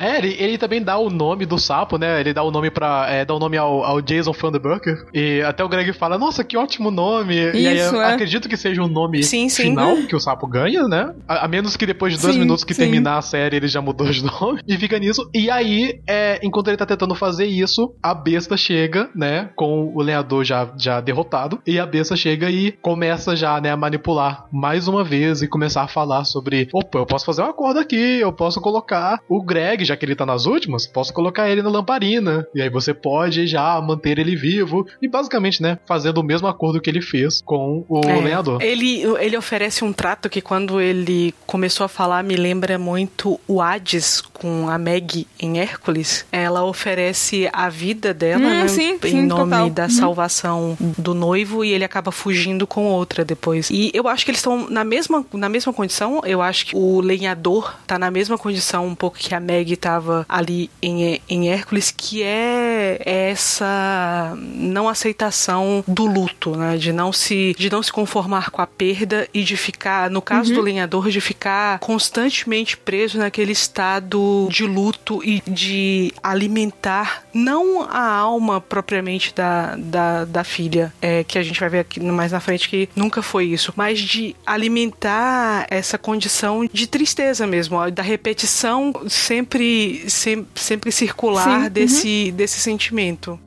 [0.00, 2.20] É, ele, ele também dá o nome do sapo, né?
[2.20, 5.06] Ele dá o nome para é, dá o nome ao, ao Jason Funderburker.
[5.12, 7.34] E até o Greg fala, nossa, que ótimo nome.
[7.52, 8.14] e aí Isso, eu é.
[8.14, 9.64] acredito que seja um nome Sim, sim.
[9.64, 11.14] final que o sapo ganha, né?
[11.28, 12.82] A, a menos que depois de dois Sim, minutos que sim.
[12.82, 14.62] terminar a série ele já mudou de nome.
[14.66, 15.28] E fica nisso.
[15.34, 19.50] E aí, é, enquanto ele tá tentando fazer isso, a besta chega, né?
[19.54, 21.60] Com o lenhador já, já derrotado.
[21.66, 25.82] E a besta chega e começa já, né, a manipular mais uma vez e começar
[25.82, 29.84] a falar sobre: opa, eu posso fazer um acordo aqui, eu posso colocar o Greg,
[29.90, 32.46] já que ele tá nas últimas, posso colocar ele na lamparina.
[32.54, 34.86] E aí você pode já manter ele vivo.
[35.02, 38.62] E basicamente, né, fazendo o mesmo acordo que ele fez com o É, lenhador.
[38.62, 43.60] Ele, ele oferece um trato que quando ele começou a falar me lembra muito o
[43.60, 46.24] Hades com a Meg em Hércules.
[46.32, 49.70] Ela oferece a vida dela Hum, né, sim, em sim, nome total.
[49.70, 49.90] da Uhum.
[49.90, 53.68] salvação do noivo e ele acaba fugindo com outra depois.
[53.70, 56.20] E eu acho que eles estão na mesma, na mesma condição.
[56.24, 60.26] Eu acho que o lenhador tá na mesma condição um pouco que a Meg tava
[60.28, 66.76] ali em, em Hércules, que é essa não aceitação do luto, né?
[66.76, 70.52] De não se, de não se conformar com a perda e de ficar, no caso
[70.52, 78.06] do lenhador, de ficar constantemente preso naquele estado de luto e de alimentar não a
[78.06, 82.40] alma propriamente da, da, da filha, é, que a gente vai ver aqui mais na
[82.40, 88.02] frente que nunca foi isso, mas de alimentar essa condição de tristeza mesmo, ó, da
[88.02, 89.69] repetição sempre,
[90.08, 91.70] sempre, sempre circular Sim, uhum.
[91.70, 93.38] desse, desse sentimento.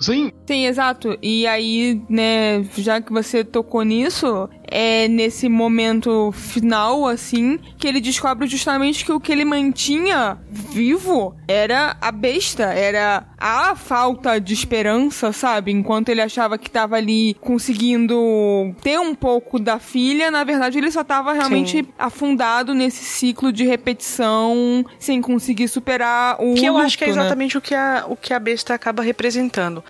[0.00, 1.18] Sim, Sim, exato.
[1.20, 8.00] E aí, né, já que você tocou nisso, é nesse momento final, assim, que ele
[8.00, 14.54] descobre justamente que o que ele mantinha vivo era a besta, era a falta de
[14.54, 15.72] esperança, sabe?
[15.72, 20.90] Enquanto ele achava que tava ali conseguindo ter um pouco da filha, na verdade ele
[20.90, 21.88] só tava realmente Sim.
[21.98, 27.16] afundado nesse ciclo de repetição, sem conseguir superar o Que eu acho que é luto,
[27.18, 27.22] né?
[27.24, 29.82] exatamente o, que a, o que a besta acaba representando.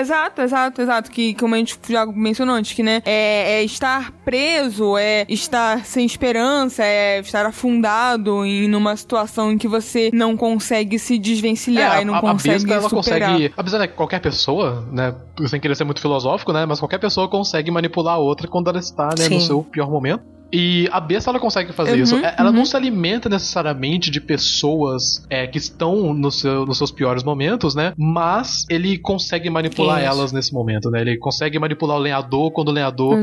[0.00, 1.10] Exato, exato, exato.
[1.10, 5.84] Que como a gente já mencionou antes, que né, é, é estar preso, é estar
[5.84, 12.02] sem esperança, é estar afundado em numa situação em que você não consegue se desvencilhar
[12.02, 13.30] e não É, a, a consegue besta ela superar.
[13.32, 13.54] consegue.
[13.56, 15.14] Apesar de qualquer pessoa, né?
[15.46, 16.66] Sem querer ser muito filosófico, né?
[16.66, 20.22] Mas qualquer pessoa consegue manipular a outra quando ela está, né, no seu pior momento.
[20.52, 22.16] E a besta ela consegue fazer Uhum, isso.
[22.16, 22.56] É- Ela uhum.
[22.56, 27.74] não se alimenta necessariamente de pessoas é, que estão no seu- nos seus piores momentos,
[27.74, 27.92] né?
[27.96, 30.08] Mas ele consegue manipular Isso.
[30.08, 31.00] elas nesse momento, né?
[31.00, 33.16] Ele consegue manipular o lenhador quando o lenhador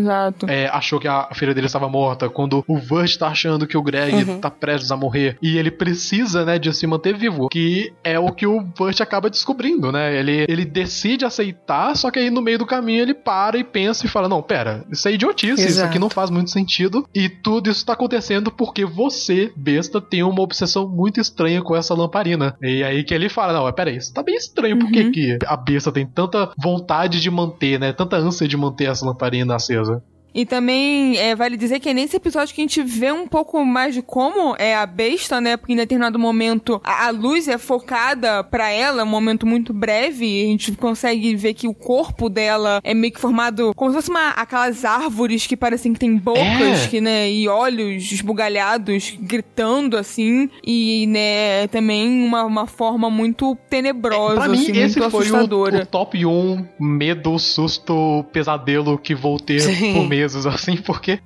[0.48, 3.82] é, achou que a filha dele estava morta, quando o Vert tá achando que o
[3.82, 4.40] Greg Uhum.
[4.40, 8.32] tá prestes a morrer e ele precisa, né, de se manter vivo, que é o
[8.32, 10.18] que o Vert acaba descobrindo, né?
[10.18, 14.06] Ele, ele decide aceitar, só que aí no meio do caminho ele para e pensa
[14.06, 15.90] e fala: Não, pera, isso é idiotice, isso Exato.
[15.90, 17.06] aqui não faz muito sentido.
[17.14, 21.94] E tudo isso tá acontecendo porque você, besta, tem uma obsessão muito estranha com essa
[21.94, 22.56] lamparina.
[22.62, 25.12] E aí que ele fala: Não, pera aí, isso tá bem estranho, por Uhum.
[25.12, 27.92] que a besta tem tanta vontade de manter, né?
[27.94, 30.04] Tanta ânsia de manter essa lamparina acesa?
[30.34, 33.64] E também é, vale dizer que é nesse episódio que a gente vê um pouco
[33.66, 35.58] mais de como é a besta, né?
[35.58, 40.26] Porque em determinado momento a, a luz é focada pra ela, um momento muito breve,
[40.26, 43.96] e a gente consegue ver que o corpo dela é meio que formado como se
[43.98, 46.88] fosse uma, aquelas árvores que parecem que tem bocas, É.
[46.88, 47.30] que, né?
[47.32, 50.50] E olhos esbugalhados, gritando assim.
[50.66, 55.24] E, né, também uma, uma forma muito tenebrosa, Pra mim, assim, esse muito foi o,
[55.24, 55.84] assustadora.
[55.84, 59.94] o top 1 medo, susto, pesadelo que vou ter Sim.
[59.94, 61.20] por meses, assim, porque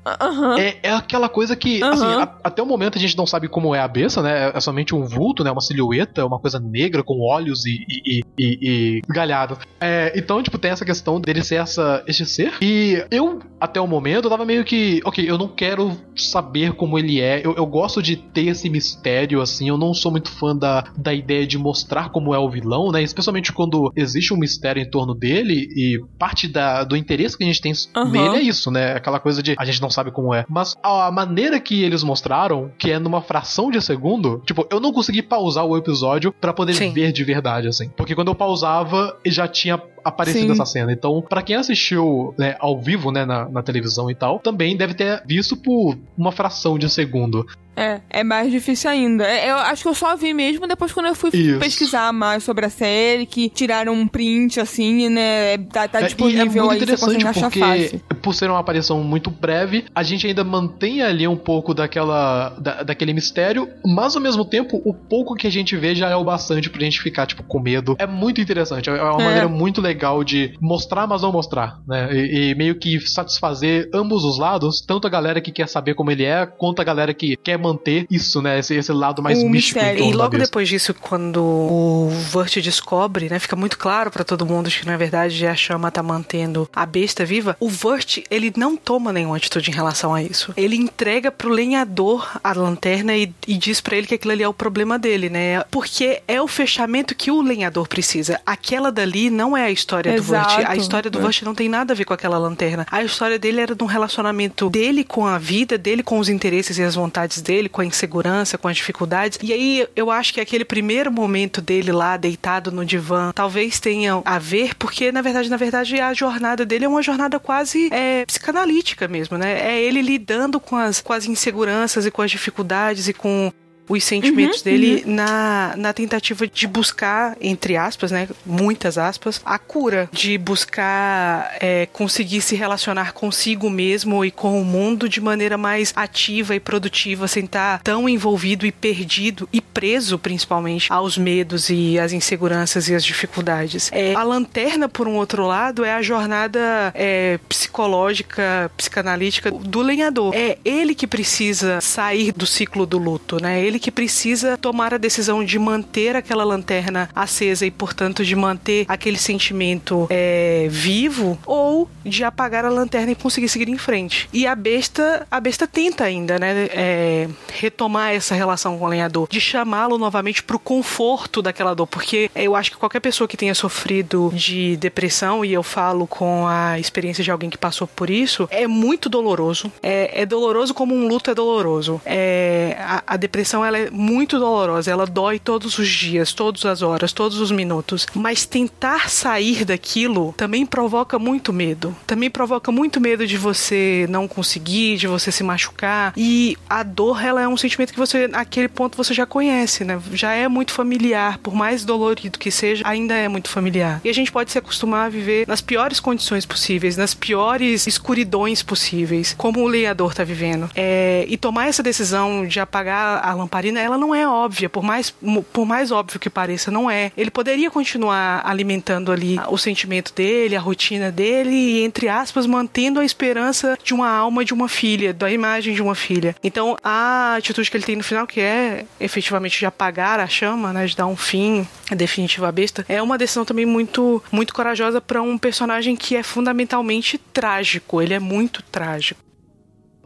[0.57, 3.73] é, é aquela coisa que, assim, a- até o momento a gente não sabe como
[3.75, 4.51] é a besta, né?
[4.53, 5.51] É somente um vulto, né?
[5.51, 9.57] Uma silhueta, uma coisa negra com olhos e, e, e, e- galhado.
[9.79, 12.53] É, então, tipo, tem essa questão dele ser essa, esse ser.
[12.61, 16.97] E eu, até o momento, eu tava meio que, ok, eu não quero saber como
[16.97, 17.41] ele é.
[17.45, 19.69] Eu, eu gosto de ter esse mistério, assim.
[19.69, 23.01] Eu não sou muito fã da, da ideia de mostrar como é o vilão, né?
[23.03, 27.47] Especialmente quando existe um mistério em torno dele e parte da, do interesse que a
[27.47, 28.09] gente tem Aham.
[28.09, 28.84] nele é isso, né?
[28.93, 30.45] Aquela coisa de a gente não sabe como é.
[30.47, 34.91] Mas a maneira que eles mostraram, que é numa fração de segundo, tipo, eu não
[34.93, 36.93] consegui pausar o episódio pra poder Sim.
[36.93, 37.89] ver de verdade, assim.
[37.89, 40.51] Porque quando eu pausava, já tinha aparecido Sim.
[40.51, 40.93] essa cena.
[40.93, 44.93] Então, pra quem assistiu né, ao vivo, né, na, na televisão e tal, também deve
[44.93, 47.45] ter visto por uma fração de segundo.
[47.75, 49.25] É, é mais difícil ainda.
[49.25, 51.59] É, Eu acho que eu só vi mesmo depois quando eu fui Isso.
[51.59, 55.57] pesquisar mais sobre a série, que tiraram um print, assim, né?
[55.71, 58.01] Tá, tá É, e disponível é muito aí, interessante porque, fácil.
[58.21, 62.83] por ser uma aparição muito breve, a gente ainda mantém ali um pouco daquela da,
[62.83, 66.23] daquele mistério, mas ao mesmo tempo, o pouco que a gente vê já é o
[66.23, 67.95] bastante pra gente ficar, tipo, com medo.
[67.99, 69.25] É muito interessante, é uma É.
[69.25, 72.09] maneira muito legal de mostrar, mas não mostrar, né?
[72.13, 76.11] E, e meio que satisfazer ambos os lados, tanto a galera que quer saber como
[76.11, 78.59] ele é, quanto a galera que quer manter isso, né?
[78.59, 79.99] Esse, esse lado mais O místico em mistério.
[79.99, 84.45] torno E logo depois disso, quando o Vert descobre, né, fica muito claro pra todo
[84.45, 87.55] mundo que na verdade a chama tá mantendo a besta viva.
[87.59, 90.53] O Vert, ele não toma nenhuma atitude em relação a isso.
[90.55, 94.47] Ele entrega pro lenhador a lanterna e, e diz pra ele que aquilo ali é
[94.47, 95.63] o problema dele, né?
[95.71, 98.39] Porque é o fechamento que o lenhador precisa.
[98.45, 100.57] Aquela dali não é a história do Exato.
[100.57, 100.69] Vert.
[100.69, 101.21] A história do É.
[101.21, 102.85] Vert não tem nada a ver com aquela lanterna.
[102.91, 106.77] A história dele era de um relacionamento dele com a vida, dele com os interesses
[106.77, 109.39] e as vontades dele, com a insegurança, com as dificuldades.
[109.41, 114.21] E aí eu acho que aquele primeiro momento dele lá deitado no divã talvez tenha
[114.23, 118.25] a ver, porque na verdade, na verdade, a jornada dele é uma jornada quase é,
[118.25, 119.59] psicanalítica mesmo, né?
[119.59, 123.51] É ele lidando com as, com as inseguranças e com as dificuldades e com
[123.87, 128.27] os sentimentos dele na, na tentativa de buscar, entre aspas, né?
[128.45, 130.09] Muitas aspas, a cura.
[130.11, 135.93] De buscar é, conseguir se relacionar consigo mesmo e com o mundo de maneira mais
[135.95, 141.99] ativa e produtiva, sem estar tão envolvido e perdido e preso, principalmente, aos medos e
[141.99, 143.89] às inseguranças e às dificuldades.
[143.91, 150.33] É, a lanterna, por um outro lado, é a jornada é, psicológica, psicanalítica do lenhador.
[150.35, 153.61] É ele que precisa sair do ciclo do luto, né?
[153.61, 158.85] Ele que precisa tomar a decisão de manter aquela lanterna acesa e, portanto, de manter
[158.87, 164.29] aquele sentimento é, vivo ou de apagar a lanterna e conseguir seguir em frente.
[164.31, 166.67] E a besta, a besta tenta ainda, né?
[166.71, 172.29] é, retomar essa relação com o lenhador, de chamá-lo novamente pro conforto daquela dor, porque
[172.35, 176.79] eu acho que qualquer pessoa que tenha sofrido de depressão, e eu falo com a
[176.79, 179.71] experiência de alguém que passou por isso, é muito doloroso.
[179.81, 182.01] É, é doloroso como um luto é doloroso.
[182.05, 186.81] É, a, a depressão ela é muito dolorosa, ela dói todos os dias, todas as
[186.81, 188.05] horas, todos os minutos.
[188.13, 191.95] Mas tentar sair daquilo também provoca muito medo.
[192.05, 196.13] Também provoca muito medo de você não conseguir, de você se machucar.
[196.15, 199.99] E a dor, ela é um sentimento que você, naquele ponto, você já conhece, né?
[200.13, 201.37] Já é muito familiar.
[201.39, 204.01] Por mais dolorido que seja, ainda é muito familiar.
[204.03, 208.61] E a gente pode se acostumar a viver nas piores condições possíveis, nas piores escuridões
[208.61, 210.69] possíveis, como o lenhador tá vivendo.
[210.75, 215.13] É, e tomar essa decisão de apagar a lamparina, ela não é óbvia, por mais,
[215.53, 217.11] por mais óbvio que pareça, não é.
[217.17, 222.99] Ele poderia continuar alimentando ali o sentimento dele, a rotina dele, e, entre aspas, mantendo
[222.99, 226.35] a esperança de uma alma de uma filha, da imagem de uma filha.
[226.43, 230.73] Então, a atitude que ele tem no final, que é efetivamente de apagar a chama,
[230.73, 234.99] né, de dar um fim definitivo à besta, é uma decisão também muito, muito corajosa
[234.99, 238.01] para um personagem que é fundamentalmente trágico.
[238.01, 239.25] Ele é muito trágico.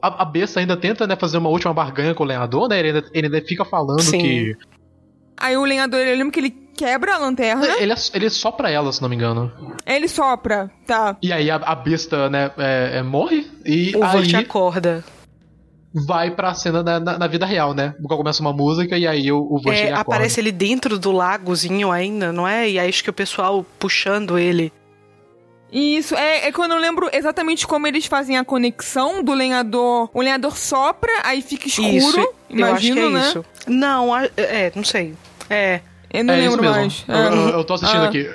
[0.01, 2.79] A, a besta ainda tenta, né, fazer uma última barganha com o lenhador, né?
[2.79, 4.17] Ele ainda, ele ainda fica falando Sim.
[4.19, 4.55] que.
[5.37, 8.51] Aí o lenhador, eu lembro que ele quebra a lanterna, Ele é, ele é só
[8.51, 9.51] pra ela, se não me engano.
[9.85, 11.17] ele sopra, tá.
[11.21, 15.03] E aí a, a besta, né, é- é, morre e O aí acorda.
[15.93, 17.95] vai pra cena na, na- na vida real, né?
[18.01, 20.01] Porque começa uma música e aí o, o É, ele acorda.
[20.01, 22.69] aparece ele dentro do lagozinho ainda, não é?
[22.69, 24.71] E aí acho que o pessoal puxando ele.
[25.71, 30.09] Isso, é, é quando eu lembro exatamente como eles fazem a conexão do lenhador.
[30.13, 33.27] O lenhador sopra, aí fica escuro, isso, imagino, eu acho que é né?
[33.29, 33.45] isso.
[33.67, 35.13] Não, é, não sei.
[35.49, 35.81] É,
[36.13, 37.05] Eu não é lembro mais.
[37.07, 38.05] Eu, eu- eu tô assistindo Ah.
[38.07, 38.27] aqui.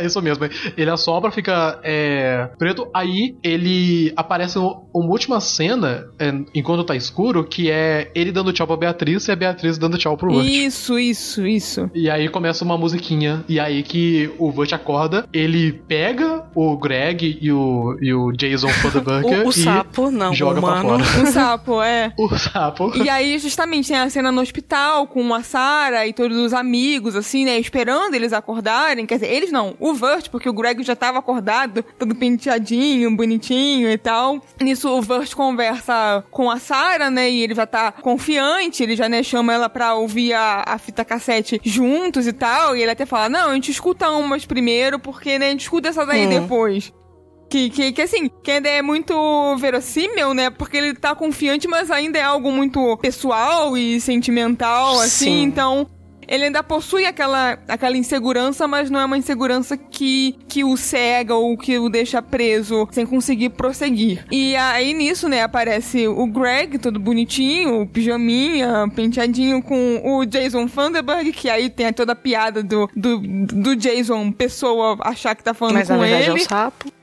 [0.00, 0.44] é isso mesmo.
[0.76, 2.88] Ele assopra, fica é, preto.
[2.94, 8.52] Aí ele aparece um- uma última cena, é, enquanto tá escuro, que é ele dando
[8.52, 10.46] tchau pra Beatriz e a Beatriz dando tchau pro Vert.
[10.48, 11.90] Isso, isso, isso.
[11.94, 13.44] E aí começa uma musiquinha.
[13.48, 18.68] E aí que o Vert acorda, ele pega o Greg e o, e o Jason
[18.68, 21.04] Funderburker o, o e sapo, não, joga o pra humano.
[21.04, 21.22] fora.
[21.22, 22.12] Um sapo, é.
[22.18, 22.92] O sapo.
[22.96, 27.01] E aí, justamente, tem a cena no hospital com a Sarah e todos os amigos,
[27.16, 27.58] assim, né?
[27.58, 29.06] Esperando eles acordarem.
[29.06, 33.90] Quer dizer, eles não, o Vert, porque o Greg já tava acordado, todo penteadinho, bonitinho
[33.90, 34.40] e tal.
[34.60, 37.30] Nisso, o Vert conversa com a Sarah, né?
[37.30, 41.04] E ele já tá confiante, ele já, né, chama ela pra ouvir a, a fita
[41.04, 42.76] cassete juntos e tal.
[42.76, 45.88] E ele até fala: Não, a gente escuta umas primeiro, porque, né, a gente escuta
[45.88, 46.40] essa daí Hum.
[46.40, 46.92] depois.
[47.50, 49.14] Que, que, que assim, que ainda é muito
[49.58, 50.48] verossímil, né?
[50.48, 55.24] Porque ele tá confiante, mas ainda é algo muito pessoal e sentimental, assim.
[55.26, 55.42] Sim.
[55.42, 55.86] Então,
[56.32, 61.34] ele ainda possui aquela, aquela insegurança, mas não é uma insegurança que, que o cega
[61.34, 64.24] ou que o deixa preso sem conseguir prosseguir.
[64.32, 71.32] E aí nisso, né, aparece o Greg, todo bonitinho, pijaminha, penteadinho com o Jason Thunderberg,
[71.32, 75.74] que aí tem toda a piada do, do, do Jason, pessoa, achar que tá falando
[75.74, 76.40] Mas com na verdade ele.
[76.40, 77.01] é o sapo.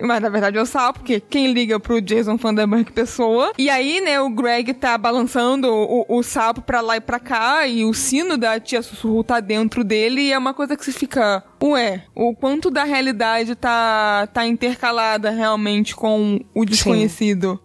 [0.00, 3.52] Mas na verdade é o sapo, porque quem liga pro Jason Vanderberg pessoa.
[3.58, 7.66] E aí, né, o Greg tá balançando o, o sapo pra lá e pra cá,
[7.66, 10.92] e o sino da tia Sussurro tá dentro dele, e é uma coisa que se
[10.92, 11.42] fica.
[11.62, 17.60] Ué, o quanto da realidade tá, tá intercalada realmente com o desconhecido.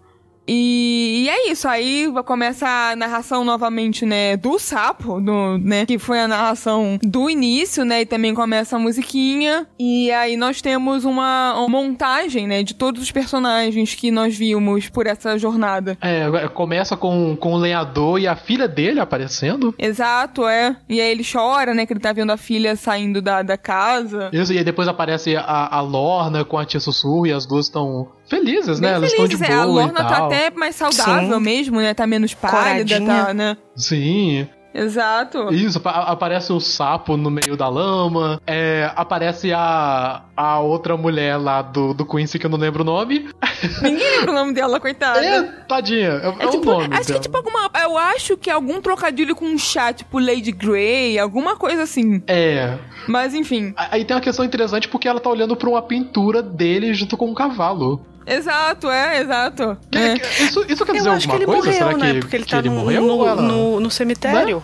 [0.48, 5.98] E, e é isso, aí começa a narração novamente, né, do sapo, do, né, que
[5.98, 9.68] foi a narração do início, né, e também começa a musiquinha.
[9.80, 14.90] E aí nós temos uma, uma montagem, né, de todos os personagens que nós vimos
[14.90, 15.98] por essa jornada.
[16.02, 19.74] É, começa com, com o lenhador e a filha dele aparecendo.
[19.78, 20.76] Exato, é.
[20.90, 24.30] E aí ele chora, né, que ele tá vendo a filha saindo da, da casa.
[24.34, 27.66] Isso, e aí depois aparece a, a Lorna com a tia Sussurro e as duas
[27.66, 28.88] estão felizes, né?
[28.90, 29.64] Bem Elas estão de felizes, boa é.
[29.64, 30.10] A e Lorna tal.
[30.10, 31.43] tá até mais saudável Sim.
[31.43, 33.26] mesmo, né, tá menos pálida, Coradinha.
[33.26, 33.58] tá, né.
[33.76, 34.48] Sim.
[34.76, 35.53] Exato.
[35.53, 41.38] Isso, apa- aparece o sapo no meio da lama, é, aparece a, a outra mulher
[41.38, 43.30] lá do, do Quincy, que eu não lembro o nome.
[43.84, 45.24] Ninguém lembra o nome dela, coitada.
[45.24, 47.18] É, tadinha, é, é É o tipo, nome acho que dela.
[47.19, 47.69] é tipo alguma.
[47.84, 52.24] Eu acho que é algum trocadilho com um chá, tipo Lady Grey, alguma coisa assim.
[52.26, 52.76] É.
[53.08, 53.76] Mas enfim.
[53.77, 57.27] Aí tem uma questão interessante porque ela tá olhando pra uma pintura dele junto com
[57.30, 58.03] um cavalo.
[58.26, 59.77] Exato, é, exato.
[59.92, 60.19] Que- É.
[60.19, 61.80] que- Isso, isso quer dizer Eu acho que alguma ele coisa?
[61.80, 62.14] morreu, Será né?
[62.14, 63.42] que, Porque ele que tá ele no, morreu no, ela?
[63.42, 64.64] no, no cemitério.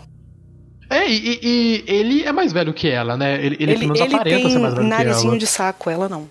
[0.90, 3.36] É, e, e- ele é mais velho que ela, né?
[3.36, 5.40] Ele, ele, Ele, pelo menos ele aparenta tem ser mais velho que narizinho ela.
[5.40, 6.28] de saco, ela não.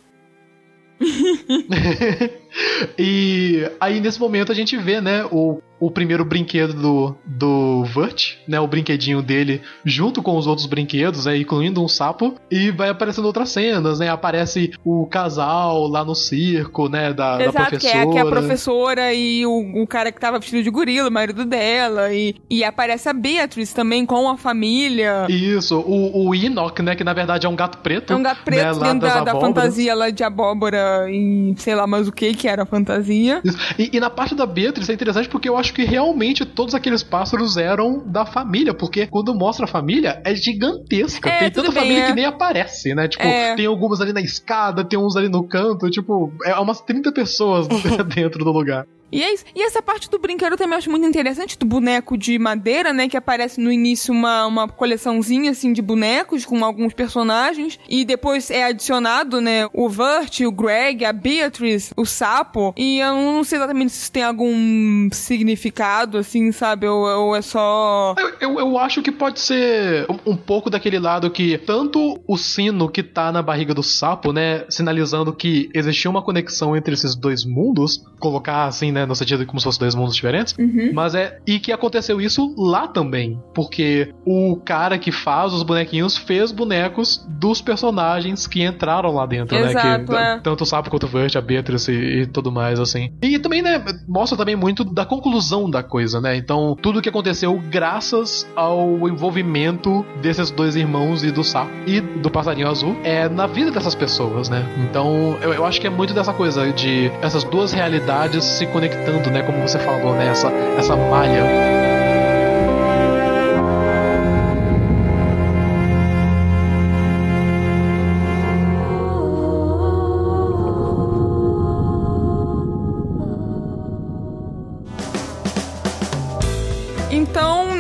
[2.98, 8.36] e aí, nesse momento, a gente vê, né, o, o primeiro brinquedo do, do Vert,
[8.47, 12.89] né, o brinquedinho dele, junto com os outros brinquedos, né, incluindo um sapo, e vai
[12.89, 17.78] aparecendo outras cenas, né, aparece o casal lá no circo, né, da, da Exato, que
[17.78, 17.98] professora.
[17.98, 21.12] é, que é a professora e o, o cara que tava vestido de gorila, o
[21.12, 22.12] marido dela.
[22.12, 25.26] E, e aparece a Beatrice também com a família.
[25.28, 28.12] Isso, o, o Enoch, né, que na verdade é um gato preto.
[28.12, 31.74] É um gato né, preto lá dentro da, da fantasia lá de abóbora e sei
[31.74, 33.42] lá mais o que que era a fantasia.
[33.78, 37.02] E, e na parte da Beatriz é interessante porque eu acho que realmente todos aqueles
[37.02, 41.28] pássaros eram da família, porque quando mostra a família é gigantesca.
[41.28, 42.06] É, tem tanta bem, família é.
[42.08, 43.08] que nem aparece, né?
[43.08, 43.55] Tipo, É.
[43.55, 47.66] tem algumas ali na escada, tem uns ali no canto, tipo, é umas 30 pessoas
[48.14, 48.86] dentro do lugar.
[49.10, 49.44] E é isso.
[49.54, 53.08] E essa parte do brinquedo eu também acho muito interessante, do boneco de madeira, né?
[53.08, 57.78] Que aparece no início uma, uma coleçãozinha, assim, de bonecos com alguns personagens.
[57.88, 59.68] E depois é adicionado, né?
[59.72, 62.74] O Vert, o Greg, a Beatrice, o Sapo.
[62.76, 66.86] E eu não sei exatamente se isso tem algum significado, assim, sabe?
[66.86, 68.14] Ou, ou é só...
[68.18, 72.36] Eu, eu, eu acho que pode ser um, um pouco daquele lado que tanto o
[72.36, 77.14] sino que tá na barriga do sapo, né, sinalizando que existia uma conexão entre esses
[77.14, 80.55] dois mundos, colocar assim, né, no sentido de como se fossem dois mundos diferentes,
[80.93, 86.17] mas é e que aconteceu isso lá também, porque o cara que faz os bonequinhos
[86.17, 90.39] fez bonecos dos personagens que entraram lá dentro, né, Exato, que é.
[90.41, 93.12] tanto o sapo quanto o Vert, a Beatrice e, e tudo mais assim.
[93.23, 96.36] E também, né, mostra também muito da conclusão da coisa, né?
[96.36, 102.31] Então, tudo que aconteceu graças ao envolvimento desses dois irmãos e do sapo e do
[102.31, 104.65] passarinho azul é na vida dessas pessoas, né?
[104.89, 108.88] Então, eu, eu acho que é muito dessa coisa de essas duas realidades se conectando,
[109.31, 109.42] né?
[109.42, 110.28] Como você falou, né?
[110.28, 111.98] Essa, essa malha.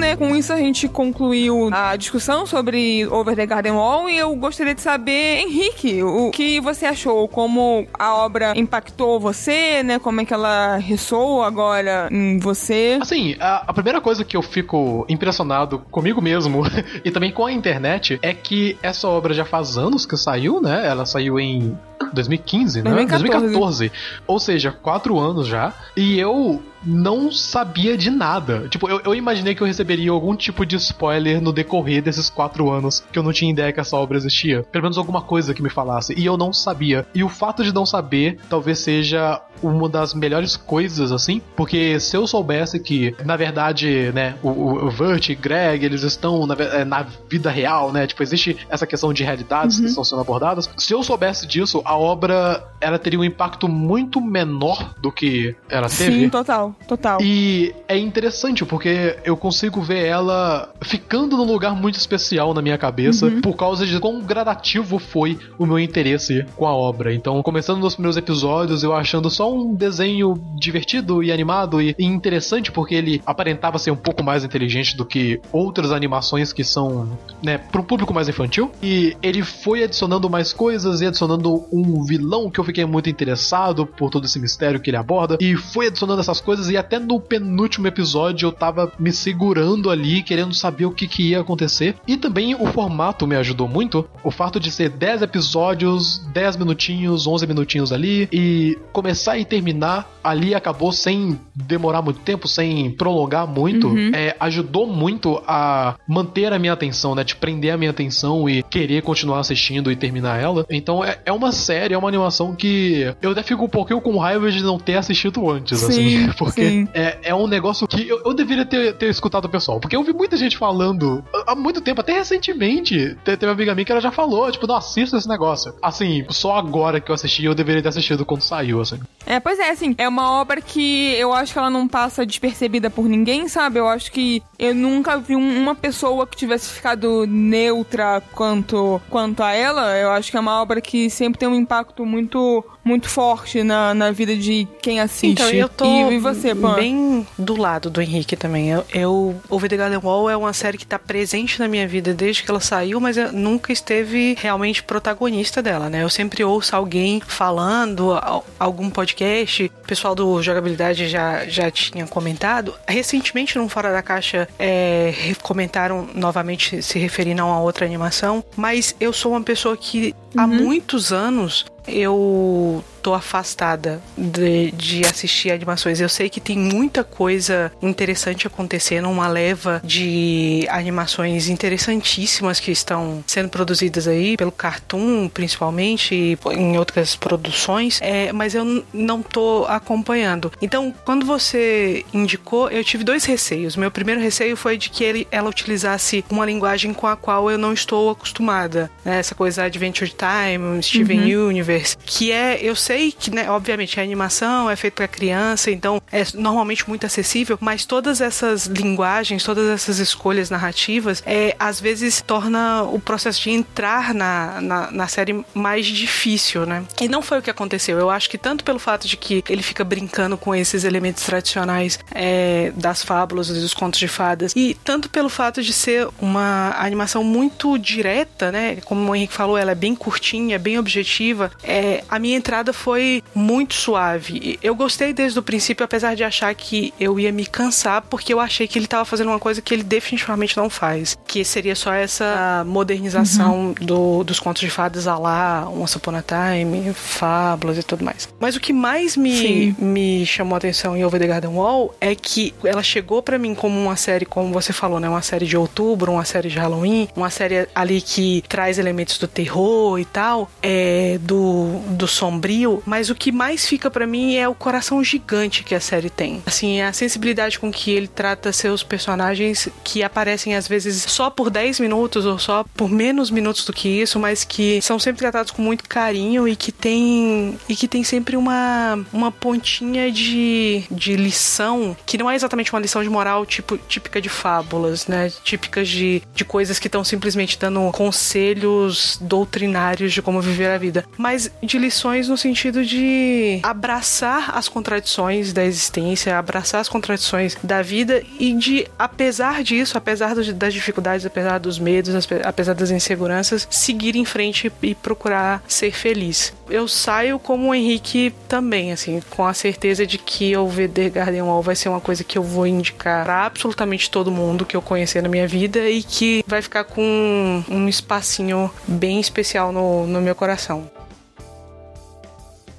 [0.08, 4.34] Né, com isso a gente concluiu a discussão sobre Over the Garden Wall e eu
[4.36, 10.20] gostaria de saber, Henrique, o que você achou, como a obra impactou você, né, como
[10.22, 12.98] é que ela ressoa agora em você.
[13.02, 16.62] Assim, a, a primeira coisa que eu fico impressionado comigo mesmo
[17.04, 20.86] e também com a internet é que essa obra já faz anos que saiu, né?
[20.86, 21.76] Ela saiu em
[22.14, 22.90] 2015, né?
[22.90, 23.28] 2014.
[23.28, 23.92] 2014.
[24.26, 25.72] Ou seja, quatro anos já.
[25.96, 28.66] E eu não sabia de nada.
[28.68, 32.70] Tipo, eu, eu imaginei que eu receberia algum tipo de spoiler no decorrer desses quatro
[32.70, 34.62] anos que eu não tinha ideia que essa obra existia.
[34.72, 36.14] Pelo menos alguma coisa que me falasse.
[36.16, 37.06] E eu não sabia.
[37.14, 42.16] E o fato de não saber talvez seja uma das melhores coisas, assim, porque se
[42.16, 44.48] eu soubesse que, na verdade, né, o,
[44.86, 48.86] o, Vert e Greg, eles estão na, eh, na vida real, né, tipo, existe essa
[48.86, 53.18] questão de realidades que estão sendo abordadas, se eu soubesse disso, a obra, ela teria
[53.18, 56.20] um impacto muito menor do que ela teve.
[56.20, 57.18] Sim, total, total.
[57.20, 62.78] E é interessante porque eu consigo ver ela ficando num lugar muito especial na minha
[62.78, 63.40] cabeça Uhum.
[63.40, 67.12] por causa de quão gradativo foi o meu interesse com a obra.
[67.12, 72.70] Então, começando nos primeiros episódios, eu achando só um desenho divertido e animado e, interessante
[72.70, 77.58] porque ele aparentava ser um pouco mais inteligente do que outras animações que são, né,
[77.58, 78.70] para um público mais infantil.
[78.82, 83.08] E ele foi adicionando mais coisas e adicionando um um vilão que eu fiquei muito
[83.08, 85.38] interessado por todo esse mistério que ele aborda.
[85.40, 86.57] E foi adicionando essas coisas.
[86.70, 91.30] E até no penúltimo episódio eu tava me segurando ali, querendo saber o que, que
[91.30, 91.96] ia acontecer.
[92.06, 94.08] E também o formato me ajudou muito.
[94.24, 98.28] O fato de ser 10 episódios, 10 minutinhos, 11 minutinhos ali.
[98.32, 103.92] E começar e terminar ali acabou sem demorar muito tempo, sem prolongar muito.
[104.14, 107.24] É, ajudou muito a manter a minha atenção, né?
[107.24, 110.66] De prender a minha atenção e querer continuar assistindo e terminar ela.
[110.70, 114.16] Então é, é uma série, é uma animação que eu até fico um pouquinho com
[114.18, 116.32] raiva de não ter assistido antes, Sim, assim.
[116.54, 119.80] Porque é, é um negócio que eu, eu deveria ter, ter escutado o pessoal.
[119.80, 123.14] Porque eu vi muita gente falando há muito tempo, até recentemente.
[123.24, 125.74] te- Teve uma amiga minha que ela já falou, tipo, não assista esse negócio.
[125.82, 128.98] Assim, só agora que eu assisti, eu deveria ter assistido quando saiu, assim.
[129.26, 132.88] É, pois é, assim, é uma obra que eu acho que ela não passa despercebida
[132.90, 133.78] por ninguém, sabe?
[133.78, 139.42] Eu acho que eu nunca vi um- uma pessoa que tivesse ficado neutra quanto, quanto
[139.42, 139.96] a ela.
[139.96, 143.92] Eu acho que é uma obra que sempre tem um impacto muito, muito forte na,
[143.94, 145.32] na vida de quem assiste.
[145.42, 148.70] Então, eu tô E, e você, bem do lado do Henrique também.
[148.70, 152.12] Eu, eu, Over the Garden Wall é uma série que tá presente na minha vida
[152.14, 156.02] desde que ela saiu, mas nunca esteve realmente protagonista dela, né?
[156.02, 162.06] Eu sempre ouço alguém falando, al- algum podcast, o pessoal do Jogabilidade já, já tinha
[162.06, 162.74] comentado.
[162.86, 168.94] Recentemente, no Fora da Caixa, é, comentaram novamente se referindo a uma outra animação, mas
[169.00, 172.84] eu sou uma pessoa que há muitos anos eu
[173.14, 176.00] afastada de, de assistir animações.
[176.00, 183.22] Eu sei que tem muita coisa interessante acontecendo, uma leva de animações interessantíssimas que estão
[183.26, 189.64] sendo produzidas aí pelo Cartoon, principalmente, e em outras produções, é, mas eu não tô
[189.68, 190.50] acompanhando.
[190.60, 193.76] Então, quando você indicou, eu tive dois receios.
[193.76, 197.58] Meu primeiro receio foi de que ele, ela utilizasse uma linguagem com a qual eu
[197.58, 198.90] não estou acostumada.
[199.04, 199.18] né?
[199.18, 204.70] Essa coisa Adventure Time, Steven Universe, que é, eu sei que, né, obviamente, a animação
[204.70, 209.98] é feita para criança, então é normalmente muito acessível, mas todas essas linguagens, todas essas
[209.98, 215.86] escolhas narrativas, é, às vezes torna o processo de entrar na, na, na série mais
[215.86, 216.84] difícil, né?
[217.00, 217.98] E não foi o que aconteceu.
[217.98, 221.98] Eu acho que tanto pelo fato de que ele fica brincando com esses elementos tradicionais
[222.14, 227.22] é, das fábulas dos contos de fadas, e tanto pelo fato de ser uma animação
[227.22, 228.76] muito direta, né?
[228.84, 231.50] Como o Henrique falou, ela é bem curtinha, bem objetiva.
[231.62, 234.58] É, a minha entrada foi muito suave.
[234.62, 238.40] Eu gostei desde o princípio, apesar de achar que eu ia me cansar, porque eu
[238.40, 241.92] achei que ele estava fazendo uma coisa que ele definitivamente não faz, que seria só
[241.92, 247.82] essa modernização do- dos contos de fadas a lá, Once Upon a Time, fábulas e
[247.82, 248.28] tudo mais.
[248.40, 249.76] Mas o que mais me, Sim.
[249.78, 253.54] me chamou a atenção em Over the Garden Wall é que ela chegou pra mim
[253.54, 255.08] como uma série, como você falou, né?
[255.08, 259.26] Uma série de outubro, uma série de Halloween, uma série ali que traz elementos do
[259.28, 264.48] terror e tal, é, do, do sombrio, mas o que mais fica pra mim é
[264.48, 266.42] o coração gigante que a série tem.
[266.46, 271.50] Assim, a sensibilidade com que ele trata seus personagens que aparecem às vezes só por
[271.50, 275.50] 10 minutos ou só por menos minutos do que isso, mas que são sempre tratados
[275.50, 281.16] com muito carinho e que tem e que tem sempre uma, uma pontinha de, de
[281.16, 285.30] lição que não é exatamente uma lição de moral tipo típica de fábulas, né?
[285.42, 291.04] Típicas de, de coisas que estão simplesmente dando conselhos doutrinários de como viver a vida,
[291.16, 297.82] mas de lições no sentido de abraçar as contradições da existência, abraçar as contradições da
[297.82, 304.16] vida e de, apesar disso, apesar das dificuldades, apesar dos medos, apesar das inseguranças, seguir
[304.16, 306.52] em frente e procurar ser feliz.
[306.68, 311.42] Eu saio como o Henrique também, assim, com a certeza de que o VD Garden
[311.42, 314.82] Wall vai ser uma coisa que eu vou indicar pra absolutamente todo mundo que eu
[314.82, 320.20] conhecer na minha vida e que vai ficar com um espacinho bem especial no, no
[320.20, 320.90] meu coração.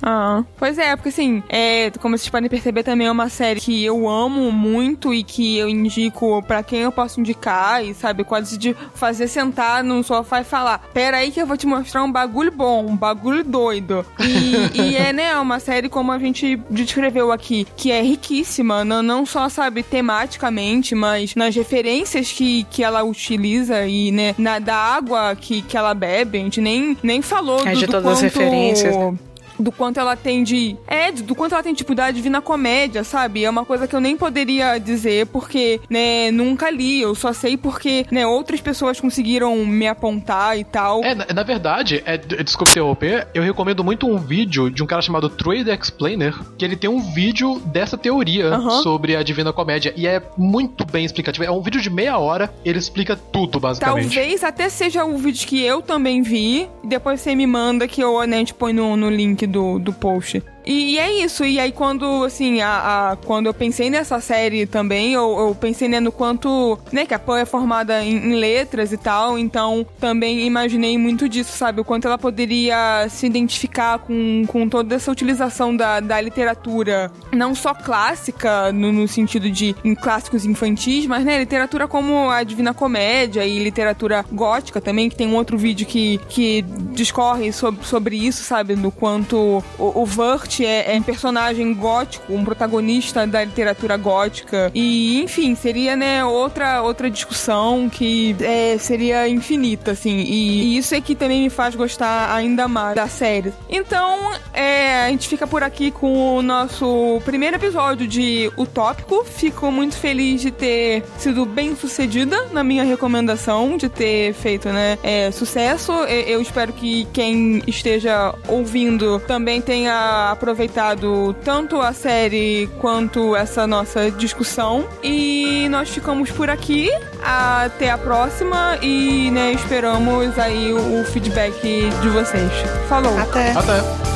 [0.01, 3.83] Ah, pois é, porque assim, é, como vocês podem perceber, também é uma série que
[3.83, 8.57] eu amo muito e que eu indico pra quem eu posso indicar e, sabe, quase
[8.57, 12.11] de fazer sentar no sofá e falar: Pera aí que eu vou te mostrar um
[12.11, 14.05] bagulho bom, um bagulho doido.
[14.19, 19.03] E, e é, né, uma série, como a gente descreveu aqui, que é riquíssima, não,
[19.03, 24.75] não só, sabe, tematicamente, mas nas referências que, que ela utiliza e, né, na, da
[24.75, 26.37] água que, que ela bebe.
[26.37, 29.13] A gente nem, nem falou É, do, de todas as quanto- referências, né?
[29.59, 30.77] Do quanto ela tem de.
[30.87, 33.43] É, do quanto ela tem, tipo, da divina comédia, sabe?
[33.43, 37.01] É uma coisa que eu nem poderia dizer porque, né, nunca li.
[37.01, 41.03] Eu só sei porque, né, outras pessoas conseguiram me apontar e tal.
[41.03, 45.01] É, na, na verdade, é, desculpa interromper, eu recomendo muito um vídeo de um cara
[45.01, 48.81] chamado Trade Explainer, que ele tem um vídeo dessa teoria Aham.
[48.81, 51.43] sobre a Divina Comédia, e é muito bem explicativo.
[51.43, 54.15] É um vídeo de meia hora, ele explica tudo, basicamente.
[54.15, 56.69] Talvez até seja o vídeo que eu também vi.
[56.83, 59.79] e Depois você me manda que eu, né, a gente põe no, no link do,
[59.79, 60.37] do post.
[60.69, 61.43] E, e é isso.
[61.43, 65.87] E aí, quando, assim, a, a- quando eu pensei nessa série também, eu, eu pensei
[65.87, 69.35] né, no quanto, né, que a Pan é formada em, em letras e tal.
[69.39, 71.81] Então, também imaginei muito disso, sabe?
[71.81, 77.55] O quanto ela poderia se identificar com, com toda essa utilização da, da literatura, não
[77.55, 82.75] só clássica, no, no sentido de em clássicos infantis, mas, né, literatura como a Divina
[82.75, 86.61] Comédia e literatura gótica também, que tem um outro vídeo que, que
[86.93, 88.75] discorre sobre, sobre isso, sabe?
[88.75, 94.71] No quanto o, o Vert é, é um personagem gótico, um protagonista da literatura gótica.
[94.73, 100.17] E, enfim, seria, né, outra, outra discussão que é, seria infinita, assim.
[100.19, 103.53] E, e isso é que também me faz gostar ainda mais da série.
[103.69, 109.23] Então, é, a gente fica por aqui com o nosso primeiro episódio de Utópico.
[109.23, 114.97] Fico muito feliz de ter sido bem sucedida na minha recomendação, de ter feito, né,
[115.03, 115.91] é, sucesso.
[115.91, 124.09] Eu espero que quem esteja ouvindo também tenha aproveitado tanto a série quanto essa nossa
[124.09, 124.87] discussão.
[125.03, 126.89] E nós ficamos por aqui.
[127.21, 131.61] Até a próxima e, né, esperamos aí o, feedback
[132.01, 132.51] de vocês.
[132.87, 133.17] Falou!
[133.19, 133.51] Até.
[133.51, 134.09] Até.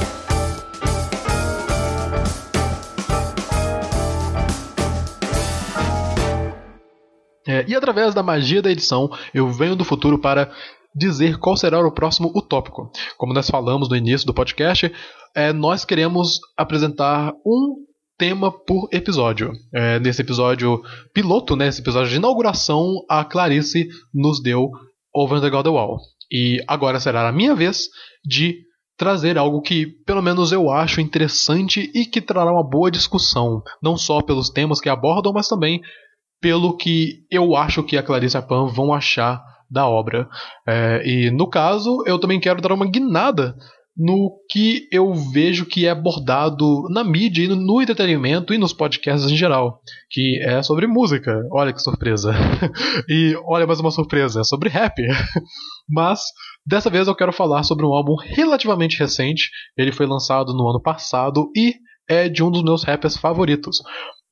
[7.45, 10.49] É, e através da magia da edição, eu venho do futuro para
[10.95, 12.89] dizer qual será o próximo utópico.
[13.17, 14.91] Como nós falamos no início do podcast,
[15.35, 17.75] é, nós queremos apresentar um
[18.17, 19.51] tema por episódio.
[19.73, 20.81] É, nesse episódio
[21.13, 24.69] piloto, né, esse episódio de inauguração, a Clarice nos deu
[25.13, 25.99] Over the God Wall.
[26.31, 27.89] E agora será a minha vez
[28.25, 28.59] de
[28.97, 33.97] trazer algo que, pelo menos, eu acho interessante e que trará uma boa discussão, não
[33.97, 35.81] só pelos temas que abordam, mas também
[36.39, 40.27] pelo que eu acho que a Clarice e a Pan vão achar da obra.
[40.67, 43.55] É, e no caso, eu também quero dar uma guinada
[43.95, 49.31] no que eu vejo que é abordado na mídia e no, entretenimento e nos podcasts
[49.31, 51.47] em geral, que é sobre música.
[51.51, 52.33] Olha que surpresa.
[53.07, 54.95] e olha mais uma surpresa, é sobre rap.
[55.87, 56.21] Mas
[56.65, 59.49] dessa vez eu quero falar sobre um álbum relativamente recente.
[59.77, 61.75] Ele foi lançado no ano passado e
[62.09, 63.77] é de um dos meus rappers favoritos.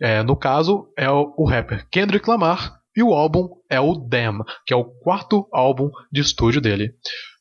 [0.02, 4.74] É, no caso, é o rapper Kendrick Lamar e o álbum é o Damn, que
[4.74, 6.94] é o quarto álbum de estúdio dele.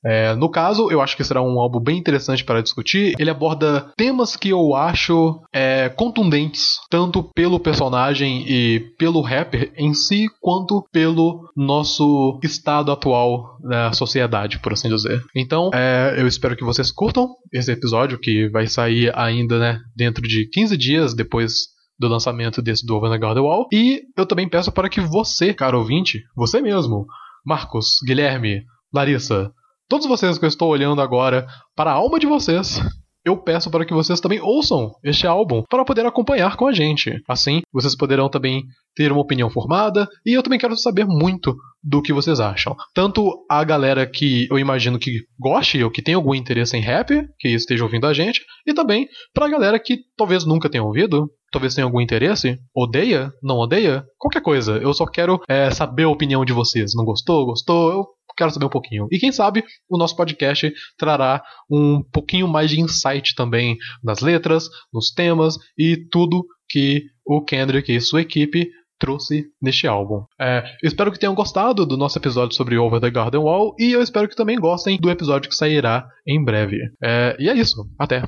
[0.04, 3.14] É, no caso, eu acho que será um álbum bem interessante para discutir.
[3.18, 9.92] Ele aborda temas que eu acho é, contundentes, tanto pelo personagem e pelo rapper em
[9.92, 15.22] si, quanto pelo nosso estado atual da sociedade, por assim dizer.
[15.36, 20.22] Então, é, eu espero que vocês curtam esse episódio, que vai sair ainda né, dentro
[20.26, 23.68] de 15 dias depois do lançamento desse do Garden Wall.
[23.70, 27.06] E eu também peço para que você, caro ouvinte, você mesmo,
[27.44, 28.62] Marcos, Guilherme,
[28.92, 29.52] Larissa,
[29.90, 32.80] todos vocês que eu estou olhando agora para a alma de vocês,
[33.24, 37.20] eu peço para que vocês também ouçam este álbum para poder acompanhar com a gente.
[37.28, 38.62] Assim, vocês poderão também
[38.94, 42.76] ter uma opinião formada e eu também quero saber muito do que vocês acham.
[42.94, 47.26] Tanto a galera que eu imagino que goste ou que tenha algum interesse em rap,
[47.38, 51.28] que esteja ouvindo a gente, e também para a galera que talvez nunca tenha ouvido,
[51.50, 54.76] talvez tenha algum interesse, odeia, não odeia, qualquer coisa.
[54.76, 56.92] Eu só quero é, saber a opinião de vocês.
[56.94, 57.44] Não gostou?
[57.46, 57.90] Gostou?
[57.90, 58.04] Eu
[58.40, 59.06] quero saber um pouquinho.
[59.12, 64.68] E quem sabe o nosso podcast trará um pouquinho mais de insight também nas letras,
[64.92, 70.24] nos temas e tudo que o Kendrick e sua equipe trouxe neste álbum.
[70.38, 74.02] É, espero que tenham gostado do nosso episódio sobre Over the Garden Wall e eu
[74.02, 76.78] espero que também gostem do episódio que sairá em breve.
[77.02, 77.86] É, e é isso.
[77.98, 78.22] Até!